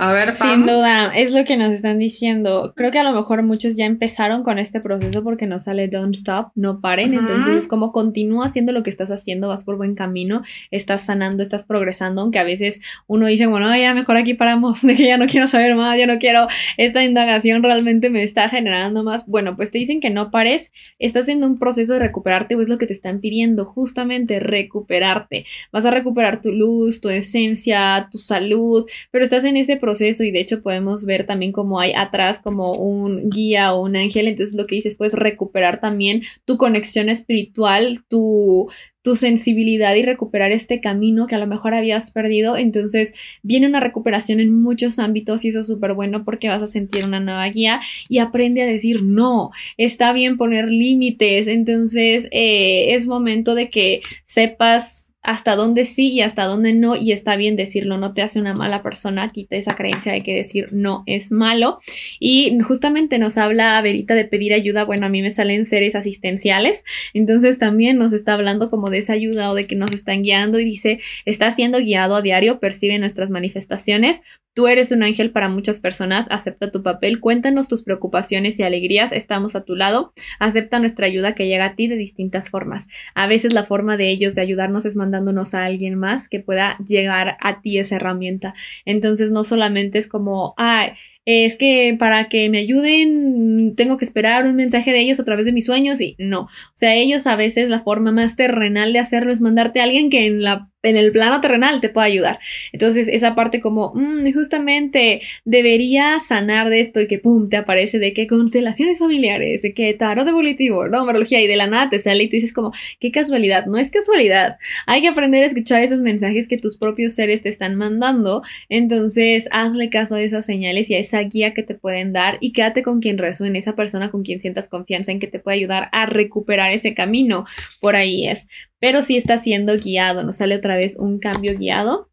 A 0.02 0.14
ver, 0.14 0.34
Sin 0.34 0.66
duda, 0.66 1.12
es 1.16 1.32
lo 1.32 1.46
que 1.46 1.58
nos 1.58 1.72
están 1.72 2.00
diciendo. 2.00 2.74
Creo 2.76 2.90
que 2.90 2.98
a 2.98 3.04
lo 3.04 3.12
mejor 3.12 3.44
muchos 3.44 3.78
ya 3.78 3.86
empezaron 3.86 4.42
con 4.42 4.58
este 4.58 4.82
proceso 4.82 5.24
porque 5.24 5.46
no 5.46 5.60
sale 5.60 5.88
don't 5.90 6.16
stop, 6.16 6.48
no 6.56 6.82
paren. 6.82 7.14
Entonces 7.14 7.56
es 7.56 7.68
como 7.68 7.92
continúa 7.92 8.48
haciendo 8.48 8.72
lo 8.72 8.82
que 8.82 8.90
estás 8.90 9.12
haciendo, 9.12 9.50
vas 9.50 9.64
por 9.64 9.78
buen 9.78 9.94
camino, 9.94 10.42
estás 10.72 11.04
sanando, 11.04 11.44
estás 11.44 11.66
progresando, 11.66 12.24
aunque 12.24 12.40
a 12.40 12.44
veces 12.44 12.82
uno 13.06 13.28
dice, 13.28 13.46
bueno, 13.46 13.78
ya 13.78 13.94
mejor 13.94 14.18
aquí 14.18 14.34
paramos, 14.34 14.82
de 14.88 14.96
que 14.96 15.06
ya 15.06 15.20
no 15.20 15.28
quiero 15.28 15.46
saber 15.46 15.76
más, 15.76 15.96
ya 16.00 16.08
no 16.08 16.18
quiero, 16.18 16.48
esta 16.78 17.04
indagación 17.04 17.62
realmente 17.62 18.10
me 18.10 18.24
está 18.24 18.50
generando 18.50 19.04
más. 19.04 19.28
Bueno, 19.28 19.56
pues 19.56 19.70
te 19.70 19.78
dicen 19.78 20.00
que 20.00 20.10
no 20.10 20.32
pares, 20.32 20.72
estás 20.98 21.26
haciendo 21.26 21.46
un 21.46 21.60
proceso 21.60 21.94
de 21.94 22.00
recuperarte 22.00 22.56
o 22.56 22.62
es 22.64 22.70
lo 22.70 22.80
que 22.80 22.88
te 22.88 22.94
están 22.94 23.20
pidiendo, 23.20 23.66
justamente 23.66 24.40
recuperarte. 24.40 25.46
Vas 25.72 25.86
a 25.86 25.92
recuperar 25.92 26.42
tu 26.42 26.52
luz, 26.52 27.02
tu 27.02 27.10
esencia, 27.10 28.08
tu 28.12 28.18
salud, 28.18 28.90
pero 29.12 29.24
estás 29.24 29.46
en 29.46 29.58
ese 29.58 29.78
proceso 29.78 29.91
proceso 29.92 30.24
y 30.24 30.32
de 30.32 30.40
hecho 30.40 30.62
podemos 30.62 31.06
ver 31.06 31.26
también 31.26 31.52
como 31.52 31.80
hay 31.82 31.92
atrás 31.94 32.42
como 32.42 32.72
un 32.72 33.30
guía 33.30 33.74
o 33.74 33.82
un 33.82 33.98
ángel, 33.98 34.28
entonces 34.28 34.56
lo 34.56 34.68
que 34.68 34.76
dices 34.76 34.96
puedes 34.96 35.14
recuperar 35.14 35.82
también 35.82 36.22
tu 36.46 36.58
conexión 36.58 37.10
espiritual, 37.10 38.00
tu, 38.08 38.70
tu 39.02 39.16
sensibilidad 39.16 39.94
y 39.96 40.04
recuperar 40.04 40.54
este 40.54 40.80
camino 40.80 41.28
que 41.28 41.36
a 41.36 41.40
lo 41.40 41.48
mejor 41.48 41.74
habías 41.74 42.12
perdido. 42.12 42.56
Entonces 42.56 43.14
viene 43.44 43.68
una 43.68 43.80
recuperación 43.80 44.40
en 44.40 44.62
muchos 44.62 44.98
ámbitos 44.98 45.44
y 45.44 45.50
eso 45.50 45.60
es 45.60 45.68
súper 45.68 45.94
bueno 45.94 46.24
porque 46.24 46.48
vas 46.48 46.62
a 46.62 46.68
sentir 46.68 47.06
una 47.06 47.20
nueva 47.20 47.46
guía 47.50 47.82
y 48.08 48.20
aprende 48.20 48.62
a 48.62 48.68
decir 48.68 49.04
no, 49.04 49.52
está 49.78 50.14
bien 50.14 50.38
poner 50.38 50.72
límites. 50.72 51.48
Entonces 51.48 52.30
eh, 52.32 52.94
es 52.96 53.08
momento 53.08 53.56
de 53.56 53.70
que 53.70 54.02
sepas 54.26 55.11
hasta 55.24 55.56
dónde 55.56 55.86
sí 55.86 56.10
y 56.10 56.22
hasta 56.22 56.46
dónde 56.46 56.74
no, 56.74 56.96
y 56.96 57.12
está 57.12 57.36
bien 57.36 57.56
decirlo, 57.56 57.98
no 57.98 58.14
te 58.14 58.22
hace 58.22 58.40
una 58.40 58.54
mala 58.54 58.82
persona, 58.82 59.30
quita 59.30 59.56
esa 59.56 59.76
creencia 59.76 60.12
de 60.12 60.24
que 60.24 60.36
decir 60.36 60.70
no 60.72 61.04
es 61.06 61.32
malo. 61.32 61.80
Y 62.20 62.58
justamente 62.60 63.20
nos 63.20 63.38
habla 63.38 63.82
Verita 63.82 64.16
de 64.16 64.26
pedir 64.26 64.54
ayuda, 64.54 64.84
bueno, 64.84 65.06
a 65.06 65.10
mí 65.10 65.22
me 65.22 65.32
salen 65.32 65.66
seres 65.66 65.96
asistenciales, 65.96 66.84
entonces 67.14 67.60
también 67.60 67.98
nos 67.98 68.14
está 68.14 68.34
hablando 68.34 68.70
como 68.70 68.90
de 68.90 68.98
esa 68.98 69.14
ayuda 69.14 69.52
o 69.52 69.56
de 69.56 69.68
que 69.68 69.76
nos 69.76 69.92
están 69.92 70.24
guiando 70.24 70.60
y 70.60 70.66
dice, 70.66 71.00
está 71.26 71.52
siendo 71.52 71.78
guiado 71.80 72.16
a 72.16 72.22
diario, 72.22 72.60
percibe 72.60 72.98
nuestras 72.98 73.30
manifestaciones, 73.30 74.22
Tú 74.54 74.68
eres 74.68 74.92
un 74.92 75.02
ángel 75.02 75.32
para 75.32 75.48
muchas 75.48 75.80
personas, 75.80 76.28
acepta 76.30 76.72
tu 76.72 76.84
papel, 76.84 77.22
cuéntanos 77.22 77.70
tus 77.70 77.84
preocupaciones 77.84 78.60
y 78.60 78.64
alegrías, 78.64 79.14
estamos 79.14 79.56
a 79.56 79.64
tu 79.64 79.76
lado, 79.76 80.14
acepta 80.40 80.80
nuestra 80.80 81.08
ayuda 81.08 81.36
que 81.36 81.48
llega 81.48 81.64
a 81.64 81.76
ti 81.76 81.88
de 81.88 81.96
distintas 81.96 82.50
formas. 82.50 82.90
A 83.16 83.28
veces 83.28 83.54
la 83.54 83.64
forma 83.64 83.96
de 83.96 84.10
ellos 84.10 84.36
de 84.36 84.42
ayudarnos 84.42 84.86
es 84.86 84.98
mandándonos 84.98 85.54
a 85.54 85.64
alguien 85.64 85.96
más 85.96 86.28
que 86.28 86.42
pueda 86.42 86.78
llegar 86.86 87.38
a 87.40 87.62
ti 87.62 87.78
esa 87.78 87.96
herramienta. 87.96 88.54
Entonces 88.84 89.32
no 89.32 89.46
solamente 89.46 89.98
es 90.00 90.10
como, 90.10 90.54
ah, 90.58 90.94
es 91.26 91.56
que 91.56 91.96
para 91.98 92.28
que 92.28 92.50
me 92.50 92.58
ayuden 92.60 93.76
tengo 93.78 93.98
que 93.98 94.06
esperar 94.06 94.46
un 94.46 94.56
mensaje 94.56 94.92
de 94.92 95.00
ellos 95.00 95.20
a 95.20 95.26
través 95.26 95.46
de 95.46 95.54
mis 95.54 95.66
sueños 95.66 96.02
y 96.02 96.16
no. 96.20 96.42
O 96.42 96.50
sea, 96.74 96.96
ellos 96.96 97.26
a 97.28 97.36
veces 97.38 97.70
la 97.70 97.80
forma 97.80 98.12
más 98.12 98.36
terrenal 98.36 98.92
de 98.92 99.00
hacerlo 99.00 99.32
es 99.32 99.40
mandarte 99.40 99.80
a 99.80 99.84
alguien 99.84 100.10
que 100.10 100.26
en 100.26 100.42
la 100.42 100.71
en 100.84 100.98
el 100.98 101.12
plano 101.12 101.42
terrenal 101.42 101.82
te 101.82 101.90
pueda 101.90 102.08
ayudar. 102.08 102.40
Entonces, 102.72 103.08
esa 103.08 103.36
parte 103.36 103.62
como, 103.62 103.94
mm, 103.94 104.32
justamente 104.34 105.22
debería 105.46 106.20
sanar 106.20 106.70
de 106.70 106.80
esto 106.80 107.02
y 107.02 107.08
que, 107.08 107.20
pum, 107.20 107.50
te 107.50 107.58
aparece 107.58 108.00
de 108.00 108.14
que 108.14 108.28
constelaciones 108.28 109.00
familiares, 109.00 109.62
de 109.62 109.74
que 109.74 109.94
tarot 109.94 110.28
evolutivo, 110.28 110.88
numerología 110.88 111.42
y 111.42 111.48
de 111.48 111.56
la 111.56 111.68
nada 111.68 111.90
te 111.90 112.00
sale 112.00 112.24
y 112.24 112.30
tú 112.30 112.36
dices 112.38 112.54
como, 112.54 112.72
qué 113.00 113.12
casualidad. 113.12 113.66
No 113.66 113.78
es 113.78 113.92
casualidad. 113.92 114.58
Hay 114.88 115.02
que 115.02 115.08
aprender 115.08 115.44
a 115.44 115.48
escuchar 115.48 115.82
esos 115.82 116.00
mensajes 116.02 116.48
que 116.48 116.58
tus 116.58 116.78
propios 116.78 117.14
seres 117.14 117.42
te 117.42 117.50
están 117.50 117.76
mandando. 117.76 118.42
Entonces, 118.70 119.48
hazle 119.52 119.90
caso 119.90 120.16
a 120.16 120.22
esas 120.22 120.46
señales 120.46 120.90
y 120.90 120.96
a 120.96 121.00
esa 121.00 121.20
guía 121.22 121.54
que 121.54 121.64
te 121.64 121.76
pueden 121.76 122.14
dar 122.14 122.38
y 122.42 122.54
quédate 122.54 122.84
con 122.84 123.02
quien 123.02 123.18
resuene, 123.18 123.60
esa 123.60 123.76
persona 123.76 124.12
con 124.12 124.24
quien 124.24 124.40
sientas 124.40 124.70
confianza 124.70 125.12
en 125.12 125.20
que 125.20 125.28
te 125.28 125.40
puede 125.40 125.58
ayudar 125.58 125.90
a 125.92 126.06
recuperar 126.06 126.72
ese 126.72 126.94
camino. 126.94 127.46
Por 127.80 127.96
ahí 127.96 128.28
es 128.28 128.48
pero 128.82 129.02
sí 129.02 129.16
está 129.16 129.38
siendo 129.38 129.78
guiado, 129.78 130.24
nos 130.24 130.38
sale 130.38 130.58
otra 130.58 130.76
vez 130.76 130.98
un 131.00 131.20
cambio 131.20 131.54
guiado 131.56 132.11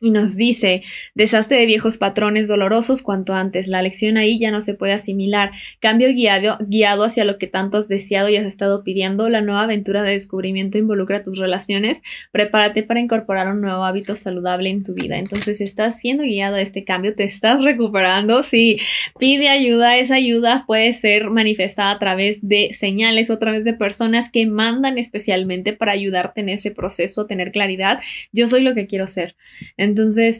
y 0.00 0.10
nos 0.10 0.34
dice, 0.34 0.82
deshazte 1.14 1.54
de 1.56 1.66
viejos 1.66 1.98
patrones 1.98 2.48
dolorosos 2.48 3.02
cuanto 3.02 3.34
antes. 3.34 3.68
La 3.68 3.82
lección 3.82 4.16
ahí 4.16 4.38
ya 4.38 4.50
no 4.50 4.62
se 4.62 4.72
puede 4.72 4.94
asimilar. 4.94 5.50
Cambio 5.78 6.08
guiado, 6.08 6.56
guiado 6.60 7.04
hacia 7.04 7.24
lo 7.24 7.36
que 7.36 7.46
tanto 7.46 7.76
has 7.76 7.88
deseado 7.88 8.30
y 8.30 8.36
has 8.36 8.46
estado 8.46 8.82
pidiendo. 8.82 9.28
La 9.28 9.42
nueva 9.42 9.64
aventura 9.64 10.02
de 10.02 10.12
descubrimiento 10.12 10.78
involucra 10.78 11.22
tus 11.22 11.38
relaciones. 11.38 12.00
Prepárate 12.32 12.82
para 12.82 13.00
incorporar 13.00 13.48
un 13.48 13.60
nuevo 13.60 13.84
hábito 13.84 14.16
saludable 14.16 14.70
en 14.70 14.84
tu 14.84 14.94
vida. 14.94 15.18
Entonces 15.18 15.60
estás 15.60 16.00
siendo 16.00 16.22
guiado 16.22 16.56
a 16.56 16.62
este 16.62 16.84
cambio, 16.84 17.14
te 17.14 17.24
estás 17.24 17.62
recuperando. 17.62 18.42
Si 18.42 18.78
pide 19.18 19.50
ayuda, 19.50 19.98
esa 19.98 20.14
ayuda 20.14 20.64
puede 20.66 20.94
ser 20.94 21.28
manifestada 21.28 21.90
a 21.90 21.98
través 21.98 22.48
de 22.48 22.70
señales 22.72 23.28
o 23.28 23.34
a 23.34 23.38
través 23.38 23.66
de 23.66 23.74
personas 23.74 24.30
que 24.30 24.46
mandan 24.46 24.96
especialmente 24.96 25.74
para 25.74 25.92
ayudarte 25.92 26.40
en 26.40 26.48
ese 26.48 26.70
proceso, 26.70 27.26
tener 27.26 27.52
claridad. 27.52 28.00
Yo 28.32 28.48
soy 28.48 28.64
lo 28.64 28.74
que 28.74 28.86
quiero 28.86 29.06
ser. 29.06 29.36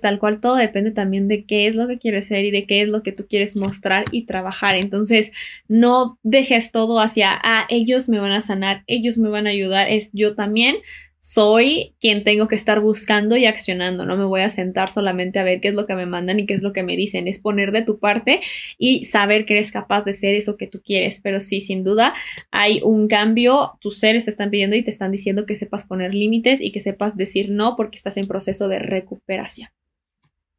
Tal 0.01 0.19
cual 0.19 0.41
todo 0.41 0.57
depende 0.57 0.91
también 0.91 1.29
de 1.29 1.45
qué 1.45 1.67
es 1.67 1.75
lo 1.75 1.89
que 1.89 1.99
quieres 1.99 2.27
ser 2.27 2.45
y 2.45 2.51
de 2.51 2.67
qué 2.67 2.83
es 2.83 2.89
lo 2.89 3.03
que 3.03 3.13
tú 3.13 3.27
quieres 3.29 3.57
mostrar 3.57 4.05
y 4.13 4.25
trabajar. 4.27 4.77
Entonces, 4.77 5.33
no 5.69 6.19
dejes 6.23 6.73
todo 6.73 7.01
hacia, 7.01 7.31
ah, 7.43 7.67
ellos 7.69 8.09
me 8.09 8.19
van 8.19 8.33
a 8.33 8.41
sanar, 8.41 8.85
ellos 8.87 9.19
me 9.19 9.29
van 9.29 9.47
a 9.47 9.51
ayudar, 9.51 9.89
es 9.89 10.11
yo 10.13 10.35
también 10.35 10.77
soy 11.21 11.95
quien 12.01 12.25
tengo 12.25 12.49
que 12.49 12.57
estar 12.57 12.81
buscando 12.81 13.37
y 13.37 13.45
accionando, 13.45 14.07
no 14.07 14.17
me 14.17 14.25
voy 14.25 14.41
a 14.41 14.51
sentar 14.51 14.91
solamente 14.91 15.39
a 15.39 15.45
ver 15.45 15.61
qué 15.61 15.69
es 15.69 15.75
lo 15.75 15.87
que 15.87 15.95
me 15.95 16.07
mandan 16.07 16.41
y 16.41 16.47
qué 16.47 16.55
es 16.55 16.63
lo 16.63 16.73
que 16.73 16.83
me 16.83 16.97
dicen, 16.97 17.29
es 17.29 17.39
poner 17.39 17.73
de 17.73 17.83
tu 17.83 17.99
parte 17.99 18.41
y 18.79 19.05
saber 19.05 19.45
que 19.45 19.55
eres 19.55 19.71
capaz 19.71 20.05
de 20.05 20.15
ser 20.15 20.35
eso 20.35 20.57
que 20.57 20.67
tú 20.67 20.81
quieres, 20.83 21.21
pero 21.21 21.39
sí, 21.39 21.61
sin 21.61 21.85
duda 21.85 22.15
hay 22.51 22.81
un 22.83 23.07
cambio, 23.07 23.79
tus 23.81 23.99
seres 23.99 24.25
te 24.25 24.31
están 24.31 24.51
pidiendo 24.51 24.77
y 24.77 24.83
te 24.83 24.91
están 24.91 25.13
diciendo 25.13 25.45
que 25.45 25.57
sepas 25.57 25.87
poner 25.87 26.15
límites 26.15 26.63
y 26.63 26.73
que 26.73 26.81
sepas 26.81 27.17
decir 27.17 27.51
no 27.51 27.77
porque 27.77 27.97
estás 27.97 28.17
en 28.17 28.27
proceso 28.27 28.69
de 28.69 28.79
recuperación. 28.79 29.69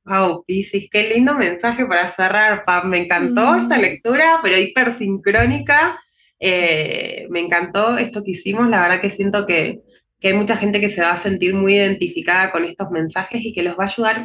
Wow, 0.04 0.44
Piscis, 0.46 0.90
qué 0.90 1.10
lindo 1.10 1.36
mensaje 1.36 1.86
para 1.86 2.12
cerrar, 2.12 2.66
Pam. 2.66 2.90
Me 2.90 2.98
encantó 3.04 3.56
esta 3.56 3.78
lectura, 3.78 4.40
pero 4.42 4.58
hipersincrónica. 4.58 6.00
Eh, 6.40 7.28
me 7.30 7.40
encantó 7.40 7.98
esto 7.98 8.24
que 8.24 8.32
hicimos. 8.32 8.68
La 8.68 8.82
verdad 8.82 9.00
que 9.00 9.12
siento 9.12 9.46
que, 9.46 9.82
que 10.22 10.28
hay 10.28 10.34
mucha 10.36 10.56
gente 10.56 10.80
que 10.80 10.90
se 10.90 11.02
va 11.02 11.14
a 11.14 11.18
sentir 11.18 11.56
muy 11.56 11.74
identificada 11.74 12.52
con 12.52 12.64
estos 12.64 12.92
mensajes 12.92 13.42
y 13.44 13.54
que 13.54 13.64
los 13.64 13.78
va 13.78 13.86
a 13.86 13.88
ayudar 13.88 14.24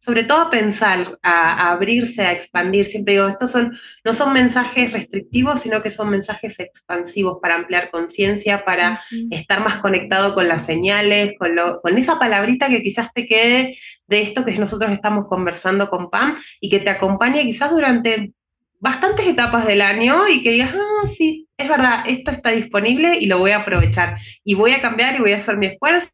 sobre, 0.00 0.24
todo 0.24 0.40
a 0.40 0.50
pensar, 0.50 1.16
a, 1.22 1.70
abrirse, 1.70 2.22
a 2.22 2.32
expandir. 2.32 2.86
Siempre 2.86 3.14
digo, 3.14 3.28
estos 3.28 3.52
son, 3.52 3.78
no 4.04 4.12
son 4.12 4.32
mensajes 4.32 4.92
restrictivos, 4.92 5.60
sino 5.60 5.80
que 5.80 5.90
son 5.90 6.10
mensajes 6.10 6.58
expansivos 6.58 7.38
para 7.40 7.54
ampliar 7.54 7.90
conciencia, 7.92 8.64
para 8.64 9.00
estar 9.30 9.60
más 9.60 9.76
conectado 9.76 10.34
con 10.34 10.48
las 10.48 10.66
señales, 10.66 11.34
con, 11.38 11.54
lo, 11.54 11.80
con 11.80 11.96
esa 11.98 12.18
palabrita 12.18 12.68
que 12.68 12.82
quizás 12.82 13.12
te 13.14 13.26
quede 13.26 13.78
de 14.08 14.22
esto 14.22 14.44
que 14.44 14.58
nosotros 14.58 14.90
estamos 14.90 15.28
conversando 15.28 15.88
con 15.88 16.10
Pam 16.10 16.36
y 16.60 16.68
que 16.68 16.80
te 16.80 16.90
acompañe 16.90 17.44
quizás 17.44 17.70
durante 17.70 18.32
bastantes 18.80 19.26
etapas 19.26 19.66
del 19.66 19.82
año 19.82 20.26
y 20.28 20.42
que 20.42 20.50
digas, 20.50 20.74
ah, 20.74 21.06
sí, 21.16 21.45
es 21.58 21.68
verdad, 21.68 22.04
esto 22.06 22.30
está 22.30 22.50
disponible 22.50 23.16
y 23.18 23.26
lo 23.26 23.38
voy 23.38 23.52
a 23.52 23.58
aprovechar. 23.58 24.18
Y 24.44 24.54
voy 24.54 24.72
a 24.72 24.82
cambiar 24.82 25.16
y 25.16 25.20
voy 25.20 25.32
a 25.32 25.38
hacer 25.38 25.56
mi 25.56 25.66
esfuerzo, 25.66 26.10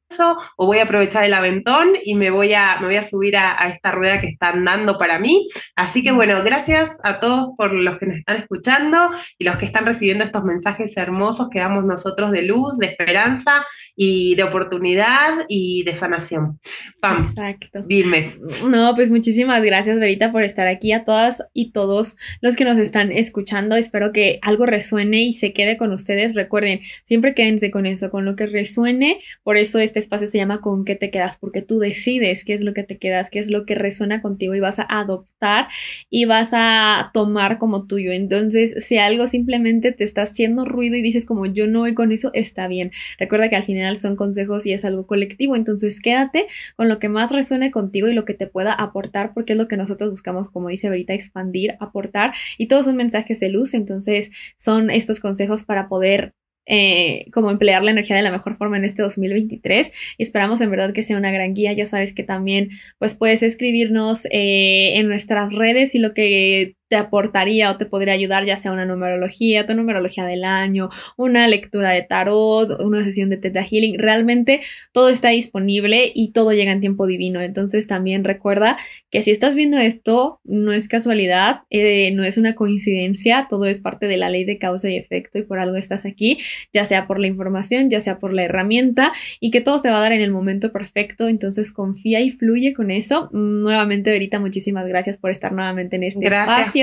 o 0.56 0.66
voy 0.66 0.78
a 0.78 0.84
aprovechar 0.84 1.24
el 1.24 1.34
aventón 1.34 1.92
y 2.04 2.14
me 2.14 2.30
voy 2.30 2.54
a, 2.54 2.78
me 2.80 2.86
voy 2.86 2.96
a 2.96 3.02
subir 3.02 3.36
a, 3.36 3.56
esta 3.68 3.90
rueda 3.90 4.20
que 4.20 4.28
están 4.28 4.64
dando 4.64 4.98
para 4.98 5.18
mí. 5.18 5.48
Así 5.74 6.02
que 6.02 6.12
bueno, 6.12 6.42
gracias 6.44 6.96
a 7.02 7.18
todos 7.18 7.50
por 7.56 7.72
los 7.72 7.98
que 7.98 8.06
nos 8.06 8.18
están 8.18 8.36
escuchando 8.36 9.10
y 9.38 9.44
los 9.44 9.56
que 9.56 9.66
están 9.66 9.86
recibiendo 9.86 10.24
estos 10.24 10.44
mensajes 10.44 10.96
hermosos 10.96 11.48
que 11.50 11.58
damos 11.58 11.84
nosotros 11.84 12.30
de 12.30 12.42
luz, 12.42 12.78
de 12.78 12.86
esperanza 12.86 13.64
y 13.96 14.34
de 14.36 14.44
oportunidad 14.44 15.44
y 15.48 15.82
de 15.84 15.94
sanación. 15.94 16.60
Pam, 17.00 17.22
Exacto. 17.22 17.82
Dime. 17.86 18.36
No, 18.68 18.94
pues 18.94 19.10
muchísimas 19.10 19.62
gracias, 19.62 19.98
Verita, 19.98 20.30
por 20.30 20.44
estar 20.44 20.68
aquí. 20.68 20.92
A 20.92 21.04
todas 21.04 21.44
y 21.54 21.72
todos 21.72 22.16
los 22.40 22.56
que 22.56 22.64
nos 22.64 22.78
están 22.78 23.12
escuchando, 23.12 23.76
espero 23.76 24.12
que 24.12 24.38
algo 24.42 24.66
resuene 24.66 25.22
y 25.22 25.31
se 25.34 25.52
quede 25.52 25.76
con 25.76 25.92
ustedes. 25.92 26.34
Recuerden, 26.34 26.80
siempre 27.04 27.34
quédense 27.34 27.70
con 27.70 27.86
eso, 27.86 28.10
con 28.10 28.24
lo 28.24 28.36
que 28.36 28.46
resuene. 28.46 29.20
Por 29.42 29.56
eso 29.56 29.78
este 29.78 29.98
espacio 29.98 30.26
se 30.26 30.38
llama 30.38 30.60
¿Con 30.60 30.84
qué 30.84 30.94
te 30.94 31.10
quedas? 31.10 31.36
Porque 31.36 31.62
tú 31.62 31.78
decides 31.78 32.44
qué 32.44 32.54
es 32.54 32.62
lo 32.62 32.74
que 32.74 32.82
te 32.82 32.98
quedas, 32.98 33.30
qué 33.30 33.38
es 33.38 33.50
lo 33.50 33.66
que 33.66 33.74
resuena 33.74 34.22
contigo 34.22 34.54
y 34.54 34.60
vas 34.60 34.78
a 34.78 34.86
adoptar 34.88 35.68
y 36.10 36.24
vas 36.24 36.52
a 36.54 37.10
tomar 37.12 37.58
como 37.58 37.86
tuyo. 37.86 38.12
Entonces, 38.12 38.74
si 38.84 38.98
algo 38.98 39.26
simplemente 39.26 39.92
te 39.92 40.04
está 40.04 40.22
haciendo 40.22 40.64
ruido 40.64 40.96
y 40.96 41.02
dices 41.02 41.26
como 41.26 41.46
yo 41.46 41.66
no 41.66 41.80
voy 41.80 41.94
con 41.94 42.12
eso, 42.12 42.30
está 42.34 42.68
bien. 42.68 42.92
Recuerda 43.18 43.48
que 43.48 43.56
al 43.56 43.62
final 43.62 43.96
son 43.96 44.16
consejos 44.16 44.66
y 44.66 44.72
es 44.72 44.84
algo 44.84 45.06
colectivo. 45.06 45.56
Entonces, 45.56 46.00
quédate 46.00 46.46
con 46.76 46.88
lo 46.88 46.98
que 46.98 47.08
más 47.08 47.32
resuene 47.32 47.70
contigo 47.70 48.08
y 48.08 48.14
lo 48.14 48.24
que 48.24 48.34
te 48.34 48.46
pueda 48.46 48.72
aportar, 48.72 49.32
porque 49.34 49.52
es 49.52 49.58
lo 49.58 49.68
que 49.68 49.76
nosotros 49.76 50.10
buscamos, 50.10 50.50
como 50.50 50.68
dice 50.68 50.88
ahorita, 50.88 51.14
expandir, 51.14 51.74
aportar. 51.80 52.32
Y 52.58 52.66
todos 52.66 52.86
son 52.86 52.96
mensajes 52.96 53.40
de 53.40 53.48
luz. 53.48 53.74
Entonces, 53.74 54.30
son 54.56 54.90
estos 54.90 55.20
consejos 55.22 55.64
para 55.64 55.88
poder 55.88 56.34
eh, 56.66 57.26
como 57.32 57.50
emplear 57.50 57.82
la 57.82 57.90
energía 57.90 58.14
de 58.14 58.22
la 58.22 58.30
mejor 58.30 58.56
forma 58.56 58.76
en 58.76 58.84
este 58.84 59.02
2023 59.02 59.92
y 60.16 60.22
esperamos 60.22 60.60
en 60.60 60.70
verdad 60.70 60.92
que 60.92 61.02
sea 61.02 61.16
una 61.16 61.32
gran 61.32 61.54
guía. 61.54 61.72
Ya 61.72 61.86
sabes 61.86 62.14
que 62.14 62.22
también 62.22 62.70
pues 62.98 63.14
puedes 63.14 63.42
escribirnos 63.42 64.26
eh, 64.26 64.98
en 64.98 65.08
nuestras 65.08 65.52
redes 65.54 65.94
y 65.94 65.98
lo 65.98 66.14
que 66.14 66.76
te 66.92 66.96
aportaría 66.96 67.70
o 67.70 67.78
te 67.78 67.86
podría 67.86 68.12
ayudar, 68.12 68.44
ya 68.44 68.58
sea 68.58 68.70
una 68.70 68.84
numerología, 68.84 69.64
tu 69.64 69.72
numerología 69.72 70.26
del 70.26 70.44
año, 70.44 70.90
una 71.16 71.48
lectura 71.48 71.88
de 71.88 72.02
tarot, 72.02 72.82
una 72.82 73.02
sesión 73.02 73.30
de 73.30 73.38
Teta 73.38 73.62
Healing. 73.62 73.98
Realmente 73.98 74.60
todo 74.92 75.08
está 75.08 75.30
disponible 75.30 76.12
y 76.14 76.32
todo 76.32 76.52
llega 76.52 76.70
en 76.70 76.82
tiempo 76.82 77.06
divino. 77.06 77.40
Entonces 77.40 77.86
también 77.86 78.24
recuerda 78.24 78.76
que 79.10 79.22
si 79.22 79.30
estás 79.30 79.54
viendo 79.54 79.78
esto, 79.78 80.42
no 80.44 80.74
es 80.74 80.86
casualidad, 80.86 81.62
eh, 81.70 82.10
no 82.12 82.24
es 82.24 82.36
una 82.36 82.54
coincidencia, 82.54 83.46
todo 83.48 83.64
es 83.64 83.80
parte 83.80 84.06
de 84.06 84.18
la 84.18 84.28
ley 84.28 84.44
de 84.44 84.58
causa 84.58 84.90
y 84.90 84.98
efecto 84.98 85.38
y 85.38 85.44
por 85.44 85.60
algo 85.60 85.76
estás 85.76 86.04
aquí, 86.04 86.40
ya 86.74 86.84
sea 86.84 87.06
por 87.06 87.20
la 87.20 87.26
información, 87.26 87.88
ya 87.88 88.02
sea 88.02 88.18
por 88.18 88.34
la 88.34 88.44
herramienta 88.44 89.12
y 89.40 89.50
que 89.50 89.62
todo 89.62 89.78
se 89.78 89.88
va 89.88 89.96
a 89.96 90.00
dar 90.02 90.12
en 90.12 90.20
el 90.20 90.30
momento 90.30 90.72
perfecto. 90.72 91.26
Entonces 91.28 91.72
confía 91.72 92.20
y 92.20 92.30
fluye 92.30 92.74
con 92.74 92.90
eso. 92.90 93.30
Nuevamente, 93.32 94.10
Verita, 94.10 94.38
muchísimas 94.38 94.86
gracias 94.86 95.16
por 95.16 95.30
estar 95.30 95.52
nuevamente 95.52 95.96
en 95.96 96.02
este 96.02 96.26
espacio. 96.26 96.81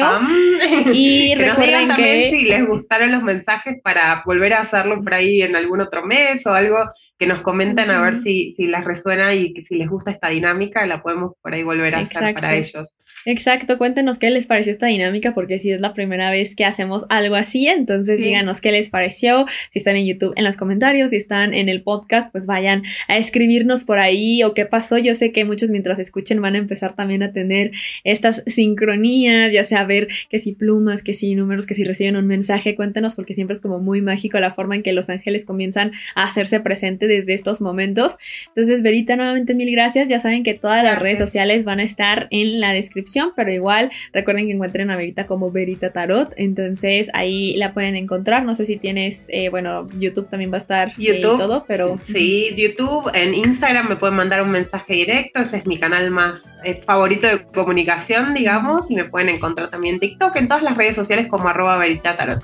Y 0.94 1.36
recuerden 1.38 1.88
también 1.88 2.30
si 2.30 2.44
les 2.44 2.66
gustaron 2.66 3.12
los 3.12 3.24
mensajes 3.24 3.78
para 3.84 4.24
volver 4.26 4.54
a 4.54 4.62
hacerlo 4.62 5.02
por 5.02 5.14
ahí 5.14 5.42
en 5.42 5.56
algún 5.56 5.82
otro 5.82 6.06
mes 6.06 6.46
o 6.46 6.54
algo 6.54 6.78
que 7.18 7.28
nos 7.28 7.42
comenten 7.42 7.92
a 7.92 8.02
ver 8.02 8.22
si, 8.22 8.52
si 8.52 8.66
les 8.66 8.84
resuena 8.86 9.36
y 9.36 9.54
que 9.54 9.62
si 9.62 9.76
les 9.76 9.90
gusta 9.90 10.12
esta 10.12 10.30
dinámica, 10.30 10.86
la 10.86 11.02
podemos 11.02 11.34
por 11.42 11.54
ahí 11.54 11.64
volver 11.64 11.96
a 11.96 12.00
hacer 12.00 12.34
para 12.34 12.56
ellos. 12.56 12.90
Exacto, 13.26 13.78
cuéntenos 13.78 14.18
qué 14.18 14.30
les 14.30 14.48
pareció 14.48 14.72
esta 14.72 14.88
dinámica, 14.88 15.34
porque 15.34 15.60
si 15.60 15.72
es 15.72 15.82
la 15.82 15.94
primera 15.94 16.32
vez 16.32 16.56
que 16.56 16.64
hacemos 16.64 17.06
algo 17.10 17.36
así, 17.36 17.68
entonces 17.68 18.22
díganos 18.22 18.62
qué 18.62 18.72
les 18.72 18.90
pareció, 18.90 19.46
si 19.70 19.80
están 19.80 19.98
en 19.98 20.06
YouTube 20.06 20.34
en 20.38 20.46
los 20.46 20.56
comentarios, 20.56 21.12
si 21.12 21.18
están 21.18 21.54
en 21.54 21.68
el 21.68 21.82
podcast, 21.82 22.32
pues 22.32 22.46
vayan 22.46 22.84
a 23.10 23.18
escribirnos 23.18 23.84
por 23.84 24.00
ahí 24.00 24.42
o 24.44 24.54
qué 24.54 24.66
pasó. 24.66 24.98
Yo 24.98 25.16
sé 25.16 25.34
que 25.34 25.44
muchos 25.44 25.70
mientras 25.70 26.00
escuchen 26.00 26.42
van 26.42 26.56
a 26.56 26.60
empezar 26.60 26.96
también 26.96 27.22
a 27.22 27.34
tener 27.34 27.72
estas 28.06 28.42
sincronías, 28.48 29.52
ya 29.52 29.66
sea 29.66 29.84
ver 29.84 30.08
que 30.30 30.40
si 30.40 30.54
plumas, 30.54 31.04
que 31.04 31.14
si 31.14 31.36
números, 31.36 31.68
que 31.68 31.76
si 31.76 31.84
reciben 31.84 32.16
un 32.16 32.26
mensaje, 32.26 32.76
cuéntenos 32.76 33.16
porque 33.16 33.34
siempre 33.34 33.54
es 33.54 33.62
como 33.62 33.80
muy 33.80 34.02
mágico 34.02 34.40
la 34.40 34.54
forma 34.54 34.76
en 34.76 34.84
que 34.84 34.94
los 34.94 35.10
ángeles 35.10 35.46
comienzan 35.46 35.92
a 36.16 36.24
hacerse 36.24 36.62
presente 36.62 37.08
desde 37.08 37.34
estos 37.34 37.60
momentos. 37.60 38.18
Entonces, 38.48 38.82
Verita, 38.82 39.18
nuevamente 39.18 39.56
mil 39.56 39.70
gracias. 39.72 40.08
Ya 40.08 40.20
saben 40.20 40.44
que 40.44 40.54
todas 40.54 40.86
las 40.86 41.00
redes 41.00 41.18
sociales 41.18 41.66
van 41.66 41.80
a 41.80 41.84
estar 41.84 42.28
en 42.32 42.62
la 42.62 42.72
descripción 42.72 43.09
pero 43.36 43.52
igual 43.52 43.92
recuerden 44.14 44.48
que 44.48 44.54
encuentren 44.54 44.90
a 44.92 44.98
Verita 44.98 45.28
como 45.28 45.52
Verita 45.52 45.92
Tarot, 45.92 46.34
entonces 46.38 47.10
ahí 47.14 47.56
la 47.56 47.74
pueden 47.74 47.96
encontrar. 47.96 48.44
No 48.44 48.56
sé 48.56 48.66
si 48.66 48.78
tienes, 48.78 49.30
eh, 49.32 49.50
bueno, 49.50 49.88
YouTube 49.98 50.30
también 50.30 50.52
va 50.52 50.56
a 50.56 50.60
estar 50.60 50.90
eh, 50.90 50.94
YouTube, 50.98 51.38
todo, 51.38 51.66
pero... 51.68 51.98
Sí, 52.04 52.54
YouTube, 52.56 53.10
en 53.14 53.34
Instagram 53.34 53.90
me 53.90 53.96
pueden 53.96 54.16
mandar 54.16 54.42
un 54.42 54.52
mensaje 54.52 54.94
directo, 54.94 55.42
ese 55.42 55.58
es 55.58 55.66
mi 55.66 55.78
canal 55.78 56.12
más 56.12 56.44
eh, 56.64 56.82
favorito 56.86 57.28
de 57.28 57.44
comunicación, 57.46 58.34
digamos, 58.34 58.90
y 58.90 58.96
me 58.96 59.06
pueden 59.06 59.30
encontrar 59.30 59.70
también 59.70 59.96
en 59.96 60.00
TikTok, 60.00 60.36
en 60.36 60.48
todas 60.48 60.64
las 60.64 60.78
redes 60.78 60.96
sociales 60.96 61.28
como 61.28 61.48
arroba 61.48 61.78
Verita 61.78 62.16
Tarot. 62.16 62.44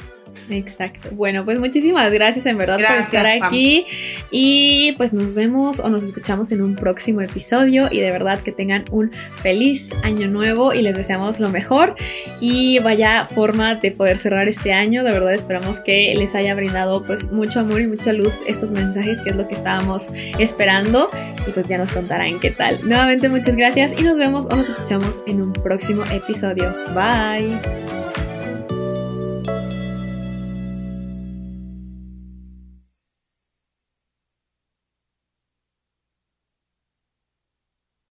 Exacto. 0.50 1.10
Bueno, 1.12 1.44
pues 1.44 1.60
muchísimas 1.60 2.12
gracias 2.12 2.46
en 2.46 2.58
verdad 2.58 2.78
por 2.78 2.98
estar 2.98 3.26
aquí. 3.26 3.86
Y 4.32 4.94
pues 4.94 5.14
nos 5.14 5.36
vemos 5.36 5.80
o 5.80 5.90
nos 5.90 6.04
escuchamos 6.04 6.52
en 6.52 6.62
un 6.62 6.76
próximo 6.76 7.22
episodio. 7.22 7.88
Y 7.92 8.00
de 8.00 8.12
verdad 8.12 8.40
que 8.42 8.52
tengan 8.52 8.86
un 8.92 9.12
feliz 9.42 9.94
año 10.04 10.28
nuevo 10.28 10.74
y 10.74 10.82
les 10.82 10.96
deseamos 10.96 11.40
lo 11.40 11.50
mejor. 11.50 11.96
Y 12.40 12.80
vaya 12.80 13.28
forma 13.34 13.76
de 13.76 13.92
poder 13.92 14.18
cerrar 14.18 14.48
este 14.48 14.74
año. 14.74 15.04
De 15.04 15.12
verdad 15.12 15.34
esperamos 15.34 15.80
que 15.80 16.14
les 16.16 16.36
haya 16.36 16.54
brindado 16.56 17.04
pues 17.04 17.32
mucho 17.32 17.60
amor 17.60 17.82
y 17.82 17.88
mucha 17.88 18.14
luz 18.14 18.42
estos 18.48 18.72
mensajes, 18.72 19.20
que 19.22 19.32
es 19.32 19.36
lo 19.36 19.48
que 19.48 19.56
estábamos 19.56 20.10
esperando. 20.40 21.10
Y 21.48 21.52
pues 21.52 21.68
ya 21.68 21.78
nos 21.78 21.92
contarán 21.92 22.40
qué 22.40 22.52
tal. 22.52 22.80
Nuevamente 22.88 23.30
muchas 23.30 23.56
gracias 23.56 24.00
y 24.00 24.04
nos 24.04 24.18
vemos 24.18 24.46
o 24.48 24.56
nos 24.56 24.70
escuchamos 24.70 25.24
en 25.28 25.42
un 25.42 25.54
próximo 25.54 26.04
episodio. 26.12 26.74
Bye. 26.94 28.05